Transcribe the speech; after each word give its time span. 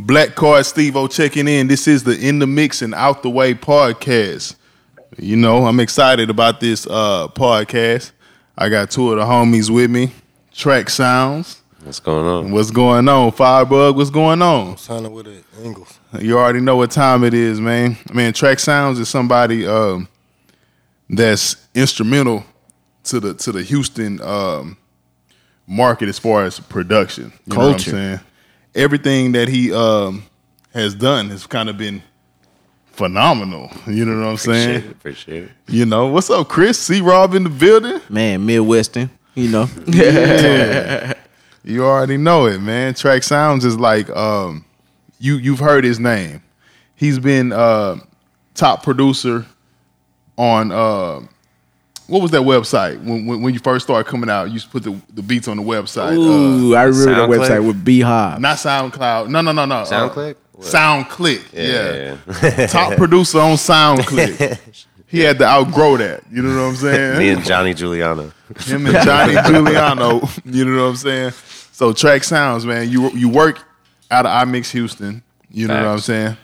Black 0.00 0.36
Card 0.36 0.64
Steve 0.64 0.94
O 0.94 1.08
checking 1.08 1.48
in. 1.48 1.66
This 1.66 1.88
is 1.88 2.04
the 2.04 2.16
In 2.16 2.38
the 2.38 2.46
Mix 2.46 2.82
and 2.82 2.94
Out 2.94 3.24
the 3.24 3.30
Way 3.30 3.54
podcast. 3.54 4.54
You 5.18 5.36
know, 5.36 5.66
I'm 5.66 5.80
excited 5.80 6.30
about 6.30 6.60
this 6.60 6.86
uh, 6.86 7.26
podcast. 7.28 8.12
I 8.56 8.68
got 8.68 8.92
two 8.92 9.10
of 9.10 9.18
the 9.18 9.24
homies 9.24 9.70
with 9.70 9.90
me. 9.90 10.12
Track 10.52 10.88
Sounds. 10.88 11.62
What's 11.82 11.98
going 11.98 12.26
on? 12.26 12.52
What's 12.52 12.70
going 12.70 13.08
on? 13.08 13.32
Firebug, 13.32 13.96
what's 13.96 14.10
going 14.10 14.40
on? 14.40 14.76
Signing 14.76 15.10
with 15.10 15.26
it, 15.26 15.44
Ingles. 15.62 15.98
You 16.20 16.38
already 16.38 16.60
know 16.60 16.76
what 16.76 16.92
time 16.92 17.24
it 17.24 17.34
is, 17.34 17.60
man. 17.60 17.96
Man, 18.12 18.32
Track 18.32 18.60
Sounds 18.60 19.00
is 19.00 19.08
somebody 19.08 19.66
um, 19.66 20.06
that's 21.10 21.56
instrumental 21.74 22.44
to 23.04 23.18
the 23.18 23.34
to 23.34 23.50
the 23.50 23.64
Houston 23.64 24.20
um, 24.22 24.76
market 25.66 26.08
as 26.08 26.20
far 26.20 26.44
as 26.44 26.60
production. 26.60 27.32
You 27.46 27.56
know 27.56 27.58
what 27.58 27.64
I'm 27.64 27.70
Culture. 27.70 28.20
Saying? 28.78 28.84
Everything 28.84 29.32
that 29.32 29.48
he 29.48 29.72
um, 29.72 30.22
has 30.72 30.94
done 30.94 31.30
has 31.30 31.46
kind 31.46 31.68
of 31.68 31.76
been 31.76 32.02
phenomenal. 32.92 33.70
You 33.86 34.04
know 34.04 34.16
what 34.18 34.26
I'm 34.26 34.34
Appreciate 34.34 34.64
saying? 34.64 34.84
it. 34.84 34.90
Appreciate 34.90 35.42
it. 35.44 35.50
You 35.68 35.86
know 35.86 36.06
what's 36.08 36.30
up, 36.30 36.48
Chris? 36.48 36.78
C. 36.78 37.00
Rob 37.00 37.34
in 37.34 37.44
the 37.44 37.50
building. 37.50 38.00
Man, 38.08 38.44
Midwestern, 38.44 39.10
you 39.34 39.48
know. 39.48 39.68
Yeah. 39.86 41.14
you 41.64 41.84
already 41.84 42.16
know 42.16 42.46
it, 42.46 42.58
man. 42.60 42.94
Track 42.94 43.22
Sounds 43.22 43.64
is 43.64 43.78
like 43.78 44.08
um 44.10 44.64
you 45.18 45.36
you've 45.36 45.58
heard 45.60 45.84
his 45.84 45.98
name. 46.00 46.42
He's 46.96 47.18
been 47.18 47.52
uh 47.52 47.96
top 48.54 48.82
producer 48.82 49.44
on 50.36 50.72
uh 50.72 51.20
what 52.08 52.22
was 52.22 52.30
that 52.32 52.40
website 52.42 53.00
when, 53.04 53.26
when 53.26 53.42
when 53.42 53.54
you 53.54 53.60
first 53.60 53.86
started 53.86 54.10
coming 54.10 54.28
out? 54.30 54.48
You 54.48 54.54
used 54.54 54.66
to 54.66 54.72
put 54.72 54.82
the, 54.82 55.00
the 55.14 55.22
beats 55.22 55.46
on 55.46 55.58
the 55.58 55.62
website. 55.62 56.12
Uh, 56.16 56.18
Ooh, 56.20 56.74
I 56.74 56.84
remember 56.84 57.04
that 57.14 57.28
SoundClick? 57.28 57.48
website 57.48 57.66
with 57.66 57.84
Beehive. 57.84 58.40
not 58.40 58.56
SoundCloud. 58.56 59.28
No, 59.28 59.40
no, 59.42 59.52
no, 59.52 59.64
no. 59.66 59.76
Uh, 59.76 59.86
SoundClick? 59.86 60.36
What? 60.52 60.66
SoundClick. 60.66 61.52
Yeah. 61.52 62.16
Yeah. 62.58 62.66
Top 62.66 62.94
producer 62.96 63.38
on 63.40 63.56
SoundClick. 63.56 64.58
he 65.06 65.20
had 65.20 65.38
to 65.38 65.44
outgrow 65.46 65.96
that. 65.98 66.24
You 66.32 66.42
know 66.42 66.62
what 66.62 66.70
I'm 66.70 66.76
saying? 66.76 67.18
Me 67.18 67.28
and 67.30 67.44
Johnny 67.44 67.74
Giuliano. 67.74 68.32
him 68.60 68.86
and 68.86 69.04
Johnny 69.04 69.34
Giuliano. 69.46 70.26
You 70.44 70.64
know 70.64 70.84
what 70.84 70.88
I'm 70.90 70.96
saying? 70.96 71.32
So 71.72 71.92
track 71.92 72.24
sounds, 72.24 72.64
man. 72.66 72.88
You 72.88 73.10
you 73.10 73.28
work 73.28 73.62
out 74.10 74.26
of 74.26 74.32
iMix 74.48 74.70
Houston. 74.72 75.22
You 75.50 75.68
know 75.68 75.74
what 75.74 75.84
I'm 75.86 75.98
saying? 76.00 76.36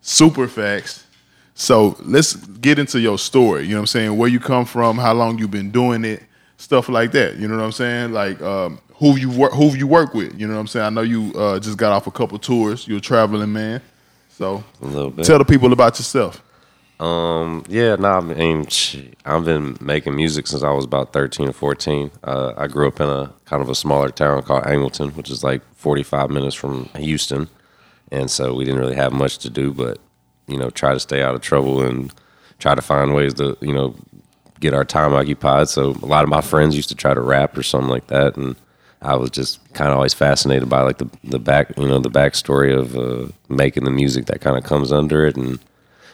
Super 0.00 0.48
facts. 0.48 1.04
So 1.58 1.96
let's 2.02 2.36
get 2.36 2.78
into 2.78 3.00
your 3.00 3.18
story. 3.18 3.64
You 3.64 3.70
know 3.70 3.78
what 3.78 3.80
I'm 3.80 3.86
saying? 3.88 4.16
Where 4.16 4.28
you 4.28 4.38
come 4.38 4.64
from, 4.64 4.96
how 4.96 5.12
long 5.12 5.38
you've 5.38 5.50
been 5.50 5.72
doing 5.72 6.04
it, 6.04 6.22
stuff 6.56 6.88
like 6.88 7.10
that. 7.12 7.36
You 7.36 7.48
know 7.48 7.56
what 7.56 7.64
I'm 7.64 7.72
saying? 7.72 8.12
Like 8.12 8.40
um, 8.40 8.78
who 8.94 9.16
you 9.16 9.28
work 9.28 9.52
who 9.52 9.74
you 9.76 9.88
work 9.88 10.14
with. 10.14 10.38
You 10.38 10.46
know 10.46 10.54
what 10.54 10.60
I'm 10.60 10.66
saying? 10.68 10.86
I 10.86 10.90
know 10.90 11.00
you 11.00 11.32
uh, 11.34 11.58
just 11.58 11.76
got 11.76 11.90
off 11.90 12.06
a 12.06 12.12
couple 12.12 12.38
tours. 12.38 12.86
You're 12.86 12.98
a 12.98 13.00
traveling 13.00 13.52
man. 13.52 13.82
So 14.30 14.62
A 14.80 14.86
little 14.86 15.10
bit. 15.10 15.26
tell 15.26 15.38
the 15.38 15.44
people 15.44 15.72
about 15.72 15.98
yourself. 15.98 16.40
Um, 17.00 17.64
yeah, 17.68 17.96
no, 17.96 18.08
I 18.08 18.20
mean, 18.20 18.68
I've 19.24 19.44
been 19.44 19.76
making 19.80 20.14
music 20.14 20.46
since 20.46 20.62
I 20.62 20.70
was 20.70 20.84
about 20.84 21.12
13 21.12 21.48
or 21.48 21.52
14. 21.52 22.10
Uh, 22.22 22.52
I 22.56 22.68
grew 22.68 22.86
up 22.86 23.00
in 23.00 23.08
a 23.08 23.32
kind 23.46 23.62
of 23.62 23.68
a 23.68 23.74
smaller 23.74 24.10
town 24.10 24.42
called 24.42 24.62
Angleton, 24.64 25.16
which 25.16 25.28
is 25.28 25.42
like 25.42 25.62
45 25.74 26.30
minutes 26.30 26.54
from 26.54 26.84
Houston. 26.96 27.48
And 28.12 28.30
so 28.30 28.54
we 28.54 28.64
didn't 28.64 28.80
really 28.80 28.96
have 28.96 29.12
much 29.12 29.38
to 29.38 29.50
do, 29.50 29.72
but, 29.72 29.98
you 30.48 30.58
know, 30.58 30.70
try 30.70 30.92
to 30.92 31.00
stay 31.00 31.22
out 31.22 31.34
of 31.34 31.40
trouble 31.40 31.82
and 31.82 32.12
try 32.58 32.74
to 32.74 32.82
find 32.82 33.14
ways 33.14 33.34
to, 33.34 33.56
you 33.60 33.72
know, 33.72 33.94
get 34.60 34.74
our 34.74 34.84
time 34.84 35.14
occupied. 35.14 35.68
So 35.68 35.90
a 36.02 36.06
lot 36.06 36.24
of 36.24 36.30
my 36.30 36.40
friends 36.40 36.74
used 36.74 36.88
to 36.88 36.94
try 36.94 37.14
to 37.14 37.20
rap 37.20 37.56
or 37.56 37.62
something 37.62 37.90
like 37.90 38.08
that. 38.08 38.36
And 38.36 38.56
I 39.02 39.14
was 39.14 39.30
just 39.30 39.60
kind 39.74 39.90
of 39.90 39.96
always 39.96 40.14
fascinated 40.14 40.68
by 40.68 40.80
like 40.80 40.98
the, 40.98 41.08
the 41.22 41.38
back, 41.38 41.72
you 41.76 41.86
know, 41.86 42.00
the 42.00 42.10
backstory 42.10 42.76
of 42.76 42.96
uh, 42.96 43.32
making 43.48 43.84
the 43.84 43.90
music 43.90 44.26
that 44.26 44.40
kind 44.40 44.56
of 44.56 44.64
comes 44.64 44.90
under 44.90 45.26
it. 45.26 45.36
And, 45.36 45.60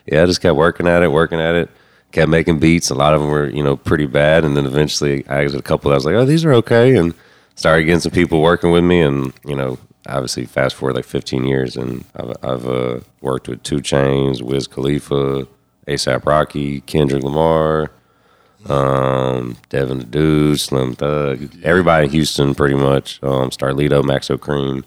yeah, 0.07 0.23
I 0.23 0.27
just 0.27 0.43
kept 0.43 0.57
working 0.57 0.87
at 0.87 1.03
it, 1.03 1.13
working 1.13 1.41
at 1.41 1.55
it. 1.55 1.71
Kept 2.13 2.31
making 2.31 2.61
beats. 2.61 2.91
A 2.91 2.95
lot 2.95 3.13
of 3.13 3.21
them 3.21 3.31
were, 3.31 3.49
you 3.49 3.63
know, 3.65 3.77
pretty 3.77 4.07
bad. 4.07 4.45
And 4.45 4.57
then 4.57 4.67
eventually, 4.67 5.27
I 5.29 5.43
had 5.43 5.55
a 5.55 5.61
couple. 5.61 5.89
That 5.89 5.95
I 5.95 5.97
was 5.97 6.05
like, 6.05 6.15
oh, 6.15 6.25
these 6.25 6.45
are 6.45 6.53
okay, 6.55 6.95
and 6.95 7.13
started 7.57 7.83
getting 7.87 7.99
some 7.99 8.13
people 8.13 8.41
working 8.41 8.71
with 8.71 8.85
me. 8.85 9.01
And 9.01 9.33
you 9.45 9.57
know, 9.57 9.79
obviously, 10.07 10.47
fast 10.47 10.77
forward 10.77 10.97
like 10.97 11.05
15 11.05 11.45
years, 11.45 11.77
and 11.77 12.05
I've, 12.17 12.37
I've 12.43 12.67
uh, 12.67 13.01
worked 13.21 13.49
with 13.49 13.63
2 13.63 13.77
Chainz, 13.77 14.43
Wiz 14.43 14.67
Khalifa, 14.67 15.47
ASAP 15.87 16.25
Rocky, 16.27 16.81
Kendrick 16.83 17.23
Lamar, 17.23 17.91
um, 18.69 19.57
Devin 19.69 19.99
the 19.99 20.05
Dude, 20.05 20.61
Slim 20.61 20.95
Thug, 20.95 21.51
everybody 21.63 22.07
in 22.07 22.13
Houston, 22.13 22.55
pretty 22.55 22.75
much. 22.75 23.23
Um, 23.23 23.51
Starlito, 23.51 24.03
Maxo 24.03 24.37
Kream, 24.37 24.85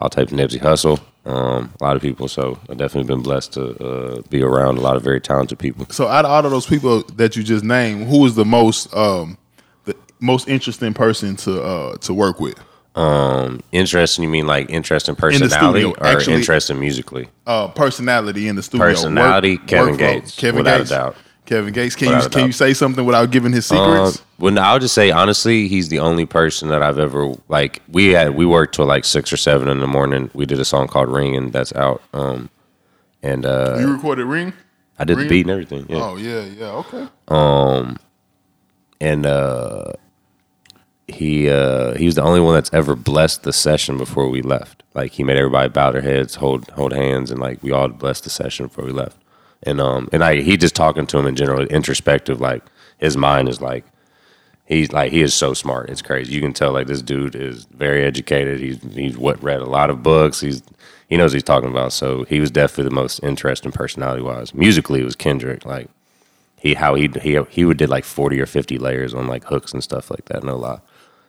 all 0.00 0.08
type 0.08 0.32
of 0.32 0.38
Nipsey 0.38 0.60
Hussle. 0.60 1.00
Um, 1.26 1.72
a 1.80 1.84
lot 1.84 1.96
of 1.96 2.02
people. 2.02 2.28
So 2.28 2.58
I've 2.68 2.76
definitely 2.76 3.08
been 3.08 3.22
blessed 3.22 3.54
to 3.54 3.82
uh, 3.82 4.22
be 4.28 4.42
around 4.42 4.76
a 4.76 4.82
lot 4.82 4.96
of 4.96 5.02
very 5.02 5.20
talented 5.20 5.58
people. 5.58 5.86
So 5.90 6.06
out 6.06 6.26
of 6.26 6.30
all 6.30 6.44
of 6.44 6.50
those 6.50 6.66
people 6.66 7.02
that 7.14 7.34
you 7.34 7.42
just 7.42 7.64
named, 7.64 8.08
who 8.08 8.26
is 8.26 8.34
the 8.34 8.44
most 8.44 8.94
um 8.94 9.38
the 9.84 9.96
most 10.20 10.48
interesting 10.48 10.92
person 10.92 11.36
to 11.36 11.62
uh 11.62 11.96
to 11.98 12.12
work 12.12 12.40
with? 12.40 12.58
Um, 12.96 13.60
interesting. 13.72 14.22
You 14.22 14.28
mean 14.30 14.46
like 14.46 14.70
interest 14.70 15.08
in 15.08 15.14
the 15.16 15.20
personality 15.20 15.80
studio, 15.80 15.90
or 16.00 16.06
actually- 16.06 16.34
interest 16.34 16.70
in 16.70 16.78
musically? 16.78 17.28
Uh 17.46 17.68
personality 17.68 18.46
in 18.48 18.56
the 18.56 18.62
studio. 18.62 18.86
Personality, 18.86 19.56
Kevin 19.58 19.94
workflow. 19.94 19.98
Gates, 19.98 20.36
Kevin 20.36 20.58
without 20.58 20.74
a 20.76 20.78
Gates. 20.78 20.90
doubt. 20.90 21.16
Kevin 21.46 21.74
Gates. 21.74 21.94
Can 21.94 22.08
Without 22.08 22.22
you 22.24 22.30
can 22.30 22.46
you 22.46 22.52
say 22.52 22.72
something 22.72 23.04
without 23.04 23.30
giving 23.30 23.52
his 23.52 23.70
Um, 23.70 23.76
secrets? 23.78 24.22
well, 24.38 24.52
no, 24.54 24.62
I'll 24.62 24.78
just 24.78 24.94
say 24.94 25.10
honestly, 25.10 25.68
he's 25.68 25.88
the 25.90 25.98
only 25.98 26.24
person 26.24 26.70
that 26.70 26.82
I've 26.82 26.98
ever 26.98 27.34
like. 27.48 27.82
We 27.90 28.12
had 28.12 28.34
we 28.34 28.46
worked 28.46 28.76
till 28.76 28.86
like 28.86 29.04
six 29.04 29.30
or 29.30 29.36
seven 29.36 29.68
in 29.68 29.80
the 29.80 29.86
morning. 29.86 30.30
We 30.32 30.46
did 30.46 30.58
a 30.58 30.64
song 30.64 30.86
called 30.88 31.10
"Ring" 31.10 31.36
and 31.36 31.52
that's 31.52 31.74
out. 31.74 32.00
Um, 32.14 32.48
and 33.22 33.44
uh, 33.44 33.76
you 33.78 33.92
recorded 33.92 34.24
Ring? 34.24 34.54
I 34.98 35.04
did 35.04 35.18
Ring? 35.18 35.26
the 35.26 35.28
beat 35.28 35.42
and 35.42 35.50
everything. 35.50 35.84
Yeah. 35.88 36.02
Oh 36.02 36.16
yeah, 36.16 36.42
yeah, 36.44 36.66
okay. 36.82 37.08
Um, 37.28 37.96
and 39.00 39.26
uh, 39.26 39.92
he 41.14 41.48
uh, 41.48 41.94
he 41.94 42.06
was 42.06 42.14
the 42.14 42.22
only 42.22 42.40
one 42.40 42.54
that's 42.54 42.72
ever 42.72 42.96
blessed 42.96 43.42
the 43.42 43.52
session 43.52 43.98
before 43.98 44.28
we 44.28 44.42
left. 44.42 44.82
Like 44.94 45.12
he 45.12 45.24
made 45.24 45.36
everybody 45.36 45.68
bow 45.68 45.92
their 45.92 46.02
heads, 46.02 46.36
hold 46.36 46.70
hold 46.70 46.92
hands, 46.92 47.30
and 47.30 47.40
like 47.40 47.62
we 47.62 47.72
all 47.72 47.88
blessed 47.88 48.24
the 48.24 48.30
session 48.30 48.66
before 48.66 48.84
we 48.84 48.92
left. 48.92 49.16
And 49.62 49.80
um, 49.80 50.08
and 50.12 50.22
I 50.22 50.42
he 50.42 50.56
just 50.56 50.74
talking 50.74 51.06
to 51.06 51.18
him 51.18 51.26
in 51.26 51.36
general, 51.36 51.62
introspective. 51.62 52.40
Like 52.40 52.62
his 52.98 53.16
mind 53.16 53.48
is 53.48 53.60
like 53.60 53.84
he's 54.66 54.92
like 54.92 55.12
he 55.12 55.22
is 55.22 55.34
so 55.34 55.54
smart. 55.54 55.90
It's 55.90 56.02
crazy. 56.02 56.34
You 56.34 56.40
can 56.40 56.52
tell 56.52 56.72
like 56.72 56.86
this 56.86 57.02
dude 57.02 57.34
is 57.34 57.64
very 57.66 58.04
educated. 58.04 58.60
He's 58.60 58.82
he's 58.94 59.16
what 59.16 59.42
read 59.42 59.60
a 59.60 59.66
lot 59.66 59.90
of 59.90 60.02
books. 60.02 60.40
He's 60.40 60.62
he 61.08 61.16
knows 61.16 61.32
what 61.32 61.36
he's 61.36 61.42
talking 61.42 61.70
about. 61.70 61.92
So 61.92 62.24
he 62.24 62.40
was 62.40 62.50
definitely 62.50 62.88
the 62.88 62.94
most 62.94 63.20
interesting 63.22 63.72
personality 63.72 64.22
wise. 64.22 64.54
Musically, 64.54 65.00
it 65.00 65.04
was 65.04 65.16
Kendrick. 65.16 65.64
Like 65.64 65.88
he 66.58 66.74
how 66.74 66.94
he 66.94 67.10
he 67.20 67.40
he 67.50 67.64
would 67.64 67.76
did 67.76 67.90
like 67.90 68.04
forty 68.04 68.40
or 68.40 68.46
fifty 68.46 68.78
layers 68.78 69.14
on 69.14 69.26
like 69.26 69.44
hooks 69.44 69.72
and 69.72 69.82
stuff 69.82 70.10
like 70.10 70.26
that. 70.26 70.44
No 70.44 70.56
lie. 70.56 70.80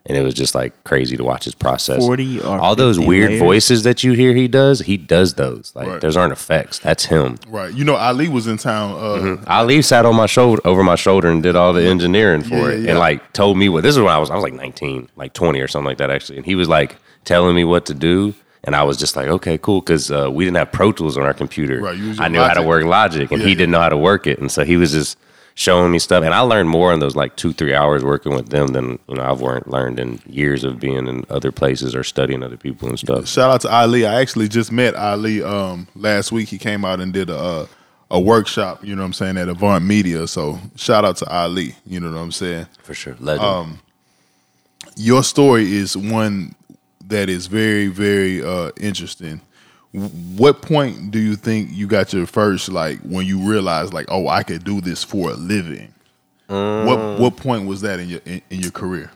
And 0.07 0.15
it 0.15 0.21
was 0.21 0.35
just 0.35 0.53
like 0.53 0.83
crazy 0.83 1.17
to 1.17 1.23
watch 1.23 1.45
his 1.45 1.55
process. 1.55 1.97
40 1.97 2.41
or 2.41 2.59
all 2.59 2.75
those 2.75 2.99
weird 2.99 3.29
layers? 3.31 3.41
voices 3.41 3.83
that 3.83 4.03
you 4.03 4.11
hear 4.13 4.35
he 4.35 4.47
does, 4.47 4.81
he 4.81 4.97
does 4.97 5.33
those. 5.33 5.71
Like 5.73 5.87
Right. 5.87 6.01
those 6.01 6.15
aren't 6.15 6.31
effects. 6.33 6.77
That's 6.77 7.05
him. 7.05 7.37
Right. 7.47 7.73
You 7.73 7.83
know 7.85 7.95
Ali 7.95 8.29
was 8.29 8.45
in 8.45 8.57
town 8.57 8.93
uh 8.95 9.37
Ali 9.47 9.81
sat 9.81 10.05
on 10.05 10.15
my 10.15 10.27
shoulder 10.27 10.61
over 10.63 10.83
my 10.83 10.95
shoulder 10.95 11.29
and 11.29 11.41
did 11.41 11.55
all 11.55 11.73
the 11.73 11.81
engineering 11.87 12.43
for 12.43 12.55
Yeah, 12.55 12.75
it 12.77 12.79
yeah. 12.81 12.89
and 12.91 12.99
like 12.99 13.33
told 13.33 13.57
me 13.57 13.67
what 13.67 13.81
this 13.81 13.95
is 13.95 14.01
when 14.01 14.13
I 14.13 14.19
was 14.19 14.29
I 14.29 14.35
was 14.35 14.43
like 14.43 14.53
19, 14.53 15.09
like 15.15 15.33
20 15.33 15.59
or 15.59 15.67
something 15.67 15.87
like 15.87 15.97
that 15.97 16.11
actually. 16.11 16.37
And 16.37 16.45
he 16.45 16.53
was 16.53 16.69
like 16.69 16.97
telling 17.23 17.55
me 17.55 17.63
what 17.63 17.87
to 17.87 17.95
do 17.95 18.35
and 18.63 18.75
I 18.75 18.83
was 18.83 18.97
just 18.97 19.15
like, 19.15 19.27
okay, 19.27 19.57
cool, 19.59 19.79
because 19.81 20.11
uh, 20.11 20.29
we 20.31 20.43
didn't 20.43 20.57
have 20.57 20.71
Pro 20.71 20.91
Tools 20.91 21.17
on 21.19 21.23
our 21.23 21.35
computer. 21.35 21.81
Right, 21.81 21.99
I 22.19 22.27
knew 22.29 22.39
how 22.39 22.55
to 22.55 22.63
work 22.63 22.83
Logic, 22.83 23.31
and 23.31 23.39
Yeah, 23.39 23.47
he 23.47 23.53
didn't 23.53 23.69
know 23.69 23.79
how 23.79 23.89
to 23.89 23.97
work 23.97 24.25
it, 24.25 24.39
and 24.39 24.51
so 24.51 24.65
he 24.65 24.75
was 24.75 24.91
just 24.91 25.19
showing 25.55 25.91
me 25.91 25.99
stuff. 25.99 26.23
And 26.23 26.33
I 26.33 26.41
learned 26.41 26.69
more 26.69 26.93
in 26.93 26.99
those 26.99 27.15
like 27.15 27.35
two, 27.37 27.53
three 27.53 27.73
hours 27.73 28.03
working 28.03 28.35
with 28.35 28.49
them 28.49 28.67
than 28.67 28.99
you 29.07 29.15
know 29.15 29.23
I've 29.23 29.41
learned 29.41 29.67
learned 29.67 29.99
in 29.99 30.19
years 30.27 30.63
of 30.63 30.79
being 30.79 31.07
in 31.07 31.25
other 31.29 31.51
places 31.51 31.95
or 31.95 32.03
studying 32.03 32.43
other 32.43 32.57
people 32.57 32.87
and 32.89 32.99
stuff. 32.99 33.27
shout 33.27 33.49
out 33.49 33.61
to 33.61 33.69
Ali. 33.73 34.05
I 34.05 34.21
actually 34.21 34.49
just 34.49 34.71
met 34.71 34.95
Ali 34.95 35.41
um 35.41 35.87
last 35.95 36.31
week. 36.31 36.49
He 36.49 36.57
came 36.57 36.85
out 36.85 36.99
and 36.99 37.11
did 37.11 37.29
a 37.29 37.37
uh, 37.37 37.65
a 38.11 38.19
workshop, 38.19 38.83
you 38.83 38.95
know 38.95 39.01
what 39.01 39.07
I'm 39.07 39.13
saying, 39.13 39.37
at 39.37 39.49
Avant 39.49 39.83
Media. 39.83 40.27
So 40.27 40.59
shout 40.75 41.03
out 41.03 41.17
to 41.17 41.25
Ali, 41.27 41.75
you 41.87 41.99
know 41.99 42.11
what 42.11 42.19
I'm 42.19 42.31
saying? 42.31 42.67
For 42.83 42.93
sure, 42.93 43.15
legend. 43.19 43.43
Um, 43.45 43.79
your 44.95 45.23
story 45.23 45.73
is 45.73 45.97
one 45.97 46.53
that 47.07 47.29
is 47.29 47.47
very 47.47 47.87
very 47.87 48.43
uh 48.43 48.71
interesting 48.79 49.41
what 50.37 50.61
point 50.61 51.11
do 51.11 51.19
you 51.19 51.35
think 51.35 51.69
you 51.71 51.87
got 51.87 52.11
your 52.11 52.25
first 52.25 52.69
like 52.69 52.99
when 52.99 53.25
you 53.25 53.39
realized 53.39 53.93
like 53.93 54.05
oh 54.09 54.27
i 54.27 54.43
could 54.43 54.63
do 54.63 54.81
this 54.81 55.03
for 55.03 55.29
a 55.31 55.33
living 55.35 55.93
what 56.47 57.19
what 57.19 57.37
point 57.37 57.65
was 57.65 57.81
that 57.81 57.99
in 57.99 58.09
your 58.09 58.19
in, 58.25 58.41
in 58.49 58.59
your 58.59 58.71
career 58.71 59.09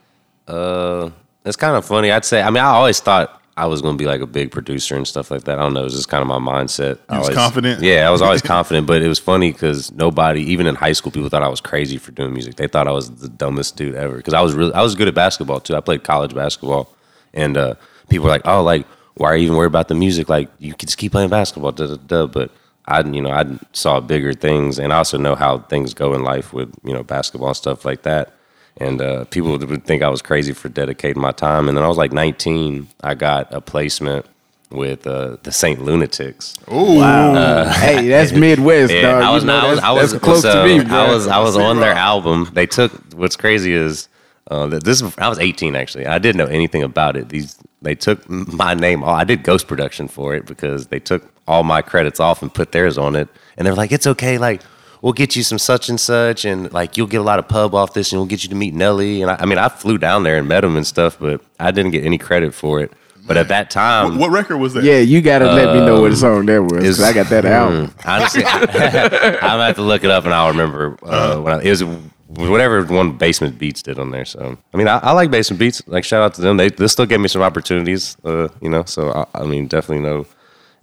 Uh, 0.48 1.10
it's 1.46 1.56
kind 1.58 1.76
of 1.76 1.86
funny. 1.86 2.12
I'd 2.12 2.26
say. 2.26 2.42
I 2.42 2.50
mean, 2.50 2.64
I 2.64 2.68
always 2.80 3.00
thought 3.00 3.40
I 3.56 3.66
was 3.68 3.82
going 3.84 3.96
to 3.96 4.02
be 4.02 4.08
like 4.08 4.20
a 4.22 4.26
big 4.28 4.50
producer 4.52 4.96
and 4.96 5.08
stuff 5.08 5.30
like 5.32 5.44
that. 5.44 5.60
I 5.60 5.62
don't 5.62 5.74
know. 5.76 5.82
It 5.82 5.92
was 5.92 5.94
just 5.96 6.10
kind 6.10 6.22
of 6.24 6.28
my 6.28 6.40
mindset. 6.40 6.98
I 7.08 7.18
was 7.20 7.28
always- 7.30 7.38
confident? 7.38 7.82
Yeah, 7.84 8.08
I 8.08 8.10
was 8.12 8.22
always 8.24 8.42
confident. 8.56 8.88
But 8.88 9.02
it 9.04 9.08
was 9.08 9.20
funny 9.20 9.52
because 9.52 9.92
nobody, 9.92 10.42
even 10.42 10.66
in 10.66 10.74
high 10.76 10.94
school, 10.94 11.12
people 11.12 11.30
thought 11.30 11.44
I 11.44 11.48
was 11.48 11.62
crazy 11.62 11.98
for 11.98 12.12
doing 12.12 12.34
music. 12.34 12.56
They 12.56 12.68
thought 12.68 12.88
I 12.88 12.92
was 12.92 13.10
the 13.12 13.30
dumbest 13.30 13.78
dude 13.78 13.94
ever 13.96 14.18
because 14.18 14.34
I 14.34 14.42
was 14.42 14.54
really, 14.56 14.74
I 14.74 14.82
was 14.82 14.96
good 14.96 15.08
at 15.08 15.14
basketball 15.16 15.60
too. 15.60 15.76
I 15.76 15.82
played 15.82 16.04
college 16.04 16.34
basketball, 16.34 16.90
and 17.34 17.56
uh, 17.58 17.76
people 18.10 18.26
were 18.26 18.32
like, 18.32 18.46
"Oh, 18.48 18.64
like." 18.64 18.86
Why 19.20 19.30
are 19.32 19.36
you 19.36 19.46
even 19.46 19.58
worried 19.58 19.68
about 19.68 19.90
the 19.90 19.96
music? 19.96 20.30
Like 20.30 20.50
you 20.60 20.74
can 20.74 20.88
just 20.88 20.98
keep 20.98 21.12
playing 21.12 21.30
basketball, 21.30 21.74
da 21.74 21.88
da 21.88 21.96
da. 21.98 22.26
But 22.26 22.52
I, 22.86 23.02
you 23.02 23.22
know, 23.22 23.32
I 23.32 23.46
saw 23.74 24.00
bigger 24.00 24.34
things, 24.34 24.80
and 24.80 24.94
I 24.94 24.98
also 24.98 25.18
know 25.18 25.36
how 25.36 25.60
things 25.60 25.94
go 25.94 26.14
in 26.14 26.24
life 26.24 26.54
with 26.54 26.74
you 26.84 26.94
know 26.94 27.04
basketball 27.04 27.50
and 27.50 27.58
stuff 27.58 27.86
like 27.86 28.04
that. 28.04 28.34
And 28.78 29.02
uh, 29.02 29.26
people 29.26 29.58
would 29.58 29.86
think 29.86 30.02
I 30.04 30.10
was 30.10 30.22
crazy 30.22 30.54
for 30.54 30.70
dedicating 30.70 31.22
my 31.22 31.34
time. 31.34 31.68
And 31.68 31.76
then 31.78 31.84
I 31.84 31.90
was 31.90 31.98
like 31.98 32.14
19, 32.14 32.88
I 33.04 33.14
got 33.14 33.54
a 33.54 33.60
placement 33.60 34.26
with 34.72 35.06
uh, 35.06 35.36
the 35.44 35.52
Saint 35.52 35.84
Lunatics. 35.84 36.56
Ooh, 36.72 37.00
Wow. 37.00 37.66
hey, 37.74 38.08
that's 38.08 38.32
Midwest, 38.32 38.94
dog. 38.94 39.22
I 39.22 39.32
was, 39.32 39.44
you 39.44 39.48
know, 39.48 39.58
I 39.58 39.68
was, 39.70 39.80
that's, 39.80 39.86
I 39.86 39.92
was 39.92 40.12
that's 40.14 40.24
close 40.24 40.42
so 40.44 40.64
to 40.64 40.78
me, 40.78 40.84
bro. 40.86 40.98
I 40.98 41.14
was, 41.14 41.28
I 41.28 41.40
was 41.40 41.58
on 41.58 41.82
their 41.82 41.94
album. 41.94 42.50
They 42.54 42.68
took. 42.68 42.94
What's 43.14 43.36
crazy 43.36 43.74
is 43.74 44.08
uh, 44.50 44.68
that 44.68 44.84
this. 44.84 45.02
I 45.18 45.30
was 45.30 45.40
18 45.40 45.76
actually. 45.76 46.06
I 46.08 46.20
didn't 46.20 46.38
know 46.38 46.46
anything 46.52 46.84
about 46.84 47.16
it. 47.18 47.30
These 47.30 47.58
they 47.82 47.96
took 47.96 48.28
my 48.30 48.74
name. 48.74 49.04
I 49.04 49.24
did 49.24 49.44
ghost 49.44 49.68
production 49.68 50.08
for 50.08 50.36
it 50.36 50.46
because 50.46 50.88
they 50.88 51.00
took 51.00 51.24
all 51.48 51.64
my 51.64 51.82
credits 51.82 52.20
off 52.20 52.42
and 52.42 52.54
put 52.54 52.72
theirs 52.72 52.98
on 52.98 53.16
it. 53.16 53.28
And 53.58 53.66
they're 53.66 53.76
like, 53.76 53.92
it's 53.92 54.06
okay. 54.08 54.38
Like 54.38 54.62
we'll 55.02 55.14
get 55.14 55.36
you 55.36 55.44
some 55.44 55.58
such 55.60 55.88
and 55.90 56.00
such, 56.00 56.44
and 56.46 56.72
like 56.74 56.98
you'll 56.98 57.08
get 57.08 57.22
a 57.22 57.24
lot 57.24 57.40
of 57.40 57.48
pub 57.48 57.74
off 57.74 57.94
this, 57.94 58.12
and 58.12 58.20
we'll 58.20 58.28
get 58.28 58.44
you 58.44 58.50
to 58.50 58.56
meet 58.56 58.74
Nelly. 58.74 59.22
And 59.22 59.32
I, 59.32 59.38
I 59.40 59.46
mean, 59.46 59.58
I 59.58 59.70
flew 59.70 59.98
down 59.98 60.24
there 60.24 60.38
and 60.38 60.48
met 60.48 60.64
him 60.64 60.76
and 60.76 60.86
stuff, 60.86 61.18
but 61.20 61.42
I 61.60 61.72
didn't 61.72 61.92
get 61.92 62.04
any 62.04 62.18
credit 62.18 62.54
for 62.54 62.82
it. 62.82 62.92
But 63.26 63.38
at 63.38 63.48
that 63.50 63.70
time, 63.70 64.14
what, 64.18 64.22
what 64.22 64.32
record 64.32 64.58
was 64.58 64.74
that? 64.74 64.84
yeah, 64.84 64.98
you 64.98 65.22
gotta 65.22 65.46
let 65.46 65.76
me 65.76 65.86
know 65.86 66.02
what 66.02 66.16
song 66.18 66.48
that 66.48 66.64
was. 66.64 66.72
'cause 66.74 66.84
is- 66.84 67.02
I 67.02 67.14
got 67.14 67.28
that 67.30 67.46
album. 67.46 67.90
Mm, 67.90 68.08
honestly, 68.08 68.44
I'm 68.46 68.66
gonna 68.66 69.64
have 69.66 69.76
to 69.76 69.84
look 69.84 70.04
it 70.04 70.10
up 70.10 70.26
and 70.26 70.34
I'll 70.34 70.48
remember 70.50 70.98
uh, 71.04 71.38
when 71.40 71.54
I, 71.54 71.62
it 71.62 71.70
was 71.70 71.84
whatever 72.30 72.84
one 72.86 73.18
Basement 73.18 73.58
Beats 73.58 73.82
did 73.82 73.98
on 74.00 74.12
there. 74.12 74.26
So 74.26 74.58
I 74.74 74.78
mean, 74.78 74.88
I, 74.88 74.98
I 75.00 75.12
like 75.14 75.32
Basement 75.32 75.60
Beats. 75.60 75.82
Like 75.88 76.04
shout 76.04 76.22
out 76.22 76.34
to 76.36 76.42
them. 76.42 76.58
They 76.58 76.70
they 76.70 76.88
still 76.88 77.06
gave 77.06 77.20
me 77.20 77.28
some 77.28 77.42
opportunities. 77.42 78.16
Uh, 78.24 78.48
you 78.62 78.70
know, 78.70 78.84
so 78.86 79.12
I, 79.12 79.42
I 79.42 79.46
mean, 79.46 79.68
definitely 79.68 80.04
know. 80.08 80.26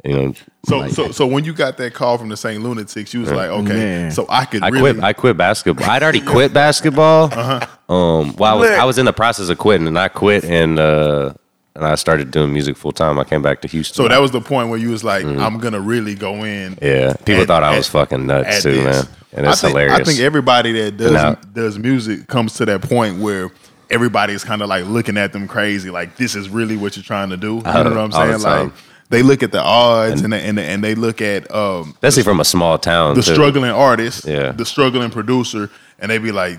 You 0.04 0.12
know, 0.14 0.34
So, 0.68 0.78
like, 0.78 0.92
so, 0.92 1.10
so 1.10 1.26
when 1.26 1.42
you 1.42 1.52
got 1.52 1.78
that 1.78 1.92
call 1.94 2.16
from 2.16 2.28
the 2.28 2.36
St. 2.36 2.62
Lunatics, 2.62 3.12
you 3.12 3.20
was 3.22 3.32
like, 3.32 3.48
okay, 3.48 3.72
Man. 3.72 4.10
so 4.12 4.24
I 4.28 4.44
could 4.44 4.62
I 4.62 4.68
really. 4.68 4.92
quit. 4.92 5.02
I 5.02 5.12
quit 5.14 5.36
basketball. 5.36 5.90
I'd 5.90 6.02
already 6.02 6.20
quit 6.20 6.52
basketball. 6.52 7.30
Um, 7.88 8.32
while 8.34 8.56
I 8.56 8.60
was 8.60 8.70
I 8.70 8.84
was 8.84 8.98
in 8.98 9.06
the 9.06 9.12
process 9.12 9.48
of 9.48 9.58
quitting, 9.58 9.86
and 9.86 9.96
I 9.96 10.08
quit 10.08 10.44
and 10.44 10.76
uh, 10.78 11.32
and 11.76 11.84
I 11.84 11.94
started 11.94 12.32
doing 12.32 12.52
music 12.52 12.76
full 12.76 12.90
time. 12.90 13.16
I 13.18 13.22
came 13.22 13.42
back 13.42 13.60
to 13.62 13.68
Houston. 13.68 13.94
so 13.94 14.08
that 14.08 14.18
was 14.20 14.32
the 14.32 14.40
point 14.40 14.70
where 14.70 14.78
you 14.78 14.90
was 14.90 15.04
like, 15.04 15.24
I'm 15.24 15.58
gonna 15.58 15.78
really 15.80 16.16
go 16.16 16.42
in. 16.42 16.74
Mm-hmm. 16.74 16.84
yeah, 16.84 17.12
people 17.24 17.42
at- 17.42 17.46
thought 17.46 17.62
I 17.62 17.76
was 17.76 17.86
at- 17.86 17.92
fucking 17.92 18.26
nuts 18.26 18.62
too, 18.64 18.72
this. 18.72 18.84
man. 19.06 19.16
And 19.36 19.46
I 19.46 19.52
think, 19.54 19.70
hilarious. 19.70 20.00
I 20.00 20.04
think 20.04 20.20
everybody 20.20 20.72
that 20.72 20.96
does 20.96 21.12
now- 21.12 21.34
does 21.52 21.78
music 21.78 22.26
comes 22.26 22.54
to 22.54 22.64
that 22.66 22.82
point 22.82 23.18
where 23.20 23.50
everybody's 23.90 24.42
kind 24.42 24.62
of 24.62 24.68
like 24.68 24.84
looking 24.86 25.16
at 25.16 25.32
them 25.32 25.46
crazy, 25.46 25.90
like 25.90 26.16
this 26.16 26.34
is 26.34 26.48
really 26.48 26.76
what 26.76 26.96
you're 26.96 27.02
trying 27.04 27.30
to 27.30 27.36
do. 27.36 27.56
You 27.56 27.62
know 27.62 27.84
what 27.84 27.86
I'm 27.98 28.10
the 28.10 28.38
saying? 28.38 28.42
Like 28.42 28.72
they 29.10 29.22
look 29.22 29.42
at 29.44 29.52
the 29.52 29.62
odds 29.62 30.22
and 30.22 30.32
they, 30.32 30.42
and 30.42 30.58
they, 30.58 30.66
and 30.66 30.82
they 30.82 30.94
look 30.96 31.20
at 31.20 31.48
um, 31.54 31.90
especially 32.02 32.24
from 32.24 32.40
a 32.40 32.44
small 32.44 32.78
town. 32.78 33.14
the 33.14 33.22
too. 33.22 33.34
struggling 33.34 33.70
artist, 33.70 34.24
Yeah. 34.26 34.50
the 34.52 34.64
struggling 34.64 35.10
producer, 35.10 35.70
and 36.00 36.10
they 36.10 36.18
be 36.18 36.32
like, 36.32 36.58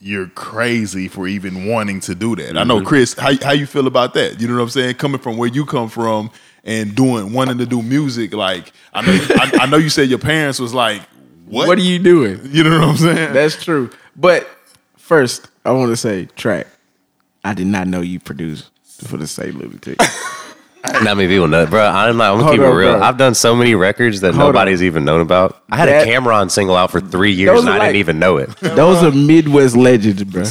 "You're 0.00 0.26
crazy 0.26 1.08
for 1.08 1.26
even 1.26 1.66
wanting 1.66 2.00
to 2.00 2.14
do 2.14 2.36
that." 2.36 2.58
I 2.58 2.64
know, 2.64 2.76
Mm-hmm. 2.78 2.86
Chris, 2.86 3.14
how 3.14 3.32
how 3.42 3.52
you 3.52 3.64
feel 3.66 3.86
about 3.86 4.12
that? 4.14 4.40
You 4.40 4.48
know 4.48 4.56
what 4.56 4.62
I'm 4.64 4.68
saying? 4.70 4.96
Coming 4.96 5.20
from 5.20 5.38
where 5.38 5.48
you 5.48 5.64
come 5.64 5.88
from 5.88 6.30
and 6.64 6.94
doing 6.94 7.32
wanting 7.32 7.56
to 7.58 7.66
do 7.66 7.80
music, 7.80 8.34
like 8.34 8.72
I 8.92 9.00
know, 9.00 9.12
I, 9.36 9.58
I 9.62 9.66
know 9.66 9.78
you 9.78 9.88
said 9.88 10.10
your 10.10 10.18
parents 10.18 10.58
was 10.58 10.74
like, 10.74 11.00
"What? 11.46 11.68
What 11.68 11.78
are 11.78 11.82
you 11.82 11.98
doing? 11.98 12.40
You 12.44 12.64
know 12.64 12.80
what 12.80 12.88
I'm 12.88 12.96
saying? 12.96 13.32
That's 13.32 13.62
true. 13.62 13.90
But 14.16 14.48
first, 14.96 15.48
I 15.64 15.72
want 15.72 15.90
to 15.90 15.96
say, 15.96 16.26
track. 16.36 16.66
I 17.44 17.54
did 17.54 17.66
not 17.66 17.86
know 17.86 18.00
you 18.00 18.20
produced 18.20 18.70
for 19.06 19.16
the 19.16 19.26
St. 19.26 19.54
Lunatic. 19.54 19.98
Not 21.02 21.16
many 21.16 21.28
people 21.28 21.48
know, 21.48 21.64
bro. 21.66 21.82
I'm 21.86 22.16
not. 22.18 22.32
I'm 22.32 22.38
gonna 22.40 22.44
Hold 22.44 22.56
keep 22.56 22.60
it 22.60 22.68
real. 22.70 22.92
bro. 22.98 23.02
I've 23.02 23.16
done 23.16 23.34
so 23.34 23.54
many 23.56 23.74
records 23.74 24.20
that 24.20 24.34
Hold 24.34 24.48
nobody's 24.54 24.82
even 24.82 25.04
known 25.04 25.20
about. 25.22 25.62
I 25.70 25.76
had 25.78 25.88
That- 25.88 26.06
a 26.06 26.10
Cam'ron 26.10 26.50
single 26.50 26.76
out 26.76 26.90
for 26.90 27.00
three 27.00 27.32
years 27.32 27.50
Those 27.52 27.60
and 27.60 27.70
are 27.70 27.72
I 27.72 27.78
like- 27.78 27.86
didn't 27.88 27.96
even 28.00 28.18
know 28.18 28.36
it. 28.36 28.54
Those 28.60 29.02
are 29.02 29.10
Midwest 29.10 29.76
legends, 29.76 30.22
bro. 30.24 30.44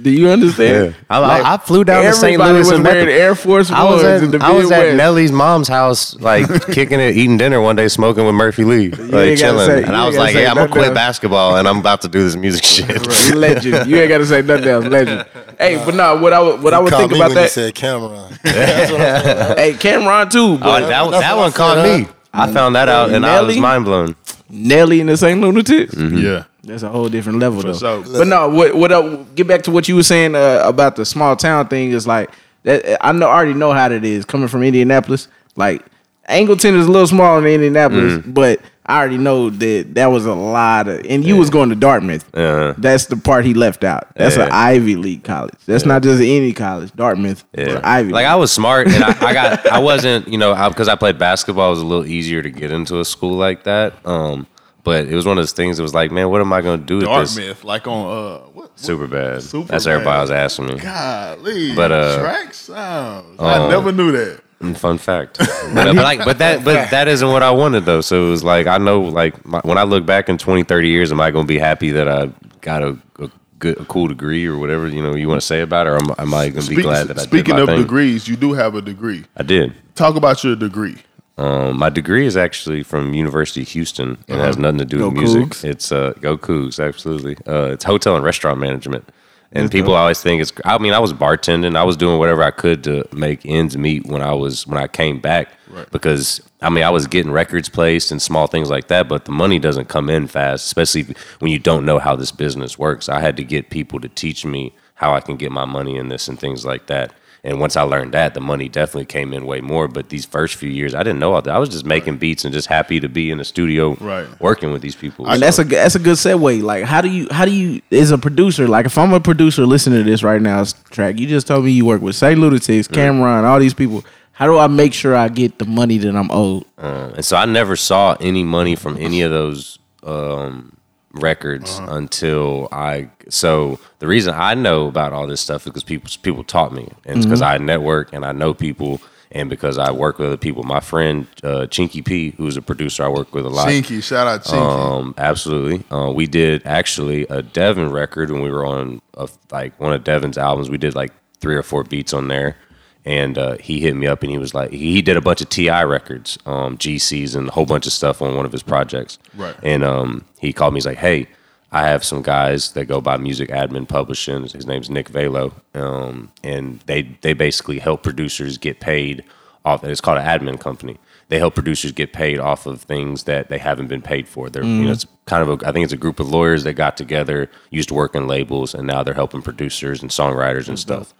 Do 0.00 0.10
you 0.10 0.28
understand? 0.28 0.94
I, 1.10 1.18
I- 1.20 1.54
I 1.54 1.56
flew 1.56 1.82
down 1.84 2.04
to 2.04 2.12
St. 2.12 2.34
everybody 2.34 2.52
Louis 2.52 2.58
was 2.60 2.70
and 2.70 2.82
met 2.82 2.92
wearing 2.92 3.06
the- 3.06 3.12
Air 3.14 3.34
Force 3.34 3.70
I 3.70 3.82
was 3.84 4.02
Ones 4.02 4.04
at 4.04 4.22
in 4.22 4.30
the 4.30 4.44
I 4.44 4.50
was 4.52 4.70
at 4.70 4.76
Midwest. 4.78 4.96
Nelly's 4.96 5.32
mom's 5.32 5.68
house, 5.68 6.14
like 6.20 6.46
kicking 6.72 7.00
it, 7.00 7.16
eating 7.16 7.36
dinner 7.38 7.60
one 7.60 7.74
day, 7.74 7.88
smoking 7.88 8.24
with 8.26 8.34
Murphy 8.34 8.64
Lee, 8.64 8.90
like 8.90 9.00
ain't 9.00 9.10
gotta 9.10 9.36
chilling. 9.36 9.66
say- 9.66 9.82
and 9.84 9.96
I 9.96 10.00
ain't 10.00 10.06
was 10.06 10.16
gotta 10.16 10.18
like, 10.18 10.32
say 10.34 10.42
"Yeah, 10.42 10.50
I'm 10.50 10.54
gonna 10.54 10.66
nothing 10.68 10.72
quit 10.72 10.84
else. 10.88 10.94
basketball 10.94 11.56
and 11.56 11.66
I'm 11.66 11.78
about 11.78 12.02
to 12.02 12.08
do 12.08 12.22
this 12.22 12.36
music 12.36 12.62
shit." 12.64 13.34
Legend. 13.34 13.88
You 13.90 13.96
ain't 13.96 14.08
got 14.10 14.18
to 14.18 14.26
say 14.26 14.42
nothing 14.42 14.68
else. 14.68 14.84
Legend. 14.84 15.24
Hey, 15.58 15.82
but 15.84 15.94
no, 15.94 16.16
what 16.16 16.32
I 16.32 16.40
would 16.40 16.62
what 16.62 16.72
I 16.74 16.78
would 16.78 16.92
think 16.92 17.10
me 17.12 17.18
about 17.18 17.28
when 17.30 17.36
you 17.38 17.42
that. 17.42 17.50
said 17.50 17.74
Cam'ron. 17.74 18.40
That's 18.42 18.92
what 18.92 19.00
I 19.00 19.22
said. 19.22 19.58
Hey, 19.58 19.72
Cam'ron 19.72 20.30
too, 20.30 20.54
Oh, 20.54 20.58
but 20.58 20.80
that, 20.88 21.10
that's 21.10 21.22
that 21.22 21.36
one 21.36 21.52
caught 21.52 21.84
me. 21.84 22.06
I 22.32 22.52
found 22.52 22.76
that 22.76 22.88
out 22.88 23.10
and 23.10 23.24
I 23.26 23.40
was 23.40 23.48
Nelly? 23.56 23.60
mind 23.60 23.84
blown. 23.84 24.16
Nelly 24.50 25.00
and 25.00 25.08
the 25.08 25.16
St. 25.16 25.40
Lunatics. 25.40 25.94
yeah. 25.96 26.44
That's 26.62 26.82
a 26.82 26.88
whole 26.88 27.08
different 27.08 27.38
level, 27.38 27.62
though. 27.62 27.72
sure. 27.72 28.02
But 28.02 28.26
no, 28.28 28.48
what 28.48 28.74
what 28.76 28.92
I, 28.92 29.16
get 29.34 29.46
back 29.48 29.62
to 29.62 29.70
what 29.70 29.88
you 29.88 29.96
were 29.96 30.02
saying 30.02 30.34
uh, 30.34 30.62
about 30.64 30.96
the 30.96 31.04
small 31.04 31.34
town 31.34 31.66
thing 31.68 31.90
is 31.92 32.06
like 32.06 32.30
that. 32.64 33.04
I 33.04 33.12
know 33.12 33.28
I 33.28 33.34
already 33.36 33.54
know 33.54 33.72
how 33.72 33.88
that 33.88 34.04
is 34.04 34.24
coming 34.24 34.48
from 34.48 34.62
Indianapolis. 34.62 35.28
Like 35.56 35.84
Angleton 36.28 36.74
is 36.76 36.86
a 36.86 36.90
little 36.90 37.06
smaller 37.06 37.40
than 37.40 37.50
Indianapolis, 37.52 38.18
Mm. 38.18 38.34
but 38.34 38.60
I 38.88 38.98
already 38.98 39.18
know 39.18 39.50
that 39.50 39.94
that 39.96 40.06
was 40.06 40.24
a 40.24 40.34
lot 40.34 40.88
of. 40.88 41.04
And 41.06 41.22
you 41.22 41.36
was 41.36 41.50
going 41.50 41.68
to 41.68 41.76
Dartmouth. 41.76 42.28
Yeah. 42.34 42.72
That's 42.78 43.06
the 43.06 43.18
part 43.18 43.44
he 43.44 43.52
left 43.52 43.84
out. 43.84 44.08
That's 44.14 44.36
an 44.36 44.48
Ivy 44.50 44.96
League 44.96 45.24
college. 45.24 45.54
That's 45.66 45.84
not 45.84 46.02
just 46.02 46.22
any 46.22 46.54
college. 46.54 46.92
Dartmouth. 46.92 47.44
Yeah, 47.52 47.80
Ivy. 47.84 48.12
like 48.12 48.22
League. 48.22 48.30
I 48.30 48.36
was 48.36 48.50
smart, 48.50 48.88
and 48.88 49.04
I, 49.04 49.10
I 49.28 49.32
got 49.34 49.66
I 49.66 49.78
wasn't 49.78 50.26
you 50.28 50.38
know 50.38 50.54
because 50.68 50.88
I, 50.88 50.94
played 50.94 51.18
basketball, 51.18 51.68
it 51.68 51.70
was 51.70 51.80
a 51.80 51.86
little 51.86 52.06
easier 52.06 52.42
to 52.42 52.50
get 52.50 52.72
into 52.72 52.98
a 52.98 53.04
school 53.04 53.36
like 53.36 53.64
that. 53.64 53.94
Um, 54.06 54.46
but 54.84 55.06
it 55.06 55.14
was 55.14 55.26
one 55.26 55.36
of 55.36 55.42
those 55.42 55.52
things 55.52 55.76
that 55.76 55.82
was 55.82 55.92
like, 55.92 56.10
man, 56.10 56.30
what 56.30 56.40
am 56.40 56.50
I 56.50 56.62
going 56.62 56.80
to 56.80 56.86
do 56.86 56.96
with 56.96 57.04
this? 57.04 57.34
Dartmouth, 57.34 57.64
like 57.64 57.86
on 57.86 58.06
uh, 58.06 58.38
what? 58.54 58.78
Super 58.78 59.06
bad. 59.06 59.42
Super 59.42 59.68
That's 59.68 59.84
what 59.84 59.92
everybody 59.92 60.20
was 60.22 60.30
asking 60.30 60.66
me. 60.66 60.78
Golly, 60.78 61.74
But, 61.74 61.92
uh, 61.92 62.18
track 62.20 62.54
sounds. 62.54 63.38
I 63.38 63.68
never 63.68 63.92
knew 63.92 64.12
that. 64.12 64.40
Mm, 64.60 64.76
Fun 64.76 64.98
fact, 64.98 65.38
but, 65.38 65.48
uh, 65.48 65.74
but 65.74 65.94
like, 65.96 66.18
but 66.24 66.38
that, 66.38 66.64
but 66.64 66.90
that 66.90 67.06
isn't 67.06 67.28
what 67.28 67.44
I 67.44 67.50
wanted 67.52 67.84
though. 67.84 68.00
So 68.00 68.26
it 68.26 68.30
was 68.30 68.42
like, 68.42 68.66
I 68.66 68.78
know, 68.78 69.02
like, 69.02 69.46
my, 69.46 69.60
when 69.60 69.78
I 69.78 69.84
look 69.84 70.04
back 70.04 70.28
in 70.28 70.36
20, 70.36 70.64
30 70.64 70.88
years, 70.88 71.12
am 71.12 71.20
I 71.20 71.30
going 71.30 71.44
to 71.44 71.48
be 71.48 71.58
happy 71.58 71.90
that 71.92 72.08
I 72.08 72.30
got 72.60 72.82
a, 72.82 72.98
a 73.20 73.30
good, 73.60 73.78
a 73.80 73.84
cool 73.84 74.08
degree 74.08 74.46
or 74.46 74.58
whatever 74.58 74.88
you 74.88 75.00
know 75.02 75.14
you 75.14 75.28
want 75.28 75.40
to 75.40 75.46
say 75.46 75.60
about 75.60 75.86
it, 75.86 75.90
or 75.90 75.96
am, 75.96 76.10
am 76.18 76.34
I 76.34 76.48
going 76.48 76.64
to 76.66 76.74
be 76.74 76.82
glad 76.82 77.06
that 77.06 77.18
I 77.18 77.22
speaking 77.22 77.54
did 77.54 77.54
my 77.54 77.60
of 77.60 77.68
thing? 77.68 77.82
degrees, 77.82 78.26
you 78.26 78.34
do 78.36 78.52
have 78.52 78.74
a 78.74 78.82
degree. 78.82 79.24
I 79.36 79.44
did. 79.44 79.74
Talk 79.94 80.16
about 80.16 80.42
your 80.42 80.56
degree. 80.56 80.96
Um, 81.36 81.78
my 81.78 81.88
degree 81.88 82.26
is 82.26 82.36
actually 82.36 82.82
from 82.82 83.14
University 83.14 83.62
of 83.62 83.68
Houston. 83.68 84.18
It 84.26 84.38
has 84.38 84.58
nothing 84.58 84.78
to 84.78 84.84
do 84.84 84.98
Go 84.98 85.08
with 85.10 85.18
music. 85.18 85.42
Cougs. 85.44 85.64
It's 85.64 85.92
uh, 85.92 86.14
go 86.20 86.36
Cougs, 86.36 86.84
absolutely. 86.84 87.36
Uh, 87.46 87.70
it's 87.74 87.84
hotel 87.84 88.16
and 88.16 88.24
restaurant 88.24 88.58
management. 88.58 89.08
And 89.52 89.70
people 89.70 89.94
always 89.94 90.20
think 90.20 90.42
it's. 90.42 90.52
I 90.64 90.76
mean, 90.76 90.92
I 90.92 90.98
was 90.98 91.14
bartending. 91.14 91.74
I 91.74 91.84
was 91.84 91.96
doing 91.96 92.18
whatever 92.18 92.42
I 92.42 92.50
could 92.50 92.84
to 92.84 93.08
make 93.12 93.46
ends 93.46 93.78
meet 93.78 94.06
when 94.06 94.20
I 94.20 94.32
was 94.34 94.66
when 94.66 94.78
I 94.78 94.86
came 94.88 95.20
back. 95.20 95.48
Right. 95.70 95.90
Because 95.90 96.42
I 96.60 96.68
mean, 96.68 96.84
I 96.84 96.90
was 96.90 97.06
getting 97.06 97.32
records 97.32 97.68
placed 97.68 98.10
and 98.10 98.20
small 98.20 98.46
things 98.46 98.68
like 98.68 98.88
that, 98.88 99.08
but 99.08 99.24
the 99.24 99.32
money 99.32 99.58
doesn't 99.58 99.88
come 99.88 100.10
in 100.10 100.26
fast, 100.26 100.66
especially 100.66 101.14
when 101.38 101.50
you 101.50 101.58
don't 101.58 101.86
know 101.86 101.98
how 101.98 102.14
this 102.14 102.32
business 102.32 102.78
works. 102.78 103.08
I 103.08 103.20
had 103.20 103.36
to 103.38 103.44
get 103.44 103.70
people 103.70 104.00
to 104.00 104.08
teach 104.08 104.44
me 104.44 104.74
how 104.94 105.14
I 105.14 105.20
can 105.20 105.36
get 105.36 105.52
my 105.52 105.64
money 105.64 105.96
in 105.96 106.08
this 106.08 106.28
and 106.28 106.38
things 106.38 106.66
like 106.66 106.86
that. 106.88 107.14
And 107.44 107.60
once 107.60 107.76
I 107.76 107.82
learned 107.82 108.12
that, 108.14 108.34
the 108.34 108.40
money 108.40 108.68
definitely 108.68 109.04
came 109.06 109.32
in 109.32 109.46
way 109.46 109.60
more. 109.60 109.86
But 109.88 110.08
these 110.08 110.24
first 110.24 110.56
few 110.56 110.68
years, 110.68 110.94
I 110.94 111.02
didn't 111.02 111.20
know 111.20 111.34
all 111.34 111.42
that. 111.42 111.54
I 111.54 111.58
was 111.58 111.68
just 111.68 111.84
making 111.86 112.16
beats 112.18 112.44
and 112.44 112.52
just 112.52 112.66
happy 112.68 112.98
to 113.00 113.08
be 113.08 113.30
in 113.30 113.38
the 113.38 113.44
studio, 113.44 113.94
Right. 114.00 114.26
working 114.40 114.72
with 114.72 114.82
these 114.82 114.96
people. 114.96 115.28
And 115.28 115.40
that's 115.40 115.58
a 115.58 115.64
that's 115.64 115.94
a 115.94 115.98
good 116.00 116.16
segue. 116.16 116.62
Like, 116.62 116.84
how 116.84 117.00
do 117.00 117.08
you 117.08 117.28
how 117.30 117.44
do 117.44 117.52
you 117.52 117.80
as 117.92 118.10
a 118.10 118.18
producer? 118.18 118.66
Like, 118.68 118.86
if 118.86 118.98
I'm 118.98 119.12
a 119.12 119.20
producer 119.20 119.64
listening 119.66 120.04
to 120.04 120.10
this 120.10 120.22
right 120.22 120.42
now, 120.42 120.64
track, 120.90 121.18
you 121.18 121.26
just 121.26 121.46
told 121.46 121.64
me 121.64 121.70
you 121.72 121.84
work 121.84 122.02
with 122.02 122.16
St. 122.16 122.38
Lunatics, 122.38 122.88
Cam'ron, 122.88 123.44
all 123.44 123.58
these 123.60 123.74
people. 123.74 124.04
How 124.32 124.46
do 124.46 124.56
I 124.56 124.68
make 124.68 124.94
sure 124.94 125.16
I 125.16 125.28
get 125.28 125.58
the 125.58 125.64
money 125.64 125.98
that 125.98 126.14
I'm 126.14 126.30
owed? 126.30 126.64
Uh, 126.78 127.10
and 127.16 127.24
so 127.24 127.36
I 127.36 127.44
never 127.44 127.74
saw 127.74 128.16
any 128.20 128.44
money 128.44 128.76
from 128.76 128.96
any 128.96 129.22
of 129.22 129.32
those 129.32 129.80
um, 130.04 130.74
records 131.18 131.78
until 131.82 132.68
I. 132.72 133.10
So 133.28 133.78
the 133.98 134.06
reason 134.06 134.34
I 134.34 134.54
know 134.54 134.88
about 134.88 135.12
all 135.12 135.26
this 135.26 135.40
stuff 135.40 135.62
is 135.62 135.64
because 135.66 135.84
people 135.84 136.10
people 136.22 136.44
taught 136.44 136.72
me, 136.72 136.88
and 137.04 137.18
it's 137.18 137.26
because 137.26 137.42
I 137.42 137.58
network 137.58 138.12
and 138.12 138.24
I 138.24 138.32
know 138.32 138.54
people, 138.54 139.00
and 139.30 139.50
because 139.50 139.78
I 139.78 139.90
work 139.90 140.18
with 140.18 140.28
other 140.28 140.36
people. 140.36 140.62
My 140.62 140.80
friend 140.80 141.26
uh, 141.42 141.66
Chinky 141.68 142.04
P, 142.04 142.30
who's 142.32 142.56
a 142.56 142.62
producer 142.62 143.04
I 143.04 143.08
work 143.08 143.34
with 143.34 143.46
a 143.46 143.50
lot. 143.50 143.68
Chinky, 143.68 144.02
shout 144.02 144.26
out 144.26 144.44
Chinky. 144.44 144.98
Um, 144.98 145.14
absolutely. 145.18 145.84
Uh, 145.94 146.10
we 146.10 146.26
did 146.26 146.66
actually 146.66 147.26
a 147.28 147.42
Devin 147.42 147.90
record 147.90 148.30
when 148.30 148.42
we 148.42 148.50
were 148.50 148.64
on 148.64 149.00
a, 149.14 149.28
like 149.50 149.78
one 149.78 149.92
of 149.92 150.04
Devin's 150.04 150.38
albums. 150.38 150.70
We 150.70 150.78
did 150.78 150.94
like 150.94 151.12
three 151.40 151.56
or 151.56 151.62
four 151.62 151.84
beats 151.84 152.12
on 152.12 152.28
there, 152.28 152.56
and 153.04 153.38
uh, 153.38 153.56
he 153.58 153.80
hit 153.80 153.96
me 153.96 154.06
up 154.06 154.22
and 154.22 154.30
he 154.30 154.38
was 154.38 154.54
like, 154.54 154.70
he 154.70 155.02
did 155.02 155.16
a 155.16 155.20
bunch 155.20 155.40
of 155.40 155.48
T.I. 155.48 155.82
records, 155.84 156.38
um, 156.46 156.76
GCs, 156.76 157.36
and 157.36 157.48
a 157.48 157.52
whole 157.52 157.66
bunch 157.66 157.86
of 157.86 157.92
stuff 157.92 158.20
on 158.20 158.36
one 158.36 158.44
of 158.44 158.52
his 158.52 158.62
projects. 158.62 159.18
Right. 159.34 159.56
And 159.62 159.84
um, 159.84 160.24
he 160.38 160.52
called 160.52 160.74
me. 160.74 160.78
He's 160.78 160.86
like, 160.86 160.98
hey. 160.98 161.28
I 161.70 161.82
have 161.82 162.02
some 162.02 162.22
guys 162.22 162.72
that 162.72 162.86
go 162.86 163.02
by 163.02 163.18
Music 163.18 163.50
Admin 163.50 163.86
Publishing. 163.86 164.44
His 164.44 164.66
name's 164.66 164.88
Nick 164.88 165.10
Velo, 165.10 165.52
um, 165.74 166.32
and 166.42 166.80
they 166.86 167.02
they 167.20 167.34
basically 167.34 167.78
help 167.78 168.02
producers 168.02 168.56
get 168.56 168.80
paid 168.80 169.22
off. 169.66 169.84
It's 169.84 170.00
called 170.00 170.16
an 170.16 170.24
admin 170.24 170.58
company. 170.58 170.96
They 171.28 171.38
help 171.38 171.54
producers 171.54 171.92
get 171.92 172.12
paid 172.14 172.38
off 172.38 172.64
of 172.64 172.80
things 172.82 173.24
that 173.24 173.50
they 173.50 173.58
haven't 173.58 173.88
been 173.88 174.00
paid 174.00 174.28
for. 174.28 174.48
They're 174.48 174.64
you 174.64 174.84
know 174.84 174.92
it's 174.92 175.06
kind 175.26 175.46
of 175.46 175.60
a 175.60 175.68
I 175.68 175.72
think 175.72 175.84
it's 175.84 175.92
a 175.92 175.98
group 175.98 176.20
of 176.20 176.30
lawyers 176.30 176.64
that 176.64 176.72
got 176.72 176.96
together, 176.96 177.50
used 177.70 177.88
to 177.90 177.94
work 177.94 178.14
in 178.14 178.26
labels, 178.26 178.74
and 178.74 178.86
now 178.86 179.02
they're 179.02 179.14
helping 179.14 179.42
producers 179.42 180.00
and 180.00 180.10
songwriters 180.10 180.68
and 180.68 180.78
stuff. 180.78 181.12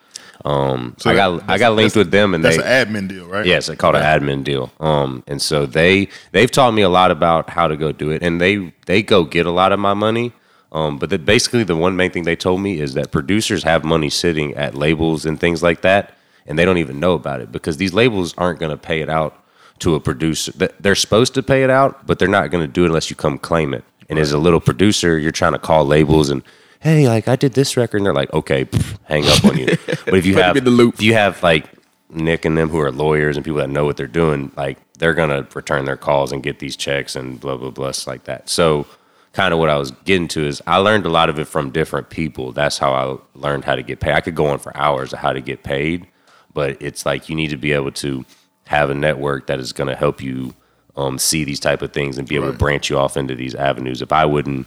Um, 0.44 0.94
So 0.98 1.10
I 1.10 1.14
that- 1.14 1.18
got 1.46 1.50
I 1.50 1.58
got 1.58 1.74
linked 1.74 1.96
with 1.96 2.10
them, 2.10 2.34
and 2.34 2.44
That's 2.44 2.56
they 2.56 2.62
an 2.62 2.86
admin 2.86 3.08
deal, 3.08 3.26
right? 3.26 3.44
Yes, 3.44 3.66
they 3.66 3.76
called 3.76 3.96
it 3.96 4.02
an 4.02 4.20
admin 4.20 4.44
deal. 4.44 4.70
Um, 4.80 5.22
and 5.26 5.40
so 5.42 5.66
they 5.66 6.08
they've 6.32 6.50
taught 6.50 6.72
me 6.74 6.82
a 6.82 6.88
lot 6.88 7.10
about 7.10 7.50
how 7.50 7.66
to 7.68 7.76
go 7.76 7.92
do 7.92 8.10
it, 8.10 8.22
and 8.22 8.40
they 8.40 8.72
they 8.86 9.02
go 9.02 9.24
get 9.24 9.46
a 9.46 9.50
lot 9.50 9.72
of 9.72 9.78
my 9.80 9.94
money. 9.94 10.32
Um, 10.70 10.98
but 10.98 11.08
the, 11.08 11.18
basically, 11.18 11.64
the 11.64 11.74
one 11.76 11.96
main 11.96 12.10
thing 12.10 12.24
they 12.24 12.36
told 12.36 12.60
me 12.60 12.78
is 12.78 12.92
that 12.94 13.10
producers 13.10 13.62
have 13.62 13.84
money 13.84 14.10
sitting 14.10 14.54
at 14.54 14.74
labels 14.74 15.24
and 15.24 15.40
things 15.40 15.62
like 15.62 15.80
that, 15.80 16.16
and 16.46 16.58
they 16.58 16.64
don't 16.66 16.76
even 16.78 17.00
know 17.00 17.14
about 17.14 17.40
it 17.40 17.50
because 17.50 17.78
these 17.78 17.94
labels 17.94 18.34
aren't 18.36 18.58
going 18.60 18.70
to 18.70 18.76
pay 18.76 19.00
it 19.00 19.08
out 19.08 19.32
to 19.78 19.94
a 19.94 20.00
producer. 20.00 20.52
Th- 20.52 20.70
They're 20.78 20.94
supposed 20.94 21.32
to 21.34 21.42
pay 21.42 21.62
it 21.64 21.70
out, 21.70 22.06
but 22.06 22.18
they're 22.18 22.28
not 22.28 22.50
going 22.50 22.62
to 22.62 22.68
do 22.72 22.84
it 22.84 22.88
unless 22.88 23.08
you 23.08 23.16
come 23.16 23.38
claim 23.38 23.72
it. 23.72 23.82
And 24.10 24.18
as 24.18 24.32
a 24.32 24.38
little 24.38 24.60
producer, 24.60 25.16
you're 25.18 25.32
trying 25.32 25.52
to 25.52 25.58
call 25.58 25.86
labels 25.86 26.28
and 26.28 26.42
hey, 26.80 27.08
like 27.08 27.28
I 27.28 27.36
did 27.36 27.54
this 27.54 27.76
record, 27.76 27.98
and 27.98 28.06
they're 28.06 28.14
like, 28.14 28.32
okay, 28.32 28.64
pff, 28.64 28.98
hang 29.04 29.26
up 29.26 29.44
on 29.44 29.58
you. 29.58 29.66
but 29.86 30.14
if 30.14 30.26
you 30.26 30.36
have 30.36 30.56
in 30.56 30.64
the 30.64 30.70
loop. 30.70 30.94
if 30.94 31.02
you 31.02 31.14
have 31.14 31.42
like 31.42 31.66
Nick 32.10 32.44
and 32.44 32.56
them 32.56 32.68
who 32.68 32.80
are 32.80 32.90
lawyers 32.90 33.36
and 33.36 33.44
people 33.44 33.58
that 33.58 33.70
know 33.70 33.84
what 33.84 33.96
they're 33.96 34.06
doing, 34.06 34.50
like 34.56 34.78
they're 34.94 35.14
gonna 35.14 35.46
return 35.54 35.84
their 35.84 35.96
calls 35.96 36.32
and 36.32 36.42
get 36.42 36.58
these 36.58 36.76
checks 36.76 37.16
and 37.16 37.40
blah 37.40 37.56
blah 37.56 37.70
blah 37.70 37.92
like 38.06 38.24
that. 38.24 38.48
So 38.48 38.86
kind 39.32 39.52
of 39.52 39.60
what 39.60 39.68
I 39.68 39.76
was 39.76 39.90
getting 40.04 40.28
to 40.28 40.46
is 40.46 40.62
I 40.66 40.78
learned 40.78 41.06
a 41.06 41.10
lot 41.10 41.28
of 41.28 41.38
it 41.38 41.46
from 41.46 41.70
different 41.70 42.10
people. 42.10 42.52
That's 42.52 42.78
how 42.78 42.92
I 42.92 43.38
learned 43.38 43.64
how 43.64 43.74
to 43.74 43.82
get 43.82 44.00
paid. 44.00 44.12
I 44.14 44.20
could 44.20 44.34
go 44.34 44.46
on 44.46 44.58
for 44.58 44.76
hours 44.76 45.12
of 45.12 45.18
how 45.18 45.32
to 45.32 45.40
get 45.40 45.62
paid, 45.62 46.06
but 46.54 46.80
it's 46.80 47.04
like 47.04 47.28
you 47.28 47.34
need 47.34 47.50
to 47.50 47.56
be 47.56 47.72
able 47.72 47.92
to 47.92 48.24
have 48.66 48.90
a 48.90 48.94
network 48.94 49.46
that 49.46 49.60
is 49.60 49.72
gonna 49.72 49.96
help 49.96 50.22
you 50.22 50.54
um, 50.96 51.18
see 51.18 51.44
these 51.44 51.60
type 51.60 51.82
of 51.82 51.92
things 51.92 52.18
and 52.18 52.26
be 52.26 52.34
able 52.34 52.50
to 52.50 52.58
branch 52.58 52.90
you 52.90 52.98
off 52.98 53.16
into 53.16 53.34
these 53.34 53.54
avenues. 53.54 54.02
If 54.02 54.12
I 54.12 54.24
wouldn't 54.26 54.66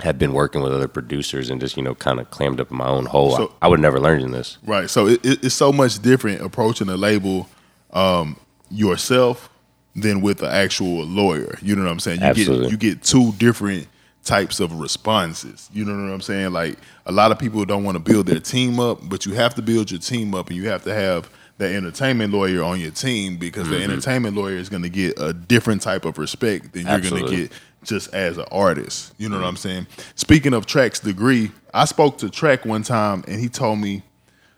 have 0.00 0.18
been 0.18 0.32
working 0.32 0.62
with 0.62 0.72
other 0.72 0.88
producers 0.88 1.50
and 1.50 1.60
just 1.60 1.76
you 1.76 1.82
know 1.82 1.94
kind 1.94 2.20
of 2.20 2.30
clammed 2.30 2.60
up 2.60 2.70
in 2.70 2.76
my 2.76 2.88
own 2.88 3.06
hole, 3.06 3.36
So- 3.36 3.52
I, 3.62 3.66
I 3.66 3.68
would 3.68 3.80
never 3.80 3.98
learn 4.00 4.20
in 4.20 4.30
this. 4.30 4.58
Right. 4.64 4.88
So 4.88 5.06
it, 5.08 5.24
it, 5.24 5.44
it's 5.44 5.54
so 5.54 5.72
much 5.72 6.00
different 6.00 6.40
approaching 6.40 6.88
a 6.88 6.96
label 6.96 7.48
um, 7.92 8.36
yourself 8.70 9.48
than 9.96 10.20
with 10.20 10.42
an 10.42 10.50
actual 10.50 11.04
lawyer. 11.04 11.58
You 11.62 11.74
know 11.76 11.82
what 11.82 11.90
I'm 11.90 12.00
saying? 12.00 12.20
You 12.20 12.26
Absolutely. 12.26 12.64
get 12.64 12.70
you 12.72 12.76
get 12.94 13.02
two 13.02 13.32
different 13.32 13.88
types 14.24 14.60
of 14.60 14.78
responses. 14.78 15.68
You 15.72 15.84
know 15.84 15.92
what 15.92 16.12
I'm 16.12 16.20
saying? 16.20 16.52
Like 16.52 16.78
a 17.06 17.12
lot 17.12 17.32
of 17.32 17.38
people 17.38 17.64
don't 17.64 17.82
want 17.84 17.96
to 17.96 18.12
build 18.12 18.26
their 18.26 18.40
team 18.40 18.78
up, 18.78 18.98
but 19.08 19.26
you 19.26 19.32
have 19.34 19.54
to 19.56 19.62
build 19.62 19.90
your 19.90 20.00
team 20.00 20.34
up 20.34 20.48
and 20.48 20.56
you 20.56 20.68
have 20.68 20.84
to 20.84 20.94
have 20.94 21.30
the 21.56 21.66
entertainment 21.74 22.32
lawyer 22.32 22.62
on 22.62 22.78
your 22.78 22.90
team 22.92 23.36
because 23.36 23.64
Mm-hmm. 23.66 23.72
the 23.78 23.82
entertainment 23.82 24.36
lawyer 24.36 24.54
is 24.56 24.68
going 24.68 24.82
to 24.84 24.88
get 24.88 25.18
a 25.18 25.32
different 25.32 25.82
type 25.82 26.04
of 26.04 26.16
respect 26.18 26.72
than 26.72 26.86
you're 26.86 27.00
going 27.00 27.26
to 27.26 27.36
get 27.36 27.52
just 27.84 28.12
as 28.14 28.38
an 28.38 28.46
artist. 28.50 29.12
You 29.18 29.28
know 29.28 29.38
what 29.38 29.46
I'm 29.46 29.56
saying? 29.56 29.86
Speaking 30.14 30.52
of 30.54 30.66
Track's 30.66 31.00
degree, 31.00 31.50
I 31.72 31.84
spoke 31.84 32.18
to 32.18 32.30
Track 32.30 32.64
one 32.64 32.82
time 32.82 33.24
and 33.28 33.40
he 33.40 33.48
told 33.48 33.78
me 33.78 34.02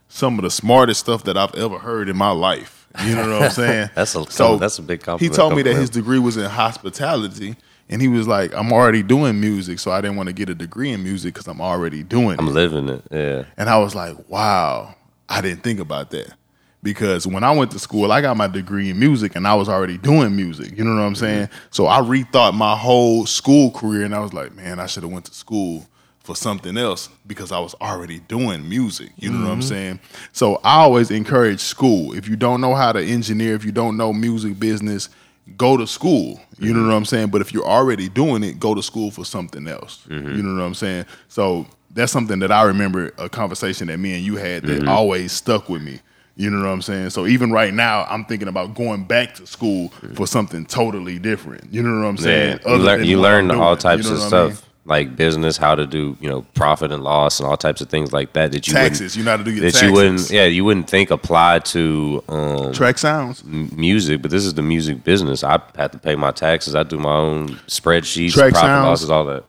some 0.09 0.39
of 0.39 0.43
the 0.43 0.50
smartest 0.50 1.00
stuff 1.00 1.25
that 1.25 1.37
I've 1.37 1.55
ever 1.55 1.79
heard 1.79 2.09
in 2.09 2.17
my 2.17 2.31
life. 2.31 2.89
You 3.05 3.15
know 3.15 3.31
what 3.39 3.43
I'm 3.43 3.50
saying? 3.50 3.91
That's 3.95 4.17
a- 4.17 4.59
that's 4.59 4.79
a 4.79 4.83
big 4.83 5.00
compliment 5.00 5.33
He 5.33 5.37
told 5.37 5.55
me 5.55 5.62
that 5.62 5.75
his 5.77 5.91
degree 5.91 6.19
was 6.19 6.37
in 6.37 6.45
hospitality, 6.50 7.55
and 7.89 8.03
he 8.03 8.09
was 8.09 8.27
like, 8.27 8.53
"I'm 8.53 8.73
already 8.73 9.05
doing 9.05 9.41
music, 9.41 9.79
so 9.79 9.93
I 9.93 10.00
didn't 10.00 10.17
want 10.17 10.29
to 10.29 10.33
get 10.33 10.49
a 10.49 10.57
degree 10.57 10.91
in 10.91 11.05
music 11.05 11.35
because 11.35 11.47
I'm 11.47 11.61
already 11.61 12.03
doing 12.03 12.33
it. 12.33 12.39
I'm 12.41 12.49
living 12.53 12.89
it. 12.89 13.05
Yeah. 13.12 13.45
And 13.57 13.69
I 13.71 13.79
was 13.79 13.95
like, 13.95 14.17
"Wow, 14.29 14.97
I 15.29 15.41
didn't 15.41 15.62
think 15.62 15.79
about 15.79 16.11
that." 16.11 16.33
Because 16.82 17.26
when 17.26 17.44
I 17.44 17.50
went 17.50 17.70
to 17.72 17.78
school, 17.78 18.10
I 18.10 18.22
got 18.22 18.37
my 18.38 18.46
degree 18.46 18.88
in 18.88 18.99
music 18.99 19.37
and 19.37 19.46
I 19.46 19.54
was 19.54 19.68
already 19.68 19.99
doing 19.99 20.34
music. 20.34 20.78
You 20.78 20.84
know 20.84 20.94
what 20.94 21.02
I'm 21.02 21.14
saying? 21.14 21.50
So 21.70 21.87
I 21.87 22.00
rethought 22.00 22.54
my 22.54 22.75
whole 22.75 23.26
school 23.26 23.70
career 23.70 24.04
and 24.04 24.14
I 24.14 24.20
was 24.20 24.32
like, 24.32 24.54
man, 24.54 24.80
I 24.80 24.87
should 24.87 25.02
have 25.02 25.12
went 25.12 25.26
to 25.26 25.34
school 25.34 25.87
for 26.20 26.37
something 26.37 26.78
else 26.78 27.08
because 27.26 27.52
I 27.52 27.58
was 27.58 27.75
already 27.80 28.20
doing 28.20 28.66
music. 28.68 29.10
You 29.16 29.30
know 29.30 29.40
what 29.40 29.50
I'm 29.50 29.60
mm-hmm. 29.60 29.68
saying? 29.68 30.00
So 30.32 30.60
I 30.62 30.80
always 30.80 31.10
encourage 31.10 31.60
school. 31.60 32.14
If 32.14 32.28
you 32.28 32.37
don't 32.37 32.60
know 32.60 32.75
how 32.75 32.92
to 32.92 33.02
engineer, 33.02 33.54
if 33.54 33.64
you 33.64 33.72
don't 33.72 33.96
know 33.96 34.12
music 34.12 34.58
business, 34.58 35.08
go 35.56 35.76
to 35.76 35.87
school. 35.87 36.40
You 36.58 36.72
know 36.72 36.80
mm-hmm. 36.80 36.88
what 36.88 36.94
I'm 36.94 37.04
saying? 37.04 37.28
But 37.28 37.40
if 37.40 37.52
you're 37.52 37.66
already 37.66 38.08
doing 38.08 38.42
it, 38.44 38.60
go 38.60 38.75
to 38.75 38.82
school 38.82 39.10
for 39.10 39.25
something 39.25 39.66
else. 39.66 40.06
Mm-hmm. 40.08 40.37
You 40.37 40.42
know 40.42 40.60
what 40.60 40.66
I'm 40.66 40.75
saying? 40.75 41.06
So 41.28 41.66
that's 41.90 42.12
something 42.12 42.38
that 42.40 42.52
I 42.52 42.62
remember 42.62 43.12
a 43.18 43.28
conversation 43.28 43.88
that 43.88 43.99
me 43.99 44.14
and 44.14 44.25
you 44.25 44.37
had 44.37 44.62
that 44.64 44.87
always 44.87 45.32
stuck 45.32 45.68
with 45.68 45.82
me. 45.82 46.00
You 46.40 46.50
know 46.50 46.61
what 46.61 46.68
I'm 46.73 46.80
saying? 46.82 47.11
So 47.11 47.26
even 47.26 47.52
right 47.52 47.75
now, 47.75 48.04
I'm 48.09 48.25
thinking 48.25 48.49
about 48.49 48.75
going 48.75 49.04
back 49.04 49.35
to 49.35 49.47
school 49.47 49.88
for 50.14 50.26
something 50.26 50.64
totally 50.64 51.18
different. 51.18 51.73
You 51.73 51.82
know 51.82 52.00
what 52.00 52.06
I'm 52.09 52.16
saying? 52.16 52.61
Yeah. 52.64 52.73
You, 52.76 52.82
learn, 52.82 53.04
you 53.04 53.20
learn 53.20 53.50
all 53.50 53.76
types 53.76 54.04
You 54.04 54.11
know 54.11 54.16
of 54.16 54.23
what 54.32 54.35
I 54.35 54.44
mean? 54.47 54.52
stuff 54.54 54.66
like 54.87 55.14
business, 55.16 55.59
how 55.59 55.75
to 55.75 55.87
do 55.87 56.16
you 56.18 56.28
know 56.30 56.40
profit 56.54 56.90
and 56.90 57.04
loss 57.04 57.38
and 57.38 57.47
all 57.47 57.59
types 57.59 57.82
of 57.82 57.90
things 57.90 58.12
like 58.14 58.32
that 58.32 58.52
that 58.52 58.66
you 58.66 58.73
Taxes. 58.73 59.16
You 59.16 59.23
know 59.23 59.32
how 59.32 59.37
to 59.37 59.44
do 59.44 59.50
your 59.50 59.61
that 59.61 59.73
taxes. 59.73 59.82
you 59.88 59.92
wouldn't 59.92 60.30
yeah 60.30 60.47
you 60.47 60.64
wouldn't 60.64 60.88
think 60.88 61.11
apply 61.11 61.59
to 61.59 62.25
um, 62.28 62.73
Track 62.73 62.97
sounds. 62.97 63.42
m- 63.42 63.70
music, 63.76 64.23
but 64.23 64.30
this 64.30 64.47
is 64.47 64.54
the 64.54 64.62
music 64.62 65.04
business. 65.04 65.44
I 65.44 65.61
have 65.76 65.90
to 65.90 65.99
pay 65.99 66.16
my 66.16 66.30
taxes. 66.32 66.75
I 66.75 66.82
do 66.85 66.99
my 66.99 67.14
own 67.14 67.49
spreadsheets, 67.66 68.32
Track 68.32 68.52
profit 68.52 68.66
sounds. 68.68 68.87
losses, 68.87 69.11
all 69.11 69.26
that. 69.26 69.44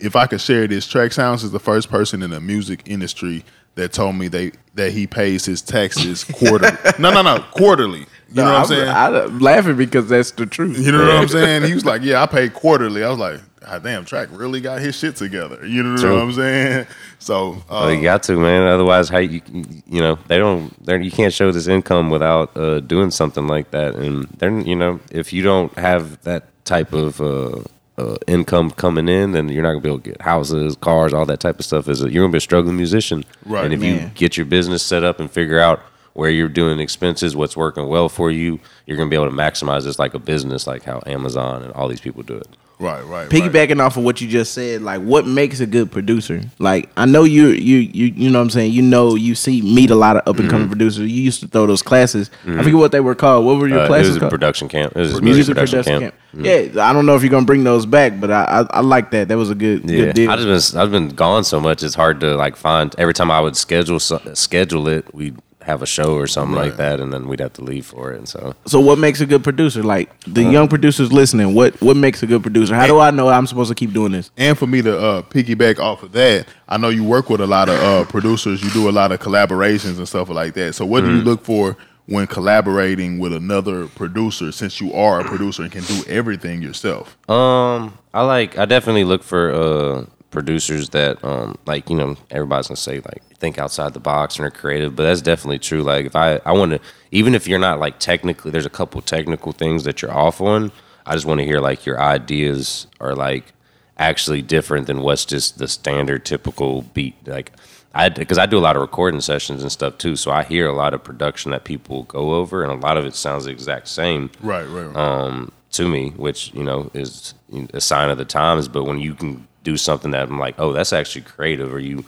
if 0.00 0.16
I 0.16 0.26
could 0.26 0.40
share 0.40 0.66
this, 0.66 0.88
Track 0.88 1.12
Sounds 1.12 1.44
is 1.44 1.52
the 1.52 1.60
first 1.60 1.88
person 1.88 2.22
in 2.24 2.30
the 2.30 2.40
music 2.40 2.82
industry 2.86 3.44
that 3.74 3.92
told 3.92 4.16
me 4.16 4.28
they 4.28 4.52
that 4.74 4.92
he 4.92 5.06
pays 5.06 5.44
his 5.44 5.62
taxes 5.62 6.24
quarterly. 6.24 6.76
no, 6.98 7.10
no, 7.10 7.22
no, 7.22 7.44
quarterly. 7.52 8.06
You 8.30 8.42
know 8.42 8.44
what 8.44 8.54
I'm 8.56 8.66
saying? 8.66 8.88
I, 8.88 9.24
am 9.24 9.38
laughing 9.38 9.76
because 9.76 10.08
that's 10.08 10.32
the 10.32 10.46
truth. 10.46 10.78
you 10.78 10.90
know 10.90 10.98
what 10.98 11.10
I'm 11.10 11.28
saying? 11.28 11.62
He 11.64 11.74
was 11.74 11.84
like, 11.84 12.02
"Yeah, 12.04 12.22
I 12.22 12.26
pay 12.26 12.48
quarterly." 12.48 13.04
I 13.04 13.10
was 13.10 13.18
like, 13.18 13.40
"God 13.60 13.84
damn, 13.84 14.04
Track 14.04 14.28
really 14.32 14.60
got 14.60 14.80
his 14.80 14.96
shit 14.96 15.14
together." 15.14 15.64
You 15.64 15.84
know 15.84 15.96
True. 15.96 16.14
what 16.14 16.22
I'm 16.22 16.32
saying? 16.32 16.86
So, 17.20 17.52
uh, 17.70 17.86
Well, 17.86 17.94
you 17.94 18.02
got 18.02 18.22
to, 18.24 18.36
man. 18.36 18.68
Otherwise, 18.68 19.08
how 19.08 19.16
you 19.16 19.40
you 19.86 20.02
know 20.02 20.18
they 20.26 20.36
don't 20.36 20.70
they 20.84 21.00
you 21.00 21.10
can't 21.10 21.32
show 21.32 21.52
this 21.52 21.68
income 21.68 22.10
without 22.10 22.54
uh, 22.54 22.80
doing 22.80 23.10
something 23.10 23.46
like 23.46 23.70
that. 23.70 23.94
And 23.94 24.24
then 24.36 24.66
you 24.66 24.76
know 24.76 25.00
if 25.10 25.32
you 25.32 25.42
don't 25.42 25.72
have 25.78 26.20
that 26.24 26.44
type 26.66 26.92
of 26.92 27.22
uh, 27.22 27.62
uh, 27.96 28.16
income 28.26 28.70
coming 28.70 29.08
in, 29.08 29.32
then 29.32 29.48
you're 29.48 29.62
not 29.62 29.70
gonna 29.70 29.80
be 29.80 29.88
able 29.88 30.00
to 30.00 30.10
get 30.10 30.20
houses, 30.22 30.76
cars, 30.76 31.12
all 31.12 31.26
that 31.26 31.40
type 31.40 31.58
of 31.58 31.64
stuff. 31.64 31.88
Is 31.88 32.00
you're 32.00 32.22
gonna 32.22 32.32
be 32.32 32.38
a 32.38 32.40
struggling 32.40 32.76
musician. 32.76 33.24
Right, 33.46 33.64
And 33.64 33.72
if 33.74 33.82
you 33.82 34.10
get 34.14 34.36
your 34.36 34.46
business 34.46 34.82
set 34.82 35.04
up 35.04 35.20
and 35.20 35.30
figure 35.30 35.60
out 35.60 35.80
where 36.14 36.30
you're 36.30 36.48
doing 36.48 36.78
expenses, 36.80 37.34
what's 37.36 37.56
working 37.56 37.86
well 37.88 38.08
for 38.08 38.30
you, 38.30 38.60
you're 38.86 38.96
gonna 38.96 39.10
be 39.10 39.16
able 39.16 39.30
to 39.30 39.36
maximize 39.36 39.84
this 39.84 39.98
like 39.98 40.14
a 40.14 40.18
business, 40.18 40.66
like 40.66 40.84
how 40.84 41.02
Amazon 41.06 41.62
and 41.62 41.72
all 41.72 41.88
these 41.88 42.00
people 42.00 42.22
do 42.22 42.36
it. 42.36 42.48
Right, 42.84 43.02
right, 43.02 43.10
right. 43.10 43.28
Piggybacking 43.30 43.80
off 43.80 43.96
of 43.96 44.04
what 44.04 44.20
you 44.20 44.28
just 44.28 44.52
said, 44.52 44.82
like 44.82 45.00
what 45.00 45.26
makes 45.26 45.60
a 45.60 45.66
good 45.66 45.90
producer? 45.90 46.40
Like 46.58 46.90
I 46.96 47.06
know 47.06 47.24
you 47.24 47.48
you 47.48 47.78
you 47.78 48.06
you 48.14 48.30
know 48.30 48.38
what 48.38 48.44
I'm 48.44 48.50
saying, 48.50 48.72
you 48.72 48.82
know 48.82 49.14
you 49.14 49.34
see 49.34 49.62
meet 49.62 49.90
a 49.90 49.94
lot 49.94 50.16
of 50.16 50.22
up 50.22 50.36
and 50.36 50.38
Mm-hmm. 50.44 50.50
coming 50.50 50.68
producers. 50.68 51.10
You 51.10 51.22
used 51.22 51.40
to 51.40 51.48
throw 51.48 51.66
those 51.66 51.82
classes. 51.82 52.30
I 52.46 52.58
forget 52.62 52.74
what 52.74 52.92
they 52.92 53.00
were 53.00 53.14
called. 53.14 53.46
What 53.46 53.58
were 53.58 53.68
your 53.68 53.80
Uh, 53.80 53.84
it 53.84 53.88
classes 53.88 54.08
was 54.08 54.16
a 54.16 54.20
called? 54.20 54.30
production 54.30 54.68
camp. 54.68 54.94
It 54.96 55.00
was 55.00 55.18
a 55.18 55.22
Music 55.22 55.24
music 55.24 55.54
production, 55.56 56.00
camp. 56.00 56.14
Yeah, 56.36 56.84
I 56.88 56.92
don't 56.92 57.06
know 57.06 57.14
if 57.16 57.22
you're 57.22 57.30
gonna 57.30 57.46
bring 57.46 57.64
those 57.64 57.86
back, 57.86 58.20
but 58.20 58.30
I 58.30 58.44
I, 58.44 58.78
I 58.78 58.80
like 58.80 59.10
that. 59.12 59.28
That 59.28 59.36
was 59.38 59.50
a 59.50 59.54
good 59.54 59.88
Yeah, 59.88 59.96
good 60.06 60.14
deal. 60.14 60.30
I 60.30 60.36
just 60.36 60.72
been 60.72 60.80
I've 60.80 60.90
been 60.90 61.08
gone 61.08 61.44
so 61.44 61.60
much. 61.60 61.82
It's 61.82 61.94
hard 61.94 62.20
to 62.20 62.34
like 62.36 62.56
find. 62.56 62.94
Every 62.98 63.14
time 63.14 63.30
I 63.30 63.40
would 63.40 63.56
schedule 63.56 63.98
schedule 64.00 64.88
it, 64.88 65.14
we'd 65.14 65.36
have 65.64 65.82
a 65.82 65.86
show 65.86 66.14
or 66.14 66.26
something 66.26 66.54
like 66.56 66.76
that, 66.76 67.00
and 67.00 67.12
then 67.12 67.26
we'd 67.28 67.40
have 67.40 67.52
to 67.54 67.62
leave 67.62 67.86
for 67.86 68.12
it. 68.12 68.18
And 68.18 68.28
so 68.28 68.54
so 68.66 68.80
what 68.80 68.98
makes 68.98 69.20
a 69.20 69.26
good 69.26 69.42
producer? 69.42 69.82
Like 69.82 70.08
the 70.26 70.42
Uh-huh. 70.42 70.50
young 70.50 70.68
producers 70.68 71.12
listening, 71.12 71.54
what 71.54 71.80
what 71.80 71.96
makes 71.96 72.22
a 72.22 72.26
good 72.26 72.42
producer? 72.42 72.74
How 72.74 72.86
do 72.86 72.98
I 73.00 73.10
know 73.10 73.28
I'm 73.28 73.46
supposed 73.46 73.70
to 73.70 73.74
keep 73.74 73.92
doing 73.92 74.12
this? 74.12 74.30
And 74.36 74.56
for 74.58 74.66
me 74.66 74.82
to 74.82 74.98
uh, 74.98 75.22
piggyback 75.22 75.78
off 75.78 76.02
of 76.02 76.12
that, 76.12 76.46
I 76.68 76.76
know 76.76 76.88
you 76.90 77.04
work 77.04 77.30
with 77.30 77.40
a 77.40 77.46
lot 77.46 77.68
of 77.68 77.78
uh, 77.80 78.04
producers. 78.10 78.62
You 78.62 78.70
do 78.70 78.88
a 78.88 78.92
lot 78.92 79.10
of 79.12 79.20
collaborations 79.20 79.98
and 79.98 80.06
stuff 80.08 80.28
like 80.28 80.54
that. 80.54 80.74
So, 80.74 80.84
what 80.86 81.00
do 81.02 81.06
you 81.10 81.18
Mm-hmm. 81.18 81.28
look 81.28 81.44
for 81.44 81.76
when 82.06 82.26
collaborating 82.26 83.18
with 83.18 83.32
another 83.32 83.86
producer? 83.86 84.52
Since 84.52 84.80
you 84.80 84.92
are 84.92 85.20
a 85.20 85.24
producer 85.24 85.62
and 85.62 85.72
can 85.72 85.84
do 85.84 86.04
everything 86.08 86.60
yourself. 86.62 87.16
Um, 87.30 87.96
I 88.12 88.22
like. 88.22 88.58
I 88.58 88.64
definitely 88.66 89.04
look 89.04 89.22
for 89.22 89.50
uh 89.52 90.04
producers 90.34 90.90
that 90.90 91.24
um 91.24 91.56
like 91.64 91.88
you 91.88 91.96
know 91.96 92.16
everybody's 92.30 92.68
gonna 92.68 92.76
say 92.76 92.96
like 92.96 93.22
think 93.38 93.58
outside 93.58 93.94
the 93.94 94.00
box 94.00 94.36
and 94.36 94.46
are 94.46 94.50
creative, 94.50 94.94
but 94.94 95.04
that's 95.04 95.22
definitely 95.22 95.58
true. 95.58 95.82
Like 95.82 96.04
if 96.06 96.14
I 96.16 96.40
I 96.44 96.52
want 96.52 96.72
to 96.72 96.80
even 97.10 97.34
if 97.34 97.48
you're 97.48 97.58
not 97.58 97.78
like 97.80 97.98
technically, 97.98 98.50
there's 98.50 98.66
a 98.66 98.70
couple 98.70 99.00
technical 99.00 99.52
things 99.52 99.84
that 99.84 100.02
you're 100.02 100.12
off 100.12 100.40
on. 100.42 100.72
I 101.06 101.14
just 101.14 101.24
want 101.26 101.40
to 101.40 101.44
hear 101.46 101.60
like 101.60 101.86
your 101.86 102.00
ideas 102.00 102.86
are 103.00 103.14
like 103.14 103.52
actually 103.96 104.42
different 104.42 104.86
than 104.86 105.00
what's 105.00 105.24
just 105.24 105.58
the 105.58 105.68
standard 105.68 106.24
typical 106.24 106.82
beat. 106.82 107.14
Like 107.26 107.52
I 107.94 108.08
because 108.08 108.38
I 108.38 108.46
do 108.46 108.58
a 108.58 108.64
lot 108.68 108.76
of 108.76 108.82
recording 108.82 109.20
sessions 109.20 109.62
and 109.62 109.70
stuff 109.70 109.98
too, 109.98 110.16
so 110.16 110.30
I 110.32 110.42
hear 110.44 110.66
a 110.66 110.72
lot 110.74 110.94
of 110.94 111.04
production 111.04 111.52
that 111.52 111.64
people 111.64 112.02
go 112.04 112.34
over, 112.34 112.62
and 112.64 112.72
a 112.72 112.86
lot 112.86 112.96
of 112.96 113.04
it 113.04 113.14
sounds 113.14 113.44
the 113.44 113.52
exact 113.52 113.86
same 113.88 114.30
Right, 114.40 114.66
right, 114.66 114.86
right. 114.86 114.96
um, 114.96 115.52
to 115.72 115.88
me, 115.88 116.10
which 116.16 116.52
you 116.54 116.64
know 116.64 116.90
is 116.94 117.34
a 117.72 117.80
sign 117.80 118.10
of 118.10 118.18
the 118.18 118.24
times. 118.24 118.66
But 118.66 118.84
when 118.84 118.98
you 118.98 119.14
can 119.14 119.46
do 119.64 119.76
something 119.76 120.12
that 120.12 120.28
I'm 120.28 120.38
like, 120.38 120.54
oh, 120.58 120.72
that's 120.72 120.92
actually 120.92 121.22
creative, 121.22 121.74
or 121.74 121.80
you 121.80 122.04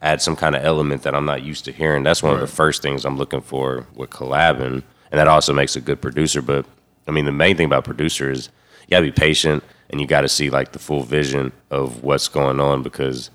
add 0.00 0.22
some 0.22 0.36
kind 0.36 0.56
of 0.56 0.64
element 0.64 1.02
that 1.02 1.14
I'm 1.14 1.26
not 1.26 1.42
used 1.42 1.66
to 1.66 1.72
hearing, 1.72 2.02
that's 2.02 2.22
one 2.22 2.32
of 2.32 2.40
the 2.40 2.46
first 2.46 2.80
things 2.80 3.04
I'm 3.04 3.18
looking 3.18 3.42
for 3.42 3.86
with 3.94 4.08
collabing. 4.08 4.82
and 5.10 5.18
that 5.20 5.28
also 5.28 5.52
makes 5.52 5.76
a 5.76 5.80
good 5.80 6.00
producer. 6.00 6.40
But 6.40 6.64
I 7.06 7.10
mean, 7.10 7.26
the 7.26 7.32
main 7.32 7.56
thing 7.56 7.66
about 7.66 7.84
producer 7.84 8.30
is 8.30 8.48
you 8.86 8.92
gotta 8.92 9.04
be 9.04 9.12
patient 9.12 9.62
and 9.90 10.00
you 10.00 10.06
got 10.06 10.22
to 10.22 10.28
see 10.28 10.50
like 10.50 10.72
the 10.72 10.78
full 10.78 11.02
vision 11.02 11.52
of 11.70 12.02
what's 12.02 12.28
going 12.28 12.60
on 12.60 12.82
because 12.82 13.30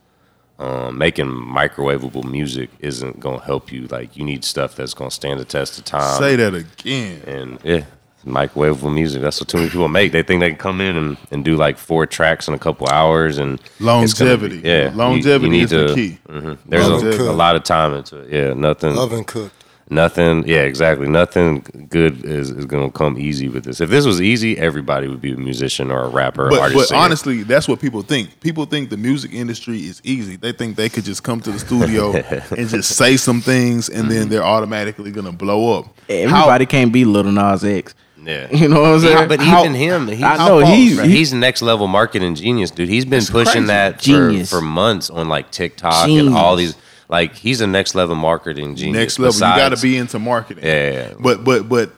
um, 0.58 0.98
making 0.98 1.26
microwavable 1.26 2.24
music 2.24 2.70
isn't 2.80 3.20
going 3.20 3.40
to 3.40 3.46
help 3.46 3.72
you. 3.72 3.88
Like 3.88 4.16
you 4.16 4.24
need 4.24 4.46
stuff 4.46 4.76
that's 4.76 4.94
going 4.94 5.10
to 5.10 5.16
stand 5.16 5.40
the 5.40 5.46
test 5.46 5.78
of 5.78 5.86
time. 5.86 6.18
Say 6.18 6.38
that 6.38 6.54
again. 6.54 7.22
And 7.28 7.60
yeah, 7.64 7.86
microwavable 8.26 8.94
music. 8.94 9.22
That's 9.22 9.40
what 9.40 9.48
too 9.50 9.58
many 9.58 9.70
people 9.70 9.88
make. 9.88 10.12
They 10.12 10.24
think 10.24 10.40
they 10.42 10.50
can 10.50 10.58
come 10.58 10.82
in 10.82 10.96
and, 10.96 11.18
and 11.32 11.46
do 11.46 11.56
like 11.56 11.78
four 11.78 12.06
tracks 12.06 12.48
in 12.48 12.54
a 12.54 12.60
couple 12.60 12.88
hours 12.90 13.38
and 13.38 13.60
it's 13.60 13.80
gonna 13.80 14.32
Longevity. 14.32 14.62
Be, 14.62 14.68
yeah, 14.68 14.92
Longevity 14.94 15.60
is 15.62 15.70
the 15.70 15.94
key. 15.96 16.18
mhm. 16.28 16.58
There's 16.66 16.88
a, 17.20 17.24
a 17.24 17.34
lot 17.34 17.56
of 17.56 17.64
time 17.64 17.94
into 17.94 18.18
it. 18.20 18.32
Yeah, 18.32 18.54
nothing. 18.54 18.98
Oven 18.98 19.24
cooked. 19.24 19.64
Nothing. 19.88 20.48
Yeah, 20.48 20.62
exactly. 20.62 21.08
Nothing 21.08 21.88
good 21.92 22.26
is, 22.26 22.50
is 22.50 22.66
going 22.66 22.90
to 22.90 22.98
come 22.98 23.20
easy 23.20 23.50
with 23.50 23.66
this. 23.66 23.80
If 23.80 23.92
this 23.92 24.04
was 24.04 24.20
easy, 24.20 24.58
everybody 24.58 25.08
would 25.08 25.22
be 25.22 25.34
a 25.34 25.38
musician 25.38 25.92
or 25.92 26.06
a 26.06 26.10
rapper 26.10 26.48
or 26.48 26.50
But, 26.50 26.60
artist. 26.60 26.76
but 26.80 26.88
singer. 26.88 27.02
honestly, 27.02 27.44
that's 27.44 27.68
what 27.68 27.80
people 27.80 28.02
think. 28.02 28.40
People 28.40 28.66
think 28.66 28.90
the 28.90 28.98
music 28.98 29.32
industry 29.32 29.78
is 29.82 30.02
easy. 30.04 30.38
They 30.38 30.54
think 30.54 30.76
they 30.76 30.90
could 30.90 31.04
just 31.04 31.22
come 31.22 31.40
to 31.42 31.52
the 31.52 31.60
studio 31.60 32.14
and 32.58 32.68
just 32.68 32.96
say 32.98 33.16
some 33.16 33.42
things, 33.42 33.88
and 33.88 34.06
Mm-hmm. 34.06 34.10
then 34.10 34.30
they're 34.30 34.44
automatically 34.44 35.12
gonna 35.12 35.32
blow 35.32 35.78
up. 35.78 35.96
Everybody 36.10 36.66
can't 36.66 36.92
be 36.92 37.06
Lil 37.06 37.26
Nas 37.26 37.64
X. 37.64 37.94
yeah. 38.26 38.48
You 38.52 38.68
know 38.68 38.82
what 38.82 38.92
I'm 38.92 39.00
saying? 39.00 39.18
Yeah, 39.18 39.28
but 39.28 39.40
How- 39.40 39.62
even 39.62 39.74
him, 39.76 40.08
he's, 40.08 40.24
I 40.24 40.38
know 40.48 40.60
he's 40.60 40.96
Bro, 40.98 41.06
he's 41.06 41.34
next 41.34 41.62
level 41.62 41.88
marketing 41.88 42.36
genius, 42.36 42.72
dude. 42.72 42.90
He's 42.90 43.06
been 43.06 43.24
pushing 43.26 43.66
crazy. 43.66 43.68
that 43.68 43.98
for, 43.98 44.04
Genius. 44.04 44.50
for 44.50 44.62
months 44.62 45.10
on 45.10 45.30
like 45.30 45.52
TikTok 45.52 46.08
and 46.10 46.30
all 46.36 46.56
Genius. 46.58 46.74
these. 46.76 46.82
Like 47.08 47.36
he's 47.36 47.62
a 47.62 47.68
next 47.68 47.94
level 47.96 48.16
marketing 48.16 48.76
genius. 48.76 48.98
next 49.00 49.20
level. 49.20 49.36
you 49.36 49.40
got 49.42 49.56
to 49.70 49.70
besides- 49.72 49.82
be 49.84 49.98
into 49.98 50.18
marketing. 50.20 50.64
Yeah, 50.64 50.92
yeah, 50.92 51.08
yeah. 51.10 51.14
But 51.20 51.44
but 51.44 51.70
but 51.70 51.92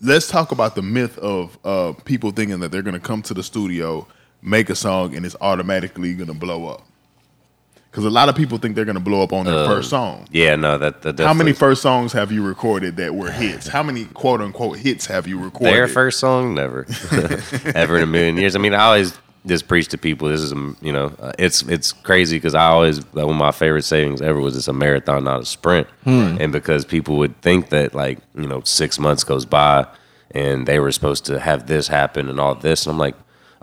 let's 0.00 0.28
talk 0.28 0.50
about 0.52 0.74
the 0.74 0.82
myth 0.82 1.18
of 1.18 1.58
uh, 1.64 1.92
people 2.04 2.30
thinking 2.30 2.60
that 2.60 2.70
they're 2.72 2.82
gonna 2.82 3.00
come 3.00 3.20
to 3.22 3.34
the 3.34 3.42
studio, 3.42 4.06
make 4.42 4.70
a 4.70 4.74
song, 4.74 5.14
and 5.14 5.26
it's 5.26 5.36
automatically 5.40 6.14
gonna 6.14 6.32
blow 6.34 6.66
up. 6.68 6.82
Because 7.94 8.06
a 8.06 8.10
lot 8.10 8.28
of 8.28 8.34
people 8.34 8.58
think 8.58 8.74
they're 8.74 8.84
gonna 8.84 8.98
blow 8.98 9.22
up 9.22 9.32
on 9.32 9.46
their 9.46 9.54
Uh, 9.54 9.68
first 9.68 9.88
song. 9.88 10.26
Yeah, 10.32 10.56
no, 10.56 10.78
that, 10.78 11.02
that 11.02 11.20
How 11.20 11.32
many 11.32 11.52
first 11.52 11.80
songs 11.80 12.12
have 12.12 12.32
you 12.32 12.44
recorded 12.44 12.96
that 12.96 13.14
were 13.14 13.30
hits? 13.30 13.68
How 13.68 13.84
many 13.84 14.06
quote 14.06 14.40
unquote 14.40 14.78
hits 14.78 15.06
have 15.06 15.28
you 15.28 15.38
recorded? 15.38 15.74
Their 15.74 15.86
first 15.86 16.18
song, 16.18 16.56
never, 16.56 16.88
ever 17.76 17.98
in 17.98 18.02
a 18.02 18.06
million 18.06 18.36
years. 18.36 18.56
I 18.56 18.58
mean, 18.58 18.74
I 18.74 18.82
always 18.86 19.16
just 19.46 19.68
preach 19.68 19.86
to 19.90 19.98
people. 19.98 20.26
This 20.26 20.40
is, 20.40 20.50
a, 20.50 20.74
you 20.82 20.90
know, 20.90 21.12
uh, 21.20 21.30
it's 21.38 21.62
it's 21.62 21.92
crazy 21.92 22.36
because 22.36 22.56
I 22.56 22.64
always 22.66 22.98
one 23.12 23.28
of 23.30 23.36
my 23.36 23.52
favorite 23.52 23.84
sayings 23.84 24.20
ever 24.20 24.40
was 24.40 24.56
it's 24.56 24.66
a 24.66 24.72
marathon, 24.72 25.22
not 25.22 25.42
a 25.42 25.44
sprint. 25.44 25.86
And 26.04 26.50
because 26.50 26.84
people 26.84 27.16
would 27.18 27.40
think 27.42 27.68
that 27.68 27.94
like 27.94 28.18
you 28.34 28.48
know 28.48 28.60
six 28.64 28.98
months 28.98 29.22
goes 29.22 29.44
by 29.46 29.86
and 30.32 30.66
they 30.66 30.80
were 30.80 30.90
supposed 30.90 31.26
to 31.26 31.38
have 31.38 31.68
this 31.68 31.86
happen 31.86 32.28
and 32.28 32.40
all 32.40 32.56
this, 32.56 32.86
and 32.86 32.92
I'm 32.92 32.98
like. 32.98 33.14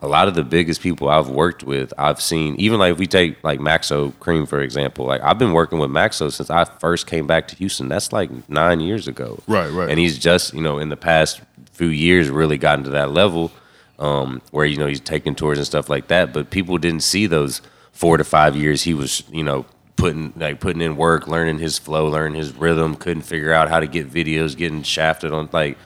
A 0.04 0.08
lot 0.08 0.28
of 0.28 0.34
the 0.34 0.44
biggest 0.44 0.82
people 0.82 1.10
I've 1.10 1.30
worked 1.30 1.64
with, 1.64 1.94
I've 1.98 2.20
seen. 2.20 2.56
Even 2.56 2.80
like 2.80 2.94
if 2.94 2.98
we 2.98 3.06
take 3.06 3.44
like 3.44 3.60
Maxo 3.60 4.12
Kream 4.14 4.48
for 4.48 4.60
example, 4.62 5.06
like 5.06 5.22
I've 5.22 5.38
been 5.38 5.54
working 5.54 5.78
with 5.78 5.92
Maxo 5.92 6.32
since 6.32 6.50
I 6.50 6.66
first 6.66 7.06
came 7.06 7.28
back 7.28 7.48
to 7.50 7.56
Houston. 7.58 7.88
That's 7.88 8.12
like 8.12 8.32
nine 8.50 8.80
years 8.80 9.08
ago, 9.08 9.44
Right, 9.48 9.70
right. 9.70 9.90
And 9.90 10.00
he's 10.00 10.18
just 10.18 10.54
you 10.54 10.62
know 10.62 10.80
in 10.80 10.90
the 10.90 10.98
past 10.98 11.42
few 11.72 11.88
years 11.88 12.30
really 12.30 12.58
gotten 12.58 12.84
to 12.86 12.90
that 12.92 13.12
level 13.12 13.52
um, 14.00 14.42
where 14.52 14.66
you 14.66 14.78
know 14.78 14.88
he's 14.88 15.00
taking 15.00 15.36
tours 15.36 15.58
and 15.60 15.68
stuff 15.68 15.88
like 15.88 16.08
that. 16.08 16.34
But 16.34 16.50
people 16.50 16.78
didn't 16.78 17.04
see 17.04 17.28
those 17.28 17.62
four 17.92 18.18
to 18.18 18.24
five 18.24 18.56
years 18.56 18.84
he 18.84 18.94
was 18.94 19.24
you 19.32 19.44
know 19.44 19.66
putting 19.96 20.34
like 20.36 20.60
putting 20.60 20.82
in 20.82 20.96
work, 20.96 21.28
learning 21.28 21.60
his 21.60 21.78
flow, 21.78 22.08
learning 22.08 22.36
his 22.36 22.54
rhythm. 22.56 22.96
Couldn't 22.96 23.24
figure 23.24 23.54
out 23.54 23.70
how 23.70 23.80
to 23.80 23.88
get 23.88 24.12
videos, 24.12 24.58
getting 24.58 24.82
shafted 24.82 25.32
on 25.32 25.48
like 25.54 25.78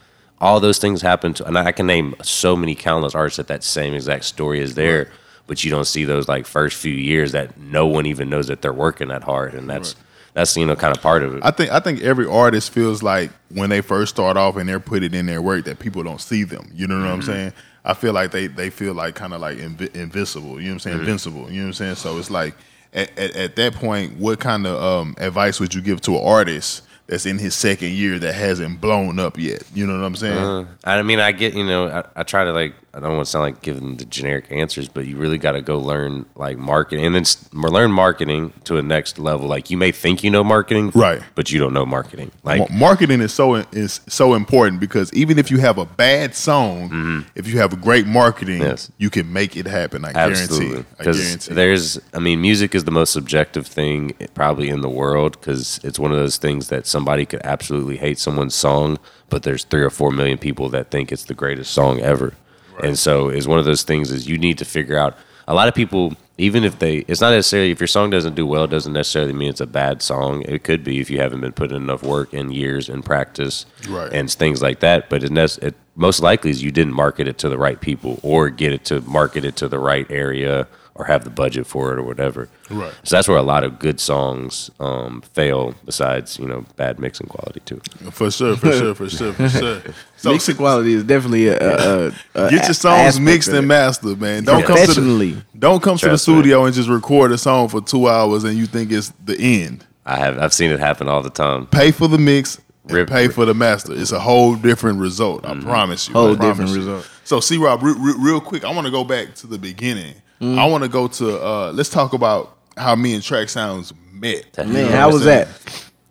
all 0.41 0.59
those 0.59 0.77
things 0.77 1.01
happen 1.01 1.33
To, 1.33 1.45
and 1.45 1.57
I 1.57 1.71
can 1.71 1.87
name 1.87 2.15
so 2.21 2.55
many 2.55 2.75
countless 2.75 3.15
artists 3.15 3.37
that 3.37 3.47
that 3.47 3.63
same 3.63 3.93
exact 3.93 4.25
story 4.25 4.59
is 4.59 4.75
there. 4.75 5.09
But 5.47 5.63
you 5.63 5.69
don't 5.69 5.85
see 5.85 6.05
those 6.05 6.27
like 6.27 6.47
first 6.47 6.75
few 6.75 6.93
years 6.93 7.31
that 7.33 7.57
no 7.59 7.85
one 7.85 8.07
even 8.07 8.29
knows 8.29 8.47
that 8.47 8.63
they're 8.63 8.73
working 8.73 9.09
that 9.09 9.23
hard, 9.23 9.53
and 9.53 9.69
that's 9.69 9.95
that's 10.33 10.57
you 10.57 10.65
know 10.65 10.75
kind 10.75 10.95
of 10.95 11.01
part 11.03 11.21
of 11.21 11.35
it. 11.35 11.45
I 11.45 11.51
think 11.51 11.71
I 11.71 11.79
think 11.79 12.01
every 12.01 12.25
artist 12.25 12.71
feels 12.71 13.03
like 13.03 13.29
when 13.49 13.69
they 13.69 13.81
first 13.81 14.15
start 14.15 14.37
off 14.37 14.57
and 14.57 14.67
they're 14.67 14.79
putting 14.79 15.13
in 15.13 15.27
their 15.27 15.43
work 15.43 15.65
that 15.65 15.77
people 15.77 16.01
don't 16.01 16.19
see 16.19 16.43
them. 16.43 16.71
You 16.73 16.87
know 16.87 16.99
what 16.99 17.07
I'm 17.07 17.21
saying? 17.21 17.53
I 17.83 17.93
feel 17.93 18.11
like 18.13 18.31
they 18.31 18.47
they 18.47 18.71
feel 18.71 18.95
like 18.95 19.13
kind 19.13 19.33
of 19.33 19.41
like 19.41 19.59
invi- 19.59 19.95
invisible. 19.95 20.59
You 20.59 20.69
know 20.69 20.69
what 20.69 20.73
I'm 20.73 20.79
saying? 20.79 20.99
Invincible. 20.99 21.51
You 21.51 21.59
know 21.59 21.67
what 21.67 21.67
I'm 21.67 21.73
saying? 21.73 21.95
So 21.95 22.17
it's 22.17 22.31
like 22.31 22.55
at, 22.93 23.17
at, 23.17 23.35
at 23.35 23.55
that 23.57 23.75
point, 23.75 24.17
what 24.17 24.39
kind 24.39 24.65
of 24.65 24.81
um, 24.81 25.15
advice 25.19 25.59
would 25.59 25.75
you 25.75 25.81
give 25.81 26.01
to 26.01 26.17
an 26.17 26.25
artist 26.25 26.81
that's 27.07 27.25
in 27.25 27.37
his 27.37 27.55
second 27.55 27.91
year 27.91 28.19
that 28.19 28.33
hasn't 28.33 28.81
blown 28.81 29.19
up 29.19 29.37
yet? 29.37 29.63
You 29.73 29.85
know 29.85 29.99
what 29.99 30.05
I'm 30.05 30.15
saying? 30.15 30.37
Uh, 30.37 30.65
I 30.83 31.01
mean, 31.03 31.19
I 31.19 31.31
get, 31.31 31.53
you 31.53 31.65
know, 31.65 31.87
I, 31.87 32.21
I 32.21 32.23
try 32.23 32.43
to 32.43 32.51
like, 32.51 32.73
I 32.95 33.01
don't 33.01 33.15
want 33.15 33.25
to 33.25 33.29
sound 33.29 33.43
like 33.43 33.61
giving 33.61 33.97
the 33.97 34.05
generic 34.05 34.45
answers, 34.49 34.87
but 34.87 35.05
you 35.05 35.17
really 35.17 35.37
got 35.37 35.51
to 35.51 35.61
go 35.61 35.77
learn 35.77 36.25
like 36.35 36.57
marketing 36.57 37.05
and 37.05 37.13
then 37.13 37.25
learn 37.51 37.91
marketing 37.91 38.53
to 38.63 38.77
a 38.77 38.81
next 38.81 39.19
level. 39.19 39.47
Like 39.47 39.69
you 39.69 39.75
may 39.75 39.91
think 39.91 40.23
you 40.23 40.31
know 40.31 40.45
marketing, 40.45 40.91
Right. 40.95 41.21
But 41.35 41.51
you 41.51 41.59
don't 41.59 41.73
know 41.73 41.85
marketing. 41.85 42.31
Like, 42.43 42.71
marketing 42.71 43.19
is 43.19 43.33
so 43.33 43.55
is 43.55 43.99
so 44.07 44.33
important 44.33 44.79
because 44.79 45.11
even 45.13 45.37
if 45.37 45.51
you 45.51 45.57
have 45.57 45.77
a 45.77 45.85
bad 45.85 46.35
song, 46.35 47.25
if 47.35 47.47
you 47.47 47.59
have 47.59 47.81
great 47.81 48.07
marketing, 48.07 48.45
Mm-hmm. 48.55 48.63
Yes. 48.63 48.91
you 48.97 49.09
can 49.09 49.33
make 49.33 49.57
it 49.57 49.65
happen. 49.65 50.05
I 50.05 50.11
absolutely. 50.13 50.67
guarantee. 50.67 50.89
I 50.99 51.03
Because 51.03 51.45
there's, 51.47 51.99
I 52.13 52.19
mean, 52.19 52.41
music 52.41 52.73
is 52.75 52.83
the 52.85 52.91
most 52.91 53.11
subjective 53.11 53.67
thing 53.67 54.13
probably 54.33 54.69
in 54.69 54.81
the 54.81 54.89
world 54.89 55.37
because 55.39 55.79
it's 55.83 55.99
one 55.99 56.11
of 56.11 56.17
those 56.17 56.37
things 56.37 56.69
that 56.69 56.87
somebody 56.87 57.25
could 57.25 57.41
absolutely 57.43 57.97
hate 57.97 58.19
someone's 58.19 58.55
song, 58.55 58.99
but 59.29 59.43
there's 59.43 59.63
three 59.65 59.81
or 59.81 59.89
four 59.89 60.11
million 60.11 60.37
people 60.37 60.69
that 60.69 60.91
think 60.91 61.11
it's 61.11 61.25
the 61.25 61.33
greatest 61.33 61.73
song 61.73 61.99
ever. 61.99 62.33
And 62.83 62.97
so 62.97 63.29
it's 63.29 63.47
one 63.47 63.59
of 63.59 63.65
those 63.65 63.83
things 63.83 64.11
is 64.11 64.27
you 64.27 64.37
need 64.37 64.57
to 64.59 64.65
figure 64.65 64.97
out. 64.97 65.17
A 65.47 65.53
lot 65.53 65.67
of 65.67 65.75
people, 65.75 66.13
even 66.39 66.63
if 66.63 66.79
they, 66.79 66.97
it's 67.07 67.21
not 67.21 67.29
necessarily 67.29 67.69
if 67.69 67.79
your 67.79 67.85
song 67.87 68.09
doesn't 68.09 68.33
do 68.33 68.47
well, 68.47 68.63
it 68.63 68.71
doesn't 68.71 68.93
necessarily 68.93 69.31
mean 69.31 69.49
it's 69.49 69.61
a 69.61 69.67
bad 69.67 70.01
song. 70.01 70.41
It 70.47 70.63
could 70.63 70.83
be 70.83 70.99
if 70.99 71.09
you 71.11 71.19
haven't 71.19 71.41
been 71.41 71.51
putting 71.53 71.77
enough 71.77 72.01
work 72.01 72.33
and 72.33 72.51
years 72.51 72.89
and 72.89 73.05
practice 73.05 73.67
Right. 73.87 74.11
and 74.11 74.31
things 74.31 74.61
like 74.63 74.79
that. 74.79 75.07
But 75.07 75.23
it, 75.23 75.31
it 75.61 75.75
most 75.95 76.21
likely 76.21 76.49
is 76.49 76.63
you 76.63 76.71
didn't 76.71 76.93
market 76.93 77.27
it 77.27 77.37
to 77.39 77.49
the 77.49 77.59
right 77.59 77.79
people 77.79 78.19
or 78.23 78.49
get 78.49 78.73
it 78.73 78.85
to 78.85 79.01
market 79.01 79.45
it 79.45 79.55
to 79.57 79.67
the 79.67 79.77
right 79.77 80.09
area 80.09 80.67
or 80.97 81.05
have 81.05 81.25
the 81.25 81.29
budget 81.29 81.67
for 81.67 81.91
it 81.91 81.99
or 81.99 82.03
whatever. 82.03 82.47
Right. 82.69 82.93
So 83.03 83.17
that's 83.17 83.27
where 83.27 83.37
a 83.37 83.43
lot 83.43 83.63
of 83.65 83.79
good 83.79 83.99
songs 83.99 84.71
um, 84.79 85.21
fail. 85.33 85.75
Besides, 85.85 86.39
you 86.39 86.47
know, 86.47 86.65
bad 86.77 86.99
mixing 86.99 87.27
quality 87.27 87.59
too. 87.65 87.81
For 88.11 88.31
sure, 88.31 88.55
for 88.55 88.71
sure, 88.71 88.95
for 88.95 89.09
sure, 89.09 89.33
for 89.33 89.49
sure. 89.49 89.81
So 90.17 90.31
Mixing 90.31 90.55
quality 90.55 90.93
is 90.93 91.03
definitely 91.03 91.49
a, 91.49 91.57
a, 91.59 92.07
a, 92.07 92.11
a 92.45 92.49
get 92.49 92.63
your 92.65 92.73
songs 92.73 93.19
mixed 93.19 93.49
and 93.49 93.67
mastered, 93.67 94.19
man. 94.19 94.43
Don't 94.43 94.65
come 94.65 94.77
to 94.77 94.93
the, 95.01 95.43
don't 95.59 95.83
come 95.83 95.97
to 95.97 96.05
the 96.05 96.09
Trust 96.11 96.27
me. 96.27 96.33
studio 96.33 96.65
and 96.65 96.73
just 96.73 96.89
record 96.89 97.31
a 97.31 97.37
song 97.37 97.67
for 97.67 97.79
two 97.81 98.07
hours 98.07 98.43
and 98.43 98.57
you 98.57 98.65
think 98.65 98.91
it's 98.91 99.13
the 99.23 99.37
end. 99.39 99.85
I 100.03 100.17
have 100.17 100.39
I've 100.39 100.53
seen 100.53 100.71
it 100.71 100.79
happen 100.79 101.07
all 101.07 101.21
the 101.21 101.29
time. 101.29 101.67
Pay 101.67 101.91
for 101.91 102.07
the 102.07 102.17
mix, 102.17 102.59
and 102.85 102.93
Rip- 102.93 103.09
pay 103.09 103.27
for 103.27 103.45
the 103.45 103.53
master. 103.53 103.93
It's 103.93 104.11
a 104.13 104.19
whole 104.19 104.55
different 104.55 104.99
result. 104.99 105.45
I 105.45 105.53
promise 105.59 106.07
you. 106.07 106.13
Whole 106.13 106.35
promise 106.35 106.57
different 106.57 106.71
you. 106.71 106.77
result. 106.77 107.09
So, 107.23 107.39
C. 107.39 107.57
Rob, 107.57 107.83
re- 107.83 107.93
re- 107.97 108.15
real 108.17 108.39
quick, 108.41 108.63
I 108.63 108.71
want 108.71 108.85
to 108.85 108.91
go 108.91 109.03
back 109.03 109.35
to 109.35 109.47
the 109.47 109.57
beginning. 109.59 110.15
I 110.41 110.65
want 110.65 110.83
to 110.83 110.89
go 110.89 111.07
to. 111.07 111.41
uh 111.41 111.71
Let's 111.73 111.89
talk 111.89 112.13
about 112.13 112.57
how 112.77 112.95
me 112.95 113.13
and 113.13 113.23
Track 113.23 113.49
Sounds 113.49 113.93
met. 114.11 114.45
You 114.57 114.63
Man, 114.65 114.73
know 114.91 114.97
how 114.97 115.11
was 115.11 115.23
that? 115.25 115.47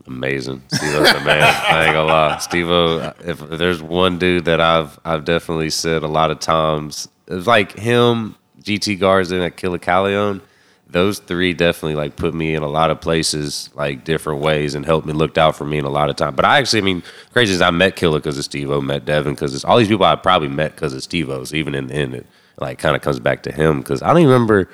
Amazing, 0.07 0.63
Steve 0.69 0.95
O's 0.97 1.13
the 1.15 1.21
man. 1.21 1.43
I 1.43 1.85
ain't 1.87 1.95
gonna 1.95 2.07
lie, 2.07 2.39
Steve 2.39 2.69
O. 2.69 3.13
If, 3.25 3.41
if 3.41 3.59
there's 3.59 3.83
one 3.83 4.19
dude 4.19 4.45
that 4.45 4.61
I've 4.61 4.99
I've 5.05 5.25
definitely 5.25 5.71
said 5.71 6.03
a 6.03 6.09
lot 6.09 6.31
of 6.31 6.41
times, 6.41 7.09
it's 7.27 7.47
like 7.47 7.73
him, 7.79 8.37
GT 8.63 8.99
Garza, 9.01 9.41
and 9.41 9.57
Killa 9.57 9.79
Kyleon. 9.79 10.43
Those 10.87 11.19
three 11.19 11.55
definitely 11.55 11.95
like 11.97 12.17
put 12.17 12.35
me 12.35 12.55
in 12.55 12.63
a 12.63 12.69
lot 12.69 12.91
of 12.91 13.01
places, 13.01 13.71
like 13.75 14.05
different 14.05 14.43
ways, 14.43 14.75
and 14.75 14.85
helped 14.85 15.07
me 15.07 15.15
looked 15.15 15.39
out 15.39 15.57
for 15.57 15.65
me 15.65 15.79
in 15.79 15.85
a 15.87 15.91
lot 15.91 16.11
of 16.11 16.17
time. 16.17 16.35
But 16.35 16.45
I 16.45 16.59
actually, 16.59 16.83
I 16.83 16.85
mean, 16.85 17.03
crazy 17.33 17.55
is 17.55 17.63
I 17.63 17.71
met 17.71 17.97
Killa 17.97 18.19
because 18.19 18.37
of 18.39 18.45
Steve 18.45 18.71
O, 18.71 18.81
met 18.83 19.07
Devin 19.07 19.33
because 19.35 19.55
it's 19.55 19.65
all 19.65 19.79
these 19.79 19.89
people 19.89 20.05
I 20.05 20.17
probably 20.17 20.49
met 20.49 20.75
because 20.75 20.93
of 20.93 21.03
Steve 21.03 21.31
O. 21.31 21.45
So 21.45 21.57
even 21.57 21.75
in 21.75 21.87
the 21.87 21.95
end, 21.95 22.15
it 22.15 22.27
like 22.59 22.79
kind 22.79 22.95
of 22.97 23.03
comes 23.03 23.19
back 23.21 23.43
to 23.45 23.53
him 23.53 23.79
because 23.81 24.03
I 24.03 24.09
don't 24.09 24.19
even 24.19 24.33
remember. 24.33 24.69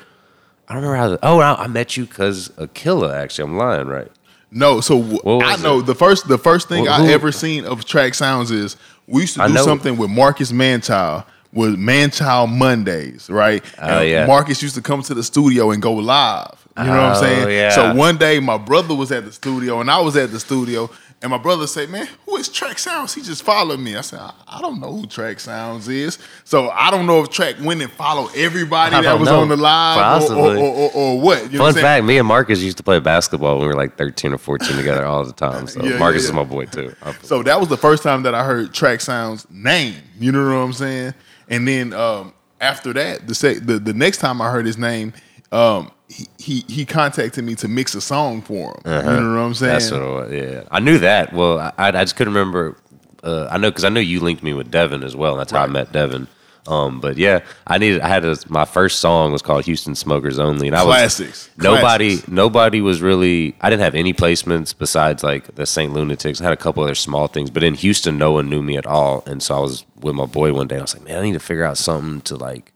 I 0.68 0.74
don't 0.74 0.82
remember 0.82 0.96
how. 0.96 1.08
The, 1.10 1.18
oh, 1.22 1.38
I, 1.40 1.64
I 1.64 1.66
met 1.66 1.96
you 1.96 2.06
because 2.06 2.48
of 2.50 2.72
Killa. 2.74 3.16
Actually, 3.20 3.50
I'm 3.50 3.56
lying, 3.56 3.88
right? 3.88 4.10
No, 4.52 4.80
so 4.80 5.00
w- 5.02 5.40
I 5.42 5.56
know 5.58 5.78
it? 5.80 5.86
the 5.86 5.94
first 5.94 6.28
the 6.28 6.38
first 6.38 6.68
thing 6.68 6.86
Who- 6.86 6.90
I 6.90 7.02
who- 7.06 7.10
ever 7.10 7.32
seen 7.32 7.64
of 7.64 7.84
Track 7.84 8.14
Sounds 8.14 8.50
is 8.50 8.76
we 9.06 9.22
used 9.22 9.34
to 9.36 9.46
do 9.48 9.56
something 9.58 9.96
with 9.96 10.10
Marcus 10.10 10.52
Manchild 10.52 11.24
with 11.52 11.76
Manchild 11.76 12.50
Mondays, 12.56 13.28
right? 13.28 13.64
Oh, 13.80 13.98
And 14.00 14.08
yeah. 14.08 14.26
Marcus 14.26 14.62
used 14.62 14.76
to 14.76 14.82
come 14.82 15.02
to 15.02 15.14
the 15.14 15.22
studio 15.24 15.72
and 15.72 15.82
go 15.82 15.92
live. 15.94 16.64
You 16.78 16.84
know 16.84 16.90
what 16.92 17.00
I'm 17.00 17.16
Oh, 17.16 17.20
saying? 17.20 17.48
yeah. 17.50 17.70
So 17.70 17.94
one 17.94 18.16
day 18.18 18.38
my 18.38 18.56
brother 18.56 18.94
was 18.94 19.10
at 19.10 19.24
the 19.24 19.32
studio 19.32 19.80
and 19.80 19.90
I 19.90 20.00
was 20.00 20.16
at 20.16 20.30
the 20.30 20.38
studio 20.38 20.88
And 21.22 21.30
my 21.30 21.36
brother 21.36 21.66
said, 21.66 21.90
"Man, 21.90 22.08
who 22.24 22.36
is 22.38 22.48
Track 22.48 22.78
Sounds?" 22.78 23.12
He 23.14 23.20
just 23.20 23.42
followed 23.42 23.78
me. 23.78 23.94
I 23.94 24.00
said, 24.00 24.20
"I, 24.20 24.32
I 24.48 24.60
don't 24.62 24.80
know 24.80 24.90
who 24.96 25.06
Track 25.06 25.38
Sounds 25.38 25.86
is." 25.86 26.18
So 26.44 26.70
I 26.70 26.90
don't 26.90 27.06
know 27.06 27.22
if 27.22 27.28
Track 27.28 27.56
went 27.60 27.82
and 27.82 27.92
followed 27.92 28.30
everybody 28.34 28.96
I 28.96 29.02
that 29.02 29.18
was 29.20 29.28
know. 29.28 29.40
on 29.40 29.48
the 29.48 29.56
live 29.56 30.30
or, 30.30 30.34
or, 30.34 30.56
or, 30.56 30.90
or, 30.94 31.20
what. 31.20 31.52
You 31.52 31.58
know 31.58 31.64
what 31.64 31.74
Fun 31.74 31.82
fact: 31.82 32.06
Me 32.06 32.16
and 32.16 32.26
Marcus 32.26 32.60
used 32.62 32.78
to 32.78 32.82
play 32.82 33.00
basketball 33.00 33.58
when 33.58 33.62
we 33.62 33.74
were 33.74 33.78
like 33.78 33.98
thirteen 33.98 34.32
or 34.32 34.38
fourteen 34.38 34.76
together 34.78 35.04
all 35.04 35.22
the 35.24 35.34
time. 35.34 35.66
So 35.66 35.82
Yeah, 35.82 35.90
yeah, 35.92 35.98
Marcus 35.98 36.22
yeah. 36.22 36.28
is 36.30 36.34
my 36.34 36.44
boy 36.44 36.64
too. 36.64 36.94
So 37.22 37.42
that 37.42 37.60
was 37.60 37.68
the 37.68 37.76
first 37.76 38.02
time 38.02 38.22
that 38.22 38.34
I 38.34 38.42
heard 38.42 38.72
Track 38.72 39.02
Sounds 39.02 39.46
name. 39.50 39.96
You 40.18 40.32
know 40.32 40.42
what 40.44 40.64
I'm 40.64 40.72
saying? 40.72 41.12
And 41.50 41.68
then 41.68 41.92
um, 41.92 42.32
after 42.62 42.94
that, 42.94 43.26
the, 43.28 43.34
sec- 43.34 43.66
the 43.66 43.78
the 43.78 43.92
next 43.92 44.18
time 44.18 44.40
I 44.40 44.50
heard 44.50 44.64
his 44.64 44.78
name, 44.78 45.12
um, 45.52 45.90
he, 46.08 46.26
he 46.38 46.64
he 46.68 46.84
contacted 46.84 47.44
me 47.44 47.54
to 47.56 47.68
mix 47.68 47.94
a 47.94 48.00
song 48.00 48.42
for 48.42 48.72
him. 48.72 48.80
You 48.84 48.90
know 48.90 49.34
what 49.34 49.40
I'm 49.40 49.54
saying? 49.54 49.70
Uh-huh. 49.70 49.78
That's 49.78 49.90
what 49.90 50.02
it 50.02 50.06
was. 50.06 50.32
Yeah, 50.32 50.62
I 50.70 50.80
knew 50.80 50.98
that. 50.98 51.32
Well, 51.32 51.58
I, 51.58 51.72
I 51.78 51.90
just 51.92 52.16
couldn't 52.16 52.34
remember. 52.34 52.76
Uh, 53.22 53.48
I 53.50 53.58
know 53.58 53.70
because 53.70 53.84
I 53.84 53.90
know 53.90 54.00
you 54.00 54.20
linked 54.20 54.42
me 54.42 54.54
with 54.54 54.70
Devin 54.70 55.02
as 55.02 55.14
well. 55.14 55.32
And 55.32 55.40
that's 55.40 55.52
how 55.52 55.62
I 55.62 55.66
met 55.66 55.92
Devin. 55.92 56.26
Um, 56.66 57.00
but 57.00 57.16
yeah, 57.16 57.40
I 57.66 57.78
needed. 57.78 58.00
I 58.00 58.08
had 58.08 58.24
a, 58.24 58.36
my 58.48 58.64
first 58.64 59.00
song 59.00 59.32
was 59.32 59.42
called 59.42 59.64
Houston 59.64 59.94
Smokers 59.94 60.38
Only, 60.38 60.68
and 60.68 60.76
I 60.76 60.84
was 60.84 60.94
Classics. 60.94 61.50
nobody. 61.56 62.10
Classics. 62.10 62.28
Nobody 62.28 62.80
was 62.80 63.00
really. 63.00 63.56
I 63.60 63.70
didn't 63.70 63.82
have 63.82 63.94
any 63.94 64.12
placements 64.12 64.76
besides 64.76 65.22
like 65.22 65.54
the 65.54 65.66
St. 65.66 65.92
Lunatics. 65.92 66.40
I 66.40 66.44
had 66.44 66.52
a 66.52 66.56
couple 66.56 66.82
other 66.82 66.94
small 66.94 67.28
things, 67.28 67.50
but 67.50 67.62
in 67.62 67.74
Houston, 67.74 68.18
no 68.18 68.32
one 68.32 68.48
knew 68.50 68.62
me 68.62 68.76
at 68.76 68.86
all. 68.86 69.22
And 69.26 69.42
so 69.42 69.56
I 69.56 69.60
was 69.60 69.84
with 70.00 70.14
my 70.14 70.26
boy 70.26 70.52
one 70.52 70.68
day. 70.68 70.78
I 70.78 70.82
was 70.82 70.94
like, 70.94 71.06
man, 71.06 71.18
I 71.18 71.22
need 71.22 71.32
to 71.32 71.40
figure 71.40 71.64
out 71.64 71.78
something 71.78 72.20
to 72.22 72.36
like 72.36 72.72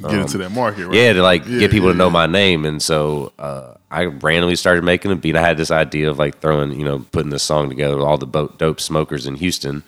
Get 0.00 0.14
into 0.14 0.38
that 0.38 0.50
market, 0.50 0.86
right? 0.86 0.90
um, 0.90 0.94
yeah, 0.94 1.12
to 1.12 1.22
like 1.22 1.46
Yeah, 1.46 1.60
get 1.60 1.70
people 1.70 1.88
yeah, 1.88 1.92
to 1.92 1.98
know 1.98 2.06
yeah. 2.06 2.12
my 2.12 2.26
name. 2.26 2.64
And 2.64 2.82
so 2.82 3.32
uh, 3.38 3.74
I 3.90 4.04
randomly 4.06 4.56
started 4.56 4.82
making 4.84 5.12
a 5.12 5.16
beat. 5.16 5.36
I 5.36 5.40
had 5.40 5.56
this 5.56 5.70
idea 5.70 6.10
of 6.10 6.18
like 6.18 6.40
throwing, 6.40 6.72
you 6.78 6.84
know, 6.84 7.00
putting 7.12 7.30
this 7.30 7.42
song 7.44 7.68
together 7.68 7.96
with 7.96 8.04
all 8.04 8.18
the 8.18 8.48
dope 8.58 8.80
smokers 8.80 9.26
in 9.26 9.36
Houston. 9.36 9.84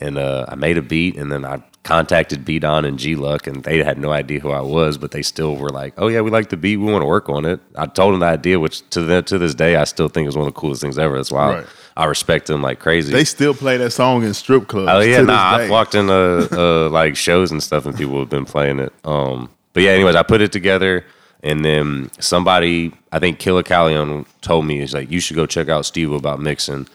And 0.00 0.18
uh, 0.18 0.46
I 0.48 0.54
made 0.54 0.78
a 0.78 0.82
beat 0.82 1.16
and 1.16 1.30
then 1.30 1.44
I 1.44 1.62
contacted 1.82 2.44
B 2.44 2.58
Don 2.58 2.84
and 2.84 2.98
G 2.98 3.16
Luck 3.16 3.46
and 3.46 3.64
they 3.64 3.82
had 3.82 3.98
no 3.98 4.12
idea 4.12 4.40
who 4.40 4.50
I 4.50 4.60
was, 4.60 4.98
but 4.98 5.10
they 5.10 5.22
still 5.22 5.56
were 5.56 5.70
like, 5.70 5.94
oh 5.96 6.08
yeah, 6.08 6.20
we 6.20 6.30
like 6.30 6.50
the 6.50 6.56
beat. 6.56 6.76
We 6.76 6.92
want 6.92 7.02
to 7.02 7.06
work 7.06 7.28
on 7.28 7.44
it. 7.44 7.60
I 7.76 7.86
told 7.86 8.12
them 8.12 8.20
the 8.20 8.26
idea, 8.26 8.60
which 8.60 8.88
to, 8.90 9.02
the, 9.02 9.22
to 9.22 9.38
this 9.38 9.54
day, 9.54 9.76
I 9.76 9.84
still 9.84 10.08
think 10.08 10.28
is 10.28 10.36
one 10.36 10.46
of 10.46 10.54
the 10.54 10.60
coolest 10.60 10.82
things 10.82 10.98
ever. 10.98 11.16
That's 11.16 11.32
why 11.32 11.48
Right. 11.48 11.66
I, 11.96 12.02
I 12.02 12.04
respect 12.06 12.46
them 12.46 12.62
like 12.62 12.78
crazy. 12.78 13.12
They 13.12 13.24
still 13.24 13.54
play 13.54 13.76
that 13.78 13.90
song 13.90 14.22
in 14.22 14.34
strip 14.34 14.68
clubs. 14.68 14.90
Oh 14.92 15.00
yeah, 15.00 15.22
nah. 15.22 15.56
I've 15.56 15.70
walked 15.70 15.94
in 15.96 16.08
uh, 16.10 16.46
uh 16.52 16.88
like 16.90 17.16
shows 17.16 17.50
and 17.50 17.60
stuff, 17.62 17.86
and 17.86 17.96
people 17.96 18.18
have 18.20 18.30
been 18.30 18.44
playing 18.44 18.78
it. 18.78 18.92
Um, 19.04 19.50
but 19.72 19.82
yeah, 19.82 19.90
anyways, 19.90 20.14
I 20.14 20.22
put 20.22 20.40
it 20.40 20.52
together, 20.52 21.04
and 21.42 21.64
then 21.64 22.10
somebody, 22.20 22.92
I 23.10 23.18
think 23.18 23.38
Killa 23.38 23.64
Kyleon, 23.64 24.26
told 24.42 24.66
me 24.66 24.78
he's 24.78 24.94
like, 24.94 25.10
you 25.10 25.18
should 25.20 25.36
go 25.36 25.46
check 25.46 25.68
out 25.68 25.86
Steve 25.86 26.12
about 26.12 26.40
mixing. 26.40 26.86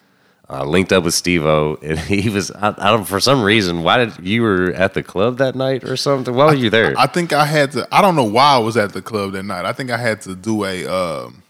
I 0.50 0.64
linked 0.64 0.92
up 0.92 1.04
with 1.04 1.14
Steve 1.14 1.46
O, 1.46 1.78
and 1.82 1.98
he 2.00 2.30
was 2.30 2.52
I, 2.52 2.70
I 2.78 2.92
don't 2.92 3.06
for 3.06 3.20
some 3.20 3.44
reason. 3.44 3.84
Why 3.84 4.06
did 4.06 4.26
you 4.26 4.42
were 4.42 4.72
at 4.74 4.94
the 4.94 5.04
club 5.04 5.38
that 5.38 5.56
night 5.56 5.84
or 5.84 5.96
something? 5.98 6.34
Why 6.34 6.46
were 6.48 6.54
you 6.54 6.70
there? 6.70 6.94
I 6.98 7.08
think 7.08 7.34
I 7.34 7.46
had 7.46 7.72
to. 7.74 7.88
I 7.92 8.02
don't 8.02 8.16
know 8.16 8.24
why 8.24 8.54
I 8.54 8.58
was 8.58 8.78
at 8.78 8.94
the 8.94 9.02
club 9.02 9.34
that 9.34 9.44
night. 9.44 9.66
I 9.66 9.74
think 9.74 9.90
I 9.90 9.98
had 9.98 10.22
to 10.22 10.36
do 10.36 10.66
a. 10.66 10.86
Um, 10.86 11.44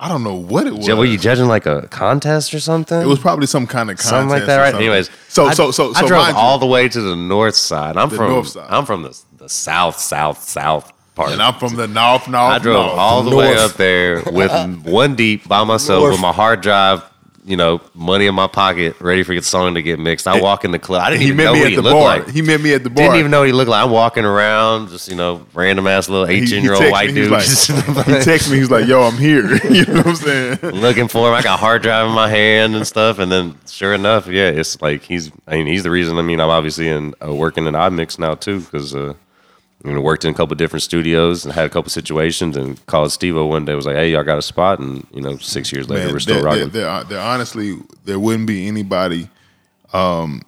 I 0.00 0.08
don't 0.08 0.22
know 0.22 0.36
what 0.36 0.68
it 0.68 0.74
was. 0.74 0.88
Were 0.88 1.04
you 1.04 1.18
judging 1.18 1.48
like 1.48 1.66
a 1.66 1.88
contest 1.88 2.54
or 2.54 2.60
something? 2.60 3.00
It 3.00 3.06
was 3.06 3.18
probably 3.18 3.48
some 3.48 3.66
kind 3.66 3.90
of 3.90 3.96
contest 3.96 4.08
something 4.08 4.28
like 4.28 4.46
that, 4.46 4.58
right? 4.58 4.74
Anyways, 4.74 5.10
so 5.28 5.46
I, 5.46 5.54
so 5.54 5.72
so 5.72 5.92
so 5.92 6.04
I 6.04 6.06
drove 6.06 6.22
mind 6.22 6.36
you, 6.36 6.40
all 6.40 6.58
the 6.60 6.66
way 6.66 6.88
to 6.88 7.00
the 7.00 7.16
north 7.16 7.56
side. 7.56 7.96
I'm 7.96 8.08
from 8.08 8.30
north 8.30 8.48
side. 8.48 8.68
I'm 8.70 8.86
from 8.86 9.02
the 9.02 9.20
the 9.38 9.48
south, 9.48 9.98
south, 9.98 10.42
south 10.44 10.92
part. 11.16 11.32
and 11.32 11.42
I'm 11.42 11.54
from 11.54 11.74
the 11.74 11.88
north, 11.88 12.28
north. 12.28 12.52
I 12.52 12.58
drove 12.60 12.86
north. 12.86 12.98
all 12.98 13.22
the 13.24 13.36
way 13.36 13.56
up 13.56 13.72
there 13.72 14.22
with 14.22 14.52
one 14.86 15.16
deep 15.16 15.48
by 15.48 15.64
myself 15.64 16.02
North. 16.02 16.12
with 16.12 16.20
my 16.20 16.32
hard 16.32 16.60
drive, 16.60 17.02
you 17.48 17.56
know, 17.56 17.80
money 17.94 18.26
in 18.26 18.34
my 18.34 18.46
pocket, 18.46 19.00
ready 19.00 19.22
for 19.22 19.34
the 19.34 19.42
song 19.42 19.74
to 19.74 19.82
get 19.82 19.98
mixed. 19.98 20.28
I 20.28 20.40
walk 20.40 20.64
in 20.64 20.70
the 20.70 20.78
club. 20.78 21.02
I 21.02 21.10
didn't 21.10 21.22
He 21.22 21.28
even 21.28 21.38
know 21.38 21.52
me 21.54 21.58
what 21.60 21.64
at 21.66 21.70
he 21.70 21.76
the 21.76 21.82
looked 21.82 21.94
bar. 21.94 22.18
like. 22.18 22.28
He 22.28 22.42
met 22.42 22.60
me 22.60 22.74
at 22.74 22.84
the 22.84 22.90
bar. 22.90 23.04
Didn't 23.06 23.18
even 23.18 23.30
know 23.30 23.40
what 23.40 23.46
he 23.46 23.52
looked 23.52 23.70
like. 23.70 23.84
I'm 23.84 23.90
walking 23.90 24.24
around, 24.24 24.90
just 24.90 25.08
you 25.08 25.16
know, 25.16 25.46
random 25.54 25.86
ass 25.86 26.08
little 26.08 26.26
He- 26.26 26.36
he 26.36 26.42
eighteen 26.42 26.62
year 26.62 26.74
old 26.74 26.90
white 26.90 27.14
dude, 27.14 27.30
Like, 27.30 27.42
he 27.46 27.48
texted 27.48 28.50
me. 28.52 28.58
He's 28.58 28.70
like, 28.70 28.86
"Yo, 28.86 29.02
I'm 29.02 29.16
here." 29.16 29.44
you 29.70 29.84
know 29.86 29.94
what 30.02 30.06
I'm 30.08 30.14
saying? 30.16 30.58
looking 30.62 31.08
for 31.08 31.28
him. 31.28 31.34
I 31.34 31.42
got 31.42 31.58
hard 31.58 31.82
drive 31.82 32.06
in 32.06 32.12
my 32.14 32.28
hand 32.28 32.76
and 32.76 32.86
stuff, 32.86 33.18
and 33.18 33.32
then 33.32 33.54
sure 33.66 33.94
enough, 33.94 34.26
yeah, 34.26 34.48
it's 34.50 34.80
like 34.82 35.02
he's. 35.02 35.32
I 35.46 35.56
mean, 35.56 35.66
he's 35.66 35.82
the 35.82 35.90
reason. 35.90 36.18
I 36.18 36.22
mean, 36.22 36.40
I'm 36.40 36.50
obviously 36.50 36.88
in 36.88 37.14
uh, 37.26 37.34
working 37.34 37.66
in 37.66 37.74
iMix 37.74 38.18
now 38.18 38.34
too, 38.34 38.60
because 38.60 38.94
uh, 38.94 39.14
you 39.84 39.92
know, 39.92 40.00
worked 40.00 40.24
in 40.24 40.30
a 40.32 40.34
couple 40.34 40.54
different 40.56 40.82
studios 40.82 41.44
and 41.44 41.54
had 41.54 41.64
a 41.66 41.70
couple 41.70 41.88
situations, 41.90 42.56
and 42.56 42.84
called 42.86 43.12
Steve 43.12 43.36
one 43.36 43.64
day. 43.64 43.74
Was 43.74 43.86
like, 43.86 43.96
"Hey, 43.96 44.12
y'all 44.12 44.24
got 44.24 44.38
a 44.38 44.42
spot?" 44.42 44.80
And 44.80 45.06
you 45.12 45.20
know, 45.20 45.36
six 45.38 45.72
years 45.72 45.88
later, 45.88 46.04
Man, 46.06 46.12
we're 46.14 46.20
still 46.20 46.36
there, 46.36 46.44
rocking. 46.44 46.68
there, 46.70 46.84
there, 46.86 47.04
there 47.04 47.20
honestly, 47.20 47.76
there 48.04 48.18
wouldn't 48.18 48.46
be 48.46 48.66
anybody. 48.66 49.28
Um, 49.92 50.42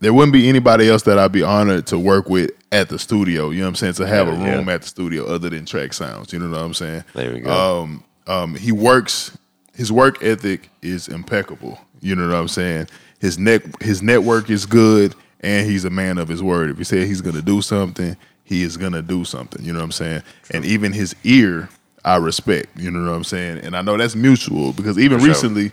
there 0.00 0.12
wouldn't 0.12 0.32
be 0.32 0.48
anybody 0.48 0.88
else 0.88 1.02
that 1.02 1.18
I'd 1.18 1.32
be 1.32 1.42
honored 1.42 1.86
to 1.88 1.98
work 1.98 2.28
with 2.28 2.50
at 2.72 2.88
the 2.88 2.98
studio. 2.98 3.50
You 3.50 3.60
know 3.60 3.66
what 3.66 3.68
I'm 3.70 3.74
saying? 3.76 3.94
To 3.94 4.06
have 4.06 4.28
a 4.28 4.32
Yeah, 4.32 4.44
yeah. 4.44 4.54
room 4.56 4.68
at 4.68 4.82
the 4.82 4.88
studio 4.88 5.24
other 5.26 5.48
than 5.50 5.64
Track 5.64 5.92
Sounds. 5.92 6.32
You 6.32 6.38
know 6.40 6.50
what 6.50 6.60
I'm 6.60 6.74
saying? 6.74 7.04
There 7.14 7.32
we 7.32 7.40
go. 7.40 7.82
Um, 7.82 8.04
um, 8.26 8.54
he 8.54 8.72
works. 8.72 9.36
His 9.74 9.90
work 9.92 10.22
ethic 10.22 10.68
is 10.82 11.08
impeccable. 11.08 11.78
You 12.00 12.16
know 12.16 12.26
what 12.28 12.34
I'm 12.36 12.48
saying? 12.48 12.88
His 13.18 13.38
net 13.38 13.62
his 13.82 14.02
network 14.02 14.50
is 14.50 14.66
good, 14.66 15.14
and 15.40 15.68
he's 15.68 15.84
a 15.84 15.90
man 15.90 16.18
of 16.18 16.28
his 16.28 16.42
word. 16.42 16.70
If 16.70 16.78
he 16.78 16.84
said 16.84 17.06
he's 17.06 17.20
gonna 17.22 17.42
do 17.42 17.62
something, 17.62 18.16
he 18.44 18.62
is 18.62 18.76
gonna 18.76 19.02
do 19.02 19.24
something. 19.24 19.64
You 19.64 19.72
know 19.72 19.80
what 19.80 19.86
I'm 19.86 19.92
saying? 19.92 20.22
And 20.50 20.64
even 20.64 20.92
his 20.92 21.14
ear, 21.24 21.68
I 22.04 22.16
respect. 22.16 22.68
You 22.76 22.90
know 22.90 23.10
what 23.10 23.16
I'm 23.16 23.24
saying? 23.24 23.58
And 23.58 23.76
I 23.76 23.82
know 23.82 23.96
that's 23.96 24.14
mutual 24.14 24.72
because 24.72 24.98
even 24.98 25.18
For 25.18 25.24
sure. 25.24 25.28
recently. 25.34 25.72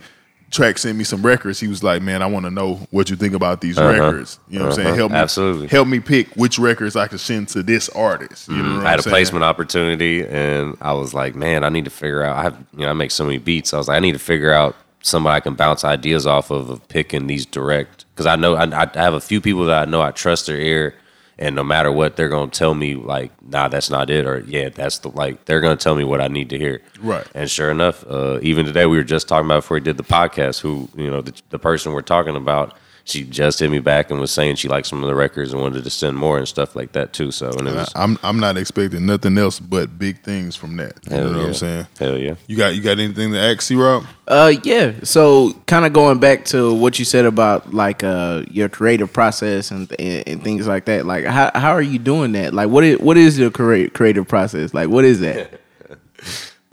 Track 0.49 0.77
sent 0.79 0.97
me 0.97 1.05
some 1.05 1.21
records. 1.25 1.61
He 1.61 1.69
was 1.69 1.81
like, 1.81 2.01
"Man, 2.01 2.21
I 2.21 2.25
want 2.25 2.43
to 2.43 2.51
know 2.51 2.85
what 2.91 3.09
you 3.09 3.15
think 3.15 3.33
about 3.33 3.61
these 3.61 3.77
records. 3.77 4.37
You 4.49 4.59
know 4.59 4.65
what 4.65 4.71
I'm 4.71 4.75
saying? 4.75 4.87
Uh-huh. 4.89 4.95
Help 4.97 5.11
me, 5.13 5.17
Absolutely. 5.17 5.67
help 5.67 5.87
me 5.87 6.01
pick 6.01 6.27
which 6.35 6.59
records 6.59 6.97
I 6.97 7.07
could 7.07 7.21
send 7.21 7.47
to 7.49 7.63
this 7.63 7.87
artist. 7.87 8.49
You 8.49 8.57
know 8.57 8.63
what 8.63 8.69
Mm-hmm. 8.71 8.75
I 8.79 8.79
I'm 8.81 8.85
had 8.87 8.99
a 8.99 9.03
saying? 9.03 9.11
placement 9.13 9.45
opportunity, 9.45 10.27
and 10.27 10.75
I 10.81 10.91
was 10.91 11.13
like, 11.13 11.35
man, 11.35 11.63
I 11.63 11.69
need 11.69 11.85
to 11.85 11.89
figure 11.89 12.21
out. 12.21 12.35
I 12.35 12.41
have, 12.43 12.57
you 12.73 12.79
know, 12.81 12.89
I 12.89 12.93
make 12.93 13.11
so 13.11 13.23
many 13.23 13.37
beats. 13.37 13.73
I 13.73 13.77
was 13.77 13.87
like, 13.87 13.95
I 13.95 13.99
need 14.01 14.11
to 14.11 14.19
figure 14.19 14.51
out 14.51 14.75
somebody 15.01 15.37
I 15.37 15.39
can 15.39 15.53
bounce 15.53 15.85
ideas 15.85 16.27
off 16.27 16.51
of 16.51 16.69
of 16.69 16.85
picking 16.89 17.27
these 17.27 17.45
direct 17.45 18.03
because 18.13 18.25
I 18.25 18.35
know 18.35 18.55
I, 18.55 18.63
I 18.65 18.89
have 18.95 19.13
a 19.13 19.21
few 19.21 19.39
people 19.39 19.63
that 19.67 19.87
I 19.87 19.89
know 19.89 20.01
I 20.01 20.11
trust 20.11 20.47
their 20.47 20.57
ear, 20.59 20.95
and 21.41 21.55
no 21.55 21.63
matter 21.63 21.91
what, 21.91 22.15
they're 22.15 22.29
gonna 22.29 22.51
tell 22.51 22.75
me 22.75 22.93
like, 22.93 23.31
nah, 23.43 23.67
that's 23.67 23.89
not 23.89 24.11
it, 24.11 24.27
or 24.27 24.41
yeah, 24.45 24.69
that's 24.69 24.99
the 24.99 25.09
like. 25.09 25.45
They're 25.45 25.59
gonna 25.59 25.75
tell 25.75 25.95
me 25.95 26.03
what 26.03 26.21
I 26.21 26.27
need 26.27 26.49
to 26.51 26.57
hear. 26.57 26.83
Right. 26.99 27.25
And 27.33 27.49
sure 27.49 27.71
enough, 27.71 28.05
uh, 28.07 28.37
even 28.43 28.67
today 28.67 28.85
we 28.85 28.95
were 28.95 29.03
just 29.03 29.27
talking 29.27 29.47
about 29.47 29.63
before 29.63 29.75
we 29.75 29.81
did 29.81 29.97
the 29.97 30.03
podcast. 30.03 30.61
Who 30.61 30.87
you 30.95 31.09
know 31.09 31.21
the, 31.21 31.33
the 31.49 31.57
person 31.57 31.93
we're 31.93 32.03
talking 32.03 32.35
about. 32.35 32.77
She 33.11 33.23
just 33.23 33.59
hit 33.59 33.69
me 33.69 33.79
back 33.79 34.09
and 34.09 34.19
was 34.19 34.31
saying 34.31 34.55
she 34.55 34.67
liked 34.67 34.87
some 34.87 35.03
of 35.03 35.09
the 35.09 35.15
records 35.15 35.51
and 35.51 35.61
wanted 35.61 35.83
to 35.83 35.89
send 35.89 36.17
more 36.17 36.37
and 36.37 36.47
stuff 36.47 36.75
like 36.75 36.93
that 36.93 37.13
too. 37.13 37.31
So 37.31 37.49
and 37.49 37.67
it 37.67 37.75
was 37.75 37.91
I'm 37.95 38.17
I'm 38.23 38.39
not 38.39 38.57
expecting 38.57 39.05
nothing 39.05 39.37
else 39.37 39.59
but 39.59 39.99
big 39.99 40.21
things 40.21 40.55
from 40.55 40.77
that. 40.77 40.93
You 41.09 41.15
Hell 41.15 41.31
know 41.31 41.37
what. 41.39 41.47
I'm 41.47 41.53
saying? 41.53 41.87
Hell 41.99 42.17
yeah. 42.17 42.35
You 42.47 42.57
got 42.57 42.75
you 42.75 42.81
got 42.81 42.99
anything 42.99 43.31
to 43.33 43.39
ask, 43.39 43.61
C 43.61 43.75
Rob? 43.75 44.05
Uh, 44.27 44.53
yeah. 44.63 44.93
So, 45.03 45.51
kind 45.67 45.85
of 45.85 45.91
going 45.91 46.19
back 46.19 46.45
to 46.45 46.73
what 46.73 46.97
you 46.97 47.03
said 47.03 47.25
about 47.25 47.73
like 47.73 48.01
uh 48.03 48.43
your 48.49 48.69
creative 48.69 49.11
process 49.11 49.71
and 49.71 49.91
and, 49.99 50.27
and 50.27 50.43
things 50.43 50.67
like 50.67 50.85
that. 50.85 51.05
Like, 51.05 51.25
how 51.25 51.51
how 51.53 51.71
are 51.71 51.81
you 51.81 51.99
doing 51.99 52.31
that? 52.33 52.53
Like, 52.53 52.69
what 52.69 52.83
is 52.83 52.99
what 52.99 53.17
is 53.17 53.37
your 53.37 53.51
crea- 53.51 53.89
creative 53.89 54.27
process? 54.27 54.73
Like, 54.73 54.89
what 54.89 55.03
is 55.03 55.19
that? 55.19 55.59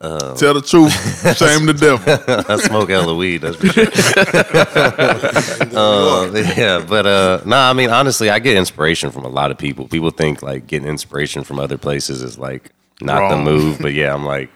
Tell 0.01 0.55
the 0.55 0.63
truth, 0.63 0.93
shame 1.37 1.67
the 1.67 1.73
devil. 1.75 2.45
I 2.55 2.57
smoke 2.59 2.89
hella 2.89 3.17
weed. 3.17 3.39
That's 3.39 3.57
for 3.57 3.67
sure. 3.67 3.87
Uh, 5.79 6.31
yeah, 6.57 6.85
but 6.89 7.07
uh, 7.07 7.41
no, 7.45 7.57
I 7.57 7.73
mean 7.73 7.91
honestly, 7.91 8.31
I 8.31 8.39
get 8.39 8.57
inspiration 8.57 9.11
from 9.11 9.25
a 9.25 9.29
lot 9.29 9.51
of 9.51 9.59
people. 9.59 9.87
People 9.89 10.11
think 10.11 10.43
like 10.43 10.67
getting 10.67 10.89
inspiration 10.89 11.45
from 11.45 11.59
other 11.59 11.79
places 11.79 12.23
is 12.23 12.39
like 12.39 12.71
not 13.01 13.29
the 13.31 13.37
move, 13.37 13.79
but 13.81 13.93
yeah, 13.93 14.13
I'm 14.15 14.25
like, 14.25 14.51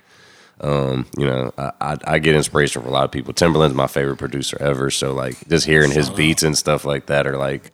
um, 0.60 1.06
you 1.18 1.26
know, 1.26 1.52
I, 1.58 1.72
I, 1.80 1.96
I 2.04 2.18
get 2.18 2.34
inspiration 2.34 2.82
from 2.82 2.90
a 2.90 2.94
lot 2.94 3.04
of 3.04 3.10
people. 3.12 3.34
Timbaland's 3.34 3.74
my 3.74 3.86
favorite 3.88 4.16
producer 4.18 4.56
ever, 4.60 4.90
so 4.90 5.12
like 5.12 5.36
just 5.48 5.66
hearing 5.66 5.90
his 5.90 6.08
beats 6.10 6.42
and 6.42 6.56
stuff 6.56 6.84
like 6.84 7.06
that 7.06 7.26
are 7.26 7.36
like. 7.36 7.72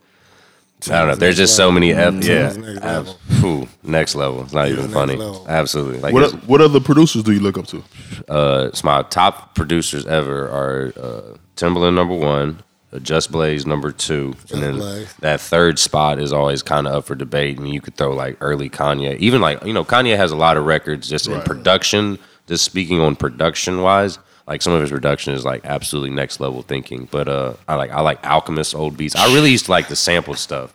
I 0.86 0.98
don't 1.00 1.08
know. 1.08 1.14
There's 1.16 1.36
just 1.36 1.56
so 1.56 1.72
many, 1.72 1.92
F- 1.92 2.14
yeah, 2.24 2.50
Tim's 2.50 2.56
next 2.58 2.84
level. 2.84 3.14
phew, 3.40 3.68
next 3.82 4.14
level. 4.14 4.42
It's 4.42 4.52
not 4.52 4.68
even 4.68 4.82
next 4.84 4.94
funny. 4.94 5.16
level. 5.16 5.44
Absolutely. 5.48 6.00
Like 6.00 6.14
What 6.14 6.22
his- 6.22 6.34
what 6.46 6.60
other 6.60 6.80
producers 6.80 7.22
do 7.24 7.32
you 7.32 7.40
look 7.40 7.58
up 7.58 7.66
to? 7.68 7.82
uh, 8.28 8.66
it's 8.68 8.84
my 8.84 9.02
top 9.02 9.54
producers 9.54 10.06
ever 10.06 10.48
are 10.48 10.92
uh, 11.00 11.36
Timbaland 11.56 11.94
number 11.94 12.14
one, 12.14 12.62
uh, 12.92 13.00
Just 13.00 13.32
Blaze 13.32 13.66
number 13.66 13.90
two, 13.90 14.34
and 14.52 14.62
then 14.62 14.76
Blaze. 14.76 15.12
that 15.20 15.40
third 15.40 15.78
spot 15.80 16.18
is 16.20 16.32
always 16.32 16.62
kind 16.62 16.86
of 16.86 16.94
up 16.94 17.04
for 17.06 17.14
debate. 17.16 17.58
And 17.58 17.68
you 17.68 17.80
could 17.80 17.96
throw 17.96 18.12
like 18.14 18.36
early 18.40 18.70
Kanye, 18.70 19.16
even 19.18 19.40
like 19.40 19.64
you 19.64 19.72
know 19.72 19.84
Kanye 19.84 20.16
has 20.16 20.30
a 20.32 20.36
lot 20.36 20.56
of 20.56 20.64
records 20.64 21.08
just 21.08 21.26
in 21.26 21.40
production. 21.42 22.18
Just 22.46 22.64
speaking 22.64 22.98
on 23.00 23.14
production 23.14 23.82
wise, 23.82 24.18
like 24.48 24.62
some 24.62 24.72
of 24.72 24.80
his 24.80 24.90
production 24.90 25.34
is 25.34 25.44
like 25.44 25.64
absolutely 25.64 26.10
next 26.10 26.40
level 26.40 26.62
thinking. 26.62 27.06
But 27.10 27.28
uh, 27.28 27.54
I 27.68 27.74
like 27.76 27.90
I 27.90 28.00
like 28.00 28.24
Alchemist 28.26 28.74
old 28.74 28.96
beats. 28.96 29.14
I 29.14 29.26
really 29.34 29.50
used 29.50 29.66
to 29.66 29.70
like 29.70 29.88
the 29.88 29.96
sample 29.96 30.34
stuff. 30.34 30.74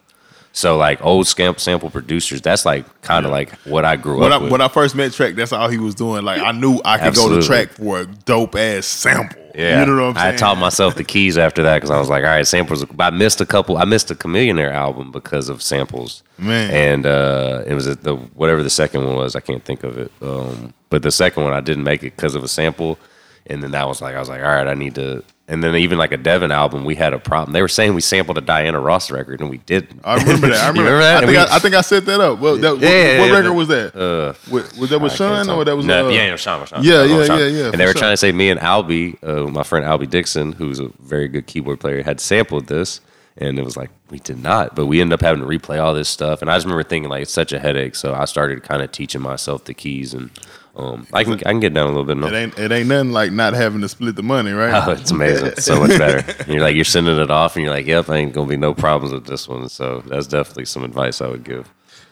So 0.56 0.78
like 0.78 1.04
old 1.04 1.26
scamp 1.26 1.60
sample 1.60 1.90
producers, 1.90 2.40
that's 2.40 2.64
like 2.64 2.86
kind 3.02 3.26
of 3.26 3.32
like 3.32 3.50
what 3.66 3.86
I 3.86 3.96
grew 3.96 4.20
When 4.20 4.32
I 4.32 4.36
up 4.36 4.44
with. 4.44 4.52
when 4.52 4.62
I 4.62 4.68
first 4.68 4.94
met 4.94 5.12
Track, 5.12 5.34
that's 5.34 5.52
all 5.52 5.68
he 5.68 5.80
was 5.80 5.96
doing. 5.96 6.24
Like 6.24 6.42
I 6.42 6.52
knew 6.52 6.80
I 6.86 7.00
could 7.00 7.16
go 7.16 7.28
to 7.40 7.46
Track 7.46 7.70
for 7.72 8.02
a 8.02 8.06
dope 8.06 8.56
ass 8.56 8.86
sample. 8.86 9.42
Yeah, 9.56 9.80
you 9.80 9.86
know 9.88 9.96
what 9.96 10.10
I'm 10.10 10.16
saying. 10.16 10.34
I 10.36 10.38
taught 10.38 10.58
myself 10.60 10.96
the 10.96 11.04
keys 11.04 11.38
after 11.40 11.64
that 11.64 11.76
because 11.76 11.90
I 11.92 11.98
was 12.00 12.10
like, 12.10 12.24
all 12.24 12.30
right, 12.30 12.46
samples. 12.46 12.86
But 12.86 13.14
I 13.14 13.16
missed 13.16 13.42
a 13.42 13.46
couple. 13.48 13.78
I 13.78 13.86
missed 13.86 14.10
a 14.12 14.16
Chamillionaire 14.16 14.72
album 14.72 15.12
because 15.12 15.50
of 15.50 15.62
samples. 15.64 16.22
Man. 16.38 16.70
and 16.72 17.06
uh, 17.08 17.64
it 17.66 17.74
was 17.74 17.86
the 17.86 18.16
whatever 18.16 18.62
the 18.64 18.70
second 18.70 19.06
one 19.08 19.16
was. 19.16 19.36
I 19.36 19.40
can't 19.40 19.64
think 19.66 19.84
of 19.84 19.98
it. 19.98 20.12
Um, 20.22 20.74
but 20.90 21.02
the 21.02 21.12
second 21.12 21.44
one 21.44 21.54
I 21.54 21.62
didn't 21.62 21.84
make 21.84 22.04
it 22.04 22.16
because 22.16 22.36
of 22.36 22.44
a 22.44 22.48
sample. 22.48 23.00
And 23.48 23.62
then 23.62 23.72
that 23.72 23.88
was 23.88 24.02
like 24.02 24.16
I 24.16 24.20
was 24.20 24.30
like, 24.30 24.42
all 24.42 24.48
right, 24.48 24.68
I 24.68 24.74
need 24.74 24.96
to. 24.96 25.24
And 25.46 25.62
then 25.62 25.76
even 25.76 25.98
like 25.98 26.14
a 26.14 26.18
Devin 26.18 26.52
album, 26.52 26.86
we 26.86 26.96
had 26.96 27.12
a 27.14 27.20
problem. 27.20 27.52
They 27.52 27.62
were 27.62 27.68
saying 27.68 27.94
we 27.94 28.00
sampled 28.00 28.38
a 28.38 28.42
Diana 28.42 28.80
Ross 28.80 29.12
record, 29.12 29.42
and 29.42 29.50
we 29.50 29.58
didn't. 29.58 30.00
I 30.06 30.16
remember 30.16 30.48
that. 30.48 30.64
I 30.64 30.68
remember, 30.70 30.92
remember 30.94 31.00
that? 31.02 31.16
I, 31.18 31.20
think 31.20 31.32
We- 31.32 31.38
I, 31.38 31.56
I 31.56 31.60
think 31.60 31.76
I 31.76 31.82
set 31.82 32.06
that 32.06 32.22
up. 32.22 32.40
Well, 32.40 32.56
that, 32.56 32.72
what, 32.76 32.82
Yeah, 32.82 33.20
what 33.20 33.28
yeah, 33.30 33.36
record 33.36 33.54
was 33.54 33.68
that? 33.68 33.94
Uh, 33.94 34.34
was, 34.50 34.78
was 34.78 34.90
that 34.92 35.00
with 35.00 35.12
Sean 35.14 35.50
or 35.50 35.66
that 35.66 35.76
was 35.76 35.86
no, 35.86 36.08
uh, 36.08 36.10
yeah, 36.12 36.28
yeah, 36.28 36.36
Sean, 36.38 36.66
Sean. 36.66 36.82
Yeah, 36.82 37.04
yeah, 37.04 37.26
Sean. 37.26 37.40
yeah, 37.40 37.46
yeah, 37.48 37.66
And 37.66 37.74
they 37.74 37.86
were 37.86 37.92
sure. 37.92 38.00
trying 38.00 38.14
to 38.14 38.18
say 38.18 38.32
me 38.32 38.50
and 38.50 38.60
Albie, 38.62 39.22
uh, 39.22 39.50
my 39.50 39.64
friend 39.64 39.86
Albie 39.86 40.10
Dixon, 40.10 40.54
who's 40.54 40.80
a 40.80 40.88
very 41.02 41.28
good 41.28 41.46
keyboard 41.46 41.82
player, 41.82 42.02
had 42.04 42.22
sampled 42.22 42.68
this, 42.68 43.02
and 43.38 43.60
it 43.60 43.66
was 43.66 43.76
like 43.76 43.90
we 44.10 44.20
did 44.20 44.42
not, 44.42 44.76
but 44.76 44.86
we 44.86 45.02
ended 45.02 45.16
up 45.16 45.22
having 45.22 45.42
to 45.42 45.48
replay 45.48 45.84
all 45.84 45.94
this 45.94 46.08
stuff. 46.08 46.42
And 46.42 46.50
I 46.50 46.56
just 46.56 46.66
remember 46.66 46.84
thinking 46.84 47.10
like 47.10 47.24
it's 47.24 47.34
such 47.34 47.52
a 47.52 47.60
headache, 47.60 47.96
so 47.96 48.14
I 48.14 48.24
started 48.26 48.64
kind 48.64 48.82
of 48.82 48.94
teaching 48.94 49.20
myself 49.22 49.66
the 49.66 49.74
keys, 49.74 50.14
and 50.14 50.30
um, 50.76 51.06
I 51.14 51.24
can 51.24 51.34
I 51.34 51.38
can 51.38 51.60
get 51.60 51.74
down 51.74 51.86
a 51.86 51.90
little 51.90 52.04
bit. 52.04 52.18
It 52.18 52.36
ain't 52.36 52.58
it 52.58 52.72
ain't 52.72 52.88
nothing 52.88 53.12
like 53.12 53.32
not 53.32 53.54
having 53.54 53.82
to 53.82 53.90
split 53.90 54.16
the 54.16 54.24
money, 54.24 54.52
right? 54.52 54.88
Oh, 54.88 54.92
it's 54.92 55.12
amazing. 55.12 55.48
It's 55.48 55.66
so 55.66 55.80
much 55.80 55.98
better. 56.00 56.26
And 56.40 56.48
you're 56.54 56.62
like, 56.62 56.76
you're 56.76 56.84
sending 56.84 57.20
it 57.20 57.30
off, 57.30 57.56
and 57.56 57.64
you're 57.64 57.74
like, 57.74 57.86
yep, 57.86 58.10
I 58.10 58.18
ain't 58.18 58.34
gonna 58.34 58.50
be 58.50 58.58
no 58.58 58.74
problems 58.74 59.14
with 59.14 59.26
this 59.26 59.48
one. 59.48 59.70
So 59.70 60.02
that's 60.08 60.26
definitely 60.26 60.66
some 60.66 60.84
advice 60.84 61.22
I 61.22 61.28
would 61.28 61.44
give. 61.44 61.72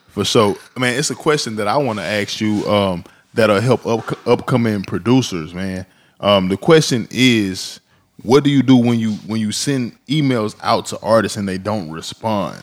For 0.10 0.24
sure. 0.26 0.56
Man, 0.78 1.00
it's 1.00 1.10
a 1.10 1.16
question 1.16 1.56
that 1.56 1.68
I 1.68 1.78
want 1.78 1.98
to 2.00 2.06
ask 2.06 2.40
you 2.40 2.68
um, 2.70 3.04
that'll 3.34 3.62
help 3.62 3.88
up, 3.88 4.28
upcoming 4.28 4.84
producers, 4.84 5.54
man. 5.54 5.86
Um, 6.20 6.50
the 6.50 6.58
question 6.58 7.08
is, 7.10 7.80
what 8.22 8.44
do 8.44 8.52
you 8.52 8.62
do 8.62 8.78
when 8.78 9.00
you 9.00 9.14
when 9.26 9.42
you 9.42 9.52
send 9.52 9.98
emails 10.06 10.56
out 10.62 10.86
to 10.88 11.00
artists 11.00 11.38
and 11.38 11.48
they 11.48 11.58
don't 11.58 11.90
respond? 11.90 12.62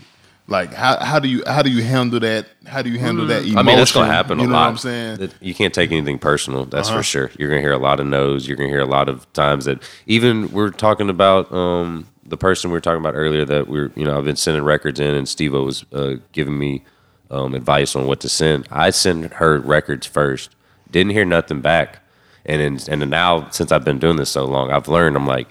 Like 0.50 0.72
how, 0.72 0.98
how 1.04 1.18
do 1.18 1.28
you 1.28 1.42
how 1.46 1.60
do 1.60 1.70
you 1.70 1.82
handle 1.82 2.18
that? 2.20 2.46
How 2.66 2.80
do 2.80 2.88
you 2.88 2.98
handle 2.98 3.26
that 3.26 3.40
emotion? 3.42 3.54
Mm. 3.56 3.58
I 3.58 3.62
mean, 3.64 3.76
that's 3.76 3.92
gonna 3.92 4.10
happen 4.10 4.38
You 4.38 4.46
a 4.46 4.48
know 4.48 4.54
lot. 4.54 4.62
what 4.62 4.70
I'm 4.70 4.78
saying? 4.78 5.30
You 5.42 5.54
can't 5.54 5.74
take 5.74 5.92
anything 5.92 6.18
personal. 6.18 6.64
That's 6.64 6.88
Uh-huh. 6.88 6.96
for 6.98 7.02
sure. 7.02 7.30
You're 7.38 7.50
gonna 7.50 7.60
hear 7.60 7.72
a 7.72 7.78
lot 7.78 8.00
of 8.00 8.06
no's. 8.06 8.48
You're 8.48 8.56
gonna 8.56 8.70
hear 8.70 8.80
a 8.80 8.86
lot 8.86 9.10
of 9.10 9.30
times 9.34 9.66
that 9.66 9.82
even 10.06 10.50
we're 10.50 10.70
talking 10.70 11.10
about 11.10 11.52
um, 11.52 12.06
the 12.24 12.38
person 12.38 12.70
we 12.70 12.74
were 12.76 12.80
talking 12.80 13.00
about 13.00 13.14
earlier 13.14 13.44
that 13.44 13.68
we're 13.68 13.92
you 13.94 14.06
know 14.06 14.16
I've 14.16 14.24
been 14.24 14.36
sending 14.36 14.64
records 14.64 14.98
in 14.98 15.14
and 15.14 15.28
Steve 15.28 15.52
was 15.52 15.84
uh, 15.92 16.14
giving 16.32 16.58
me 16.58 16.82
um, 17.30 17.54
advice 17.54 17.94
on 17.94 18.06
what 18.06 18.20
to 18.20 18.28
send. 18.30 18.66
I 18.70 18.88
sent 18.88 19.34
her 19.34 19.58
records 19.60 20.06
first. 20.06 20.56
Didn't 20.90 21.12
hear 21.12 21.26
nothing 21.26 21.60
back, 21.60 21.98
and 22.46 22.78
then 22.78 23.00
and 23.02 23.10
now 23.10 23.50
since 23.50 23.70
I've 23.70 23.84
been 23.84 23.98
doing 23.98 24.16
this 24.16 24.30
so 24.30 24.46
long, 24.46 24.70
I've 24.70 24.88
learned. 24.88 25.14
I'm 25.14 25.26
like. 25.26 25.48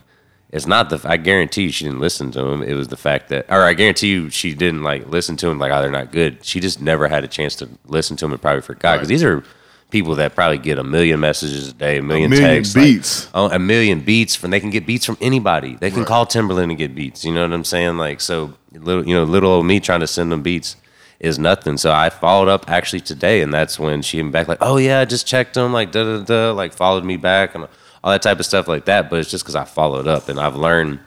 It's 0.52 0.66
not 0.66 0.90
the. 0.90 1.02
I 1.04 1.18
guarantee 1.18 1.64
you, 1.64 1.72
she 1.72 1.84
didn't 1.84 2.00
listen 2.00 2.32
to 2.32 2.40
him. 2.40 2.64
It 2.64 2.74
was 2.74 2.88
the 2.88 2.96
fact 2.96 3.30
that, 3.30 3.48
or 3.50 3.64
I 3.64 3.74
guarantee 3.74 4.08
you, 4.08 4.30
she 4.30 4.54
didn't 4.54 4.82
like 4.82 5.08
listen 5.08 5.36
to 5.38 5.50
him. 5.50 5.60
Like, 5.60 5.72
oh, 5.74 5.82
they're 5.82 5.92
not 5.92 6.12
good. 6.12 6.44
She 6.44 6.62
just 6.62 6.82
never 6.82 7.08
had 7.08 7.26
a 7.26 7.28
chance 7.28 7.56
to 7.58 7.70
listen 7.86 8.16
to 8.18 8.26
him 8.26 8.32
and 8.32 8.42
probably 8.42 8.62
forgot 8.62 8.96
because 8.96 9.10
these 9.10 9.24
are 9.24 9.44
people 9.90 10.16
that 10.16 10.36
probably 10.36 10.58
get 10.58 10.78
a 10.78 10.84
million 10.84 11.20
messages 11.20 11.70
a 11.70 11.74
day, 11.74 11.98
a 11.98 12.02
million, 12.04 12.30
million 12.30 12.50
texts, 12.50 12.76
like, 12.76 12.86
beats. 12.86 13.30
oh, 13.34 13.50
a 13.50 13.60
million 13.60 14.00
beats 14.00 14.36
from. 14.36 14.52
They 14.52 14.62
can 14.62 14.70
get 14.70 14.86
beats 14.86 15.06
from 15.06 15.18
anybody. 15.20 15.76
They 15.76 15.92
can 15.92 16.06
call 16.06 16.26
Timbaland 16.26 16.70
and 16.70 16.78
get 16.78 16.96
beats. 16.96 17.26
You 17.26 17.34
know 17.34 17.42
what 17.42 17.54
I'm 17.54 17.66
saying? 17.66 17.98
Like, 17.98 18.22
so 18.22 18.54
little, 18.72 19.06
you 19.06 19.16
know, 19.16 19.24
little 19.26 19.52
old 19.52 19.66
me 19.66 19.82
trying 19.82 20.00
to 20.00 20.08
send 20.08 20.32
them 20.32 20.44
beats 20.44 20.78
is 21.20 21.38
nothing. 21.40 21.78
So 21.78 21.92
I 21.92 22.10
followed 22.10 22.48
up 22.48 22.70
actually 22.70 23.02
today, 23.02 23.42
and 23.42 23.54
that's 23.54 23.80
when 23.80 24.02
she 24.02 24.18
came 24.18 24.32
back 24.32 24.48
like, 24.48 24.60
oh 24.62 24.78
yeah, 24.78 25.02
I 25.02 25.06
just 25.06 25.28
checked 25.28 25.56
them, 25.56 25.74
like 25.74 25.92
da 25.92 26.04
da 26.04 26.24
da, 26.24 26.52
like 26.52 26.74
followed 26.74 27.04
me 27.04 27.18
back 27.18 27.56
and 27.56 27.68
all 28.04 28.12
that 28.12 28.22
type 28.22 28.40
of 28.40 28.46
stuff 28.46 28.68
like 28.68 28.86
that. 28.86 29.10
But 29.10 29.20
it's 29.20 29.32
just 29.32 29.44
because 29.44 29.56
I 29.56 29.66
followed 29.66 30.08
up, 30.08 30.30
and 30.30 30.40
I've 30.40 30.56
learned 30.56 31.00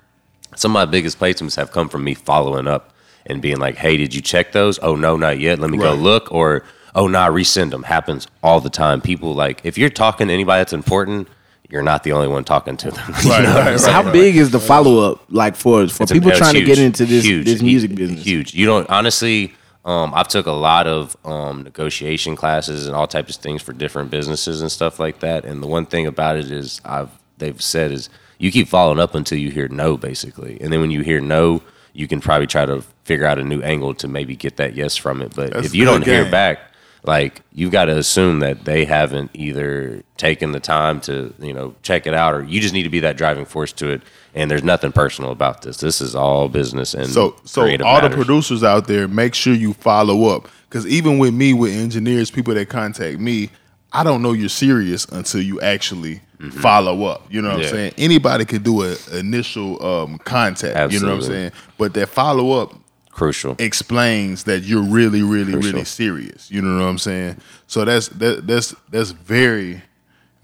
some 0.57 0.73
of 0.73 0.75
my 0.75 0.85
biggest 0.85 1.19
placements 1.19 1.57
have 1.57 1.73
come 1.73 1.89
from 1.89 2.05
me 2.05 2.15
following 2.15 2.67
up 2.67 2.93
and 3.27 3.41
being 3.41 3.59
like, 3.59 3.77
hey, 3.77 3.97
did 3.97 4.15
you 4.15 4.21
check 4.21 4.53
those? 4.53 4.79
Oh 4.83 4.95
no, 4.97 5.17
not 5.17 5.39
yet. 5.39 5.59
Let 5.59 5.71
me 5.71 5.79
go 5.79 5.95
look. 5.95 6.33
Or 6.33 6.65
oh 6.95 7.07
nah, 7.07 7.29
resend 7.29 7.71
them. 7.71 7.85
Happens 7.85 8.27
all 8.43 8.61
the 8.61 8.71
time. 8.71 9.01
People 9.01 9.35
like 9.35 9.61
if 9.65 9.79
you're 9.79 9.91
talking 9.91 10.29
to 10.29 10.35
anybody 10.35 10.61
that's 10.61 10.73
important. 10.73 11.29
You're 11.69 11.83
not 11.83 12.03
the 12.03 12.11
only 12.11 12.27
one 12.27 12.43
talking 12.43 12.77
to 12.79 12.91
them. 12.91 13.15
You 13.23 13.29
know 13.29 13.37
what 13.37 13.47
I'm 13.47 13.67
right, 13.67 13.79
saying? 13.79 13.95
How 13.95 14.11
big 14.11 14.35
is 14.35 14.51
the 14.51 14.59
follow 14.59 15.13
up 15.13 15.23
like 15.29 15.55
for 15.55 15.87
for 15.87 16.03
It's 16.03 16.11
people 16.11 16.31
it's 16.31 16.39
trying 16.39 16.55
to 16.55 16.65
get 16.65 16.81
into 16.81 17.05
this 17.05 17.25
huge, 17.25 17.45
this 17.45 17.63
music 17.63 17.95
business? 17.95 18.25
Huge. 18.25 18.55
You 18.55 18.67
don't 18.67 18.91
honestly. 18.91 19.55
Um, 19.85 20.13
I've 20.15 20.29
took 20.29 20.47
a 20.47 20.53
lot 20.53 20.87
of 20.87 21.17
um, 21.25 21.63
negotiation 21.63 22.37
classes 22.37 22.87
and 22.87 22.95
all 22.95 23.07
types 23.07 23.37
of 23.37 23.43
things 23.43 23.63
for 23.63 23.73
different 23.73 24.11
businesses 24.11 24.61
and 24.61 24.71
stuff 24.71 24.99
like 24.99 25.21
that. 25.21 25.45
And 25.45 25.63
the 25.63 25.67
one 25.67 25.87
thing 25.87 26.07
about 26.07 26.37
it 26.37 26.51
is, 26.51 26.81
I've 26.85 27.11
they've 27.39 27.61
said 27.61 27.91
is 27.91 28.11
you 28.39 28.53
keep 28.53 28.69
following 28.69 29.01
up 29.01 29.15
until 29.15 29.39
you 29.39 29.51
hear 29.51 29.69
no, 29.69 29.97
basically. 29.97 30.61
And 30.61 30.73
then 30.73 30.81
when 30.81 30.91
you 30.91 31.01
hear 31.01 31.21
no, 31.21 31.63
you 31.93 32.07
can 32.07 32.21
probably 32.21 32.47
try 32.47 32.67
to 32.67 32.83
figure 33.05 33.27
out 33.27 33.39
a 33.39 33.45
new 33.45 33.63
angle 33.63 33.95
to 33.95 34.09
maybe 34.09 34.37
get 34.37 34.57
that 34.57 34.75
yes 34.75 34.97
from 34.97 35.23
it. 35.23 35.35
But 35.35 35.53
That's 35.53 35.67
if 35.67 35.75
you 35.75 35.85
don't 35.85 36.05
hear 36.05 36.31
back, 36.31 36.70
like 37.05 37.43
you've 37.53 37.73
got 37.73 37.87
to 37.87 37.97
assume 37.97 38.41
that 38.41 38.65
they 38.65 38.85
haven't 38.85 39.31
either 39.35 40.03
taken 40.17 40.53
the 40.53 40.61
time 40.61 41.01
to 41.03 41.33
you 41.39 41.53
know 41.53 41.75
check 41.83 42.07
it 42.07 42.15
out 42.15 42.35
or 42.35 42.43
you 42.43 42.61
just 42.61 42.75
need 42.75 42.83
to 42.83 42.91
be 42.91 43.01
that 43.01 43.17
driving 43.17 43.45
force 43.45 43.73
to 43.73 43.89
it 43.91 44.03
and 44.35 44.51
there's 44.51 44.63
nothing 44.63 44.93
personal 44.93 45.31
about 45.31 45.63
this 45.63 45.79
this 45.79 46.01
is 46.01 46.15
all 46.15 46.49
business 46.49 46.95
and 46.95 47.07
So 47.09 47.37
so 47.45 47.63
all 47.83 48.01
the 48.03 48.11
producers 48.11 48.63
out 48.63 48.87
there, 48.87 49.09
make 49.09 49.35
sure 49.35 49.55
you 49.55 49.73
follow 49.75 50.27
up. 50.37 50.49
Cause 50.69 50.87
even 50.87 51.19
with 51.19 51.35
me, 51.35 51.53
with 51.53 51.73
engineers, 51.73 52.31
people 52.31 52.55
that 52.55 52.69
contact 52.69 53.19
me, 53.19 53.51
I 53.93 54.05
don't 54.05 54.23
know 54.23 54.33
you're 54.33 54.49
serious 54.49 55.05
until 55.07 55.43
you 55.43 55.61
actually 55.61 56.21
follow 56.53 57.05
up. 57.05 57.27
You 57.29 57.43
know 57.43 57.49
what 57.51 57.59
Mm-hmm. 57.59 57.63
Yeah. 57.63 57.69
I'm 57.69 57.75
saying? 57.75 57.93
Anybody 57.99 58.45
could 58.45 58.63
do 58.63 58.83
an 58.83 58.97
initial 59.13 59.85
um, 59.85 60.19
contact. 60.19 60.93
You 60.93 61.01
know 61.01 61.09
what 61.09 61.15
I'm 61.17 61.23
saying? 61.23 61.53
But 61.77 61.95
that 61.95 62.07
follow 62.09 62.53
up 62.53 62.73
crucial 63.21 63.55
explains 63.59 64.45
that 64.45 64.63
you're 64.63 64.83
really, 64.83 65.23
really, 65.23 65.53
Crucial. 65.53 65.73
really 65.73 65.85
serious. 65.85 66.51
You 66.51 66.63
know 66.63 66.83
what 66.83 66.89
I'm 66.91 66.99
saying? 66.99 67.37
So 67.67 67.85
that's 67.85 68.09
that, 68.09 68.47
that's 68.47 68.75
that's 68.91 69.11
very, 69.11 69.83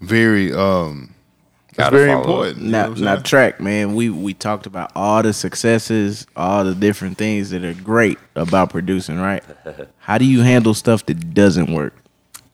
very 0.01 0.53
um 0.53 1.13
that's 1.75 1.89
Gotta 1.91 1.97
very 1.97 2.09
follow 2.11 2.21
up. 2.21 2.27
important. 2.47 2.65
you 2.65 2.71
know 2.71 2.93
Now, 2.93 3.15
now, 3.15 3.21
track 3.21 3.59
man, 3.59 3.95
we 3.95 4.09
we 4.09 4.33
talked 4.33 4.65
about 4.65 4.91
all 4.95 5.21
the 5.23 5.33
successes, 5.33 6.25
all 6.35 6.63
the 6.63 6.73
different 6.75 7.17
things 7.17 7.49
that 7.51 7.63
are 7.63 7.73
great 7.73 8.17
about 8.35 8.69
producing, 8.71 9.19
right? 9.19 9.43
How 9.99 10.17
do 10.17 10.25
you 10.25 10.41
handle 10.41 10.73
stuff 10.73 11.05
that 11.07 11.33
doesn't 11.33 11.71
work? 11.73 11.93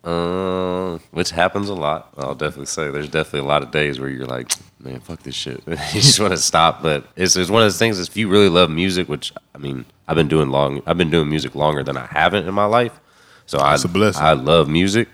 um 0.05 0.99
which 1.12 1.29
happens 1.31 1.69
a 1.69 1.73
lot 1.73 2.09
i'll 2.17 2.36
definitely 2.36 2.65
say 2.65 2.89
there's 2.91 3.07
definitely 3.07 3.39
a 3.39 3.49
lot 3.53 3.63
of 3.63 3.71
days 3.71 4.01
where 4.01 4.09
you're 4.09 4.25
like 4.25 4.51
man 4.81 4.99
fuck 4.99 5.23
this 5.23 5.33
shit 5.33 5.63
you 5.67 6.01
just 6.01 6.19
want 6.19 6.31
to 6.31 6.38
stop 6.38 6.81
but 6.81 7.07
it's, 7.15 7.38
it's 7.38 7.49
one 7.49 7.62
of 7.62 7.65
those 7.67 7.79
things 7.79 7.97
if 8.01 8.17
you 8.17 8.27
really 8.27 8.49
love 8.49 8.69
music 8.69 9.07
which 9.07 9.31
i 9.55 9.57
mean 9.57 9.86
i've 10.07 10.15
been 10.15 10.27
doing 10.27 10.49
long 10.49 10.81
i've 10.85 10.97
been 10.97 11.09
doing 11.11 11.29
music 11.29 11.55
longer 11.55 11.83
than 11.83 11.97
i 11.97 12.05
haven't 12.07 12.47
in 12.47 12.53
my 12.53 12.65
life 12.65 12.99
so 13.45 13.57
That's 13.57 13.85
I, 13.85 13.89
a 13.89 13.91
blessing. 13.91 14.23
I 14.23 14.33
love 14.33 14.69
music 14.69 15.09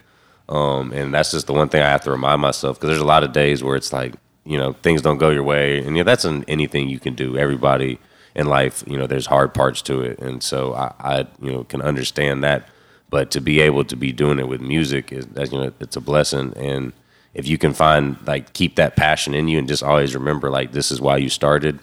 Um, 0.47 0.91
and 0.93 1.13
that's 1.13 1.31
just 1.31 1.47
the 1.47 1.53
one 1.53 1.69
thing 1.69 1.81
I 1.81 1.89
have 1.89 2.03
to 2.03 2.11
remind 2.11 2.41
myself 2.41 2.77
because 2.77 2.89
there's 2.89 3.01
a 3.01 3.05
lot 3.05 3.23
of 3.23 3.33
days 3.33 3.63
where 3.63 3.75
it's 3.75 3.93
like, 3.93 4.13
you 4.45 4.57
know, 4.57 4.73
things 4.73 5.01
don't 5.01 5.17
go 5.19 5.29
your 5.29 5.43
way. 5.43 5.79
And 5.83 5.95
yeah, 5.97 6.03
that's 6.03 6.25
in 6.25 6.43
anything 6.47 6.89
you 6.89 6.99
can 6.99 7.15
do. 7.15 7.37
Everybody 7.37 7.99
in 8.35 8.47
life, 8.47 8.83
you 8.87 8.97
know, 8.97 9.07
there's 9.07 9.27
hard 9.27 9.53
parts 9.53 9.81
to 9.83 10.01
it. 10.01 10.19
And 10.19 10.41
so 10.43 10.73
I, 10.73 10.93
I 10.99 11.27
you 11.41 11.51
know, 11.51 11.63
can 11.65 11.81
understand 11.81 12.43
that. 12.43 12.67
But 13.09 13.31
to 13.31 13.41
be 13.41 13.61
able 13.61 13.83
to 13.85 13.95
be 13.95 14.11
doing 14.11 14.39
it 14.39 14.47
with 14.47 14.61
music 14.61 15.11
is 15.11 15.27
that, 15.27 15.51
you 15.51 15.59
know, 15.59 15.73
it's 15.79 15.95
a 15.95 16.01
blessing. 16.01 16.53
And 16.55 16.93
if 17.33 17.47
you 17.47 17.57
can 17.57 17.73
find, 17.73 18.17
like, 18.27 18.53
keep 18.53 18.75
that 18.75 18.95
passion 18.95 19.33
in 19.35 19.47
you 19.47 19.59
and 19.59 19.67
just 19.67 19.83
always 19.83 20.15
remember, 20.15 20.49
like, 20.49 20.71
this 20.71 20.91
is 20.91 20.99
why 21.01 21.17
you 21.17 21.29
started, 21.29 21.79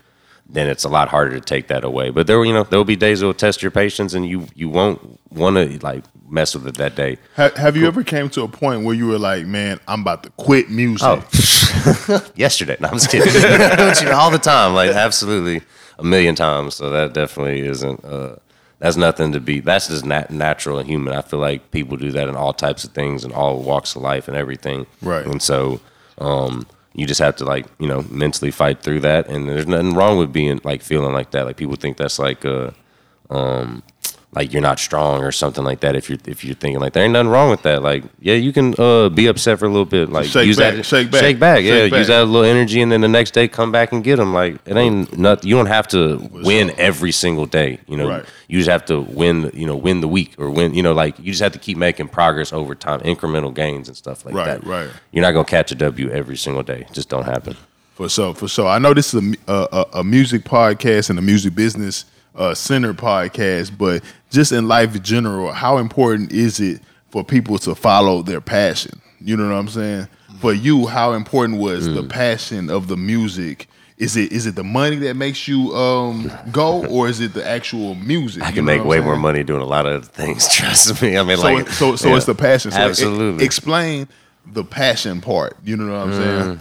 then 0.49 0.69
it's 0.69 0.85
a 0.85 0.89
lot 0.89 1.09
harder 1.09 1.33
to 1.35 1.41
take 1.41 1.69
that 1.69 1.85
away. 1.85 2.11
But 2.11 2.27
there, 2.27 2.45
you 2.45 2.53
know, 2.53 2.63
there 2.63 2.79
will 2.79 2.85
be 2.85 2.97
days 2.97 3.21
that 3.21 3.27
will 3.27 3.35
test 3.35 3.63
your 3.63 3.71
patience 3.71 4.15
and 4.15 4.27
you, 4.27 4.47
you 4.55 4.69
won't 4.69 5.19
want 5.31 5.57
to, 5.57 5.79
like, 5.85 6.05
mess 6.29 6.55
with 6.55 6.67
it 6.67 6.77
that 6.77 6.95
day. 6.95 7.19
Ha- 7.37 7.51
have 7.57 7.77
you 7.77 7.87
ever 7.87 8.03
came 8.03 8.29
to 8.31 8.43
a 8.43 8.49
point 8.49 8.85
where 8.85 8.95
you 8.95 9.07
were 9.09 9.19
like, 9.19 9.47
man, 9.47 9.81
I'm 9.89 10.03
about 10.03 10.23
to 10.25 10.31
quit 10.31 10.71
music? 10.71 11.07
Oh, 11.07 12.27
yesterday. 12.37 12.77
No, 12.81 12.89
I'm 12.89 12.95
just 12.95 13.11
kidding. 13.11 13.33
You 14.07 14.11
know, 14.13 14.17
all 14.17 14.31
the 14.31 14.39
time, 14.39 14.75
like 14.75 14.91
absolutely 14.91 15.63
a 15.99 16.05
million 16.05 16.35
times. 16.35 16.75
So 16.77 16.91
that 16.91 17.13
definitely 17.15 17.61
isn't. 17.61 18.05
Uh, 18.05 18.37
that's 18.79 18.97
nothing 18.97 19.33
to 19.33 19.41
be. 19.41 19.61
That's 19.61 19.89
just 19.89 20.05
nat- 20.05 20.31
natural 20.31 20.79
and 20.79 20.89
human. 20.89 21.15
I 21.15 21.23
feel 21.23 21.39
like 21.39 21.71
people 21.71 21.97
do 21.97 22.13
that 22.13 22.29
in 22.29 22.37
all 22.37 22.53
types 22.53 22.85
of 22.85 22.93
things 22.93 23.25
and 23.25 23.33
all 23.33 23.63
walks 23.63 23.97
of 23.97 24.03
life 24.03 24.29
and 24.29 24.37
everything. 24.37 24.87
Right. 25.01 25.25
And 25.25 25.41
so, 25.41 25.81
um, 26.19 26.67
you 26.97 27.07
just 27.07 27.21
have 27.21 27.37
to 27.37 27.45
like 27.45 27.67
you 27.79 27.87
know 27.87 28.05
mentally 28.11 28.51
fight 28.51 28.83
through 28.83 29.01
that. 29.01 29.29
And 29.29 29.49
there's 29.49 29.67
nothing 29.67 29.95
wrong 29.95 30.19
with 30.19 30.33
being 30.33 30.61
like 30.65 30.83
feeling 30.83 31.13
like 31.13 31.31
that. 31.33 31.47
Like 31.47 31.57
people 31.57 31.77
think 31.77 31.99
that's 31.99 32.19
like 32.19 32.45
uh, 32.45 32.71
um, 33.31 33.83
like 34.37 34.53
you're 34.53 34.63
not 34.63 34.79
strong 34.79 35.25
or 35.25 35.33
something 35.33 35.65
like 35.65 35.81
that. 35.81 35.97
If 35.97 36.09
you're 36.11 36.19
if 36.27 36.45
you're 36.45 36.55
thinking 36.55 36.79
like 36.79 36.93
there 36.93 37.03
ain't 37.03 37.15
nothing 37.15 37.31
wrong 37.31 37.51
with 37.51 37.63
that, 37.63 37.83
like 37.83 38.05
yeah, 38.21 38.35
you 38.35 38.53
can 38.53 38.75
uh, 38.79 39.09
be 39.09 39.27
upset 39.27 39.59
for 39.59 39.65
a 39.65 39.69
little 39.69 39.87
bit, 39.87 40.11
like 40.11 40.27
Shake 40.27 40.47
use 40.47 40.59
back, 40.59 40.75
that 40.77 40.85
shake 40.85 41.11
back, 41.11 41.21
shake 41.23 41.39
back, 41.41 41.63
yeah, 41.65 41.71
shake 41.73 41.91
back. 41.93 41.99
use 41.99 42.07
that 42.09 42.25
little 42.27 42.45
energy, 42.49 42.83
and 42.83 42.93
then 42.93 43.01
the 43.01 43.09
next 43.09 43.33
day 43.33 43.49
come 43.49 43.73
back 43.73 43.93
and 43.93 44.05
get 44.05 44.17
them. 44.17 44.33
Like 44.35 44.57
it 44.67 44.77
ain't 44.77 45.17
nothing. 45.19 45.49
you 45.49 45.57
don't 45.57 45.67
have 45.67 45.89
to 45.89 46.19
win 46.31 46.71
every 46.77 47.13
single 47.13 47.47
day, 47.47 47.81
you 47.89 47.97
know. 47.97 48.09
Right. 48.09 48.25
You 48.49 48.59
just 48.59 48.71
have 48.71 48.85
to 48.87 49.01
win, 49.01 49.51
you 49.55 49.67
know, 49.67 49.75
win 49.75 50.01
the 50.03 50.07
week 50.09 50.35
or 50.39 50.51
win, 50.51 50.73
you 50.75 50.83
know, 50.83 50.93
like 50.93 51.19
you 51.19 51.33
just 51.33 51.43
have 51.43 51.53
to 51.55 51.59
keep 51.59 51.77
making 51.79 52.09
progress 52.09 52.53
over 52.53 52.75
time, 52.77 53.01
incremental 53.01 53.53
gains 53.53 53.89
and 53.89 53.97
stuff 53.97 54.25
like 54.25 54.35
Right, 54.35 54.47
that. 54.47 54.65
right. 54.65 54.85
right. 54.87 54.91
You're 55.13 55.23
not 55.23 55.33
gonna 55.33 55.45
catch 55.47 55.73
a 55.73 55.75
W 55.75 56.11
every 56.11 56.37
single 56.37 56.63
day. 56.63 56.83
It 56.83 56.93
just 56.93 57.09
don't 57.09 57.25
happen. 57.25 57.57
For 57.95 58.09
sure, 58.11 58.35
for 58.35 58.47
sure. 58.47 58.67
I 58.69 58.79
know 58.79 58.93
this 58.93 59.15
is 59.15 59.35
a, 59.49 59.53
a, 59.53 59.69
a- 59.73 59.87
a 60.01 60.05
music 60.05 60.45
podcast 60.45 61.09
and 61.09 61.19
a 61.19 61.23
music 61.23 61.55
business 61.55 62.05
uh, 62.37 62.55
Center 62.55 62.95
podcast, 62.95 63.77
but 63.77 64.03
just 64.31 64.53
in 64.53 64.69
life 64.69 64.95
in 64.95 65.03
general, 65.03 65.53
how 65.53 65.79
important 65.79 66.33
is 66.33 66.61
it 66.61 66.81
for 67.11 67.25
people 67.25 67.59
to 67.59 67.75
follow 67.75 68.23
their 68.23 68.41
passion? 68.41 69.01
You 69.21 69.37
know 69.37 69.49
what 69.49 69.55
I'm 69.57 69.69
saying? 69.69 70.09
For 70.41 70.53
you, 70.53 70.87
how 70.87 71.13
important 71.15 71.59
was 71.59 71.87
the 71.87 72.03
Mm. 72.03 72.09
passion 72.11 72.69
of 72.71 72.89
the 72.89 72.97
music? 72.97 73.69
Is 73.97 74.15
it 74.15 74.31
is 74.31 74.45
it 74.45 74.55
the 74.57 74.63
money 74.65 74.97
that 74.97 75.17
makes 75.17 75.49
you 75.49 75.75
um, 75.75 76.31
go, 76.53 76.85
or 76.87 77.09
is 77.09 77.19
it 77.21 77.33
the 77.33 77.49
actual 77.49 77.95
music? 77.95 78.43
I 78.43 78.49
You 78.49 78.55
can 78.57 78.65
know 78.67 78.77
make 78.77 78.85
way 78.85 78.99
I'm 78.99 79.05
more 79.05 79.17
money 79.17 79.43
doing 79.43 79.63
a 79.63 79.67
lot 79.67 79.87
of 79.87 80.09
things. 80.09 80.47
Trust 80.55 81.01
me. 81.01 81.17
I 81.17 81.23
mean, 81.23 81.39
So, 81.39 81.43
like, 81.43 81.67
it- 81.67 81.73
so, 81.73 81.97
so 81.97 82.09
yeah. 82.11 82.17
it's 82.17 82.27
the 82.27 82.35
passion. 82.35 82.71
So 82.73 82.77
Absolutely. 82.79 83.43
explain 83.43 84.07
the 84.45 84.63
passion 84.65 85.23
part. 85.23 85.57
You 85.65 85.79
know 85.79 85.91
what 85.91 86.09
I'm 86.09 86.13
Mm. 86.13 86.17
saying? 86.45 86.61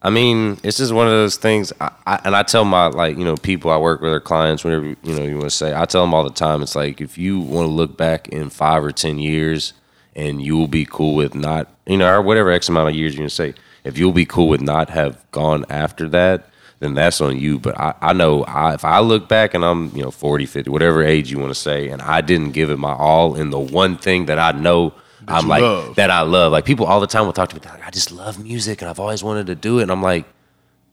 I 0.00 0.10
mean, 0.10 0.58
it's 0.62 0.78
just 0.78 0.92
one 0.92 1.06
of 1.06 1.12
those 1.12 1.36
things. 1.36 1.72
I, 1.80 1.90
I, 2.06 2.20
and 2.24 2.36
I 2.36 2.44
tell 2.44 2.64
my 2.64 2.86
like 2.86 3.18
you 3.18 3.24
know 3.24 3.36
people 3.36 3.70
I 3.70 3.78
work 3.78 4.00
with 4.00 4.12
or 4.12 4.20
clients, 4.20 4.64
whatever 4.64 4.86
you 4.86 4.96
know 5.14 5.22
you 5.22 5.34
want 5.36 5.50
to 5.50 5.56
say. 5.56 5.74
I 5.74 5.86
tell 5.86 6.02
them 6.02 6.14
all 6.14 6.24
the 6.24 6.30
time. 6.30 6.62
It's 6.62 6.76
like 6.76 7.00
if 7.00 7.18
you 7.18 7.40
want 7.40 7.66
to 7.66 7.72
look 7.72 7.96
back 7.96 8.28
in 8.28 8.50
five 8.50 8.84
or 8.84 8.92
ten 8.92 9.18
years, 9.18 9.72
and 10.14 10.40
you 10.40 10.56
will 10.56 10.68
be 10.68 10.84
cool 10.84 11.14
with 11.16 11.34
not 11.34 11.68
you 11.86 11.96
know 11.96 12.12
or 12.12 12.22
whatever 12.22 12.50
x 12.50 12.68
amount 12.68 12.90
of 12.90 12.94
years 12.94 13.14
you're 13.14 13.22
gonna 13.22 13.30
say. 13.30 13.54
If 13.84 13.98
you'll 13.98 14.12
be 14.12 14.26
cool 14.26 14.48
with 14.48 14.60
not 14.60 14.90
have 14.90 15.24
gone 15.30 15.64
after 15.70 16.08
that, 16.10 16.48
then 16.80 16.94
that's 16.94 17.20
on 17.20 17.38
you. 17.38 17.58
But 17.58 17.78
I, 17.78 17.94
I 18.00 18.12
know 18.12 18.44
I, 18.44 18.74
if 18.74 18.84
I 18.84 19.00
look 19.00 19.28
back 19.28 19.54
and 19.54 19.64
I'm 19.64 19.94
you 19.96 20.02
know 20.02 20.10
40, 20.10 20.46
50, 20.46 20.70
whatever 20.70 21.02
age 21.02 21.30
you 21.30 21.38
want 21.38 21.50
to 21.50 21.58
say, 21.58 21.88
and 21.88 22.02
I 22.02 22.20
didn't 22.20 22.52
give 22.52 22.70
it 22.70 22.78
my 22.78 22.92
all 22.92 23.34
in 23.34 23.50
the 23.50 23.58
one 23.58 23.96
thing 23.96 24.26
that 24.26 24.38
I 24.38 24.52
know. 24.52 24.94
I'm 25.30 25.48
like 25.48 25.62
love. 25.62 25.96
that 25.96 26.10
I 26.10 26.22
love. 26.22 26.52
Like 26.52 26.64
people 26.64 26.86
all 26.86 27.00
the 27.00 27.06
time 27.06 27.26
will 27.26 27.32
talk 27.32 27.48
to 27.50 27.56
me. 27.56 27.62
Like, 27.64 27.86
I 27.86 27.90
just 27.90 28.12
love 28.12 28.42
music, 28.42 28.82
and 28.82 28.88
I've 28.88 29.00
always 29.00 29.22
wanted 29.22 29.46
to 29.48 29.54
do 29.54 29.78
it. 29.78 29.82
And 29.82 29.90
I'm 29.90 30.02
like, 30.02 30.26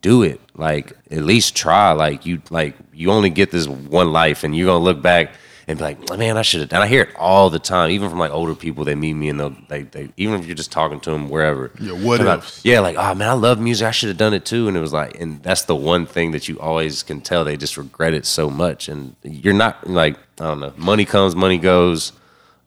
do 0.00 0.22
it. 0.22 0.40
Like 0.54 0.92
at 1.10 1.22
least 1.22 1.56
try. 1.56 1.92
Like 1.92 2.26
you 2.26 2.42
like 2.50 2.76
you 2.92 3.10
only 3.10 3.30
get 3.30 3.50
this 3.50 3.66
one 3.66 4.12
life, 4.12 4.44
and 4.44 4.56
you're 4.56 4.66
gonna 4.66 4.84
look 4.84 5.02
back 5.02 5.32
and 5.68 5.78
be 5.78 5.84
like, 5.84 6.18
man, 6.18 6.36
I 6.36 6.42
should 6.42 6.60
have. 6.60 6.72
And 6.72 6.82
I 6.82 6.86
hear 6.86 7.02
it 7.02 7.16
all 7.16 7.50
the 7.50 7.58
time, 7.58 7.90
even 7.90 8.08
from 8.08 8.18
like 8.18 8.30
older 8.30 8.54
people. 8.54 8.84
They 8.84 8.94
meet 8.94 9.14
me 9.14 9.28
and 9.28 9.40
they'll 9.40 9.56
they, 9.68 9.82
they 9.82 10.08
even 10.16 10.38
if 10.40 10.46
you're 10.46 10.54
just 10.54 10.70
talking 10.70 11.00
to 11.00 11.10
them 11.10 11.28
wherever. 11.28 11.72
Yeah, 11.80 11.92
what 11.92 12.20
like, 12.20 12.42
yeah, 12.64 12.80
like 12.80 12.96
oh 12.96 13.14
man, 13.14 13.28
I 13.28 13.32
love 13.32 13.60
music. 13.60 13.86
I 13.86 13.90
should 13.90 14.08
have 14.08 14.18
done 14.18 14.34
it 14.34 14.44
too. 14.44 14.68
And 14.68 14.76
it 14.76 14.80
was 14.80 14.92
like, 14.92 15.20
and 15.20 15.42
that's 15.42 15.62
the 15.62 15.74
one 15.74 16.06
thing 16.06 16.30
that 16.32 16.48
you 16.48 16.58
always 16.60 17.02
can 17.02 17.20
tell. 17.20 17.44
They 17.44 17.56
just 17.56 17.76
regret 17.76 18.14
it 18.14 18.26
so 18.26 18.48
much, 18.48 18.88
and 18.88 19.16
you're 19.22 19.54
not 19.54 19.88
like 19.88 20.16
I 20.40 20.44
don't 20.44 20.60
know. 20.60 20.72
Money 20.76 21.04
comes, 21.04 21.34
money 21.34 21.58
goes. 21.58 22.12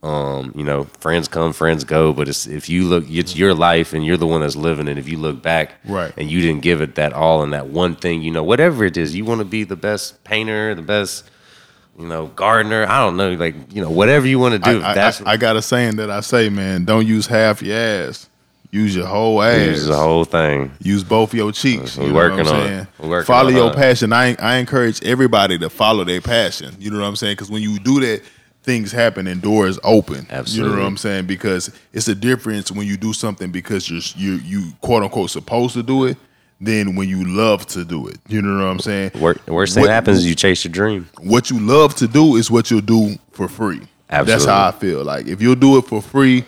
Um, 0.01 0.53
you 0.55 0.63
know, 0.63 0.85
friends 0.99 1.27
come, 1.27 1.51
friends 1.51 1.83
go. 1.83 2.13
But 2.13 2.29
it's 2.29 2.47
if 2.47 2.69
you 2.69 2.85
look, 2.85 3.05
it's 3.09 3.35
your 3.35 3.53
life, 3.53 3.91
and 3.93 4.05
you're 4.05 4.15
the 4.17 4.27
one 4.27 4.41
that's 4.41 4.55
living 4.55 4.88
it. 4.88 4.97
If 4.97 5.09
you 5.09 5.17
look 5.17 5.41
back, 5.41 5.73
Right. 5.85 6.13
and 6.17 6.31
you 6.31 6.41
didn't 6.41 6.62
give 6.62 6.81
it 6.81 6.95
that 6.95 7.12
all 7.12 7.43
and 7.43 7.51
that 7.53 7.67
one 7.67 7.95
thing, 7.95 8.21
you 8.21 8.31
know, 8.31 8.43
whatever 8.43 8.85
it 8.85 8.95
is, 8.95 9.13
you 9.15 9.25
want 9.25 9.39
to 9.39 9.45
be 9.45 9.65
the 9.65 9.75
best 9.75 10.23
painter, 10.23 10.73
the 10.73 10.81
best, 10.81 11.29
you 11.99 12.07
know, 12.07 12.27
gardener. 12.27 12.85
I 12.88 12.99
don't 12.99 13.17
know, 13.17 13.31
like 13.33 13.55
you 13.73 13.81
know, 13.81 13.89
whatever 13.89 14.25
you 14.25 14.39
want 14.39 14.53
to 14.63 14.71
do. 14.71 14.81
I, 14.81 14.93
that's 14.93 15.21
I, 15.21 15.31
I 15.31 15.38
got 15.38 15.57
a 15.57 15.62
saying 15.62 15.97
that 15.97 16.09
I 16.09 16.21
say, 16.21 16.47
man, 16.47 16.85
don't 16.85 17.05
use 17.05 17.27
half 17.27 17.62
your 17.62 17.77
ass. 17.77 18.29
Use 18.71 18.95
your 18.95 19.07
whole 19.07 19.41
ass. 19.41 19.65
use 19.67 19.85
the 19.88 19.97
whole 19.97 20.23
thing. 20.23 20.71
Use 20.81 21.03
both 21.03 21.33
your 21.33 21.51
cheeks. 21.51 21.97
We 21.97 22.03
you 22.05 22.09
know 22.12 22.15
working 22.15 22.45
what 22.45 22.47
I'm 22.53 22.62
on 22.62 22.67
it. 22.71 22.88
Working 22.99 23.25
follow 23.25 23.49
on 23.49 23.55
your 23.55 23.71
it. 23.71 23.75
passion. 23.75 24.13
I 24.13 24.35
I 24.39 24.57
encourage 24.57 25.03
everybody 25.03 25.57
to 25.57 25.69
follow 25.69 26.03
their 26.05 26.21
passion. 26.21 26.75
You 26.79 26.91
know 26.91 26.99
what 26.99 27.05
I'm 27.07 27.15
saying? 27.17 27.33
Because 27.33 27.49
when 27.49 27.63
you 27.63 27.79
do 27.79 27.99
that, 28.01 28.21
things 28.69 28.91
happen 28.91 29.25
and 29.25 29.41
doors 29.41 29.79
open. 29.84 30.27
You 30.45 30.63
know 30.63 30.69
what 30.69 30.79
I'm 30.82 30.95
saying? 30.97 31.25
Because 31.25 31.71
it's 31.91 32.08
a 32.08 32.13
difference 32.13 32.71
when 32.71 32.86
you 32.86 32.97
do 32.97 33.13
something 33.13 33.49
because 33.49 33.89
you're 33.89 34.01
you 34.15 34.34
you 34.45 34.71
quote 34.82 35.01
unquote 35.01 35.32
supposed 35.32 35.73
to 35.73 35.82
do 35.82 36.05
it, 36.05 36.17
than 36.62 36.95
when 36.95 37.10
you 37.10 37.23
love 37.25 37.65
to 37.67 37.84
do 37.84 38.08
it. 38.08 38.17
You 38.27 38.43
know 38.43 38.63
what 38.63 38.69
I'm 38.69 38.79
saying? 38.79 39.12
Worst, 39.19 39.47
worst 39.47 39.73
thing 39.73 39.82
What- 39.82 39.89
happens 39.89 40.19
is 40.19 40.27
you 40.27 40.36
chase 40.36 40.63
your 40.63 40.71
dream. 40.71 41.10
what 41.21 41.49
you 41.49 41.60
love 41.60 41.95
to 41.95 42.08
do 42.08 42.36
is 42.36 42.51
what 42.51 42.69
you'll 42.69 42.82
do 42.82 43.15
for 43.32 43.47
free. 43.47 43.82
That's 44.08 44.45
how 44.45 44.67
I 44.67 44.71
feel. 44.71 45.03
Like 45.03 45.25
if 45.27 45.41
you'll 45.41 45.55
do 45.55 45.77
it 45.79 45.86
for 45.86 45.99
free, 46.01 46.43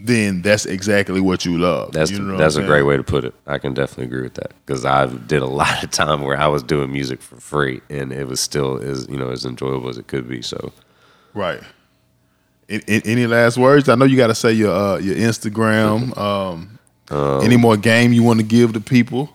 then 0.00 0.40
that's 0.42 0.64
exactly 0.66 1.20
what 1.20 1.44
you 1.44 1.58
love. 1.58 1.92
That's 1.92 2.10
You 2.10 2.20
know 2.20 2.38
that's 2.38 2.56
a 2.56 2.62
great 2.62 2.82
way 2.82 2.96
to 2.96 3.02
put 3.02 3.24
it. 3.24 3.34
I 3.46 3.58
can 3.58 3.74
definitely 3.74 4.04
agree 4.06 4.22
with 4.22 4.34
that 4.34 4.52
because 4.64 4.84
I 4.86 5.06
did 5.06 5.42
a 5.42 5.46
lot 5.62 5.84
of 5.84 5.90
time 5.90 6.22
where 6.22 6.38
I 6.40 6.46
was 6.46 6.62
doing 6.62 6.90
music 6.90 7.20
for 7.20 7.36
free 7.36 7.82
and 7.90 8.12
it 8.12 8.26
was 8.28 8.40
still 8.40 8.78
as 8.78 9.06
you 9.10 9.18
know 9.18 9.28
as 9.30 9.44
enjoyable 9.44 9.90
as 9.90 9.98
it 9.98 10.06
could 10.06 10.26
be. 10.28 10.40
So 10.40 10.72
Right. 11.34 11.60
A- 12.70 12.90
a- 12.92 13.02
Any 13.10 13.26
last 13.26 13.58
words? 13.58 13.88
I 13.88 13.94
know 13.94 14.04
you 14.06 14.16
got 14.16 14.28
to 14.28 14.34
say 14.34 14.52
your 14.52 14.72
uh, 14.74 14.98
your 14.98 15.16
Instagram. 15.16 16.16
Um, 17.10 17.42
any 17.44 17.56
more 17.58 17.76
game 17.76 18.12
you 18.14 18.22
want 18.22 18.40
to 18.40 18.46
give 18.46 18.72
to 18.72 18.80
people? 18.80 19.28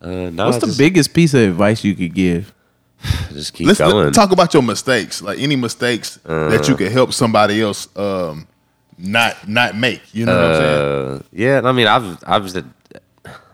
uh, 0.00 0.08
no, 0.30 0.46
What's 0.46 0.58
the 0.58 0.66
just, 0.66 0.78
biggest 0.78 1.12
piece 1.12 1.34
of 1.34 1.42
advice 1.42 1.84
you 1.84 1.94
could 1.94 2.14
give? 2.14 2.52
Just 3.32 3.52
keep 3.52 3.66
Let's 3.66 3.78
going. 3.80 4.12
talk 4.12 4.32
about 4.32 4.54
your 4.54 4.62
mistakes. 4.62 5.20
Like 5.20 5.38
any 5.38 5.56
mistakes 5.56 6.16
that 6.24 6.66
you 6.68 6.74
could 6.74 6.90
help 6.90 7.12
somebody 7.12 7.60
else 7.60 7.88
um, 7.96 8.48
not 8.96 9.46
not 9.46 9.76
make. 9.76 10.00
You 10.14 10.24
know 10.24 10.34
what 10.34 10.50
I'm 10.50 10.56
saying? 10.56 11.18
Uh, 11.18 11.22
yeah, 11.32 11.60
I 11.62 11.72
mean, 11.72 11.86
I've, 11.86 12.16
I've, 12.26 12.64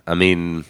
I 0.07 0.15
mean, 0.15 0.65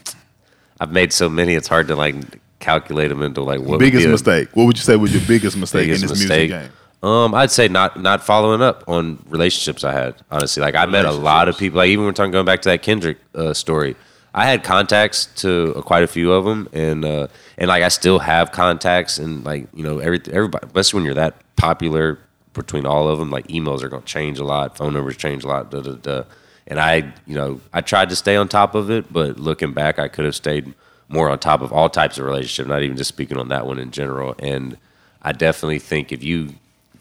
I've 0.80 0.90
made 0.92 1.12
so 1.12 1.28
many. 1.28 1.54
It's 1.54 1.68
hard 1.68 1.88
to 1.88 1.94
like 1.94 2.14
calculate 2.58 3.10
them 3.10 3.20
into 3.22 3.42
like 3.42 3.60
what 3.60 3.68
would 3.72 3.80
biggest 3.80 4.04
be 4.04 4.08
a 4.08 4.12
mistake. 4.12 4.48
What 4.54 4.64
would 4.64 4.78
you 4.78 4.82
say 4.82 4.96
was 4.96 5.12
your 5.12 5.22
biggest 5.28 5.58
mistake 5.58 5.88
biggest 5.88 6.02
in 6.04 6.08
this 6.08 6.18
mistake. 6.20 6.50
music 6.50 6.68
game? 6.70 6.78
Um, 7.02 7.34
I'd 7.34 7.50
say 7.50 7.66
not 7.66 8.00
not 8.00 8.22
following 8.22 8.62
up 8.62 8.84
on 8.86 9.24
relationships 9.28 9.82
I 9.82 9.92
had. 9.92 10.14
Honestly, 10.30 10.60
like 10.60 10.76
I 10.76 10.86
met 10.86 11.04
a 11.04 11.10
lot 11.10 11.48
of 11.48 11.58
people. 11.58 11.78
Like 11.78 11.88
even 11.88 12.04
we're 12.04 12.12
talking 12.12 12.30
going 12.30 12.46
back 12.46 12.62
to 12.62 12.68
that 12.68 12.82
Kendrick 12.82 13.18
uh, 13.34 13.52
story. 13.54 13.96
I 14.34 14.46
had 14.46 14.64
contacts 14.64 15.26
to 15.42 15.74
uh, 15.76 15.82
quite 15.82 16.04
a 16.04 16.06
few 16.06 16.32
of 16.32 16.44
them, 16.44 16.68
and 16.72 17.04
uh, 17.04 17.26
and 17.58 17.68
like 17.68 17.82
I 17.82 17.88
still 17.88 18.20
have 18.20 18.52
contacts, 18.52 19.18
and 19.18 19.44
like 19.44 19.66
you 19.74 19.82
know 19.82 19.98
every 19.98 20.20
everybody, 20.30 20.66
especially 20.66 20.98
when 20.98 21.04
you're 21.04 21.14
that 21.14 21.34
popular 21.56 22.18
between 22.54 22.86
all 22.86 23.08
of 23.08 23.18
them, 23.18 23.30
like 23.30 23.48
emails 23.48 23.82
are 23.82 23.88
going 23.88 24.02
to 24.02 24.08
change 24.08 24.38
a 24.38 24.44
lot, 24.44 24.76
phone 24.76 24.92
numbers 24.92 25.16
change 25.16 25.42
a 25.44 25.48
lot, 25.48 25.70
da 25.70 25.80
da 25.80 25.92
da. 25.94 26.24
And 26.66 26.78
I, 26.78 27.12
you 27.26 27.34
know, 27.34 27.60
I 27.72 27.80
tried 27.80 28.08
to 28.10 28.16
stay 28.16 28.36
on 28.36 28.48
top 28.48 28.74
of 28.74 28.90
it, 28.90 29.12
but 29.12 29.38
looking 29.38 29.72
back, 29.72 29.98
I 29.98 30.06
could 30.06 30.24
have 30.24 30.36
stayed 30.36 30.72
more 31.08 31.28
on 31.28 31.38
top 31.38 31.60
of 31.60 31.72
all 31.72 31.90
types 31.90 32.18
of 32.18 32.24
relationship, 32.24 32.68
not 32.68 32.82
even 32.82 32.96
just 32.96 33.08
speaking 33.08 33.36
on 33.36 33.48
that 33.48 33.66
one 33.66 33.78
in 33.78 33.90
general. 33.90 34.36
And 34.38 34.78
I 35.20 35.32
definitely 35.32 35.80
think 35.80 36.12
if 36.12 36.22
you 36.22 36.54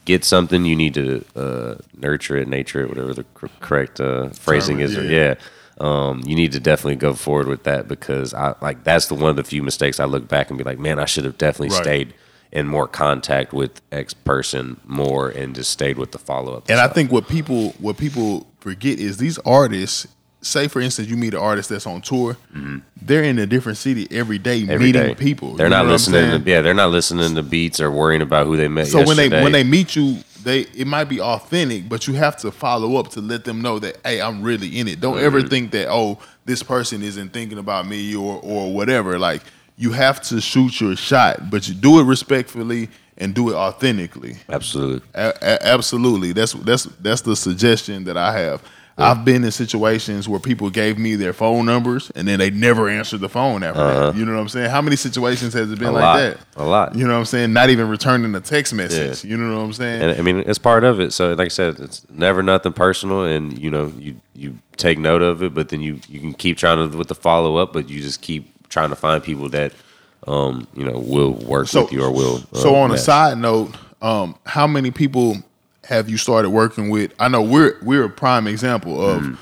get 0.05 0.23
something, 0.25 0.65
you 0.65 0.75
need 0.75 0.93
to 0.95 1.23
uh, 1.35 1.75
nurture 1.97 2.37
it, 2.37 2.47
nature 2.47 2.81
it, 2.81 2.89
whatever 2.89 3.13
the 3.13 3.23
cor- 3.35 3.49
correct 3.59 3.99
uh, 3.99 4.29
phrasing 4.29 4.79
is. 4.79 4.95
yeah. 4.95 5.01
Yeah. 5.01 5.35
Um, 5.79 6.21
you 6.27 6.35
need 6.35 6.51
to 6.51 6.59
definitely 6.59 6.97
go 6.97 7.13
forward 7.13 7.47
with 7.47 7.63
that 7.63 7.87
because 7.87 8.33
I 8.35 8.53
like 8.61 8.83
that's 8.83 9.07
the 9.07 9.15
one 9.15 9.31
of 9.31 9.35
the 9.35 9.43
few 9.43 9.63
mistakes 9.63 9.99
I 9.99 10.05
look 10.05 10.27
back 10.27 10.49
and 10.49 10.57
be 10.57 10.63
like, 10.63 10.77
man, 10.77 10.99
I 10.99 11.05
should 11.05 11.25
have 11.25 11.37
definitely 11.39 11.69
Right. 11.75 11.83
stayed 11.83 12.13
in 12.51 12.67
more 12.67 12.87
contact 12.87 13.51
with 13.53 13.81
X 13.91 14.13
person 14.13 14.79
more 14.85 15.29
and 15.29 15.55
just 15.55 15.71
stayed 15.71 15.97
with 15.97 16.11
the 16.11 16.19
follow 16.19 16.53
up. 16.57 16.69
And 16.69 16.79
I 16.79 16.87
think 16.87 17.11
what 17.11 17.27
people 17.27 17.69
what 17.79 17.97
people 17.97 18.45
forget 18.59 18.99
is 18.99 19.17
these 19.17 19.39
artists. 19.39 20.07
Say 20.43 20.67
for 20.67 20.81
instance, 20.81 21.07
you 21.07 21.17
meet 21.17 21.33
an 21.35 21.39
artist 21.39 21.69
that's 21.69 21.85
on 21.85 22.01
tour. 22.01 22.35
They're 23.01 23.23
in 23.23 23.37
a 23.39 23.45
different 23.45 23.77
city 23.77 24.07
every 24.11 24.37
day, 24.39 24.61
Mm-hmm. 24.61 24.71
every 24.71 24.85
meeting 24.87 25.01
day. 25.03 25.15
people. 25.15 25.53
They're 25.55 25.69
not 25.69 25.85
listening. 25.85 26.43
To, 26.43 26.49
yeah, 26.49 26.61
they're 26.61 26.73
not 26.73 26.89
listening 26.91 27.35
to 27.35 27.43
beats 27.43 27.79
or 27.79 27.91
worrying 27.91 28.21
about 28.23 28.47
who 28.47 28.57
they 28.57 28.67
met. 28.67 28.87
So 28.87 29.05
when 29.05 29.17
they 29.17 29.29
when 29.29 29.51
they 29.51 29.63
meet 29.63 29.95
you, 29.95 30.17
they 30.43 30.61
it 30.75 30.87
might 30.87 31.05
be 31.05 31.21
authentic, 31.21 31.87
but 31.87 32.07
you 32.07 32.15
have 32.15 32.37
to 32.37 32.51
follow 32.51 32.95
up 32.97 33.09
to 33.11 33.21
let 33.21 33.43
them 33.43 33.61
know 33.61 33.77
that 33.79 33.97
hey, 34.03 34.19
I'm 34.21 34.41
really 34.41 34.79
in 34.79 34.87
it. 34.87 34.99
Don't 34.99 35.17
Mm-hmm. 35.17 35.25
ever 35.25 35.41
think 35.43 35.71
that 35.71 35.87
oh, 35.89 36.17
this 36.45 36.63
person 36.63 37.03
isn't 37.03 37.33
thinking 37.33 37.59
about 37.59 37.85
me 37.87 38.15
or 38.15 38.39
or 38.43 38.73
whatever. 38.73 39.19
Like 39.19 39.43
you 39.77 39.91
have 39.91 40.21
to 40.23 40.41
shoot 40.41 40.81
your 40.81 40.95
shot, 40.95 41.49
but 41.51 41.67
you 41.67 41.73
do 41.75 41.99
it 41.99 42.03
respectfully 42.05 42.89
and 43.17 43.35
do 43.35 43.49
it 43.51 43.53
authentically. 43.55 44.37
absolutely. 44.49 45.07
A- 45.13 45.33
a- 45.41 45.67
absolutely, 45.67 46.33
that's 46.33 46.53
that's 46.53 46.85
that's 46.99 47.21
the 47.21 47.35
suggestion 47.35 48.05
that 48.05 48.17
I 48.17 48.33
have. 48.39 48.63
I've 48.97 49.25
been 49.25 49.43
in 49.43 49.51
situations 49.51 50.29
where 50.29 50.39
people 50.39 50.69
gave 50.69 50.99
me 50.99 51.15
their 51.15 51.33
phone 51.33 51.65
numbers 51.65 52.11
and 52.13 52.27
then 52.27 52.37
they 52.37 52.51
never 52.51 52.87
answered 52.87 53.21
the 53.21 53.29
phone 53.29 53.63
after 53.63 53.79
that. 53.81 54.15
You 54.15 54.25
know 54.25 54.33
what 54.33 54.41
I'm 54.41 54.49
saying? 54.49 54.69
How 54.69 54.81
many 54.81 54.95
situations 54.95 55.53
has 55.53 55.71
it 55.71 55.79
been 55.79 55.87
Uh-huh. 55.87 55.97
A 55.97 55.99
like 55.99 56.03
lot. 56.03 56.17
that? 56.55 56.61
A 56.61 56.65
lot. 56.65 56.95
You 56.95 57.07
know 57.07 57.13
what 57.13 57.19
I'm 57.19 57.25
saying? 57.25 57.51
Not 57.53 57.69
even 57.71 57.87
returning 57.89 58.35
a 58.35 58.41
text 58.41 58.73
message. 58.73 59.23
You 59.23 59.37
know 59.37 59.55
what 59.57 59.63
I'm 59.63 59.73
saying? 59.73 60.01
And 60.01 60.19
I 60.19 60.21
mean, 60.21 60.43
it's 60.45 60.59
part 60.59 60.83
of 60.83 60.99
it. 60.99 61.13
So, 61.13 61.33
like 61.33 61.45
I 61.45 61.49
said, 61.49 61.79
it's 61.79 62.05
never 62.11 62.43
nothing 62.43 62.73
personal, 62.73 63.23
and 63.23 63.57
you 63.57 63.71
know, 63.71 63.91
you 63.97 64.17
you 64.35 64.57
take 64.77 64.99
note 64.99 65.21
of 65.23 65.41
it, 65.41 65.53
but 65.55 65.69
then 65.69 65.81
you 65.81 65.99
you 66.07 66.19
can 66.19 66.33
keep 66.33 66.57
trying 66.57 66.91
to 66.91 66.95
with 66.97 67.07
the 67.07 67.15
follow 67.15 67.57
up, 67.57 67.73
but 67.73 67.89
you 67.89 68.01
just 68.01 68.21
keep 68.21 68.67
trying 68.69 68.89
to 68.89 68.95
find 68.95 69.23
people 69.23 69.49
that 69.49 69.73
um 70.27 70.67
you 70.75 70.83
know 70.85 70.99
will 70.99 71.31
work 71.33 71.71
with 71.73 71.91
you 71.91 72.03
or 72.03 72.11
will. 72.11 72.43
uh, 72.53 72.57
so 72.59 72.75
on 72.75 72.91
a 72.91 72.97
side 72.97 73.37
note, 73.37 73.73
um, 74.01 74.35
how 74.45 74.67
many 74.67 74.91
people 74.91 75.37
have 75.85 76.09
you 76.09 76.17
started 76.17 76.49
working 76.51 76.89
with? 76.89 77.13
I 77.19 77.27
know 77.27 77.41
we're 77.41 77.77
we're 77.81 78.05
a 78.05 78.09
prime 78.09 78.47
example 78.47 79.01
of 79.01 79.23
Mm-hmm. 79.23 79.33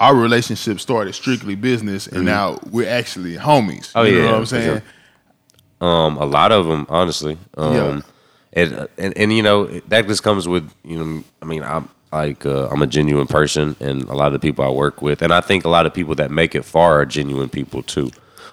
our 0.00 0.14
relationship 0.14 0.80
started 0.80 1.12
strictly 1.14 1.54
business, 1.54 2.06
and 2.06 2.24
now 2.24 2.58
we're 2.70 2.88
actually 2.88 3.36
homies. 3.36 3.92
Oh, 3.94 4.02
you 4.04 4.16
yeah, 4.16 4.22
know 4.22 4.32
what 4.32 4.38
I'm 4.40 4.46
saying? 4.46 4.82
sure. 5.80 5.88
Um, 5.88 6.16
a 6.18 6.24
lot 6.24 6.52
of 6.52 6.66
them, 6.66 6.86
honestly. 6.88 7.38
Um, 7.56 7.72
Yeah. 7.74 8.00
and, 8.52 8.88
and 8.98 9.16
and 9.18 9.32
you 9.32 9.42
know 9.42 9.66
that 9.88 10.06
just 10.06 10.22
comes 10.22 10.46
with 10.48 10.70
you 10.84 10.96
know. 10.98 11.24
I 11.42 11.44
mean, 11.46 11.62
I'm 11.62 11.88
like 12.12 12.46
uh, 12.46 12.68
I'm 12.70 12.82
a 12.82 12.86
genuine 12.86 13.26
person, 13.26 13.76
and 13.80 14.02
a 14.04 14.14
lot 14.14 14.28
of 14.28 14.32
the 14.34 14.38
people 14.38 14.64
I 14.64 14.70
work 14.70 15.02
with, 15.02 15.22
and 15.22 15.32
I 15.32 15.40
think 15.40 15.64
a 15.64 15.68
lot 15.68 15.86
of 15.86 15.92
people 15.94 16.14
that 16.16 16.30
make 16.30 16.54
it 16.54 16.64
far 16.64 17.00
are 17.00 17.06
genuine 17.06 17.48
people 17.48 17.82
too. 17.82 18.10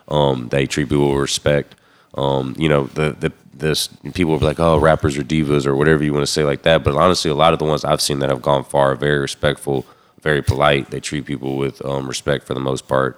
Um, 0.07 0.49
they 0.49 0.65
treat 0.65 0.89
people 0.89 1.09
with 1.11 1.21
respect. 1.21 1.75
Um, 2.15 2.55
you 2.57 2.67
know, 2.67 2.85
the 2.95 3.11
the 3.19 3.31
this 3.61 3.87
people 4.13 4.33
will 4.33 4.39
be 4.39 4.45
like, 4.45 4.59
oh, 4.59 4.77
rappers 4.77 5.17
are 5.17 5.23
divas 5.23 5.65
or 5.65 5.75
whatever 5.75 6.03
you 6.03 6.13
want 6.13 6.23
to 6.23 6.31
say 6.31 6.43
like 6.43 6.63
that. 6.63 6.83
But 6.83 6.95
honestly, 6.95 7.31
a 7.31 7.35
lot 7.35 7.53
of 7.53 7.59
the 7.59 7.65
ones 7.65 7.85
I've 7.85 8.01
seen 8.01 8.19
that 8.19 8.29
have 8.29 8.41
gone 8.41 8.63
far 8.63 8.91
are 8.91 8.95
very 8.95 9.19
respectful, 9.19 9.85
very 10.21 10.41
polite. 10.41 10.91
They 10.91 10.99
treat 10.99 11.25
people 11.25 11.57
with 11.57 11.83
um, 11.85 12.07
respect 12.07 12.45
for 12.45 12.53
the 12.53 12.59
most 12.59 12.87
part. 12.87 13.17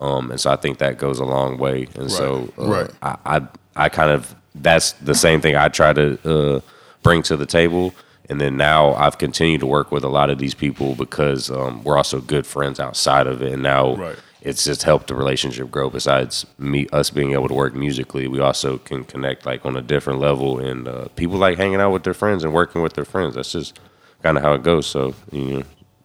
Um, 0.00 0.30
and 0.30 0.38
so 0.38 0.50
I 0.50 0.56
think 0.56 0.78
that 0.78 0.98
goes 0.98 1.18
a 1.18 1.24
long 1.24 1.56
way. 1.56 1.88
And 1.94 2.10
so 2.10 2.52
uh, 2.58 2.66
right. 2.66 2.90
I, 3.02 3.16
I 3.24 3.48
I 3.76 3.88
kind 3.88 4.10
of 4.10 4.34
that's 4.54 4.92
the 4.92 5.14
same 5.14 5.40
thing 5.40 5.56
I 5.56 5.68
try 5.68 5.92
to 5.92 6.18
uh, 6.28 6.60
bring 7.02 7.22
to 7.22 7.36
the 7.36 7.46
table. 7.46 7.94
And 8.28 8.40
then 8.40 8.56
now 8.56 8.94
I've 8.94 9.18
continued 9.18 9.60
to 9.60 9.66
work 9.66 9.92
with 9.92 10.02
a 10.02 10.08
lot 10.08 10.30
of 10.30 10.38
these 10.38 10.54
people 10.54 10.94
because 10.96 11.50
um, 11.50 11.84
we're 11.84 11.96
also 11.96 12.20
good 12.20 12.44
friends 12.46 12.80
outside 12.80 13.26
of 13.26 13.40
it. 13.40 13.52
And 13.52 13.62
now 13.62 13.94
Right. 13.96 14.16
It's 14.46 14.62
just 14.62 14.84
helped 14.84 15.08
the 15.08 15.14
relationship 15.16 15.72
grow. 15.72 15.90
Besides 15.90 16.46
me, 16.56 16.86
us 16.92 17.10
being 17.10 17.32
able 17.32 17.48
to 17.48 17.54
work 17.54 17.74
musically, 17.74 18.28
we 18.28 18.38
also 18.38 18.78
can 18.78 19.02
connect 19.02 19.44
like 19.44 19.66
on 19.66 19.76
a 19.76 19.82
different 19.82 20.20
level. 20.20 20.60
And 20.60 20.86
uh, 20.86 21.08
people 21.16 21.36
like 21.36 21.58
hanging 21.58 21.80
out 21.80 21.90
with 21.90 22.04
their 22.04 22.14
friends 22.14 22.44
and 22.44 22.54
working 22.54 22.80
with 22.80 22.92
their 22.92 23.04
friends. 23.04 23.34
That's 23.34 23.50
just 23.50 23.80
kind 24.22 24.36
of 24.36 24.44
how 24.44 24.54
it 24.54 24.62
goes. 24.62 24.86
So 24.86 25.14
you 25.32 25.40
know, 25.40 25.62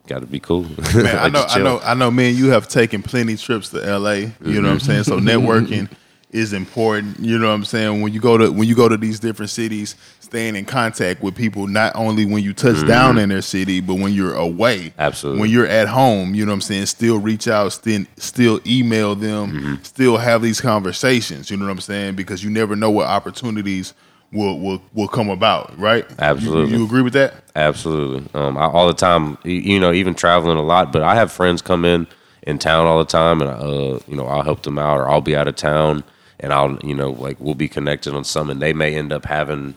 got 0.07 0.19
to 0.21 0.25
be 0.25 0.39
cool. 0.39 0.63
Man, 0.95 1.17
I 1.17 1.29
know, 1.29 1.45
I 1.47 1.59
know, 1.59 1.79
I 1.83 1.93
know. 1.93 2.09
Man, 2.09 2.35
you 2.35 2.49
have 2.49 2.67
taken 2.67 3.03
plenty 3.03 3.37
trips 3.37 3.69
to 3.69 3.77
LA. 3.77 4.11
You 4.11 4.33
know 4.59 4.69
what 4.69 4.73
I'm 4.73 4.79
saying. 4.79 5.03
So 5.03 5.19
networking 5.19 5.87
is 6.31 6.53
important. 6.53 7.19
You 7.19 7.37
know 7.37 7.49
what 7.49 7.53
I'm 7.53 7.65
saying. 7.65 8.01
When 8.01 8.13
you 8.13 8.19
go 8.19 8.37
to 8.37 8.51
when 8.51 8.67
you 8.67 8.75
go 8.75 8.89
to 8.89 8.97
these 8.97 9.19
different 9.19 9.49
cities, 9.49 9.95
staying 10.19 10.55
in 10.55 10.65
contact 10.65 11.21
with 11.21 11.35
people 11.35 11.67
not 11.67 11.95
only 11.95 12.25
when 12.25 12.43
you 12.43 12.53
touch 12.53 12.85
down 12.87 13.17
in 13.17 13.29
their 13.29 13.41
city, 13.41 13.81
but 13.81 13.95
when 13.95 14.13
you're 14.13 14.33
away. 14.35 14.93
Absolutely. 14.97 15.41
When 15.41 15.49
you're 15.49 15.67
at 15.67 15.89
home, 15.89 16.33
you 16.33 16.45
know 16.45 16.51
what 16.51 16.55
I'm 16.55 16.61
saying. 16.61 16.85
Still 16.85 17.19
reach 17.19 17.47
out. 17.47 17.73
Still 17.73 18.05
still 18.17 18.59
email 18.65 19.15
them. 19.15 19.79
Still 19.83 20.17
have 20.17 20.41
these 20.41 20.61
conversations. 20.61 21.51
You 21.51 21.57
know 21.57 21.65
what 21.65 21.71
I'm 21.71 21.81
saying 21.81 22.15
because 22.15 22.43
you 22.43 22.49
never 22.49 22.75
know 22.75 22.89
what 22.89 23.07
opportunities. 23.07 23.93
Will, 24.33 24.57
will 24.59 24.81
will 24.93 25.09
come 25.09 25.29
about, 25.29 25.77
right? 25.77 26.05
Absolutely. 26.17 26.77
you 26.77 26.85
agree 26.85 27.01
with 27.01 27.11
that? 27.11 27.33
Absolutely. 27.53 28.29
Um, 28.33 28.57
I, 28.57 28.61
all 28.61 28.87
the 28.87 28.93
time, 28.93 29.37
you 29.43 29.77
know, 29.77 29.91
even 29.91 30.13
traveling 30.13 30.57
a 30.57 30.61
lot. 30.61 30.93
But 30.93 31.03
I 31.03 31.15
have 31.15 31.33
friends 31.33 31.61
come 31.61 31.83
in 31.83 32.07
in 32.43 32.57
town 32.57 32.85
all 32.85 32.99
the 32.99 33.03
time, 33.03 33.41
and 33.41 33.49
uh, 33.49 33.99
you 34.07 34.15
know, 34.15 34.27
I'll 34.27 34.43
help 34.43 34.63
them 34.63 34.79
out, 34.79 34.97
or 34.97 35.09
I'll 35.09 35.19
be 35.19 35.35
out 35.35 35.49
of 35.49 35.57
town, 35.57 36.03
and 36.41 36.51
I'll, 36.51 36.77
you 36.83 36.93
know, 36.93 37.11
like 37.11 37.39
we'll 37.39 37.55
be 37.55 37.69
connected 37.69 38.13
on 38.13 38.23
some, 38.23 38.49
and 38.49 38.61
they 38.61 38.73
may 38.73 38.95
end 38.95 39.13
up 39.13 39.25
having. 39.25 39.75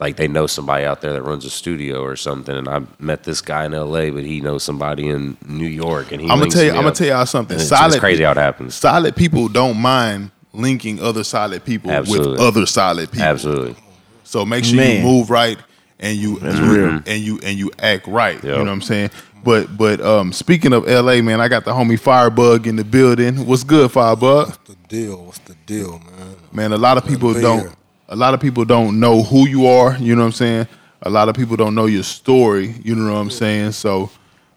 Like 0.00 0.16
they 0.16 0.26
know 0.26 0.48
somebody 0.48 0.84
out 0.84 1.00
there 1.00 1.12
that 1.12 1.22
runs 1.22 1.44
a 1.44 1.50
studio 1.50 2.02
or 2.02 2.16
something, 2.16 2.56
and 2.56 2.68
I 2.68 2.82
met 2.98 3.22
this 3.22 3.40
guy 3.40 3.66
in 3.66 3.74
L.A., 3.74 4.10
but 4.10 4.24
he 4.24 4.40
knows 4.40 4.64
somebody 4.64 5.08
in 5.08 5.36
New 5.46 5.68
York, 5.68 6.10
and 6.10 6.20
he. 6.20 6.26
I'm 6.26 6.30
gonna 6.30 6.40
links 6.40 6.56
tell 6.56 6.64
you. 6.64 6.70
I'm 6.70 6.82
gonna 6.82 6.92
tell 6.92 7.06
y'all 7.06 7.26
something. 7.26 7.56
And 7.56 7.64
solid. 7.64 7.92
it's 7.92 8.00
crazy 8.00 8.24
how 8.24 8.32
it 8.32 8.36
happens. 8.36 8.74
solid 8.74 9.14
people 9.14 9.46
don't 9.46 9.76
mind 9.76 10.32
linking 10.52 11.00
other 11.00 11.22
solid 11.22 11.64
people 11.64 11.90
with 11.90 12.40
other 12.40 12.66
solid 12.66 13.10
people. 13.12 13.26
Absolutely. 13.26 13.76
So 14.24 14.44
make 14.44 14.64
sure 14.64 14.76
Man. 14.76 14.96
you 14.96 15.02
move 15.02 15.30
right 15.30 15.58
and 16.02 16.16
you 16.18 16.38
That's 16.38 16.58
and 16.58 16.66
you, 16.66 17.02
and 17.06 17.22
you 17.22 17.40
and 17.42 17.58
you 17.58 17.70
act 17.78 18.06
right. 18.06 18.42
You 18.42 18.50
know 18.50 18.58
what 18.58 18.68
I'm 18.68 18.82
saying? 18.82 19.10
But 19.44 19.76
but 19.76 20.00
um 20.00 20.32
speaking 20.32 20.72
of 20.72 20.86
LA, 20.86 21.20
man, 21.20 21.40
I 21.40 21.48
got 21.48 21.64
the 21.64 21.72
homie 21.72 21.98
Firebug 21.98 22.66
in 22.66 22.76
the 22.76 22.84
building. 22.84 23.46
What's 23.46 23.64
good, 23.64 23.90
Firebug? 23.90 24.56
the 24.64 24.76
deal? 24.88 25.24
What's 25.24 25.38
the 25.40 25.54
deal, 25.66 25.98
man? 25.98 26.36
Man, 26.52 26.72
a 26.72 26.78
lot 26.78 26.96
of 26.96 27.06
people 27.06 27.32
don't 27.34 27.74
a 28.08 28.16
lot 28.16 28.34
of 28.34 28.40
people 28.40 28.64
don't 28.64 29.00
know 29.00 29.22
who 29.22 29.48
you 29.48 29.66
are, 29.66 29.96
you 29.98 30.14
know 30.14 30.22
what 30.22 30.26
I'm 30.26 30.32
saying? 30.32 30.68
A 31.02 31.10
lot 31.10 31.28
of 31.28 31.34
people 31.34 31.56
don't 31.56 31.74
know 31.74 31.86
your 31.86 32.04
story, 32.04 32.74
you 32.84 32.94
know 32.94 33.12
what 33.12 33.18
I'm 33.18 33.30
saying? 33.30 33.72
So 33.72 34.10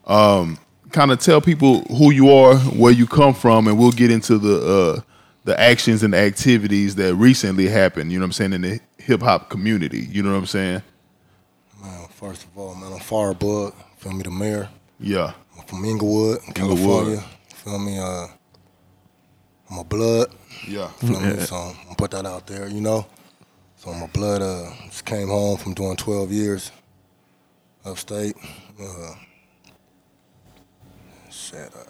um 0.06 0.60
kind 0.92 1.12
of 1.12 1.20
tell 1.20 1.42
people 1.42 1.82
who 1.86 2.12
you 2.12 2.30
are, 2.32 2.56
where 2.58 2.92
you 2.92 3.08
come 3.08 3.34
from, 3.34 3.68
and 3.68 3.78
we'll 3.80 3.92
get 3.92 4.12
into 4.12 4.38
the 4.38 4.58
uh 4.98 5.02
the 5.46 5.60
actions 5.60 6.04
and 6.04 6.14
activities 6.14 6.96
that 6.96 7.16
recently 7.16 7.68
happened, 7.68 8.12
you 8.12 8.20
know 8.20 8.24
what 8.24 8.28
I'm 8.28 8.32
saying, 8.34 8.54
in 8.54 8.62
the 8.62 8.80
hip 8.98 9.22
hop 9.22 9.50
community. 9.50 10.08
You 10.12 10.24
know 10.24 10.32
what 10.32 10.40
I'm 10.40 10.46
saying? 10.48 10.82
Man, 11.82 12.08
first 12.10 12.44
of 12.44 12.58
all, 12.58 12.76
man, 12.76 12.92
I'm 12.92 13.00
Firebug. 13.00 13.74
Feel 14.06 14.14
me, 14.14 14.22
the 14.22 14.30
mayor. 14.30 14.70
Yeah. 15.00 15.34
I'm 15.58 15.66
from 15.66 15.84
Inglewood, 15.84 16.40
California. 16.54 17.24
Feel 17.56 17.80
me? 17.80 17.98
Uh, 17.98 18.28
I'm 19.72 19.80
a 19.80 19.84
blood. 19.84 20.28
Yeah. 20.68 20.90
Feel 20.90 21.20
me? 21.20 21.40
So 21.40 21.56
I'm 21.56 21.74
gonna 21.86 21.96
put 21.98 22.12
that 22.12 22.24
out 22.24 22.46
there, 22.46 22.68
you 22.68 22.82
know. 22.82 23.08
So 23.78 23.92
my 23.94 24.06
blood 24.06 24.44
uh, 24.44 24.70
just 24.84 25.06
came 25.06 25.30
home 25.30 25.58
from 25.58 25.74
doing 25.74 25.96
12 25.98 26.32
years 26.32 26.72
upstate. 27.84 28.36
Uh, 28.80 29.16
shit, 31.32 31.72
uh, 31.76 31.90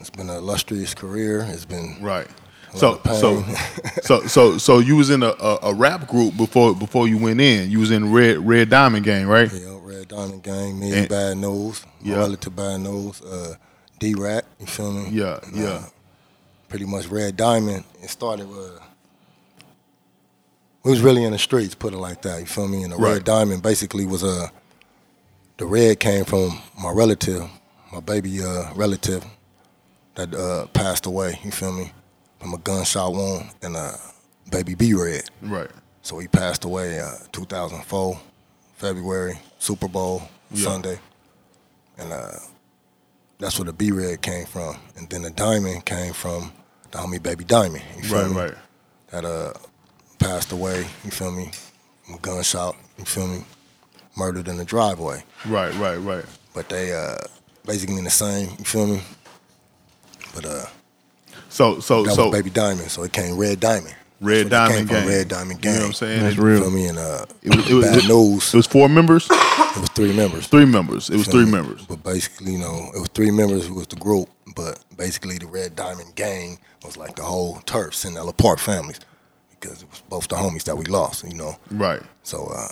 it's 0.00 0.08
been 0.08 0.30
an 0.30 0.36
illustrious 0.36 0.94
career. 0.94 1.46
It's 1.50 1.66
been 1.66 1.98
Right. 2.00 2.28
A 2.74 2.78
So 2.78 3.00
so 3.04 3.42
so 4.02 4.26
so 4.26 4.58
so 4.58 4.78
you 4.78 4.96
was 4.96 5.10
in 5.10 5.22
a, 5.22 5.28
a, 5.38 5.58
a 5.64 5.74
rap 5.74 6.06
group 6.08 6.36
before 6.36 6.74
before 6.74 7.08
you 7.08 7.18
went 7.18 7.40
in. 7.40 7.70
You 7.70 7.80
was 7.80 7.90
in 7.90 8.12
Red 8.12 8.38
Red 8.46 8.70
Diamond 8.70 9.04
Gang, 9.04 9.26
right? 9.26 9.52
Yeah, 9.52 9.78
Red 9.82 10.08
Diamond 10.08 10.42
Gang, 10.42 10.78
me 10.78 10.92
And- 10.92 11.08
Bad 11.08 11.36
News, 11.38 11.84
Yeah. 12.02 12.16
relative 12.16 12.54
Bad 12.56 12.80
News, 12.80 13.20
uh, 13.22 13.54
D 13.98 14.14
Rat, 14.14 14.44
you 14.60 14.66
feel 14.66 14.92
me? 14.92 15.08
Yeah, 15.10 15.38
And, 15.44 15.56
yeah. 15.56 15.64
uh, 15.68 15.82
pretty 16.68 16.86
much 16.86 17.06
Red 17.06 17.36
Diamond. 17.36 17.84
It 18.02 18.10
started 18.10 18.48
with. 18.48 18.80
We 20.84 20.90
was 20.90 21.00
really 21.00 21.22
in 21.22 21.30
the 21.32 21.38
streets, 21.38 21.74
put 21.76 21.92
it 21.92 21.98
like 21.98 22.22
that. 22.22 22.40
You 22.40 22.46
feel 22.46 22.66
me? 22.66 22.82
And 22.82 22.92
the 22.92 22.96
Right. 22.96 23.12
Red 23.14 23.24
Diamond 23.24 23.62
basically 23.62 24.04
was 24.04 24.24
Uh, 24.24 24.48
the 25.58 25.66
red 25.66 26.00
came 26.00 26.24
from 26.24 26.58
my 26.82 26.90
relative, 26.90 27.48
my 27.92 28.00
baby 28.00 28.42
uh, 28.42 28.72
relative 28.74 29.24
that 30.16 30.34
uh, 30.34 30.66
passed 30.72 31.06
away. 31.06 31.38
You 31.44 31.52
feel 31.52 31.70
me? 31.72 31.92
From 32.42 32.54
a 32.54 32.58
gunshot 32.58 33.12
wound 33.12 33.50
and 33.62 33.76
a 33.76 33.94
baby 34.50 34.74
B 34.74 34.94
Red. 34.94 35.22
Right. 35.40 35.70
So 36.02 36.18
he 36.18 36.26
passed 36.26 36.64
away 36.64 36.98
uh, 36.98 37.12
2004, 37.30 38.20
February, 38.78 39.38
Super 39.60 39.86
Bowl 39.86 40.22
Yeah. 40.50 40.64
Sunday. 40.64 40.98
And 41.98 42.12
uh, 42.12 42.32
that's 43.38 43.56
where 43.58 43.66
the 43.66 43.72
B 43.72 43.92
Red 43.92 44.20
came 44.22 44.44
from. 44.46 44.76
And 44.96 45.08
then 45.08 45.22
the 45.22 45.30
diamond 45.30 45.84
came 45.84 46.12
from 46.12 46.50
the 46.90 46.98
homie 46.98 47.22
Baby 47.22 47.44
Diamond. 47.44 47.84
You 47.96 48.02
feel 48.02 48.22
Right, 48.22 48.30
me? 48.30 48.36
right. 48.36 48.54
That 49.12 49.24
uh, 49.24 49.52
passed 50.18 50.50
away, 50.50 50.80
you 51.04 51.12
feel 51.12 51.30
me? 51.30 51.52
From 52.02 52.16
a 52.16 52.18
gunshot, 52.18 52.74
you 52.98 53.04
feel 53.04 53.28
me? 53.28 53.44
Murdered 54.16 54.48
in 54.48 54.56
the 54.56 54.64
driveway. 54.64 55.22
Right, 55.46 55.72
right, 55.76 55.96
right. 55.98 56.24
But 56.54 56.68
they 56.68 56.92
uh, 56.92 57.18
basically 57.64 57.98
in 57.98 58.04
the 58.04 58.10
same, 58.10 58.48
you 58.58 58.64
feel 58.64 58.88
me? 58.88 59.00
But 60.34 60.44
uh, 60.44 60.64
So 61.52 61.80
so 61.80 62.02
that 62.04 62.14
so 62.14 62.28
was 62.28 62.32
Baby 62.38 62.50
Diamond, 62.50 62.90
so 62.90 63.02
it 63.02 63.12
came 63.12 63.36
Red 63.36 63.60
Diamond. 63.60 63.94
Red 64.20 64.48
That's 64.50 64.70
Diamond 64.70 64.76
came 64.78 64.86
from, 64.86 64.96
Gang. 64.96 65.08
Red 65.18 65.28
Diamond 65.28 65.60
Gang. 65.62 65.72
You 65.74 65.78
know 65.80 65.84
what 65.86 65.88
I'm 65.88 65.94
saying? 65.94 66.22
That's 66.22 66.36
real. 66.36 66.58
You 66.58 66.62
feel 66.62 66.70
me? 66.70 66.86
And 66.86 66.98
uh, 66.98 67.24
It 67.42 67.56
was, 67.56 67.70
it 67.70 67.74
was, 67.74 67.84
Bad 67.86 67.98
it, 67.98 68.08
News. 68.08 68.54
it 68.54 68.56
was 68.56 68.66
four 68.68 68.88
members, 68.88 69.26
It 69.28 69.80
was 69.80 69.88
three 69.90 70.12
members. 70.16 70.46
three 70.46 70.64
members. 70.64 71.10
It 71.10 71.16
was 71.16 71.26
three 71.26 71.44
me? 71.44 71.50
members. 71.50 71.84
But 71.86 72.04
basically, 72.04 72.52
you 72.52 72.58
know, 72.58 72.90
it 72.94 73.00
was 73.00 73.08
three 73.08 73.32
members 73.32 73.66
who 73.66 73.74
was 73.74 73.88
the 73.88 73.96
group, 73.96 74.28
but 74.54 74.78
basically 74.96 75.38
the 75.38 75.46
Red 75.46 75.74
Diamond 75.74 76.14
Gang 76.14 76.58
was 76.84 76.96
like 76.96 77.16
the 77.16 77.24
whole 77.24 77.56
Turf, 77.66 78.00
the 78.00 78.34
Park 78.38 78.60
families, 78.60 79.00
because 79.50 79.82
it 79.82 79.90
was 79.90 80.00
both 80.08 80.28
the 80.28 80.36
homies 80.36 80.62
that 80.64 80.76
we 80.78 80.84
lost, 80.84 81.24
you 81.28 81.34
know. 81.34 81.56
Right. 81.72 82.00
So, 82.22 82.46
uh, 82.56 82.68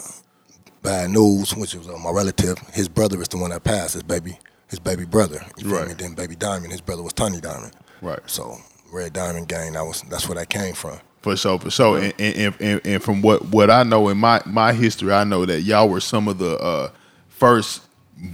Bad 0.83 1.11
News, 1.11 1.55
which 1.57 1.75
was 1.75 1.89
uh, 1.89 1.99
my 1.99 2.11
relative, 2.13 2.59
his 2.73 2.89
brother 2.89 3.21
is 3.21 3.27
the 3.29 3.39
one 3.39 3.51
that 3.51 3.65
passed, 3.65 3.95
his 3.95 4.05
baby, 4.05 4.39
his 4.69 4.79
baby 4.79 5.05
brother. 5.05 5.45
You 5.59 5.65
feel 5.69 5.79
Right. 5.81 5.89
me? 5.89 5.95
Then 5.95 6.15
Baby 6.15 6.37
Diamond, 6.37 6.71
his 6.71 6.81
brother 6.81 7.03
was 7.03 7.13
Tony 7.13 7.41
Diamond. 7.41 7.73
Right. 8.01 8.21
So, 8.27 8.59
Red 8.93 9.13
Diamond 9.13 9.49
Gang, 9.49 9.73
that 9.73 9.83
was 9.83 10.03
that's 10.03 10.29
where 10.29 10.37
that 10.37 10.49
came 10.49 10.75
from. 10.75 10.99
For 11.23 11.37
sure, 11.37 11.59
for 11.59 11.71
sure. 11.71 11.99
And, 11.99 12.15
and, 12.19 12.55
and, 12.61 12.81
and 12.83 13.03
from 13.03 13.21
what, 13.21 13.45
what 13.49 13.71
I 13.71 13.83
know 13.83 14.09
in 14.09 14.17
my, 14.17 14.41
my 14.47 14.73
history, 14.73 15.13
I 15.13 15.25
know 15.25 15.45
that 15.45 15.61
y'all 15.61 15.87
were 15.87 16.01
some 16.01 16.29
of 16.29 16.39
the 16.39 16.57
uh, 16.59 16.91
first 17.29 17.83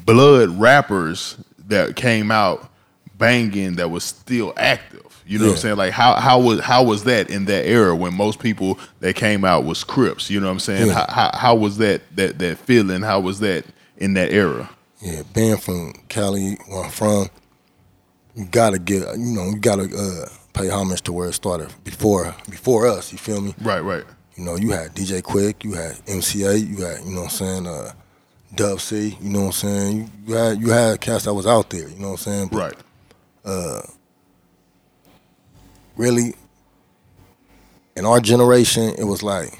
blood 0.04 0.50
rappers 0.50 1.36
that 1.66 1.96
came 1.96 2.30
out 2.30 2.70
banging 3.18 3.74
that 3.76 3.90
was 3.90 4.04
still 4.04 4.52
active. 4.56 5.02
You 5.26 5.40
know 5.40 5.46
what 5.46 5.52
I'm 5.54 5.58
saying? 5.58 5.76
Like 5.76 5.92
how 5.92 6.14
how 6.14 6.38
was 6.38 6.60
how 6.60 6.84
was 6.84 7.02
that 7.04 7.30
in 7.30 7.46
that 7.46 7.66
era 7.66 7.96
when 7.96 8.14
most 8.14 8.38
people 8.38 8.78
that 9.00 9.16
came 9.16 9.44
out 9.44 9.64
was 9.64 9.82
Crips? 9.82 10.30
You 10.30 10.38
know 10.38 10.46
what 10.46 10.52
I'm 10.52 10.60
saying? 10.60 10.86
Yeah. 10.86 10.92
How, 10.92 11.06
how 11.08 11.36
how 11.36 11.54
was 11.56 11.78
that 11.78 12.02
that 12.14 12.38
that 12.38 12.58
feeling? 12.58 13.02
How 13.02 13.18
was 13.18 13.40
that 13.40 13.64
in 13.96 14.14
that 14.14 14.30
era? 14.30 14.70
Yeah, 15.02 15.22
being 15.34 15.56
from 15.56 15.94
Cali, 16.08 16.56
where 16.68 16.84
I'm 16.84 16.90
from, 16.90 17.28
you 18.36 18.44
gotta 18.44 18.78
get, 18.78 19.02
you 19.18 19.34
know, 19.34 19.50
you 19.50 19.58
gotta 19.58 19.82
uh, 19.82 20.28
pay 20.56 20.68
homage 20.70 21.02
to 21.02 21.12
where 21.12 21.28
it 21.28 21.34
started 21.34 21.68
before 21.84 22.34
before 22.50 22.86
us. 22.86 23.12
You 23.12 23.18
feel 23.18 23.40
me? 23.40 23.54
Right, 23.62 23.80
right. 23.80 24.04
You 24.36 24.44
know, 24.44 24.56
you 24.56 24.72
had 24.72 24.94
DJ 24.94 25.22
Quik, 25.22 25.64
you 25.64 25.72
had 25.74 25.98
MC 26.06 26.40
Eiht, 26.40 26.68
you 26.68 26.84
had, 26.84 27.00
you 27.04 27.10
know 27.12 27.22
what 27.22 27.24
I'm 27.24 27.30
saying, 27.30 27.66
uh, 27.66 27.92
Dub 28.54 28.80
C, 28.80 29.16
you 29.20 29.30
know 29.30 29.40
what 29.40 29.46
I'm 29.46 29.52
saying? 29.52 29.96
You, 29.96 30.08
you 30.26 30.34
had 30.34 30.60
you 30.60 30.70
had 30.70 31.00
cats 31.00 31.24
that 31.24 31.34
was 31.34 31.46
out 31.46 31.70
there, 31.70 31.88
you 31.88 31.96
know 31.98 32.12
what 32.12 32.26
I'm 32.26 32.32
saying? 32.32 32.48
But 32.52 32.58
Right. 33.44 33.82
really 35.96 36.34
in 37.96 38.04
our 38.04 38.20
generation 38.20 38.94
it 38.98 39.04
was 39.04 39.22
like 39.22 39.58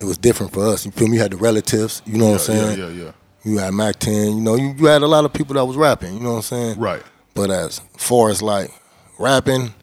it 0.00 0.04
was 0.04 0.16
different 0.18 0.52
for 0.52 0.64
us. 0.64 0.84
You 0.86 0.92
feel 0.92 1.08
me? 1.08 1.16
You 1.16 1.22
had 1.22 1.32
the 1.32 1.36
relatives, 1.36 2.02
you 2.06 2.18
know 2.18 2.26
what 2.26 2.32
I'm 2.34 2.38
saying? 2.38 2.78
yeah, 2.78 2.88
yeah, 2.88 3.04
yeah. 3.04 3.12
You 3.44 3.58
had 3.58 3.72
Mack 3.74 3.96
10, 3.96 4.36
you 4.36 4.40
know, 4.40 4.54
you, 4.56 4.74
you 4.78 4.86
had 4.86 5.02
a 5.02 5.06
lot 5.06 5.24
of 5.24 5.32
people 5.32 5.54
that 5.54 5.64
was 5.64 5.76
rapping, 5.76 6.14
you 6.14 6.20
know 6.20 6.30
what 6.32 6.36
I'm 6.36 6.42
saying? 6.42 6.78
Right. 6.78 7.02
But 7.34 7.50
as 7.50 7.80
far 7.96 8.30
as 8.30 8.42
like 8.42 8.70
rapping, 9.18 9.74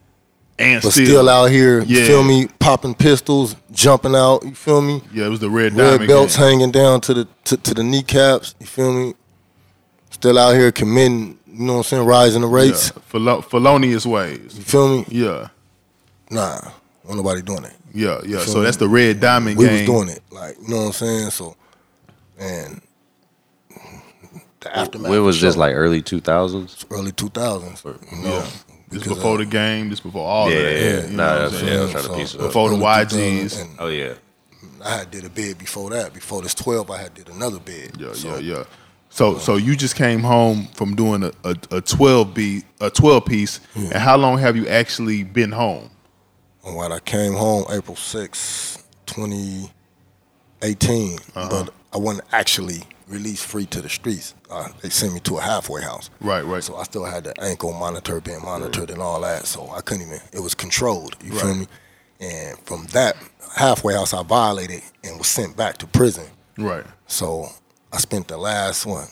And 0.57 0.81
but 0.81 0.91
still, 0.91 1.05
still, 1.05 1.29
out 1.29 1.51
here, 1.51 1.81
you 1.81 1.99
Yeah. 1.99 2.07
feel 2.07 2.23
me, 2.23 2.47
popping 2.59 2.93
pistols, 2.95 3.57
jumping 3.73 4.15
out, 4.15 4.43
you 4.45 4.55
feel 4.55 4.81
me? 4.81 5.01
Yeah, 5.13 5.25
it 5.25 5.29
was 5.29 5.41
the 5.41 5.49
red, 5.49 5.73
Red 5.73 5.91
diamond 5.91 6.07
belts 6.07 6.37
game. 6.37 6.45
hanging 6.45 6.71
down 6.71 7.01
to 7.01 7.13
the 7.13 7.27
to, 7.45 7.57
to 7.57 7.73
the 7.73 7.83
kneecaps, 7.83 8.55
you 8.59 8.65
feel 8.65 8.93
me? 8.93 9.15
Still 10.11 10.39
out 10.39 10.53
here 10.55 10.71
committing, 10.71 11.37
you 11.45 11.65
know 11.65 11.73
what 11.73 11.77
I'm 11.79 11.83
saying, 11.83 12.05
rising 12.05 12.41
the 12.41 12.47
rates. 12.47 12.93
Yeah. 12.95 13.01
Fel- 13.05 13.41
felonious 13.41 14.05
ways. 14.05 14.53
You 14.57 14.63
feel 14.63 14.87
me? 14.97 15.05
Yeah. 15.09 15.49
Nah, 16.31 16.59
ain't 17.05 17.17
nobody 17.17 17.41
doing 17.41 17.63
that. 17.63 17.75
Yeah, 17.93 18.21
yeah. 18.25 18.39
So 18.39 18.59
me? 18.59 18.63
that's 18.63 18.77
the 18.77 18.87
red 18.87 19.19
diamond 19.19 19.57
game. 19.57 19.63
we 19.63 19.65
game. 19.67 19.79
was 19.79 20.05
doing 20.05 20.09
it. 20.15 20.23
Like, 20.31 20.55
you 20.61 20.69
know 20.69 20.77
what 20.77 20.85
I'm 20.87 20.91
saying? 20.93 21.29
So 21.31 21.55
and 22.39 22.81
the 24.61 24.77
aftermath. 24.77 25.09
When 25.11 25.23
was 25.23 25.35
of 25.37 25.41
this 25.41 25.57
like 25.57 25.73
early 25.75 26.01
two 26.01 26.21
thousands? 26.21 26.85
early 26.89 27.11
two 27.11 27.29
thousands. 27.29 27.83
You 27.83 28.17
know. 28.23 28.29
Yeah. 28.37 28.45
This 28.95 29.03
because, 29.03 29.17
before 29.17 29.35
uh, 29.35 29.37
the 29.37 29.45
game. 29.45 29.89
This 29.89 29.99
before 29.99 30.27
all 30.27 30.49
Yeah, 30.51 30.57
of 30.57 30.63
that. 30.63 30.73
yeah, 30.73 30.79
You 30.79 30.85
yeah. 30.85 31.01
know 31.01 31.07
Nah, 31.15 31.23
what 31.23 31.31
I'm 31.31 31.37
that's- 31.51 31.59
saying? 31.59 31.73
yeah, 31.73 31.79
I 31.79 31.83
was 31.83 31.91
trying 31.91 32.03
to 32.03 32.13
piece 32.15 32.33
it 32.33 32.39
up. 32.41 32.47
Before 32.47 32.69
the 32.69 32.75
YGs. 32.77 33.61
and 33.61 33.69
Oh 33.79 33.87
yeah. 33.87 34.13
I 34.83 34.97
had 34.97 35.11
did 35.11 35.25
a 35.25 35.29
bid 35.29 35.57
before 35.57 35.89
that. 35.91 36.13
Before 36.13 36.41
this 36.41 36.53
twelve, 36.53 36.89
I 36.91 36.97
had 37.01 37.13
did 37.13 37.29
another 37.29 37.59
bid. 37.59 37.95
Yeah, 37.99 38.13
So, 38.13 38.37
yeah, 38.37 38.57
yeah. 38.57 38.63
So, 39.09 39.37
so 39.37 39.55
you 39.55 39.75
just 39.75 39.95
came 39.95 40.19
home 40.21 40.67
from 40.73 40.95
doing 40.95 41.23
a, 41.23 41.31
a, 41.43 41.55
a 41.71 41.81
twelve 41.81 42.33
beat, 42.33 42.65
a 42.81 42.89
twelve 42.89 43.25
piece, 43.25 43.59
and 43.75 43.93
how 43.93 44.17
long 44.17 44.37
have 44.39 44.55
you 44.57 44.67
actually 44.67 45.23
been 45.23 45.51
home? 45.53 45.89
And 46.65 46.75
when 46.75 46.91
I 46.91 46.99
came 46.99 47.33
home 47.33 47.65
April 47.71 47.95
6, 47.95 48.83
2018, 49.05 51.19
Uh-huh. 51.35 51.49
but 51.49 51.73
I 51.93 51.97
wasn't 51.97 52.25
actually 52.31 52.83
released 53.07 53.45
free 53.45 53.65
to 53.67 53.81
the 53.81 53.89
streets. 53.89 54.33
Uh, 54.49 54.69
they 54.81 54.89
sent 54.89 55.13
me 55.13 55.19
to 55.21 55.37
a 55.37 55.41
halfway 55.41 55.81
house. 55.81 56.09
Right, 56.21 56.41
right. 56.43 56.63
So 56.63 56.75
I 56.75 56.83
still 56.83 57.05
had 57.05 57.23
the 57.25 57.39
ankle 57.41 57.71
monitor 57.73 58.19
being 58.21 58.41
monitored 58.43 58.89
and 58.89 59.01
all 59.01 59.21
that. 59.21 59.45
So 59.45 59.69
I 59.69 59.81
couldn't 59.81 60.07
even, 60.07 60.19
it 60.33 60.39
was 60.39 60.55
controlled. 60.55 61.15
You 61.23 61.31
feel 61.33 61.47
Right. 61.49 61.57
me? 61.59 61.67
And 62.19 62.57
from 62.59 62.85
that 62.93 63.15
halfway 63.55 63.93
house, 63.93 64.13
I 64.13 64.23
violated 64.23 64.81
and 65.03 65.17
was 65.17 65.27
sent 65.27 65.55
back 65.57 65.77
to 65.79 65.87
prison. 65.87 66.25
Right. 66.57 66.85
So 67.07 67.47
I 67.93 67.97
spent 67.97 68.27
the 68.27 68.37
last 68.37 68.85
one 68.85 69.07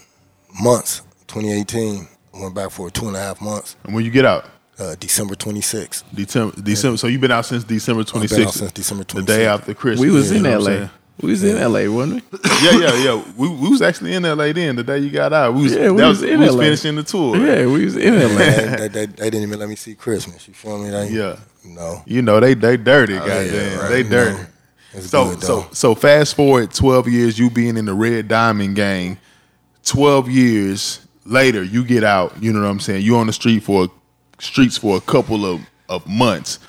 months, 0.61 1.01
2018, 1.27 2.07
went 2.33 2.55
back 2.55 2.71
for 2.71 2.89
two 2.89 3.07
and 3.07 3.15
a 3.15 3.19
half 3.19 3.41
months, 3.41 3.75
And 3.83 3.93
when 3.93 4.05
you 4.05 4.11
get 4.11 4.25
out, 4.25 4.45
uh, 4.79 4.95
December 4.99 5.35
26th. 5.35 6.03
December, 6.15 6.59
December. 6.61 6.97
So 6.97 7.07
you've 7.07 7.21
been 7.21 7.31
out 7.31 7.45
since 7.45 7.63
December 7.63 8.03
twenty 8.03 8.27
been 8.27 8.47
out 8.47 8.53
since 8.53 8.71
December 8.71 9.03
the 9.03 9.21
day 9.21 9.45
after 9.45 9.73
Christmas. 9.75 9.99
We 10.07 10.09
was 10.11 10.31
you 10.31 10.37
in 10.37 10.43
know 10.43 10.57
LA. 10.59 10.89
Saying? 11.20 11.26
We 11.28 11.30
was 11.32 11.43
in 11.43 11.55
LA, 11.72 11.93
wasn't 11.95 12.24
we? 12.32 12.39
yeah, 12.64 12.72
yeah, 12.80 13.03
yeah. 13.03 13.24
We, 13.38 13.47
we 13.49 13.70
was 13.70 13.82
actually 13.82 14.14
in 14.14 14.24
LA 14.24 14.51
then. 14.53 14.76
The 14.76 14.84
day 14.84 14.97
you 14.99 15.09
got 15.09 15.32
out, 15.34 15.53
we 15.53 15.64
was, 15.64 15.74
Yeah, 15.76 15.91
we 15.91 15.97
that 15.97 16.07
was 16.07 16.22
was, 16.22 16.30
in 16.30 16.39
we 16.39 16.45
was 16.47 16.55
LA. 16.55 16.61
finishing 16.64 16.95
the 16.95 17.03
tour. 17.03 17.38
Yeah, 17.38 17.66
we 17.68 17.86
was 17.86 17.95
in 17.95 18.14
LA. 18.20 18.38
they, 18.38 18.66
they, 18.66 18.88
they, 18.88 19.05
they 19.05 19.30
didn't 19.30 19.43
even 19.43 19.59
let 19.59 19.70
me 19.70 19.76
see 19.76 19.95
Christmas. 19.95 20.47
You 20.47 20.53
feel 20.53 20.78
me? 20.84 20.89
They, 20.89 21.09
Yeah. 21.09 21.38
No. 21.66 22.01
You 22.05 22.22
know 22.22 22.39
they 22.41 22.55
they 22.55 22.76
dirty, 22.76 23.14
Oh, 23.16 23.20
goddamn. 23.20 23.53
yeah, 23.53 23.76
right. 23.80 23.89
They 23.89 23.97
You 23.99 24.09
dirty. 24.09 24.38
know, 24.38 24.99
so 24.99 25.39
so 25.39 25.68
so 25.72 25.95
fast 25.95 26.36
forward 26.36 26.74
twelve 26.74 27.07
years, 27.07 27.39
you 27.39 27.49
being 27.49 27.78
in 27.78 27.86
the 27.86 27.93
Red 27.93 28.28
Diamond 28.28 28.76
gang. 28.76 29.18
Twelve 29.86 30.30
years 30.30 31.05
later, 31.26 31.64
you 31.64 31.84
get 31.86 32.03
out. 32.03 32.34
You 32.41 32.51
know 32.53 32.61
what 32.61 32.68
I'm 32.68 32.80
saying? 32.80 33.03
You 33.03 33.16
on 33.18 33.28
the 33.28 33.34
street 33.34 33.64
for 33.64 33.88
streets 34.39 34.78
for 34.78 34.97
a 34.97 35.01
couple 35.01 35.45
of 35.45 35.61
of 35.89 36.05
months. 36.07 36.59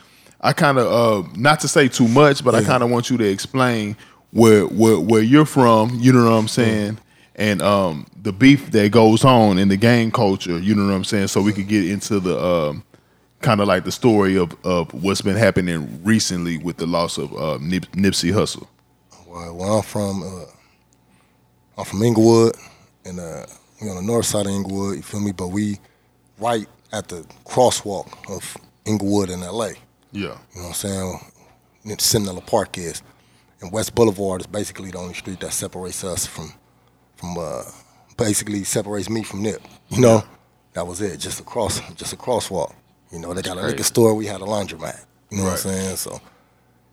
I 0.41 0.53
kind 0.53 0.79
of 0.79 0.87
uh, 1.27 1.29
not 1.37 1.61
to 1.61 1.69
say 1.69 1.89
too 1.89 2.07
much, 2.09 2.45
but 2.45 2.55
I 2.55 2.63
kind 2.63 2.83
of 2.83 2.91
want 2.91 3.11
you 3.11 3.17
to 3.17 3.25
explain 3.29 3.97
where 4.35 4.66
where 4.66 5.01
where 5.01 5.22
you're 5.22 5.47
from. 5.47 5.99
You 6.01 6.12
know 6.12 6.24
what 6.24 6.37
I'm 6.37 6.49
saying? 6.49 6.99
And 7.37 7.62
um, 7.62 8.07
the 8.20 8.32
beef 8.32 8.70
that 8.72 8.93
goes 8.93 9.24
on 9.24 9.59
in 9.59 9.68
the 9.68 9.76
gang 9.76 10.11
culture. 10.11 10.59
You 10.59 10.74
know 10.74 10.87
what 10.87 10.93
I'm 10.93 11.05
saying? 11.05 11.28
So 11.28 11.41
we 11.41 11.53
could 11.53 11.68
get 11.68 11.89
into 11.89 12.20
the 12.20 12.39
um, 12.39 12.85
kind 13.41 13.61
of 13.61 13.68
like 13.68 13.85
the 13.85 13.93
story 13.93 14.37
of, 14.37 14.55
of 14.64 14.93
what's 14.93 15.20
been 15.20 15.37
happening 15.37 16.01
recently 16.05 16.59
with 16.59 16.76
the 16.76 16.87
loss 16.87 17.18
of 17.18 17.35
uh, 17.35 17.59
Nip, 17.61 17.87
Nipsey 17.93 18.32
Hussle. 18.32 18.66
Well, 19.26 19.55
where 19.57 19.70
I'm 19.70 19.82
from, 19.82 20.22
uh, 20.22 20.45
I'm 21.78 21.85
from 21.85 22.03
Inglewood, 22.03 22.55
and 23.05 23.18
uh, 23.18 23.47
we 23.82 23.89
on 23.91 23.97
the 23.97 24.03
north 24.03 24.26
side 24.26 24.47
of 24.47 24.53
Inglewood. 24.53 24.97
You 24.97 25.03
feel 25.03 25.20
me? 25.20 25.32
But 25.32 25.49
we 25.49 25.78
right 26.39 26.66
at 26.93 27.09
the 27.09 27.26
crosswalk 27.45 28.09
of 28.35 28.57
Inglewood 28.85 29.30
and 29.30 29.43
LA. 29.43 29.70
Yeah, 30.12 30.20
You 30.22 30.28
know 30.28 30.37
what 30.55 30.66
I'm 30.68 30.72
saying? 30.74 31.20
Centinela 31.87 32.47
Park 32.47 32.78
is, 32.78 33.03
and 33.65 33.73
West 33.73 33.95
Boulevard 33.95 34.43
is 34.43 34.47
basically 34.47 34.91
the 34.91 34.99
only 34.99 35.15
street 35.15 35.41
that 35.41 35.55
separates 35.55 36.05
us 36.05 36.27
from, 36.27 36.53
from 37.17 37.39
uh, 37.39 37.62
basically 38.19 38.62
separates 38.62 39.09
me 39.09 39.23
from 39.23 39.43
Nip. 39.43 39.62
You 39.89 40.03
know, 40.03 40.23
that 40.75 40.87
was 40.87 41.01
it. 41.01 41.17
Just 41.17 41.41
a 41.41 41.43
cross, 41.43 41.81
just 41.95 42.12
a 42.12 42.17
crosswalk. 42.17 42.75
You 43.11 43.21
know, 43.21 43.33
they 43.33 43.41
got 43.41 43.57
a 43.57 43.62
liquor 43.62 43.83
store. 43.83 44.12
We 44.15 44.27
had 44.27 44.43
a 44.43 44.45
laundromat. 44.45 45.03
You 45.31 45.39
know 45.39 45.45
what 45.45 45.53
I'm 45.53 45.59
saying? 45.59 45.97
So 45.97 46.21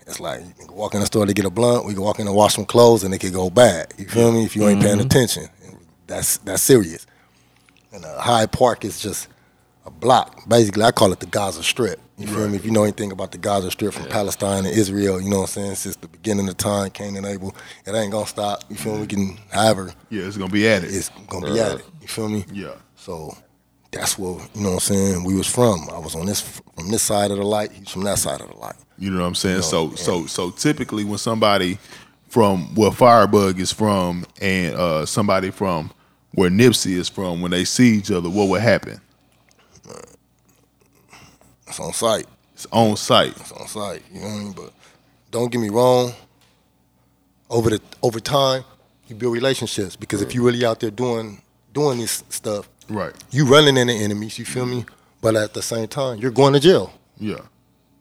it's 0.08 0.22
like 0.22 0.42
you 0.46 0.66
can 0.66 0.74
walk 0.74 0.94
in 0.94 1.02
the 1.02 1.06
store 1.06 1.26
to 1.26 1.34
get 1.34 1.44
a 1.44 1.50
blunt. 1.50 1.86
We 1.86 1.94
can 1.94 2.04
walk 2.04 2.20
in 2.20 2.28
and 2.28 2.36
wash 2.36 2.56
some 2.56 2.66
clothes, 2.66 3.04
and 3.04 3.14
it 3.14 3.18
could 3.18 3.34
go 3.34 3.50
bad. 3.50 3.94
You 3.98 4.06
feel 4.06 4.32
me? 4.32 4.46
If 4.46 4.56
you 4.56 4.66
ain't 4.66 4.82
paying 4.82 5.02
attention, 5.02 5.50
that's 6.08 6.38
that's 6.38 6.64
serious. 6.64 7.06
And 7.92 8.06
uh, 8.06 8.22
Hyde 8.22 8.54
Park 8.54 8.86
is 8.86 9.02
just 9.02 9.28
a 9.86 9.92
block. 9.92 10.48
Basically, 10.48 10.84
I 10.84 10.92
call 10.92 11.12
it 11.12 11.20
the 11.20 11.26
Gaza 11.26 11.64
Strip. 11.64 12.00
You 12.18 12.28
feel 12.28 12.48
me? 12.48 12.56
If 12.56 12.64
you 12.64 12.72
know 12.72 12.84
anything 12.84 13.12
about 13.12 13.34
the 13.34 13.40
Gaza 13.40 13.72
Strip 13.72 13.94
from 13.94 14.06
Palestine 14.06 14.66
and 14.66 14.74
Israel, 14.74 15.20
you 15.20 15.30
know 15.30 15.42
what 15.42 15.58
I'm 15.58 15.64
saying? 15.64 15.76
Since 15.76 15.98
the 15.98 16.08
beginning 16.22 16.48
of 16.48 16.58
time, 16.58 16.90
Cain 16.92 17.16
and 17.16 17.26
Abel, 17.26 17.56
it 17.86 17.96
ain't 17.96 18.12
gonna 18.12 18.28
stop. 18.28 18.64
You 18.70 18.76
feel 18.76 18.96
me? 18.96 19.02
We 19.02 19.08
can, 19.08 19.38
have 19.52 19.78
her. 19.78 19.94
yeah, 20.10 20.24
it's 20.24 20.38
gonna 20.38 20.52
be 20.52 20.68
at 20.68 20.84
it. 20.84 20.94
it's 20.94 21.10
gonna 21.28 21.52
be 21.52 21.60
at 21.60 21.80
it. 21.80 21.86
You 22.02 22.08
feel 22.08 22.30
me? 22.30 22.46
Yeah, 22.52 22.76
So 22.96 23.36
that's 23.92 24.18
where 24.20 24.34
you 24.54 24.62
know 24.62 24.70
what 24.70 24.74
I'm 24.76 24.80
saying. 24.80 25.24
We 25.24 25.36
was 25.36 25.48
from. 25.48 25.90
I 25.92 25.98
was 25.98 26.16
on 26.16 26.26
this 26.28 26.42
from 26.42 26.90
this 26.90 27.02
side 27.02 27.32
of 27.32 27.38
the 27.38 27.44
light. 27.44 27.72
He's 27.72 27.90
from 27.90 28.04
that 28.04 28.20
side 28.20 28.42
of 28.42 28.50
the 28.50 28.58
light. 28.58 28.76
you 29.00 29.10
know 29.10 29.22
what 29.22 29.28
I'm 29.28 29.36
saying. 29.36 29.58
know, 29.58 29.62
so 29.62 29.96
so 29.96 30.26
so 30.28 30.52
typically 30.52 31.04
when 31.04 31.18
somebody 31.18 31.80
from 32.30 32.74
where 32.76 32.92
Firebug 32.92 33.60
is 33.60 33.72
from 33.72 34.26
and 34.40 34.76
uh, 34.76 35.06
somebody 35.06 35.50
from 35.52 35.92
where 36.34 36.50
Nipsey 36.50 36.94
is 36.94 37.10
from, 37.10 37.42
when 37.42 37.52
they 37.52 37.66
see 37.66 37.98
each 37.98 38.10
other, 38.10 38.30
what 38.30 38.48
would 38.48 38.62
happen? 38.62 39.02
It's 41.68 41.80
on 41.80 41.94
site. 41.94 42.28
It's 42.54 42.68
on 42.72 42.96
site. 42.96 43.36
It's 43.38 43.52
on 43.52 43.68
site. 43.68 44.04
You 44.14 44.22
know 44.22 44.28
what 44.28 44.34
I 44.34 44.38
mean? 44.40 44.52
But 44.54 44.74
don't 45.32 45.52
get 45.52 45.60
me 45.60 45.70
wrong. 45.70 46.14
Over 47.50 47.70
the 47.72 47.82
over 48.02 48.20
time, 48.20 48.64
you 49.08 49.16
build 49.16 49.34
relationships 49.34 49.96
because 49.96 50.22
if 50.22 50.34
you 50.34 50.46
really 50.46 50.64
out 50.66 50.80
there 50.80 50.92
doing 50.92 51.42
doing 51.74 52.00
this 52.00 52.24
stuff, 52.30 52.70
Right. 52.90 53.14
you 53.32 53.46
running 53.46 53.78
into 53.78 53.94
enemies. 53.94 54.38
You 54.40 54.46
feel 54.46 54.66
me? 54.66 54.86
But 55.22 55.36
at 55.36 55.54
the 55.54 55.62
same 55.62 55.88
time, 55.88 56.20
you're 56.20 56.32
going 56.32 56.54
to 56.54 56.60
jail. 56.60 56.92
Yeah. 57.18 57.40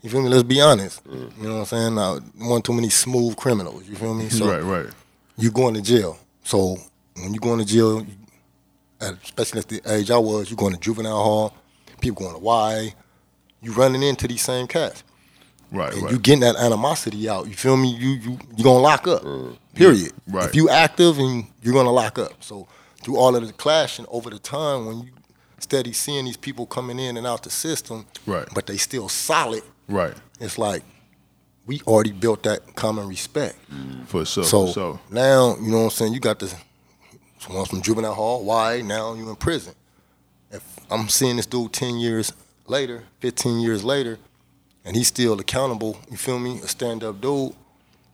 You 0.03 0.11
feel 0.11 0.22
me? 0.22 0.28
Let's 0.28 0.43
be 0.45 0.61
honest. 0.61 1.05
Mm. 1.05 1.37
You 1.37 1.43
know 1.49 1.55
what 1.55 1.61
I'm 1.61 1.66
saying? 1.66 1.95
Now, 1.95 2.18
one 2.39 2.62
too 2.62 2.72
many 2.72 2.89
smooth 2.89 3.37
criminals. 3.37 3.87
You 3.89 3.95
feel 3.97 4.14
me? 4.14 4.28
So 4.28 4.47
right. 4.51 4.62
Right. 4.62 4.87
you 5.37 5.51
going 5.51 5.74
to 5.74 5.83
jail. 5.83 6.18
So 6.43 6.76
when 7.16 7.35
you're 7.35 7.41
going 7.41 7.59
to 7.59 7.64
jail, 7.64 8.07
especially 9.01 9.61
at 9.61 9.68
the 9.68 9.83
age 9.87 10.11
I 10.11 10.16
was, 10.18 10.49
you're 10.51 10.57
going 10.57 10.72
to 10.74 10.81
juvenile 10.81 11.22
hall. 11.22 11.55
People 12.01 12.24
going 12.24 12.35
to 12.37 12.41
Y. 12.41 12.95
You 13.62 13.72
running 13.72 14.03
into 14.03 14.26
these 14.26 14.43
same 14.43 14.66
cats. 14.66 15.05
Right. 15.73 15.93
and 15.93 16.03
Right. 16.03 16.12
you 16.12 16.18
getting 16.18 16.41
that 16.41 16.57
animosity 16.57 17.29
out. 17.29 17.47
You 17.47 17.55
feel 17.55 17.77
me? 17.77 17.95
You 17.95 18.11
you 18.11 18.39
you 18.57 18.64
gonna 18.64 18.79
lock 18.81 19.07
up. 19.07 19.23
Mm. 19.23 19.57
Period. 19.75 20.12
Right. 20.29 20.45
If 20.47 20.55
you 20.55 20.68
active 20.68 21.18
and 21.18 21.47
you're 21.62 21.75
gonna 21.75 21.93
lock 21.93 22.18
up. 22.18 22.33
So 22.43 22.66
through 23.03 23.16
all 23.16 23.35
of 23.37 23.47
the 23.47 23.53
clashing 23.53 24.07
over 24.11 24.31
the 24.31 24.39
time, 24.39 24.87
when 24.87 24.99
you 25.01 25.09
steady 25.59 25.93
seeing 25.93 26.25
these 26.25 26.37
people 26.37 26.66
coming 26.66 26.99
in 26.99 27.16
and 27.16 27.27
out 27.27 27.43
the 27.45 27.51
system, 27.51 28.07
Right. 28.27 28.47
but 28.55 28.66
they 28.66 28.77
still 28.77 29.09
solid. 29.09 29.62
right. 29.89 30.14
It's 30.41 30.57
like 30.59 30.83
we 31.66 31.81
already 31.87 32.12
built 32.12 32.43
that 32.45 32.75
common 32.75 33.07
respect. 33.09 33.57
Mm. 33.73 34.07
For 34.09 34.25
sure. 34.25 34.45
So 34.45 34.66
for 34.66 34.73
sure. 34.73 35.01
now 35.11 35.57
you 35.61 35.71
know 35.71 35.79
what 35.79 35.85
I'm 35.85 35.91
saying. 35.91 36.12
You 36.14 36.21
got 36.21 36.39
this 36.41 36.55
someone 37.39 37.64
from 37.66 37.81
juvenile 37.83 38.14
hall. 38.14 38.45
Why 38.45 38.81
now 38.83 39.14
you 39.14 39.29
in 39.29 39.37
prison? 39.37 39.75
If 40.51 40.62
I'm 40.91 41.09
seeing 41.09 41.37
this 41.37 41.47
dude 41.47 41.73
ten 41.73 41.97
years 41.99 42.33
later, 42.66 43.05
fifteen 43.21 43.61
years 43.61 43.85
later, 43.85 44.18
and 44.91 44.97
he's 44.97 45.07
still 45.07 45.38
accountable. 45.38 45.97
You 46.11 46.16
feel 46.16 46.41
me? 46.41 46.59
A 46.64 46.66
stand 46.66 47.05
up 47.05 47.20
dude. 47.20 47.53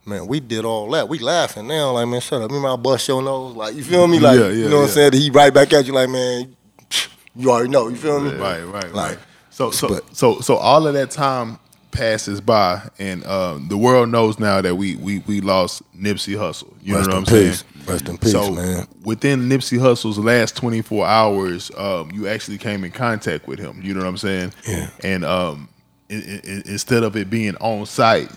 Man, 0.05 0.27
we 0.27 0.41
did 0.41 0.67
all 0.67 0.91
that. 0.91 1.09
We 1.09 1.19
laughing 1.19 1.67
now, 1.67 1.93
like 1.93 2.07
man, 2.07 2.21
shut 2.21 2.43
up. 2.43 2.51
Remember 2.51 2.69
I 2.69 2.77
bust 2.77 3.09
your 3.09 3.23
nose, 3.23 3.57
like 3.57 3.75
you 3.75 3.83
feel 3.83 4.07
me? 4.07 4.19
Like 4.19 4.39
Yeah, 4.39 4.49
yeah, 4.49 4.53
you 4.53 4.69
know 4.69 4.81
what. 4.81 4.89
I'm 4.89 4.89
saying? 4.91 5.13
He 5.15 5.31
right 5.31 5.55
back 5.55 5.73
at 5.73 5.87
you, 5.87 5.95
like 5.95 6.11
man, 6.11 6.55
you 7.35 7.51
already 7.51 7.71
know. 7.71 7.89
You 7.89 7.97
feel 7.97 8.21
me? 8.21 8.35
Right, 8.35 8.63
right, 8.63 8.93
Like, 8.93 9.17
right. 9.17 9.19
So, 9.49 9.71
so, 9.71 9.89
but- 9.89 10.15
so, 10.15 10.41
so, 10.41 10.57
all 10.57 10.87
of 10.87 10.93
that 10.93 11.11
time 11.11 11.59
passes 11.93 12.43
by, 12.43 12.83
and 12.99 13.25
um, 13.25 13.69
the 13.69 13.79
world 13.79 14.11
knows 14.11 14.39
now 14.39 14.61
that 14.61 14.75
we 14.75 14.97
we 14.97 15.21
we 15.21 15.41
lost 15.41 15.83
Nipsey 15.99 16.37
Hussle. 16.37 16.75
You 16.83 16.93
know 16.93 17.01
what 17.01 17.15
I'm 17.15 17.25
peace. 17.25 17.61
saying? 17.61 17.87
Rest 17.87 18.09
in 18.11 18.19
peace, 18.19 18.33
so 18.33 18.51
man. 18.51 18.87
within 19.03 19.49
Nipsey 19.49 19.79
Hussle's 19.79 20.19
last 20.19 20.57
24 20.57 21.07
hours, 21.07 21.71
um, 21.79 22.11
you 22.11 22.29
actually 22.29 22.59
came 22.59 22.85
in 22.85 22.91
contact 22.91 23.49
with 23.49 23.59
him. 23.59 23.81
You 23.83 23.95
know 23.95 24.01
what 24.01 24.09
I'm 24.09 24.19
saying? 24.19 24.53
Yeah. 24.69 24.91
And 25.03 25.25
um, 25.25 25.71
instead 26.09 27.03
of 27.03 27.17
it 27.17 27.31
being 27.31 27.57
on 27.57 27.87
site, 27.87 28.31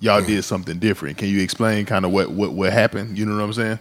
y'all 0.00 0.22
did 0.22 0.42
something 0.44 0.78
different. 0.78 1.18
Can 1.18 1.28
you 1.28 1.40
explain 1.42 1.86
kind 1.86 2.04
of 2.04 2.10
what, 2.12 2.30
what 2.30 2.52
what 2.52 2.72
happened? 2.72 3.16
You 3.18 3.26
know 3.26 3.36
what 3.36 3.44
I'm 3.44 3.52
saying? 3.52 3.78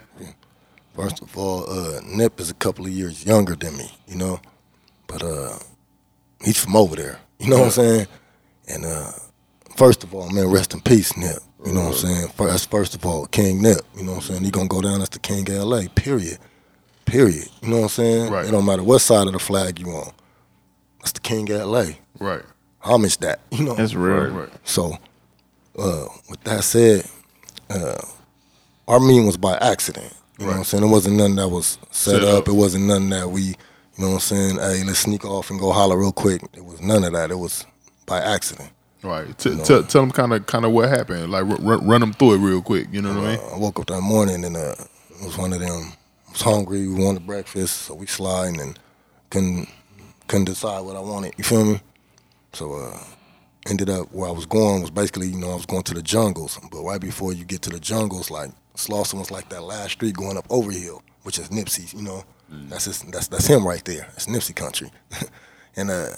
First 0.95 1.21
of 1.21 1.35
all, 1.37 1.69
uh, 1.69 2.01
Nip 2.05 2.39
is 2.39 2.51
a 2.51 2.53
couple 2.55 2.85
of 2.85 2.91
years 2.91 3.25
younger 3.25 3.55
than 3.55 3.75
me, 3.77 3.89
you 4.07 4.15
know, 4.15 4.39
but 5.07 5.23
uh, 5.23 5.57
he's 6.43 6.63
from 6.63 6.75
over 6.75 6.95
there. 6.95 7.19
You 7.39 7.49
know 7.49 7.57
what 7.57 7.65
I'm 7.65 7.71
saying? 7.71 8.07
And 8.67 8.85
uh, 8.85 9.11
first 9.75 10.03
of 10.03 10.13
all, 10.13 10.29
man, 10.29 10.47
rest 10.51 10.73
in 10.73 10.81
peace, 10.81 11.17
Nip. 11.17 11.39
You 11.65 11.73
know 11.73 11.85
what 11.85 11.93
I'm 11.93 11.93
saying? 11.95 12.27
Fir- 12.29 12.47
That's 12.47 12.65
first 12.65 12.93
of 12.93 13.05
all, 13.05 13.25
King 13.27 13.61
Nip. 13.61 13.81
You 13.97 14.03
know 14.03 14.11
what 14.13 14.17
I'm 14.17 14.35
saying? 14.35 14.43
He 14.43 14.51
gonna 14.51 14.67
go 14.67 14.81
down 14.81 15.01
as 15.01 15.09
the 15.09 15.19
King 15.19 15.49
of 15.49 15.63
LA. 15.63 15.83
Period. 15.95 16.37
Period. 17.05 17.47
You 17.61 17.69
know 17.69 17.77
what 17.77 17.83
I'm 17.83 17.89
saying? 17.89 18.31
Right. 18.31 18.45
It 18.47 18.51
don't 18.51 18.65
matter 18.65 18.83
what 18.83 18.99
side 18.99 19.27
of 19.27 19.33
the 19.33 19.39
flag 19.39 19.79
you 19.79 19.87
on. 19.87 20.11
That's 20.99 21.13
the 21.13 21.21
King 21.21 21.49
of 21.51 21.67
LA. 21.67 21.85
Right. 22.19 22.43
Homage 22.83 23.17
that. 23.19 23.39
You 23.51 23.63
know. 23.65 23.73
That's 23.75 23.93
real. 23.95 24.27
Right. 24.31 24.49
So, 24.63 24.97
uh, 25.77 26.05
with 26.29 26.43
that 26.43 26.63
said, 26.63 27.05
uh, 27.69 27.97
our 28.87 28.99
meeting 28.99 29.25
was 29.25 29.37
by 29.37 29.57
accident. 29.57 30.13
You 30.39 30.45
know 30.45 30.51
what 30.51 30.57
I'm 30.59 30.63
saying? 30.63 30.83
It 30.83 30.87
wasn't 30.87 31.17
nothing 31.17 31.35
that 31.35 31.47
was 31.49 31.77
set, 31.91 32.15
Set 32.19 32.23
up. 32.23 32.39
up. 32.43 32.47
It 32.47 32.53
wasn't 32.53 32.85
nothing 32.85 33.09
that 33.09 33.29
we, 33.29 33.41
you 33.41 33.55
know 33.99 34.07
what 34.07 34.13
I'm 34.15 34.19
saying? 34.19 34.55
Hey, 34.57 34.83
let's 34.83 34.99
sneak 34.99 35.23
off 35.23 35.49
and 35.51 35.59
go 35.59 35.71
holler 35.71 35.97
real 35.97 36.11
quick. 36.11 36.41
It 36.53 36.65
was 36.65 36.81
none 36.81 37.03
of 37.03 37.13
that. 37.13 37.31
It 37.31 37.35
was 37.37 37.65
by 38.05 38.19
accident. 38.19 38.69
Right. 39.03 39.37
T- 39.37 39.55
t- 39.57 39.63
tell 39.63 39.83
them 39.83 40.11
kind 40.11 40.33
of 40.33 40.45
kind 40.45 40.65
of 40.65 40.71
what 40.71 40.89
happened. 40.89 41.31
Like 41.31 41.43
run, 41.45 41.85
run 41.85 42.01
them 42.01 42.13
through 42.13 42.33
it 42.35 42.37
real 42.39 42.61
quick. 42.61 42.87
You 42.91 43.01
know 43.01 43.13
what 43.13 43.23
I 43.25 43.35
mean? 43.35 43.39
Uh, 43.45 43.55
I 43.55 43.57
woke 43.59 43.79
up 43.79 43.85
that 43.87 44.01
morning 44.01 44.43
and 44.45 44.55
uh, 44.57 44.75
it 45.19 45.25
was 45.25 45.37
one 45.37 45.53
of 45.53 45.59
them. 45.59 45.93
I 46.27 46.31
was 46.31 46.41
hungry. 46.41 46.87
We 46.87 47.03
wanted 47.03 47.27
breakfast, 47.27 47.83
so 47.83 47.93
we 47.95 48.05
sliding 48.07 48.59
and 48.59 48.79
couldn't 49.29 49.69
couldn't 50.27 50.45
decide 50.45 50.81
what 50.81 50.95
I 50.95 51.01
wanted. 51.01 51.33
You 51.37 51.43
feel 51.43 51.65
me? 51.65 51.81
So 52.53 52.73
uh, 52.73 52.99
ended 53.67 53.89
up 53.89 54.11
where 54.11 54.29
I 54.29 54.31
was 54.31 54.45
going 54.45 54.81
was 54.81 54.91
basically 54.91 55.27
you 55.27 55.37
know 55.37 55.51
I 55.51 55.55
was 55.55 55.65
going 55.65 55.83
to 55.83 55.93
the 55.93 56.03
jungles, 56.03 56.59
but 56.71 56.83
right 56.83 57.01
before 57.01 57.33
you 57.33 57.45
get 57.45 57.61
to 57.63 57.69
the 57.69 57.79
jungles, 57.79 58.29
like 58.29 58.51
Slauson 58.75 59.19
was 59.19 59.31
like 59.31 59.49
that 59.49 59.63
last 59.63 59.93
street 59.93 60.15
going 60.15 60.37
up 60.37 60.45
Overhill, 60.49 61.03
which 61.23 61.39
is 61.39 61.49
Nipsey. 61.49 61.93
You 61.93 62.03
know, 62.03 62.23
that's 62.49 62.85
his, 62.85 63.01
that's 63.01 63.27
that's 63.27 63.47
him 63.47 63.65
right 63.67 63.83
there. 63.85 64.07
It's 64.13 64.27
Nipsey 64.27 64.55
country, 64.55 64.91
and 65.75 65.89
uh, 65.89 66.15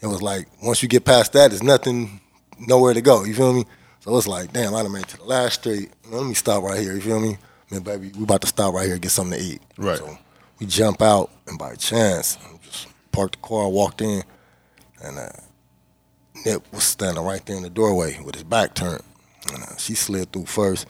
it 0.00 0.06
was 0.06 0.22
like 0.22 0.48
once 0.62 0.82
you 0.82 0.88
get 0.88 1.04
past 1.04 1.32
that, 1.32 1.50
there's 1.50 1.62
nothing, 1.62 2.20
nowhere 2.58 2.94
to 2.94 3.00
go. 3.00 3.24
You 3.24 3.34
feel 3.34 3.52
me? 3.52 3.64
So 4.00 4.16
it's 4.16 4.28
like, 4.28 4.52
damn, 4.52 4.74
I 4.74 4.82
done 4.82 4.92
made 4.92 5.02
it 5.02 5.08
to 5.08 5.16
the 5.18 5.24
last 5.24 5.60
street. 5.60 5.90
Let 6.08 6.24
me 6.24 6.34
stop 6.34 6.62
right 6.62 6.80
here. 6.80 6.94
You 6.94 7.00
feel 7.00 7.20
me? 7.20 7.36
Man, 7.70 7.82
baby, 7.82 8.10
we 8.16 8.22
about 8.22 8.40
to 8.40 8.46
stop 8.46 8.72
right 8.74 8.84
here 8.84 8.94
and 8.94 9.02
get 9.02 9.10
something 9.10 9.38
to 9.38 9.44
eat. 9.44 9.60
Right. 9.76 9.98
So 9.98 10.16
we 10.58 10.66
jump 10.66 11.02
out, 11.02 11.30
and 11.46 11.58
by 11.58 11.74
chance, 11.74 12.38
just 12.62 12.86
parked 13.12 13.40
the 13.42 13.46
car, 13.46 13.68
walked 13.68 14.00
in, 14.00 14.22
and 15.02 15.18
uh, 15.18 15.28
Nip 16.48 16.72
was 16.72 16.84
standing 16.84 17.22
right 17.22 17.44
there 17.44 17.56
in 17.56 17.62
the 17.62 17.68
doorway 17.70 18.18
with 18.24 18.34
his 18.34 18.44
back 18.44 18.74
turned. 18.74 19.02
And 19.52 19.62
uh, 19.62 19.76
she 19.76 19.94
slid 19.94 20.32
through 20.32 20.46
first. 20.46 20.86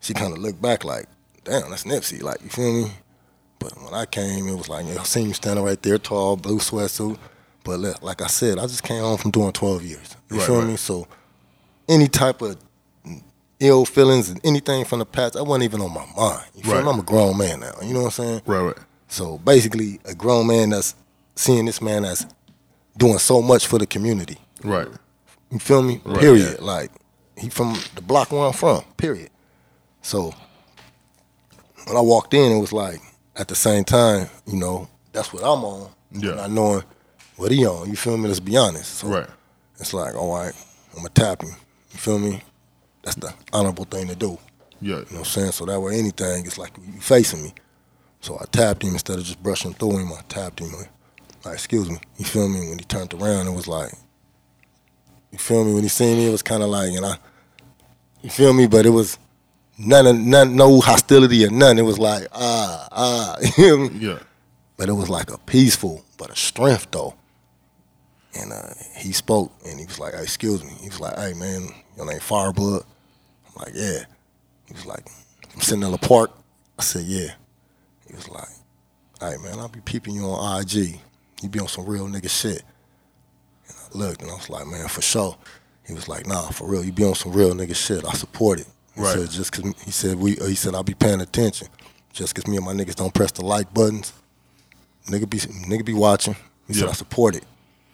She 0.00 0.14
kind 0.14 0.32
of 0.32 0.38
looked 0.38 0.62
back 0.62 0.84
like, 0.84 1.06
damn, 1.44 1.68
that's 1.70 1.82
Nipsey. 1.84 2.22
Like, 2.22 2.40
you 2.42 2.48
feel 2.48 2.72
me? 2.84 2.92
But 3.58 3.72
when 3.82 3.92
I 3.92 4.06
came, 4.06 4.46
it 4.48 4.54
was 4.54 4.68
like, 4.68 4.86
I 4.86 5.02
seen 5.02 5.28
you 5.28 5.34
standing 5.34 5.64
right 5.64 5.80
there, 5.82 5.98
tall, 5.98 6.36
blue 6.36 6.58
sweatsuit. 6.58 7.18
But 7.64 7.80
li- 7.80 7.92
like 8.02 8.22
I 8.22 8.28
said, 8.28 8.58
I 8.58 8.62
just 8.62 8.84
came 8.84 9.02
home 9.02 9.18
from 9.18 9.32
doing 9.32 9.52
12 9.52 9.82
years. 9.84 10.16
You 10.30 10.38
Right, 10.38 10.46
feel 10.46 10.58
right. 10.60 10.66
me? 10.68 10.76
So 10.76 11.06
any 11.88 12.06
type 12.06 12.40
of 12.40 12.56
ill 13.58 13.84
feelings 13.84 14.30
and 14.30 14.40
anything 14.44 14.84
from 14.84 15.00
the 15.00 15.06
past, 15.06 15.36
I 15.36 15.42
wasn't 15.42 15.64
even 15.64 15.80
on 15.82 15.92
my 15.92 16.06
mind. 16.16 16.44
You 16.54 16.62
feel 16.62 16.74
Right. 16.74 16.84
me? 16.84 16.90
I'm 16.90 17.00
a 17.00 17.02
grown 17.02 17.36
man 17.36 17.60
now. 17.60 17.72
You 17.82 17.92
know 17.94 18.00
what 18.00 18.18
I'm 18.18 18.24
saying? 18.24 18.42
Right. 18.46 18.60
Right. 18.62 18.76
So 19.08 19.38
basically, 19.38 19.98
a 20.04 20.14
grown 20.14 20.46
man 20.46 20.70
that's 20.70 20.94
seeing 21.34 21.66
this 21.66 21.82
man 21.82 22.02
that's 22.04 22.24
doing 22.96 23.18
so 23.18 23.42
much 23.42 23.66
for 23.66 23.78
the 23.78 23.86
community. 23.86 24.38
Right. 24.64 24.88
You 25.50 25.58
feel 25.58 25.82
me? 25.82 26.00
Right, 26.04 26.20
period. 26.20 26.60
Like 26.60 26.90
he 27.36 27.48
from 27.48 27.76
the 27.94 28.02
block 28.02 28.30
where 28.32 28.42
I'm 28.42 28.52
from. 28.52 28.82
Period. 28.96 29.30
So 30.02 30.34
when 31.86 31.96
I 31.96 32.00
walked 32.00 32.34
in, 32.34 32.52
it 32.52 32.60
was 32.60 32.72
like 32.72 33.00
at 33.36 33.48
the 33.48 33.54
same 33.54 33.84
time, 33.84 34.28
you 34.46 34.58
know, 34.58 34.88
that's 35.12 35.32
what 35.32 35.42
I'm 35.42 35.64
on. 35.64 35.90
Yeah. 36.12 36.34
Not 36.34 36.50
knowing 36.50 36.84
what 37.36 37.50
he 37.52 37.66
on. 37.66 37.88
You 37.88 37.96
feel 37.96 38.16
me? 38.16 38.28
Let's 38.28 38.40
be 38.40 38.56
honest. 38.56 38.98
So 38.98 39.08
Right. 39.08 39.28
It's 39.78 39.94
like, 39.94 40.14
all 40.14 40.34
right, 40.34 40.52
I'm 40.90 40.96
gonna 40.98 41.08
tap 41.10 41.42
him. 41.42 41.50
You 41.92 41.98
feel 41.98 42.18
me? 42.18 42.42
That's 43.02 43.16
the 43.16 43.32
honorable 43.52 43.84
thing 43.84 44.08
to 44.08 44.14
do. 44.14 44.38
Yeah. 44.80 44.88
You 44.88 44.92
know 44.96 45.00
what 45.02 45.18
I'm 45.18 45.24
saying? 45.24 45.52
So 45.52 45.64
that 45.64 45.80
way 45.80 45.98
anything, 45.98 46.44
it's 46.44 46.58
like 46.58 46.72
you 46.76 47.00
facing 47.00 47.42
me. 47.42 47.54
So 48.20 48.36
I 48.38 48.44
tapped 48.52 48.82
him 48.82 48.92
instead 48.92 49.18
of 49.18 49.24
just 49.24 49.42
brushing 49.42 49.72
through 49.72 49.98
him. 49.98 50.12
I 50.12 50.20
tapped 50.28 50.60
him. 50.60 50.70
Like, 51.44 51.54
excuse 51.54 51.88
me. 51.88 51.96
You 52.18 52.26
feel 52.26 52.48
me? 52.48 52.68
When 52.68 52.78
he 52.78 52.84
turned 52.84 53.14
around, 53.14 53.46
it 53.46 53.52
was 53.52 53.66
like, 53.66 53.92
you 55.32 55.38
feel 55.38 55.64
me? 55.64 55.74
When 55.74 55.82
he 55.82 55.88
seen 55.88 56.18
me, 56.18 56.28
it 56.28 56.32
was 56.32 56.42
kind 56.42 56.62
of 56.62 56.68
like, 56.68 56.90
and 56.92 57.06
I, 57.06 57.16
you 58.22 58.30
feel 58.30 58.52
me? 58.52 58.66
But 58.66 58.86
it 58.86 58.90
was 58.90 59.18
none 59.78 60.06
of 60.06 60.16
none, 60.16 60.56
no 60.56 60.80
hostility 60.80 61.44
or 61.44 61.50
none. 61.50 61.78
It 61.78 61.84
was 61.84 61.98
like, 61.98 62.26
ah, 62.32 62.88
ah. 62.90 63.36
You? 63.58 63.90
Yeah. 63.90 64.18
But 64.76 64.88
it 64.88 64.92
was 64.92 65.08
like 65.10 65.30
a 65.30 65.38
peaceful, 65.38 66.04
but 66.16 66.30
a 66.30 66.36
strength 66.36 66.88
though. 66.90 67.14
And 68.34 68.52
uh, 68.52 68.74
he 68.96 69.12
spoke, 69.12 69.52
and 69.66 69.78
he 69.78 69.86
was 69.86 69.98
like, 69.98 70.14
hey, 70.14 70.22
excuse 70.22 70.62
me. 70.62 70.70
He 70.80 70.88
was 70.88 71.00
like, 71.00 71.16
hey, 71.18 71.34
man, 71.34 71.68
your 71.96 72.06
name 72.06 72.20
Fireblood? 72.20 72.84
I'm 73.46 73.52
like, 73.56 73.72
yeah. 73.74 74.04
He 74.66 74.74
was 74.74 74.86
like, 74.86 75.04
I'm 75.52 75.60
sitting 75.60 75.82
in 75.82 75.90
the 75.90 75.98
park. 75.98 76.30
I 76.78 76.82
said, 76.82 77.02
yeah. 77.06 77.32
He 78.06 78.14
was 78.14 78.28
like, 78.28 78.48
hey, 79.20 79.36
man, 79.42 79.58
I'll 79.58 79.68
be 79.68 79.80
peeping 79.80 80.14
you 80.14 80.24
on 80.24 80.60
IG. 80.62 81.00
You 81.42 81.48
be 81.48 81.58
on 81.58 81.68
some 81.68 81.86
real 81.86 82.06
nigga 82.06 82.30
shit. 82.30 82.62
Looked, 83.94 84.22
and 84.22 84.30
I 84.30 84.34
was 84.34 84.48
like, 84.50 84.66
man, 84.66 84.88
for 84.88 85.02
sure. 85.02 85.36
He 85.86 85.94
was 85.94 86.08
like, 86.08 86.26
nah, 86.26 86.48
for 86.50 86.68
real. 86.68 86.84
You 86.84 86.92
be 86.92 87.04
on 87.04 87.14
some 87.14 87.32
real 87.32 87.52
nigga 87.54 87.74
shit. 87.74 88.04
I 88.04 88.12
support 88.12 88.60
it. 88.60 88.66
He 88.94 89.02
Right. 89.02 89.14
said, 89.18 89.30
just 89.30 89.52
cause, 89.52 89.72
he 89.84 89.90
said, 89.90 90.16
we, 90.18 90.32
he 90.36 90.54
said, 90.54 90.74
I'll 90.74 90.82
be 90.82 90.94
paying 90.94 91.20
attention. 91.20 91.68
Just 92.12 92.34
cause 92.34 92.46
me 92.46 92.56
and 92.56 92.64
my 92.66 92.72
niggas 92.72 92.94
don't 92.96 93.14
press 93.14 93.32
the 93.32 93.44
like 93.44 93.72
buttons, 93.72 94.12
nigga 95.06 95.28
be, 95.30 95.38
nigga 95.38 95.84
be 95.84 95.94
watching. 95.94 96.36
He 96.66 96.74
said, 96.74 96.88
I 96.88 96.92
support 96.92 97.34
it. 97.36 97.44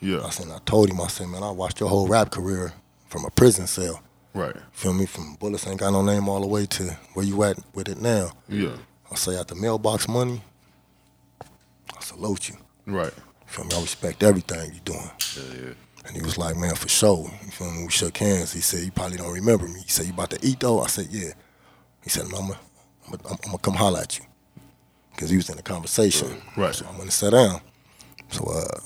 Yeah. 0.01 0.23
I 0.25 0.31
said, 0.31 0.49
I 0.51 0.59
told 0.67 0.91
him, 0.91 1.01
I 1.01 1.07
said, 1.09 1.29
man, 1.29 1.43
I 1.43 1.51
watched 1.51 1.81
your 1.81 1.89
whole 1.89 2.07
rap 2.09 2.31
career 2.31 2.73
from 3.09 3.25
a 3.25 3.31
prison 3.31 3.67
cell. 3.67 4.03
Right. 4.35 4.55
Feel 4.73 4.93
me? 4.93 5.07
From 5.07 5.35
Bullets 5.37 5.67
Ain't 5.67 5.81
Got 5.81 5.93
No 5.93 6.03
Name 6.03 6.29
all 6.29 6.41
the 6.41 6.47
way 6.47 6.67
to 6.67 6.97
where 7.15 7.25
you 7.25 7.43
at 7.45 7.59
with 7.75 7.89
it 7.89 8.01
now. 8.03 8.33
Yeah. 8.49 8.77
I 9.11 9.15
say, 9.15 9.39
at 9.39 9.49
the 9.49 9.55
mailbox 9.55 10.09
money, 10.09 10.43
I 11.97 12.01
salute 12.03 12.49
you. 12.51 12.57
Right. 12.87 13.13
Feel 13.47 13.65
me? 13.65 13.71
I 13.77 13.81
respect 13.81 14.23
everything 14.23 14.75
you 14.75 14.81
doing. 14.81 15.11
Yeah, 15.37 15.43
Yeah, 15.55 15.73
And 16.07 16.17
he 16.17 16.23
was 16.23 16.39
like, 16.39 16.57
man, 16.57 16.75
for 16.75 16.89
sure. 16.89 17.31
You 17.45 17.51
feel 17.51 17.73
me? 17.73 17.85
We 17.85 17.91
shook 17.91 18.17
hands. 18.17 18.53
He 18.53 18.61
said, 18.61 18.85
you 18.85 18.93
probably 18.93 19.17
don't 19.17 19.33
remember 19.33 19.67
me. 19.67 19.81
He 19.81 19.89
said, 19.89 20.07
you 20.07 20.13
about 20.13 20.31
to 20.31 20.39
eat 20.47 20.61
though? 20.61 20.81
I 20.81 20.87
said, 20.87 21.09
yeah. 21.11 21.33
He 22.03 22.11
said, 22.11 22.29
no, 22.31 22.39
I'm 22.39 22.49
going 22.49 23.21
I'm 23.29 23.53
to 23.53 23.59
come 23.59 23.75
holler 23.75 24.01
at 24.01 24.19
you. 24.19 24.25
Because 25.11 25.31
he 25.31 25.37
was 25.37 25.49
in 25.51 25.59
a 25.59 25.63
conversation. 25.63 26.41
Right. 26.57 26.75
So 26.75 26.87
I'm 26.87 27.01
to 27.01 27.11
sit 27.11 27.31
down. 27.31 27.61
So 28.29 28.45
uh, 28.45 28.81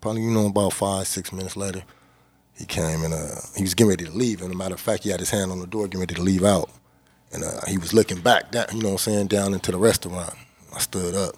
probably, 0.00 0.22
you 0.22 0.30
know, 0.30 0.46
about 0.46 0.72
five, 0.72 1.06
six 1.06 1.32
minutes 1.32 1.56
later, 1.56 1.82
he 2.56 2.66
came 2.66 3.02
and 3.02 3.14
uh, 3.14 3.40
he 3.56 3.62
was 3.62 3.74
getting 3.74 3.90
ready 3.90 4.04
to 4.04 4.12
leave. 4.12 4.42
And 4.42 4.52
a 4.52 4.56
matter 4.56 4.74
of 4.74 4.80
fact, 4.80 5.04
he 5.04 5.10
had 5.10 5.20
his 5.20 5.30
hand 5.30 5.50
on 5.50 5.60
the 5.60 5.66
door 5.66 5.86
getting 5.86 6.00
ready 6.00 6.14
to 6.14 6.22
leave 6.22 6.44
out. 6.44 6.70
And 7.32 7.42
uh, 7.42 7.60
he 7.66 7.78
was 7.78 7.92
looking 7.94 8.20
back, 8.20 8.52
down, 8.52 8.66
you 8.72 8.82
know 8.82 8.90
what 8.90 9.06
I'm 9.06 9.12
saying, 9.12 9.26
down 9.28 9.54
into 9.54 9.72
the 9.72 9.78
restaurant. 9.78 10.34
I 10.74 10.78
stood 10.78 11.14
up 11.14 11.36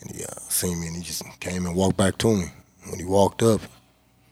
and 0.00 0.10
he 0.14 0.24
uh, 0.24 0.34
seen 0.48 0.80
me 0.80 0.88
and 0.88 0.96
he 0.96 1.02
just 1.02 1.22
came 1.40 1.66
and 1.66 1.74
walked 1.74 1.96
back 1.96 2.18
to 2.18 2.36
me. 2.36 2.46
When 2.88 2.98
he 2.98 3.04
walked 3.04 3.42
up, 3.42 3.60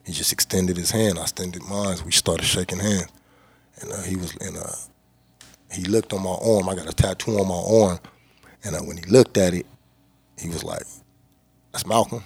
he 0.08 0.14
just 0.14 0.32
extended 0.32 0.78
his 0.78 0.90
hand. 0.90 1.18
I 1.18 1.22
extended 1.22 1.62
mine. 1.64 1.98
We 2.06 2.12
started 2.12 2.46
shaking 2.46 2.78
hands. 2.78 3.08
And 3.82 3.92
uh, 3.92 4.00
he 4.04 4.16
was, 4.16 4.34
and 4.36 4.56
uh, 4.56 4.72
he 5.70 5.84
looked 5.84 6.14
on 6.14 6.22
my 6.22 6.30
arm. 6.30 6.66
I 6.66 6.74
got 6.74 6.88
a 6.88 6.94
tattoo 6.94 7.38
on 7.38 7.46
my 7.46 7.88
arm. 7.90 8.00
And 8.64 8.74
uh, 8.74 8.78
when 8.78 8.96
he 8.96 9.04
looked 9.04 9.36
at 9.36 9.52
it, 9.52 9.66
he 10.38 10.48
was 10.48 10.64
like, 10.64 10.80
that's 11.72 11.86
Malcolm. 11.86 12.24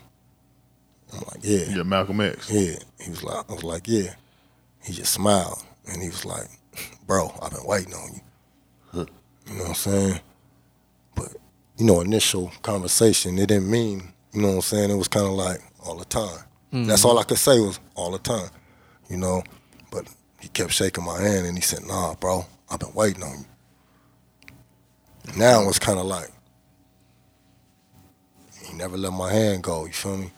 I'm 1.12 1.24
like, 1.32 1.40
yeah. 1.42 1.64
Yeah. 1.70 1.82
Malcolm 1.82 2.20
X. 2.20 2.48
Yeah. 2.52 2.76
He 3.00 3.10
was 3.10 3.24
like, 3.24 3.50
I 3.50 3.52
was 3.52 3.64
like, 3.64 3.88
yeah. 3.88 4.14
He 4.84 4.92
just 4.92 5.12
smiled 5.12 5.64
and 5.88 6.00
he 6.00 6.08
was 6.08 6.24
like, 6.24 6.46
bro, 7.08 7.32
I've 7.42 7.50
been 7.50 7.66
waiting 7.66 7.94
on 7.94 8.10
you. 8.14 8.20
You 8.94 9.54
know 9.54 9.62
what 9.62 9.68
I'm 9.70 9.74
saying? 9.74 10.20
But, 11.16 11.32
you 11.78 11.84
know, 11.84 12.00
initial 12.00 12.52
conversation, 12.62 13.40
it 13.40 13.48
didn't 13.48 13.68
mean, 13.68 14.12
you 14.32 14.40
know 14.40 14.48
what 14.50 14.54
I'm 14.54 14.60
saying? 14.60 14.90
It 14.92 14.94
was 14.94 15.08
kind 15.08 15.26
of 15.26 15.32
like 15.32 15.60
all 15.84 15.96
the 15.96 16.04
time. 16.04 16.44
That's 16.72 17.02
mm-hmm. 17.02 17.08
all 17.08 17.18
I 17.18 17.24
could 17.24 17.38
say 17.38 17.60
was 17.60 17.78
all 17.94 18.10
the 18.10 18.18
time, 18.18 18.48
you 19.10 19.18
know? 19.18 19.42
But 19.90 20.06
he 20.40 20.48
kept 20.48 20.72
shaking 20.72 21.04
my 21.04 21.20
hand 21.20 21.46
and 21.46 21.56
he 21.56 21.62
said, 21.62 21.84
nah, 21.84 22.14
bro, 22.14 22.46
I've 22.70 22.80
been 22.80 22.94
waiting 22.94 23.22
on 23.22 23.40
you. 23.40 24.52
Now 25.36 25.68
it's 25.68 25.78
kind 25.78 25.98
of 25.98 26.06
like, 26.06 26.30
he 28.66 28.74
never 28.74 28.96
let 28.96 29.12
my 29.12 29.30
hand 29.30 29.62
go, 29.62 29.84
you 29.84 29.92
feel 29.92 30.16
me? 30.16 30.30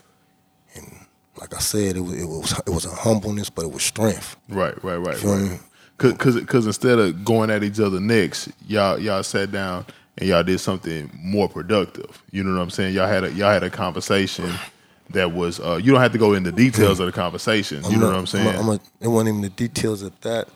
And 0.75 1.05
like 1.39 1.55
I 1.55 1.59
said, 1.59 1.95
it 1.95 2.01
was 2.01 2.13
it 2.13 2.25
was 2.25 2.51
it 2.67 2.69
was 2.69 2.85
a 2.85 2.93
humbleness, 2.93 3.49
but 3.49 3.63
it 3.65 3.71
was 3.71 3.83
strength. 3.83 4.35
Right, 4.49 4.81
right, 4.83 4.97
right, 4.97 5.17
Feel 5.17 5.37
right. 5.37 5.51
me? 5.51 5.59
Cause, 5.97 6.13
cause, 6.17 6.43
'cause 6.45 6.65
instead 6.65 6.99
of 6.99 7.23
going 7.23 7.49
at 7.49 7.63
each 7.63 7.79
other 7.79 8.01
next, 8.01 8.49
y'all 8.67 8.99
y'all 8.99 9.23
sat 9.23 9.53
down 9.53 9.85
and 10.17 10.27
y'all 10.27 10.43
did 10.43 10.59
something 10.59 11.09
more 11.13 11.47
productive. 11.47 12.21
You 12.31 12.43
know 12.43 12.53
what 12.53 12.61
I'm 12.61 12.69
saying? 12.69 12.93
Y'all 12.93 13.07
had 13.07 13.23
a 13.23 13.31
y'all 13.31 13.51
had 13.51 13.63
a 13.63 13.69
conversation 13.69 14.51
that 15.11 15.31
was. 15.31 15.59
Uh, 15.59 15.79
you 15.81 15.91
don't 15.91 16.01
have 16.01 16.11
to 16.13 16.17
go 16.17 16.33
into 16.33 16.51
details 16.51 16.99
of 16.99 17.05
the 17.05 17.11
conversation. 17.11 17.83
You 17.85 17.97
know 17.97 18.07
what 18.07 18.15
I'm 18.15 18.27
saying? 18.27 18.55
I'm 18.55 18.69
a, 18.69 18.79
it 18.99 19.07
wasn't 19.07 19.29
even 19.29 19.41
the 19.41 19.49
details 19.49 20.01
of 20.01 20.19
that. 20.21 20.47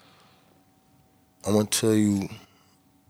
I'm 1.45 1.53
gonna 1.53 1.65
tell 1.65 1.93
you 1.93 2.27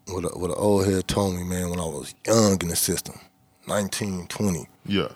what 0.08 0.24
a, 0.26 0.28
what 0.38 0.50
an 0.52 0.56
old 0.58 0.86
head 0.86 1.08
told 1.08 1.36
me, 1.36 1.44
man, 1.44 1.70
when 1.70 1.80
I 1.80 1.86
was 1.86 2.14
young 2.26 2.62
in 2.62 2.68
the 2.68 2.76
system, 2.76 3.20
19, 3.68 4.28
20, 4.28 4.68
yeah, 4.86 5.08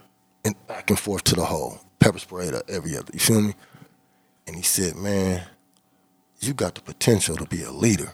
and 0.46 0.56
back 0.68 0.90
and 0.90 1.00
forth 1.00 1.24
to 1.26 1.36
the 1.36 1.46
hole, 1.46 1.80
pepper 2.00 2.20
spray 2.20 2.50
to 2.50 2.64
every 2.68 2.98
other. 2.98 3.10
You 3.14 3.20
feel 3.20 3.42
me? 3.42 3.54
And 4.48 4.56
he 4.56 4.62
said, 4.62 4.96
man, 4.96 5.44
you 6.40 6.54
got 6.54 6.76
the 6.76 6.82
potential 6.82 7.36
to 7.38 7.46
be 7.46 7.64
a 7.64 7.72
leader. 7.72 8.12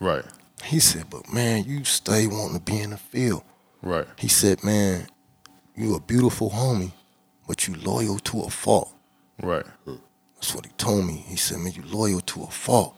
right, 0.00 0.24
He 0.64 0.80
said, 0.80 1.06
but 1.08 1.32
man, 1.32 1.64
you 1.64 1.84
stay 1.84 2.26
wanting 2.26 2.58
to 2.58 2.62
be 2.62 2.78
in 2.80 2.90
the 2.90 2.98
field. 2.98 3.42
right, 3.80 4.06
He 4.18 4.28
said, 4.28 4.62
man, 4.62 5.06
you 5.74 5.94
a 5.94 6.00
beautiful 6.00 6.50
homie, 6.50 6.92
but 7.46 7.66
you 7.68 7.74
loyal 7.74 8.18
to 8.20 8.42
a 8.42 8.50
fault. 8.50 8.94
right, 9.42 9.64
That's 10.36 10.54
what 10.54 10.66
he 10.66 10.72
told 10.78 11.06
me. 11.06 11.24
He 11.26 11.36
said, 11.36 11.58
man, 11.58 11.72
you 11.72 11.82
loyal 11.86 12.20
to 12.20 12.42
a 12.44 12.46
fault. 12.48 12.96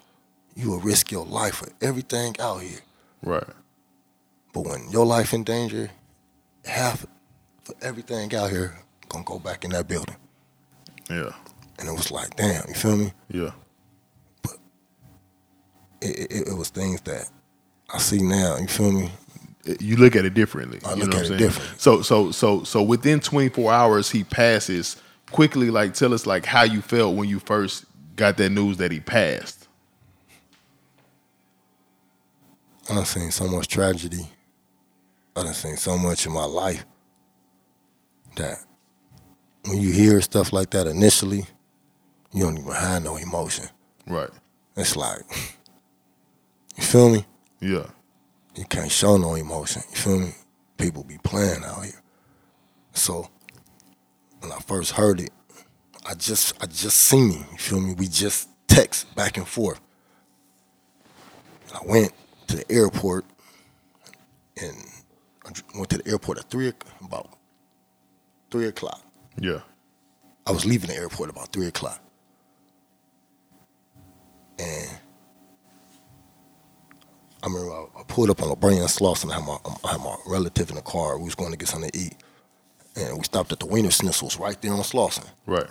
You 0.55 0.71
will 0.71 0.81
risk 0.81 1.11
your 1.11 1.27
life 1.27 1.57
for 1.57 1.69
everything 1.81 2.37
out 2.41 2.59
here. 2.63 2.81
right, 3.23 3.49
But 4.53 4.61
when 4.67 4.89
your 4.91 5.05
life 5.07 5.33
in 5.33 5.45
danger, 5.45 5.91
half 6.65 7.07
for 7.65 7.75
everything 7.83 8.35
out 8.35 8.51
here 8.51 8.77
gonna 9.09 9.25
go 9.25 9.39
back 9.39 9.65
in 9.65 9.71
that 9.73 9.89
building. 9.89 10.17
yeah, 11.11 11.31
And 11.79 11.89
it 11.89 11.93
was 11.93 12.11
like, 12.11 12.37
damn, 12.37 12.67
you 12.69 12.75
feel 12.75 12.97
me? 12.97 13.13
yeah, 13.29 13.51
It, 16.01 16.31
it, 16.33 16.49
it 16.49 16.55
was 16.57 16.69
things 16.71 17.01
that 17.03 17.29
I 17.93 17.99
see 17.99 18.19
now, 18.23 18.57
you 18.59 18.67
feel 18.67 18.93
me? 18.93 19.11
You 19.81 19.97
look 19.97 20.17
at 20.17 20.25
it 20.25 20.35
differently. 20.35 20.81
I 20.85 20.95
you 20.95 21.01
look 21.05 21.11
know 21.11 21.17
at 21.19 21.23
what 21.23 21.27
I'm 21.31 21.35
it 21.35 21.39
saying? 21.39 21.39
differently. 21.39 21.77
So 21.79 22.03
so 22.03 22.31
so 22.33 22.65
so 22.65 22.83
within 22.83 23.21
24 23.21 23.73
hours 23.73 24.11
he 24.11 24.25
passes. 24.25 24.97
Quickly, 25.31 25.71
like 25.71 25.95
tell 25.95 26.15
us 26.15 26.27
like 26.27 26.45
how 26.45 26.63
you 26.63 26.81
felt 26.83 27.17
when 27.17 27.29
you 27.29 27.41
first 27.41 27.87
got 28.15 28.37
that 28.37 28.51
news 28.51 28.77
that 28.77 28.93
he 28.93 29.01
passed. 29.01 29.67
I 32.89 32.95
done 32.95 33.05
seen 33.07 33.31
so 33.31 33.49
much 33.49 33.67
tragedy. 33.69 34.29
I 35.35 35.43
done 35.43 35.55
seen 35.55 35.77
so 35.77 35.97
much 35.99 36.27
in 36.27 36.33
my 36.33 36.45
life 36.45 36.85
that 38.37 38.59
when 39.65 39.79
you 39.81 39.91
hear 39.93 40.21
stuff 40.21 40.53
like 40.53 40.71
that 40.71 40.87
initially, 40.87 41.47
you 42.33 42.45
don't 42.45 42.59
even 42.59 42.73
have 42.73 43.03
no 43.03 43.17
emotion. 43.17 43.67
Right. 44.07 44.31
It's 44.77 44.97
like, 44.97 45.23
you 46.77 46.83
feel 46.83 47.09
me? 47.11 47.25
Yeah. 47.61 47.87
You 48.55 48.65
can't 48.65 48.91
show 48.91 49.17
no 49.17 49.35
emotion. 49.35 49.83
You 49.91 49.97
feel 49.97 50.19
me? 50.19 50.33
People 50.77 51.05
be 51.05 51.19
playing 51.19 51.65
out 51.65 51.85
here. 51.85 52.03
So 52.93 53.29
when 54.41 54.53
I 54.53 54.59
first 54.59 54.93
heard 54.93 55.21
it, 55.21 55.31
I 56.07 56.15
just 56.15 56.55
I 56.63 56.67
just 56.67 56.97
seen 56.99 57.31
him. 57.31 57.47
You 57.53 57.59
feel 57.59 57.81
me? 57.81 57.95
We 57.95 58.09
just 58.09 58.49
text 58.69 59.15
back 59.15 59.37
and 59.37 59.47
forth. 59.47 59.81
I 61.75 61.81
went 61.87 62.13
to 62.49 62.57
the 62.57 62.71
airport 62.71 63.25
and 64.61 64.77
I 65.45 65.51
went 65.77 65.91
to 65.91 65.99
the 65.99 66.09
airport 66.09 66.39
at 66.39 66.51
three 66.51 66.73
about 67.05 67.29
three 68.51 68.69
o'clock. 68.69 69.01
Yeah. 69.39 69.61
I 70.47 70.53
was 70.53 70.65
leaving 70.65 70.91
the 70.91 70.97
airport 70.97 71.31
about 71.31 71.49
three 71.49 71.67
o'clock. 71.67 72.01
And 74.59 74.91
I 77.45 77.49
remember 77.49 77.73
I, 77.73 78.01
I 78.01 78.03
pulled 78.09 78.31
up 78.31 78.43
on 78.43 78.49
La 78.49 78.55
Brea 78.55 78.79
and 78.79 78.89
Slauson. 78.89 79.31
I 79.31 79.35
had, 79.35 79.45
my, 79.47 79.59
I 79.85 79.93
had 79.93 80.01
my 80.01 80.17
relative 80.27 80.71
in 80.71 80.77
the 80.77 80.83
car. 80.83 81.19
We 81.19 81.25
was 81.27 81.35
going 81.35 81.51
to 81.53 81.59
get 81.59 81.69
something 81.69 81.91
to 81.91 81.99
eat. 81.99 82.15
And 82.97 83.19
we 83.19 83.25
stopped 83.25 83.53
at 83.53 83.61
the 83.61 83.67
Wiener 83.67 83.91
Schnitzels 83.91 84.39
right 84.41 84.61
there 84.63 84.73
on 84.73 84.79
Slauson. 84.81 85.27
Right. 85.47 85.67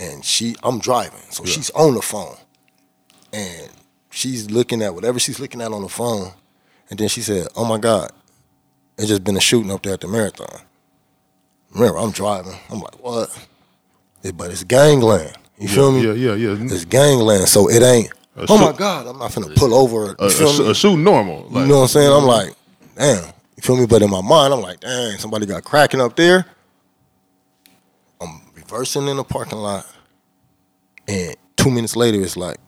And 0.00 0.24
she, 0.24 0.56
I'm 0.62 0.78
driving, 0.78 1.20
so 1.30 1.44
Yeah. 1.44 1.52
she's 1.52 1.70
on 1.70 1.94
the 1.94 2.02
phone. 2.02 2.36
And 3.32 3.68
she's 4.10 4.50
looking 4.50 4.80
at 4.80 4.94
whatever 4.94 5.18
she's 5.18 5.38
looking 5.40 5.60
at 5.60 5.70
on 5.72 5.82
the 5.82 5.88
phone. 5.88 6.32
And 6.88 6.98
then 6.98 7.08
she 7.08 7.20
said, 7.20 7.48
oh 7.56 7.64
my 7.66 7.78
God, 7.78 8.10
it 8.96 9.06
just 9.06 9.22
been 9.24 9.36
a 9.36 9.40
shooting 9.40 9.70
up 9.70 9.82
there 9.82 9.92
at 9.94 10.00
the 10.00 10.08
marathon. 10.08 10.60
Remember, 11.74 11.98
I'm 11.98 12.12
driving. 12.12 12.54
I'm 12.70 12.80
like, 12.80 13.02
what? 13.04 13.46
It- 14.22 14.36
but 14.36 14.50
it's 14.50 14.64
gangland. 14.64 15.36
You 15.58 15.68
feel 15.68 15.90
me? 15.92 16.06
Yeah, 16.06 16.12
yeah, 16.12 16.34
yeah. 16.34 16.56
It's 16.72 16.84
gangland, 16.84 17.48
so 17.48 17.68
it 17.68 17.82
ain't. 17.82 18.12
Oh 18.48 18.58
my 18.58 18.76
God, 18.76 19.06
I'm 19.06 19.18
not 19.18 19.30
finna 19.30 19.54
pull 19.56 19.74
over. 19.74 20.14
A, 20.18 20.26
a, 20.26 20.30
feel 20.30 20.52
sh- 20.52 20.58
me? 20.60 20.70
a 20.70 20.74
shooting 20.74 21.04
normal. 21.04 21.44
Like, 21.50 21.62
you 21.62 21.68
know 21.68 21.76
what 21.76 21.82
I'm 21.82 21.88
saying? 21.88 22.12
I'm 22.12 22.24
like, 22.24 22.54
damn. 22.96 23.24
You 23.56 23.62
feel 23.62 23.76
me? 23.76 23.86
But 23.86 24.02
in 24.02 24.10
my 24.10 24.20
mind, 24.20 24.54
I'm 24.54 24.60
like, 24.60 24.80
dang, 24.80 25.18
somebody 25.18 25.46
got 25.46 25.64
cracking 25.64 26.00
up 26.00 26.14
there. 26.14 26.46
I'm 28.20 28.40
reversing 28.54 29.08
in 29.08 29.16
the 29.16 29.24
parking 29.24 29.58
lot, 29.58 29.86
and 31.06 31.34
two 31.56 31.70
minutes 31.70 31.96
later, 31.96 32.20
it's 32.20 32.36
like 32.36 32.58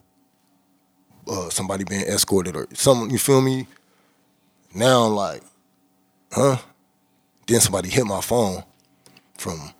uh, 1.28 1.48
somebody 1.50 1.84
being 1.84 2.02
escorted 2.02 2.56
or 2.56 2.66
something. 2.74 3.10
You 3.10 3.18
feel 3.18 3.40
me? 3.40 3.66
Now 4.74 5.04
I'm 5.04 5.12
like, 5.14 5.42
huh? 6.32 6.56
Then 7.46 7.60
somebody 7.60 7.88
hit 7.88 8.04
my 8.04 8.20
phone 8.20 8.64
from 9.38 9.72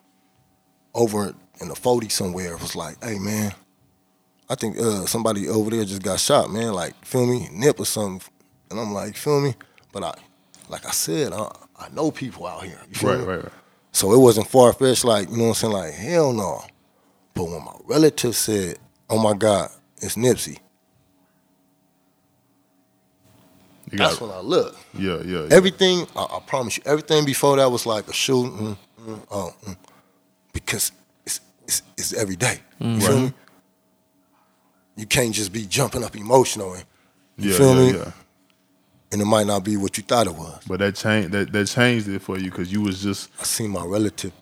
over 0.94 1.34
in 1.60 1.68
the 1.68 1.74
40 1.74 2.08
somewhere. 2.08 2.54
It 2.54 2.60
was 2.60 2.74
like, 2.76 3.02
hey 3.02 3.18
man, 3.18 3.52
I 4.50 4.56
think 4.56 4.76
uh, 4.78 5.06
somebody 5.06 5.48
over 5.48 5.70
there 5.70 5.84
just 5.84 6.02
got 6.02 6.18
shot, 6.18 6.50
man. 6.50 6.72
Like, 6.72 6.92
feel 7.04 7.24
me? 7.24 7.48
Nip 7.52 7.78
or 7.78 7.86
something. 7.86 8.28
And 8.68 8.80
I'm 8.80 8.92
like, 8.92 9.16
feel 9.16 9.40
me? 9.40 9.54
But 9.92 10.02
I, 10.02 10.14
like 10.68 10.84
I 10.84 10.90
said, 10.90 11.32
I, 11.32 11.52
I 11.78 11.88
know 11.90 12.10
people 12.10 12.46
out 12.48 12.64
here. 12.64 12.80
Right, 13.00 13.20
me? 13.20 13.24
right, 13.24 13.44
right. 13.44 13.52
So 13.92 14.12
it 14.12 14.18
wasn't 14.18 14.48
far 14.48 14.72
fetched, 14.72 15.04
like, 15.04 15.30
you 15.30 15.36
know 15.36 15.44
what 15.44 15.48
I'm 15.50 15.54
saying? 15.54 15.72
Like, 15.72 15.92
hell 15.94 16.32
no. 16.32 16.62
But 17.34 17.44
when 17.44 17.64
my 17.64 17.74
relative 17.86 18.34
said, 18.34 18.78
oh 19.08 19.22
my 19.22 19.34
God, 19.34 19.70
it's 20.02 20.16
Nipsey, 20.16 20.58
You 23.90 23.98
that's 23.98 24.18
got, 24.18 24.28
when 24.28 24.30
I 24.36 24.40
looked. 24.40 24.78
yeah, 24.94 25.18
yeah, 25.24 25.42
yeah. 25.42 25.46
Everything, 25.50 26.06
I, 26.16 26.22
I 26.24 26.40
promise 26.46 26.76
you, 26.76 26.82
everything 26.86 27.24
before 27.24 27.56
that 27.56 27.70
was 27.70 27.86
like 27.86 28.08
a 28.08 28.12
shooting, 28.12 28.52
mm, 28.56 28.76
mm, 29.00 29.20
oh, 29.30 29.54
mm, 29.64 29.76
because 30.52 30.92
it's, 31.24 31.40
it's, 31.66 31.82
it's 31.96 32.12
every 32.14 32.36
day. 32.36 32.60
You 32.80 33.00
feel 33.00 33.20
me? 33.20 33.32
You 35.00 35.06
can't 35.06 35.34
just 35.34 35.52
be 35.52 35.64
jumping 35.66 36.04
up 36.04 36.14
emotional 36.16 36.74
and, 36.74 36.84
you 37.38 37.50
yeah, 37.52 37.56
feel 37.58 37.74
yeah, 37.86 37.92
me? 37.92 37.98
yeah. 37.98 38.12
and 39.12 39.22
it 39.22 39.24
might 39.24 39.46
not 39.46 39.64
be 39.64 39.76
what 39.78 39.96
you 39.96 40.02
thought 40.02 40.26
it 40.26 40.34
was. 40.34 40.60
But 40.68 40.80
that 40.80 40.94
changed 40.94 41.32
that, 41.32 41.50
that 41.52 41.66
changed 41.68 42.06
it 42.08 42.20
for 42.20 42.36
you 42.38 42.50
because 42.50 42.70
you 42.70 42.82
was 42.82 43.02
just 43.02 43.30
I 43.40 43.44
seen 43.44 43.70
my 43.70 43.84
relative, 43.84 44.32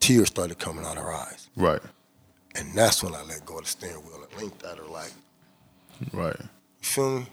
tears 0.00 0.28
started 0.28 0.58
coming 0.58 0.84
out 0.84 0.96
of 0.96 1.04
her 1.04 1.12
eyes. 1.12 1.48
right, 1.56 1.80
And 2.56 2.74
that's 2.74 3.02
when 3.04 3.14
I 3.14 3.22
let 3.22 3.46
go 3.46 3.58
of 3.58 3.64
the 3.64 3.70
steering 3.70 4.02
wheel 4.04 4.26
and 4.28 4.40
linked 4.40 4.64
at 4.64 4.78
her 4.78 4.84
like, 4.84 5.12
right, 6.12 6.36
you 6.40 6.46
feel 6.80 7.20
me? 7.20 7.26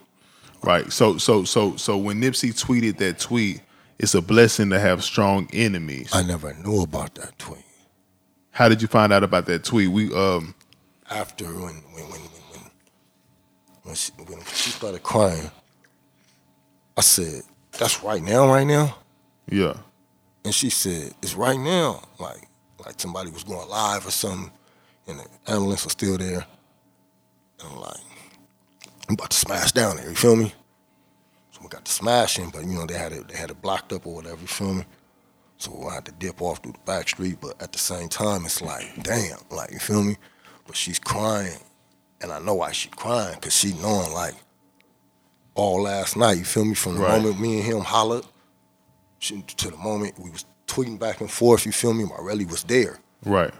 right. 0.64 0.92
So 0.94 1.18
so 1.18 1.44
so 1.46 1.76
so 1.78 1.98
when 1.98 2.22
Nipsey 2.22 2.52
tweeted 2.54 2.98
that 3.00 3.18
tweet, 3.20 3.62
it's 3.98 4.14
a 4.14 4.22
blessing 4.22 4.70
to 4.70 4.80
have 4.80 5.04
strong 5.04 5.50
enemies. 5.52 6.12
I 6.14 6.22
never 6.22 6.54
knew 6.54 6.82
about 6.84 7.16
that 7.16 7.40
tweet. 7.40 7.64
How 8.52 8.70
did 8.70 8.82
you 8.84 8.88
find 8.88 9.12
out 9.12 9.24
about 9.24 9.48
that 9.48 9.64
tweet? 9.64 9.90
We 9.90 10.14
um 10.14 10.54
After 11.10 11.46
when 11.46 11.76
when 11.96 12.04
when 12.12 12.22
when 13.88 13.96
she, 13.96 14.12
when 14.12 14.40
she 14.54 14.70
started 14.72 15.02
crying, 15.02 15.50
I 16.98 17.02
said, 17.02 17.44
"That's 17.80 18.04
right 18.04 18.22
now, 18.22 18.48
right 18.48 18.68
now." 18.68 18.98
yeah 19.50 19.78
And 20.44 20.54
she 20.54 20.70
said, 20.70 21.14
"It's 21.22 21.36
right 21.36 21.60
now." 21.60 22.04
Like 22.20 22.48
like 22.86 23.00
somebody 23.00 23.32
was 23.32 23.44
going 23.44 23.68
live 23.70 24.06
or 24.06 24.12
something, 24.12 24.52
and 25.08 25.20
the 25.20 25.52
ambulance 25.52 25.84
was 25.86 25.94
still 25.94 26.18
there. 26.18 26.46
And 27.60 27.72
I'm 27.72 27.80
like, 27.80 28.02
I'm 29.08 29.14
about 29.14 29.32
to 29.32 29.38
smash 29.38 29.72
down 29.72 29.96
there. 29.96 30.10
You 30.10 30.16
feel 30.16 30.36
me? 30.36 30.54
So 31.52 31.62
we 31.64 31.70
got 31.70 31.86
to 31.86 31.92
smashing, 31.92 32.50
but 32.50 32.66
you 32.66 32.74
know 32.76 32.86
they 32.86 32.98
had 32.98 33.14
it 33.14 33.28
they 33.30 33.38
had 33.38 33.50
it 33.50 33.62
blocked 33.62 33.94
up 33.94 34.06
or 34.06 34.16
whatever. 34.16 34.42
You 34.42 34.48
feel 34.48 34.74
me? 34.74 34.84
So 35.58 35.88
I 35.90 35.96
had 35.96 36.06
to 36.06 36.12
dip 36.12 36.42
off 36.42 36.62
through 36.62 36.74
the 36.74 36.80
back 36.86 37.08
street, 37.08 37.38
but 37.42 37.60
at 37.62 37.72
the 37.72 37.80
same 37.80 38.10
time, 38.10 38.46
it's 38.46 38.62
like, 38.62 39.02
damn, 39.02 39.40
like 39.50 39.72
you 39.72 39.80
feel 39.80 40.04
me? 40.04 40.18
But 40.68 40.76
she's 40.76 41.00
crying, 41.00 41.58
and 42.22 42.32
I 42.32 42.40
know 42.40 42.56
why 42.56 42.72
she 42.72 42.90
crying, 42.90 43.40
cause 43.40 43.56
she 43.56 43.74
knowing 43.74 44.14
like 44.14 44.36
all 45.56 45.82
last 45.84 46.18
night. 46.18 46.38
You 46.38 46.44
feel 46.44 46.66
me? 46.66 46.74
From 46.74 46.96
the 46.96 47.02
Right. 47.02 47.22
moment 47.22 47.40
me 47.40 47.58
and 47.58 47.64
him 47.66 47.80
hollered 47.82 48.26
she, 49.20 49.42
to 49.42 49.70
the 49.72 49.78
moment 49.78 50.18
we 50.20 50.30
was 50.30 50.46
tweeting 50.68 51.00
back 51.00 51.22
and 51.22 51.32
forth. 51.32 51.66
You 51.66 51.72
feel 51.72 51.94
me? 51.94 52.04
My 52.04 52.18
Marelli 52.18 52.46
was 52.46 52.64
there, 52.64 53.00
right 53.26 53.54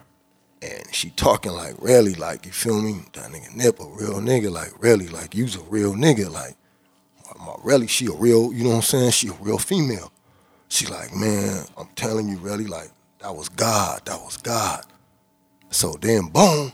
and 0.62 0.84
she 0.92 1.12
talking 1.12 1.52
like 1.52 1.76
really, 1.80 2.16
like 2.16 2.46
you 2.46 2.52
feel 2.52 2.82
me? 2.82 3.02
That 3.14 3.30
nigga 3.32 3.56
Nip 3.56 3.80
a 3.80 3.86
real 3.86 4.20
nigga, 4.20 4.52
like 4.52 4.72
really, 4.82 5.08
like 5.08 5.36
you's 5.36 5.56
a 5.56 5.62
real 5.62 5.94
nigga, 5.94 6.32
like 6.32 6.56
Marelli, 7.40 7.88
she 7.88 8.08
a 8.08 8.12
real, 8.12 8.52
you 8.52 8.64
know 8.64 8.72
what 8.72 8.76
I'm 8.78 8.82
saying? 8.82 9.12
She 9.12 9.28
a 9.28 9.34
real 9.34 9.58
female. 9.58 10.12
She 10.70 10.86
like, 10.88 11.16
man, 11.16 11.66
I'm 11.78 11.88
telling 11.96 12.28
you, 12.28 12.38
really, 12.38 12.66
like 12.66 12.90
that 13.20 13.36
was 13.36 13.50
God, 13.50 14.02
that 14.06 14.20
was 14.20 14.38
God. 14.38 14.84
So 15.70 15.94
then, 16.02 16.28
boom, 16.28 16.72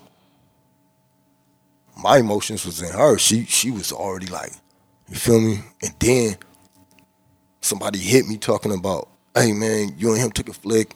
my 1.98 2.18
emotions 2.18 2.66
was 2.66 2.82
in 2.82 2.92
her. 2.92 3.18
She 3.18 3.46
she 3.46 3.72
was 3.72 3.92
already 3.92 4.28
like, 4.28 4.52
you 5.10 5.16
feel 5.16 5.40
me? 5.42 5.60
And 5.82 5.94
then 6.00 6.38
somebody 7.62 8.00
hit 8.00 8.28
me 8.28 8.38
talking 8.38 8.74
about, 8.74 9.10
hey 9.36 9.54
man, 9.54 9.96
you 9.98 10.12
and 10.12 10.22
him 10.22 10.32
took 10.32 10.50
a 10.50 10.54
flick. 10.54 10.94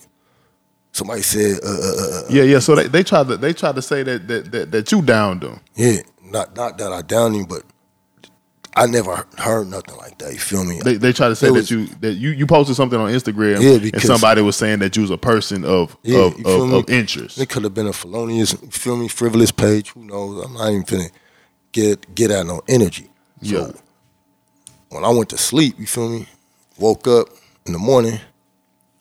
Somebody 0.91 1.21
said, 1.21 1.59
uh, 1.63 1.67
uh, 1.67 1.71
uh, 1.71 2.19
uh, 2.19 2.21
Yeah, 2.29 2.43
yeah. 2.43 2.59
So 2.59 2.75
they, 2.75 2.87
they 2.87 3.03
tried 3.03 3.27
to 3.27 3.37
they 3.37 3.53
tried 3.53 3.75
to 3.75 3.81
say 3.81 4.03
that 4.03 4.27
that 4.27 4.51
that, 4.51 4.71
that 4.71 4.91
you 4.91 5.01
downed 5.01 5.41
them. 5.41 5.59
yeah, 5.75 5.99
not 6.23 6.55
not 6.55 6.77
that 6.79 6.91
I 6.91 7.01
downed 7.03 7.35
him, 7.35 7.45
but 7.45 7.63
I 8.77 8.85
never 8.85 9.25
heard 9.37 9.67
nothing 9.67 9.95
like 9.97 10.17
that. 10.19 10.33
You 10.33 10.39
feel 10.39 10.63
me? 10.63 10.79
They 10.83 10.95
they 10.97 11.11
tried 11.11 11.29
to 11.29 11.35
say 11.35 11.49
that 11.51 11.71
you 11.71 11.87
that 12.01 12.13
you, 12.13 12.29
you 12.29 12.45
posted 12.45 12.75
something 12.75 12.99
on 12.99 13.11
Instagram 13.11 13.61
Yeah, 13.61 13.89
and 13.91 14.01
somebody 14.01 14.41
was 14.41 14.55
saying 14.55 14.79
that 14.79 14.95
you 14.95 15.01
was 15.01 15.11
a 15.11 15.17
person 15.17 15.65
of 15.65 15.97
Yeah, 16.03 16.19
of, 16.19 16.45
of, 16.45 16.71
of 16.73 16.89
interest. 16.89 17.39
It 17.39 17.49
could 17.49 17.63
have 17.63 17.73
been 17.73 17.87
a 17.87 17.93
felonious, 17.93 18.53
you 18.61 18.69
feel 18.69 18.95
me, 18.97 19.07
frivolous 19.07 19.51
page. 19.51 19.89
Who 19.91 20.03
knows? 20.03 20.45
I'm 20.45 20.53
not 20.53 20.69
even 20.69 20.83
finna 20.83 21.09
get 21.71 22.13
get 22.13 22.29
out 22.31 22.45
no 22.45 22.61
energy. 22.67 23.09
So 23.41 23.55
Yeah. 23.67 23.71
when 24.89 25.03
I 25.03 25.09
went 25.09 25.29
to 25.29 25.37
sleep, 25.37 25.75
you 25.79 25.87
feel 25.87 26.09
me, 26.09 26.27
woke 26.77 27.07
up 27.07 27.27
in 27.65 27.73
the 27.73 27.79
morning, 27.79 28.19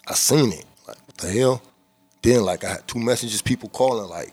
I 0.08 0.14
seen 0.14 0.52
it. 0.52 0.64
Like 0.88 0.98
what 1.06 1.16
the 1.18 1.28
hell? 1.30 1.62
Then 2.22 2.42
like 2.44 2.64
I 2.64 2.70
had 2.70 2.88
two 2.88 2.98
messages, 2.98 3.42
people 3.42 3.68
calling 3.68 4.08
like, 4.08 4.32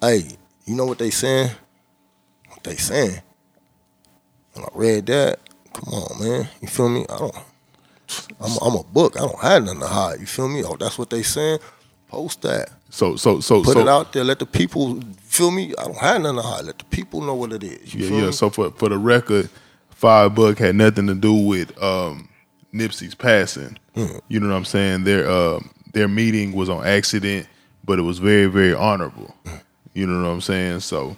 "Hey, 0.00 0.28
you 0.64 0.74
know 0.74 0.86
what 0.86 0.98
they 0.98 1.10
saying? 1.10 1.50
What 2.48 2.64
they 2.64 2.76
saying?" 2.76 3.20
When 4.54 4.64
I 4.64 4.68
read 4.74 5.06
that, 5.06 5.40
come 5.72 5.94
on, 5.94 6.20
man, 6.20 6.48
you 6.60 6.68
feel 6.68 6.88
me? 6.88 7.06
I 7.08 7.18
don't. 7.18 7.36
I'm, 8.40 8.52
I'm 8.60 8.76
a 8.76 8.82
book. 8.82 9.16
I 9.16 9.20
don't 9.20 9.40
have 9.40 9.64
nothing 9.64 9.80
to 9.80 9.86
hide. 9.86 10.20
You 10.20 10.26
feel 10.26 10.48
me? 10.48 10.62
Oh, 10.64 10.76
that's 10.76 10.98
what 10.98 11.10
they 11.10 11.22
saying. 11.22 11.58
Post 12.08 12.42
that. 12.42 12.70
So 12.90 13.16
so 13.16 13.40
so 13.40 13.62
Put 13.62 13.72
so 13.74 13.80
it 13.80 13.88
out 13.88 14.12
there. 14.12 14.22
Let 14.22 14.38
the 14.38 14.44
people 14.44 15.00
feel 15.22 15.50
me. 15.50 15.72
I 15.78 15.84
don't 15.84 15.96
have 15.96 16.20
nothing 16.20 16.36
to 16.36 16.42
hide. 16.42 16.64
Let 16.66 16.78
the 16.78 16.84
people 16.86 17.22
know 17.22 17.34
what 17.34 17.52
it 17.52 17.64
is. 17.64 17.94
You 17.94 18.02
yeah 18.02 18.08
feel 18.08 18.18
yeah. 18.18 18.26
me? 18.26 18.32
So 18.32 18.50
for 18.50 18.70
for 18.72 18.90
the 18.90 18.98
record, 18.98 19.48
Firebug 19.90 20.58
had 20.58 20.74
nothing 20.74 21.06
to 21.06 21.14
do 21.14 21.32
with 21.32 21.82
um, 21.82 22.28
Nipsey's 22.74 23.14
passing. 23.14 23.78
Hmm. 23.94 24.18
You 24.28 24.40
know 24.40 24.48
what 24.48 24.56
I'm 24.56 24.64
saying? 24.66 25.04
Their 25.04 25.30
um, 25.30 25.70
their 25.94 26.08
meeting 26.08 26.52
was 26.52 26.68
on 26.68 26.86
accident, 26.86 27.46
but 27.84 27.98
it 27.98 28.02
was 28.02 28.18
very 28.18 28.46
very 28.46 28.74
honorable. 28.74 29.34
Hmm. 29.46 29.56
You 29.94 30.06
know 30.06 30.22
what 30.22 30.28
I'm 30.28 30.40
saying? 30.42 30.80
So 30.80 31.16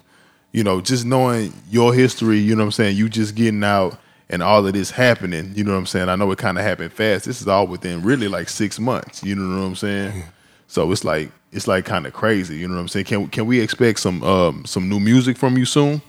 you 0.55 0.63
know, 0.63 0.81
just 0.81 1.05
knowing 1.05 1.53
your 1.69 1.93
history, 1.93 2.39
you 2.39 2.55
know 2.55 2.63
what 2.63 2.67
I'm 2.67 2.73
saying, 2.73 2.97
you 2.97 3.09
just 3.09 3.35
getting 3.35 3.65
out 3.65 3.99
and 4.31 4.41
all 4.41 4.65
of 4.65 4.73
this 4.73 4.91
happening, 4.91 5.53
you 5.55 5.65
know 5.65 5.73
what 5.73 5.79
I'm 5.79 5.87
saying? 5.87 6.09
I 6.09 6.15
know 6.15 6.31
it 6.31 6.39
kind 6.39 6.57
of 6.57 6.65
happened 6.65 6.93
fast. 6.93 7.25
This 7.25 7.43
is 7.43 7.49
all 7.49 7.67
within 7.67 8.03
really 8.03 8.29
like 8.29 8.49
six 8.49 8.79
months, 8.79 9.25
you 9.25 9.35
know 9.35 9.61
what 9.61 9.67
I'm 9.67 9.75
saying? 9.75 10.23
So 10.69 10.91
it's 10.93 11.05
like 11.05 11.33
it's 11.51 11.67
like 11.67 11.85
kind 11.85 12.07
of 12.07 12.13
crazy, 12.13 12.57
you 12.57 12.69
know 12.69 12.75
what 12.75 12.81
I'm 12.83 12.89
saying? 12.89 13.07
Can 13.07 13.29
can 13.29 13.47
we 13.47 13.61
expect 13.61 13.99
some 13.99 14.23
um 14.23 14.65
some 14.65 14.89
new 14.89 15.01
music 15.01 15.37
from 15.37 15.59
you 15.59 15.65
soon? 15.67 16.01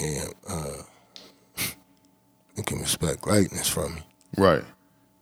and 0.00 0.34
uh, 0.48 0.72
you 2.56 2.62
can 2.62 2.80
respect 2.80 3.22
greatness 3.22 3.68
from 3.68 3.94
me. 3.94 4.02
Right. 4.36 4.62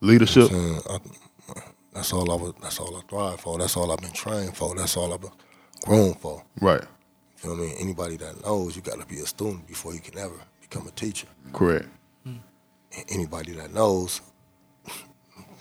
Leadership. 0.01 0.51
Uh, 0.53 0.81
I, 0.91 0.99
that's 1.95 2.13
all 2.13 2.31
I 2.31 2.35
was. 2.35 2.55
That's 2.61 2.79
all 2.81 2.97
I 2.97 3.01
thrive 3.09 3.41
for. 3.41 3.59
That's 3.59 3.77
all 3.77 3.91
I've 3.91 4.01
been 4.01 4.13
trained 4.13 4.57
for. 4.57 4.75
That's 4.75 4.97
all 4.97 5.13
I've 5.13 5.21
been 5.21 5.31
grown 5.85 6.15
for. 6.15 6.45
Right. 6.61 6.85
You 7.43 7.51
know 7.51 7.55
what 7.57 7.63
I 7.63 7.67
mean? 7.67 7.77
Anybody 7.79 8.17
that 8.19 8.43
knows, 8.45 8.75
you 8.77 8.83
got 8.83 9.01
to 9.01 9.07
be 9.07 9.21
a 9.21 9.27
student 9.27 9.67
before 9.67 9.95
you 9.95 10.01
can 10.01 10.19
ever 10.19 10.35
become 10.61 10.87
a 10.87 10.91
teacher. 10.93 11.29
Correct. 11.53 11.87
And 12.25 13.05
anybody 13.11 13.53
that 13.53 13.73
knows, 13.73 14.21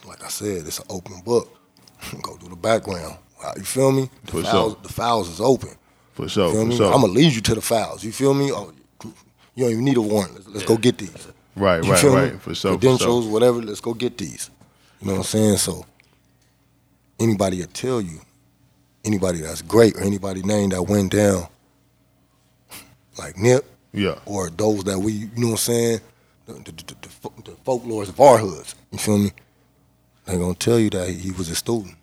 like 0.08 0.24
I 0.24 0.30
said, 0.30 0.66
it's 0.66 0.80
an 0.80 0.86
open 0.90 1.20
book. 1.22 1.54
Go 2.22 2.34
through 2.36 2.50
the 2.50 2.56
background. 2.56 3.18
You 3.58 3.64
feel 3.64 3.92
me? 3.92 4.10
The 4.26 4.32
For 4.32 4.42
files, 4.44 4.74
sure. 4.74 4.82
the 4.84 4.90
files 4.90 5.30
is 5.30 5.40
open. 5.42 5.70
For 6.14 6.28
sure. 6.28 6.52
For 6.52 6.66
me? 6.66 6.76
sure. 6.76 6.92
I'm 6.94 7.02
gonna 7.02 7.14
lead 7.14 7.34
you 7.34 7.42
to 7.42 7.56
the 7.56 7.62
files. 7.62 8.04
You 8.04 8.12
feel 8.12 8.34
me? 8.34 8.52
Oh, 8.52 8.74
you 9.54 9.64
don't 9.66 9.72
even 9.74 9.86
need 9.86 9.98
a 9.98 10.02
warrant. 10.02 10.34
Let's, 10.36 10.48
let's 10.48 10.66
go 10.66 10.78
get 10.78 10.98
these. 10.98 11.28
right, 11.56 11.84
You 11.84 11.92
right, 11.92 12.00
feel 12.00 12.16
me? 12.16 12.22
right. 12.22 12.42
For 12.42 12.56
sure. 12.56 12.72
For 12.74 12.78
Credentials, 12.80 13.26
sure. 13.26 13.34
whatever. 13.34 13.62
Let's 13.62 13.82
go 13.82 13.94
get 13.94 14.18
these. 14.18 14.50
You 15.02 15.08
know 15.08 15.14
what 15.14 15.20
I'm 15.20 15.24
saying? 15.26 15.58
So 15.58 15.86
anybody 17.20 17.62
that 17.62 17.74
tell 17.74 18.02
you, 18.02 18.20
anybody 19.04 19.42
that's 19.42 19.62
great 19.62 19.96
or 19.96 20.02
anybody 20.02 20.42
name 20.42 20.70
that 20.70 20.82
went 20.84 21.12
down, 21.12 21.48
like 23.18 23.38
Nip, 23.38 23.66
Yeah. 23.94 24.16
or 24.26 24.50
those 24.50 24.84
that 24.86 25.00
we, 25.00 25.12
you 25.14 25.30
know 25.38 25.48
what 25.48 25.52
I'm 25.54 25.58
saying, 25.58 26.00
the, 26.46 26.54
the, 26.54 26.72
the, 26.72 26.96
the, 27.02 27.10
fo- 27.10 27.34
the 27.44 27.52
folklores 27.66 28.10
of 28.10 28.20
our 28.20 28.38
hoods. 28.38 28.76
You 28.92 28.98
feel 28.98 29.18
me? 29.18 29.32
They're 30.26 30.38
gonna 30.40 30.54
tell 30.56 30.80
you 30.80 30.90
that 30.92 31.08
he, 31.10 31.16
he 31.16 31.32
was 31.32 31.50
a 31.50 31.56
student. 31.56 31.96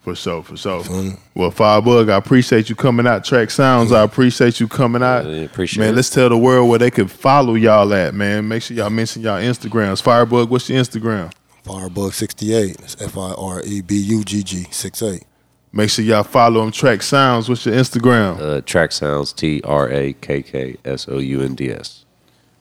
For 0.00 0.14
sure, 0.16 0.42
for 0.42 0.56
sure. 0.56 0.80
Mhm. 0.82 1.18
Well, 1.34 1.50
Firebug, 1.50 2.08
I 2.08 2.16
appreciate 2.16 2.70
you 2.70 2.74
coming 2.74 3.06
out. 3.06 3.22
Trakk 3.22 3.50
Sounds, 3.50 3.92
I 3.92 4.02
appreciate 4.02 4.58
you 4.58 4.66
coming 4.66 5.02
out. 5.02 5.26
Yeah, 5.26 5.42
appreciate 5.42 5.84
man, 5.84 5.92
it. 5.92 5.96
let's 5.96 6.08
tell 6.08 6.30
the 6.30 6.38
world 6.38 6.70
where 6.70 6.78
they 6.78 6.90
can 6.90 7.06
follow 7.06 7.54
y'all 7.54 7.92
at, 7.92 8.14
man. 8.14 8.48
Make 8.48 8.62
sure 8.62 8.76
y'all 8.76 8.88
mention 8.88 9.20
y'all 9.22 9.38
Instagrams. 9.40 10.00
Firebug, 10.00 10.48
what's 10.48 10.70
your 10.70 10.82
Instagram? 10.82 11.30
Firebug 11.64 12.14
68. 12.14 12.78
That's 12.78 13.00
F 13.02 13.18
I 13.18 13.32
R 13.36 13.62
E 13.62 13.82
B 13.82 13.96
U 13.96 14.24
G 14.24 14.42
G 14.42 14.66
68. 14.70 15.22
Make 15.72 15.90
sure 15.90 16.04
y'all 16.04 16.24
follow 16.24 16.64
him. 16.64 16.72
Trakk 16.72 17.00
Sounds, 17.02 17.48
what's 17.48 17.64
your 17.64 17.76
Instagram? 17.76 18.40
Uh, 18.40 18.60
track 18.62 18.90
sounds 18.90 19.32
T 19.32 19.60
R 19.62 19.88
A 19.90 20.12
K 20.14 20.42
K 20.42 20.76
S 20.84 21.08
O 21.08 21.18
U 21.18 21.42
N 21.42 21.54
D 21.54 21.70
S. 21.70 22.04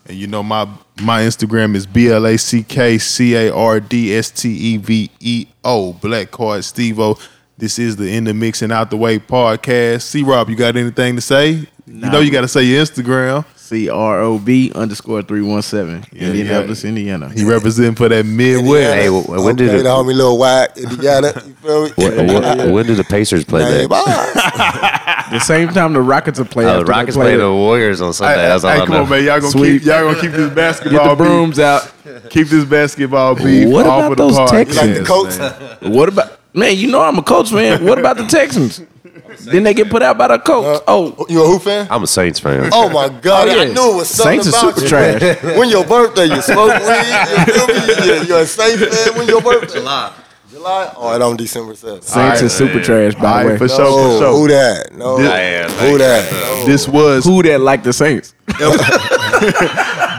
And 0.06 0.16
you 0.16 0.28
know 0.28 0.44
my 0.44 0.68
my 1.02 1.22
Instagram 1.22 1.76
is 1.76 1.88
B 1.88 2.10
L 2.10 2.26
A 2.28 2.38
C 2.38 2.62
K 2.62 3.00
C 3.00 3.36
A 3.36 3.54
R 3.54 3.80
D 3.80 4.16
S 4.16 4.30
T 4.30 4.50
E 4.50 4.78
V 4.78 5.10
E 5.20 5.48
O 5.64 5.94
Black 5.94 6.30
Card 6.30 6.62
Stevo. 6.62 7.20
This 7.58 7.80
is 7.80 7.96
the 7.96 8.16
In 8.16 8.26
the 8.26 8.34
Mix 8.34 8.62
and 8.62 8.72
Out 8.72 8.92
the 8.92 8.98
Way 8.98 9.18
podcast. 9.20 10.04
C 10.04 10.24
Rob, 10.24 10.50
you 10.50 10.56
got 10.56 10.78
anything 10.78 11.16
to 11.16 11.22
say? 11.22 11.50
You 11.52 11.68
know 11.88 12.20
you 12.20 12.32
got 12.32 12.42
to 12.42 12.48
say 12.48 12.64
your 12.64 12.84
Instagram. 12.86 13.44
C 13.70 13.88
R 13.88 14.20
O 14.22 14.40
B 14.40 14.72
underscore 14.74 15.22
three 15.22 15.44
one 15.44 15.62
seven, 15.62 16.04
Yeah, 16.12 16.28
Indianapolis, 16.28 16.84
yeah. 16.84 16.90
Indiana. 16.90 17.30
He 17.30 17.44
representing 17.46 17.94
for 17.96 18.10
that 18.10 18.26
Midwest. 18.26 18.94
Hey, 18.96 19.08
wh- 19.08 19.30
when 19.30 19.40
okay, 19.40 19.54
did 19.54 19.74
it- 19.76 19.84
the 19.84 19.90
homie 19.90 20.16
Lil 20.16 20.38
Wack, 20.40 20.76
Indiana. 20.76 21.28
You 21.36 21.54
feel 21.62 21.84
me? 21.86 21.92
When, 21.96 22.28
when, 22.28 22.72
when 22.74 22.86
did 22.88 22.98
the 22.98 23.04
Pacers 23.04 23.46
play 23.46 23.64
Hey, 23.64 23.86
that? 23.86 25.26
The 25.30 25.40
same 25.40 25.68
time 25.70 25.94
the 25.94 26.02
Rockets 26.02 26.40
are 26.40 26.46
playing. 26.46 26.70
Uh, 26.72 26.80
the 26.80 26.86
Rockets 26.86 27.16
play 27.16 27.36
the 27.38 27.52
Warriors 27.52 28.02
on 28.02 28.14
Sunday. 28.14 28.42
Hey, 28.42 28.48
That's 28.50 28.64
all 28.64 28.72
hey, 28.72 28.82
I 28.82 28.86
come 28.88 28.96
know. 28.96 29.04
on, 29.04 29.10
man! 29.10 29.24
Y'all 29.24 29.40
gonna 29.40 29.52
Sweep. 29.52 29.82
keep 29.82 29.88
y'all 29.88 30.02
gonna 30.12 30.20
keep 30.20 30.32
this 30.32 30.48
Get 30.48 30.56
basketball 30.56 31.16
the 31.16 31.24
brooms 31.24 31.60
out. 31.60 31.92
Keep 32.32 32.48
this 32.48 32.66
basketball 32.66 33.36
beef 33.36 33.68
What 33.70 33.86
about 33.86 34.18
those 34.18 34.36
Texans? 34.50 34.76
Like 34.78 34.96
the 34.98 35.04
Colts. 35.06 35.38
man. 35.38 35.94
What 35.94 36.10
about 36.10 36.40
man? 36.56 36.76
You 36.76 36.90
know 36.90 37.02
I'm 37.04 37.20
a 37.20 37.22
Colts 37.22 37.52
fan. 37.52 37.86
What 37.86 38.00
about 38.00 38.18
the 38.18 38.26
Texans? 38.26 38.82
Then 39.52 39.64
they 39.64 39.74
get 39.74 39.90
put 39.90 40.02
out 40.02 40.18
by 40.18 40.28
the 40.28 40.34
uh, 40.36 40.38
Colts. 40.40 40.80
Uh, 40.80 40.84
oh, 40.88 41.26
You 41.30 41.44
a 41.44 41.48
who 41.48 41.60
fan? 41.60 41.88
I'm 41.90 42.04
a 42.04 42.08
Saints 42.08 42.40
fan. 42.40 42.70
Oh 42.74 42.90
my 42.90 43.10
God! 43.10 43.48
Oh, 43.48 43.52
yeah. 43.56 43.62
I 43.62 43.66
knew 43.74 43.94
it 43.94 43.96
was 43.98 44.10
something 44.10 44.42
Saints 44.44 44.48
are 44.48 44.68
about 44.68 44.76
super 44.76 44.82
you. 44.82 45.20
trash. 45.20 45.44
when 45.58 45.70
your 45.70 45.86
birthday, 45.86 46.26
you 46.26 46.42
smoke 46.42 46.70
weed. 46.74 47.28
You 47.48 47.54
feel 47.54 47.68
me? 47.68 48.08
Yeah, 48.08 48.22
you're 48.24 48.40
a 48.42 48.46
Saints 48.46 49.06
fan. 49.06 49.18
When 49.18 49.28
your 49.28 49.42
birthday? 49.42 49.80
July. 49.80 50.14
July. 50.52 50.94
Oh, 50.98 51.14
and 51.14 51.22
on 51.24 51.38
December 51.38 51.76
seventh. 51.76 52.04
Saints 52.04 52.18
Alright, 52.18 52.42
is 52.42 52.54
super 52.54 52.82
trash. 52.82 53.14
By 53.16 53.22
Alright, 53.44 53.46
the 53.46 53.52
way, 53.52 53.58
for 53.60 53.68
sure, 53.70 53.86
for 53.86 54.18
sure. 54.26 54.32
who 54.34 54.48
that? 54.48 54.94
No, 54.94 55.18
This- 55.18 55.30
Yeah, 55.30 55.70
who 55.90 55.98
that? 56.00 56.32
No. 56.32 56.66
This 56.66 56.88
was 56.88 57.24
who 57.26 57.44
that 57.44 57.60
like 57.62 57.84
the 57.84 57.94
Saints? 57.94 58.34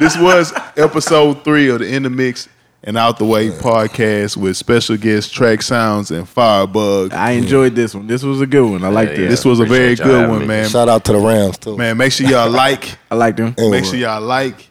this 0.01 0.17
was 0.19 0.53
episode 0.77 1.43
three 1.45 1.69
of 1.69 1.81
the 1.81 1.87
In 1.95 2.03
the 2.05 2.11
Mix 2.11 2.49
and 2.83 2.97
Out 2.97 3.19
the 3.19 3.25
Way 3.27 3.51
podcast 3.51 4.37
with 4.37 4.57
special 4.57 4.97
guests 4.97 5.33
Trakk 5.37 5.63
Sounds 5.63 6.11
and 6.11 6.29
Firebug. 6.29 7.13
I 7.13 7.33
enjoyed 7.33 7.75
this 7.75 7.95
one. 7.95 8.07
This 8.07 8.23
was 8.23 8.41
a 8.41 8.47
good 8.47 8.69
one. 8.69 8.85
I 8.85 8.89
like 8.89 9.11
Yeah, 9.11 9.17
this. 9.17 9.31
This 9.31 9.45
was 9.45 9.61
a 9.61 9.65
very 9.67 9.93
Appreciate 9.95 9.99
y'all 9.99 10.07
good 10.07 10.21
having 10.21 10.31
one, 10.31 10.41
me. 10.43 10.47
man. 10.49 10.69
Shout 10.69 10.89
out 10.89 11.05
to 11.05 11.13
the 11.13 11.19
Rams 11.19 11.59
too. 11.59 11.77
Man, 11.77 11.97
make 11.97 12.13
sure 12.13 12.27
y'all 12.29 12.51
like, 12.51 12.97
I 13.11 13.15
like 13.17 13.37
them. 13.37 13.55
Anyway. 13.59 13.81
make 13.81 13.85
sure 13.85 13.97
y'all 13.97 14.21
like 14.23 14.69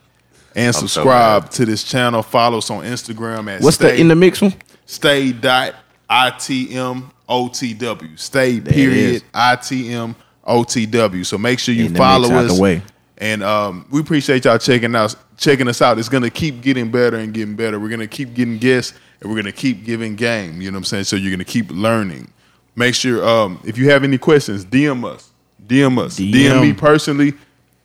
and 0.56 0.74
so 0.74 0.82
subscribe 0.88 1.50
to 1.52 1.66
this 1.66 1.84
channel. 1.84 2.24
Follow 2.24 2.58
us 2.58 2.70
on 2.72 2.84
Instagram 2.84 3.54
at 3.56 3.62
What's 3.62 3.76
stay, 3.76 3.92
the 3.96 4.02
in 4.02 4.08
the 4.08 4.16
mix 4.16 4.42
one? 4.42 4.54
stay 4.86 5.32
dot 5.32 5.76
itm 6.10 7.12
otw. 7.30 8.20
Stay 8.20 8.58
There 8.60 8.74
period 8.74 9.16
is. 9.16 9.24
itm 9.34 10.16
otw. 10.48 11.26
So 11.26 11.38
make 11.38 11.60
sure 11.60 11.76
you 11.76 11.86
In 11.86 11.94
the 11.94 12.00
follow 12.00 12.28
mix, 12.30 12.32
out 12.32 12.46
us. 12.46 12.56
the 12.56 12.62
way. 12.62 12.82
And 13.20 13.44
um, 13.44 13.86
we 13.92 14.00
appreciate 14.00 14.46
y'all 14.46 14.58
checking 14.58 14.96
out 14.96 15.14
checking 15.38 15.68
us 15.68 15.82
out. 15.82 16.00
It's 16.00 16.10
gonna 16.10 16.30
keep 16.30 16.62
getting 16.62 16.90
better 16.90 17.18
and 17.18 17.34
getting 17.34 17.56
better. 17.56 17.80
We're 17.80 17.90
gonna 17.90 18.08
keep 18.08 18.34
getting 18.34 18.58
guests 18.58 18.94
and 19.22 19.30
we're 19.30 19.36
gonna 19.36 19.52
keep 19.52 19.84
giving 19.84 20.16
game. 20.16 20.62
You 20.62 20.72
know 20.72 20.76
what 20.76 20.80
I'm 20.80 20.86
saying? 20.86 21.04
So 21.06 21.16
you're 21.18 21.32
gonna 21.32 21.44
keep 21.44 21.70
learning. 21.72 22.32
Make 22.76 22.96
sure 22.96 23.28
um, 23.28 23.60
if 23.66 23.78
you 23.78 23.90
have 23.90 24.06
any 24.06 24.18
questions, 24.18 24.64
DM 24.64 25.04
us. 25.06 25.32
DM 25.68 26.00
us. 26.00 26.18
DM, 26.18 26.32
DM. 26.32 26.62
me 26.62 26.74
personally. 26.74 27.34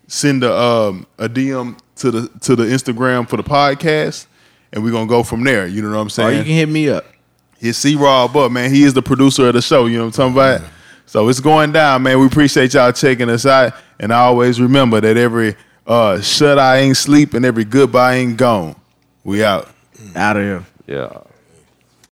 Send 0.06 0.44
a 0.44 0.54
um, 0.56 1.06
a 1.18 1.28
DM 1.28 1.76
to 1.96 2.10
the 2.12 2.28
to 2.42 2.54
the 2.54 2.64
Instagram 2.64 3.28
for 3.28 3.36
the 3.36 3.42
podcast, 3.42 4.26
and 4.72 4.84
we're 4.84 4.92
gonna 4.92 5.08
go 5.08 5.24
from 5.24 5.42
there. 5.42 5.66
You 5.66 5.82
know 5.82 5.90
what 5.90 5.96
I'm 5.98 6.06
Or 6.06 6.10
saying? 6.10 6.38
you 6.38 6.44
can 6.44 6.52
hit 6.52 6.68
me 6.68 6.88
up. 6.90 7.06
His 7.58 7.76
C 7.78 7.96
Rob 7.96 8.36
up, 8.36 8.52
man. 8.52 8.72
He 8.72 8.84
is 8.84 8.94
the 8.94 9.02
producer 9.02 9.48
of 9.48 9.54
the 9.54 9.62
show. 9.62 9.86
You 9.86 9.96
know 9.98 10.04
what 10.06 10.18
I'm 10.18 10.32
talking 10.32 10.60
about? 10.60 10.70
So 11.06 11.28
it's 11.28 11.40
going 11.40 11.72
down, 11.72 12.02
man. 12.02 12.18
We 12.18 12.26
appreciate 12.26 12.74
y'all 12.74 12.92
checking 12.92 13.30
us 13.30 13.46
out. 13.46 13.74
And 14.00 14.12
I 14.12 14.20
always 14.20 14.60
remember 14.60 15.00
that 15.00 15.16
every 15.16 15.56
uh, 15.86 16.20
shut 16.20 16.58
eye 16.58 16.78
ain't 16.78 16.96
sleep 16.96 17.34
and 17.34 17.44
every 17.44 17.64
goodbye 17.64 18.16
ain't 18.16 18.36
gone. 18.36 18.76
We 19.22 19.44
out. 19.44 19.68
Out 20.16 20.36
of 20.36 20.42
here. 20.42 20.64
Yeah. 20.86 21.20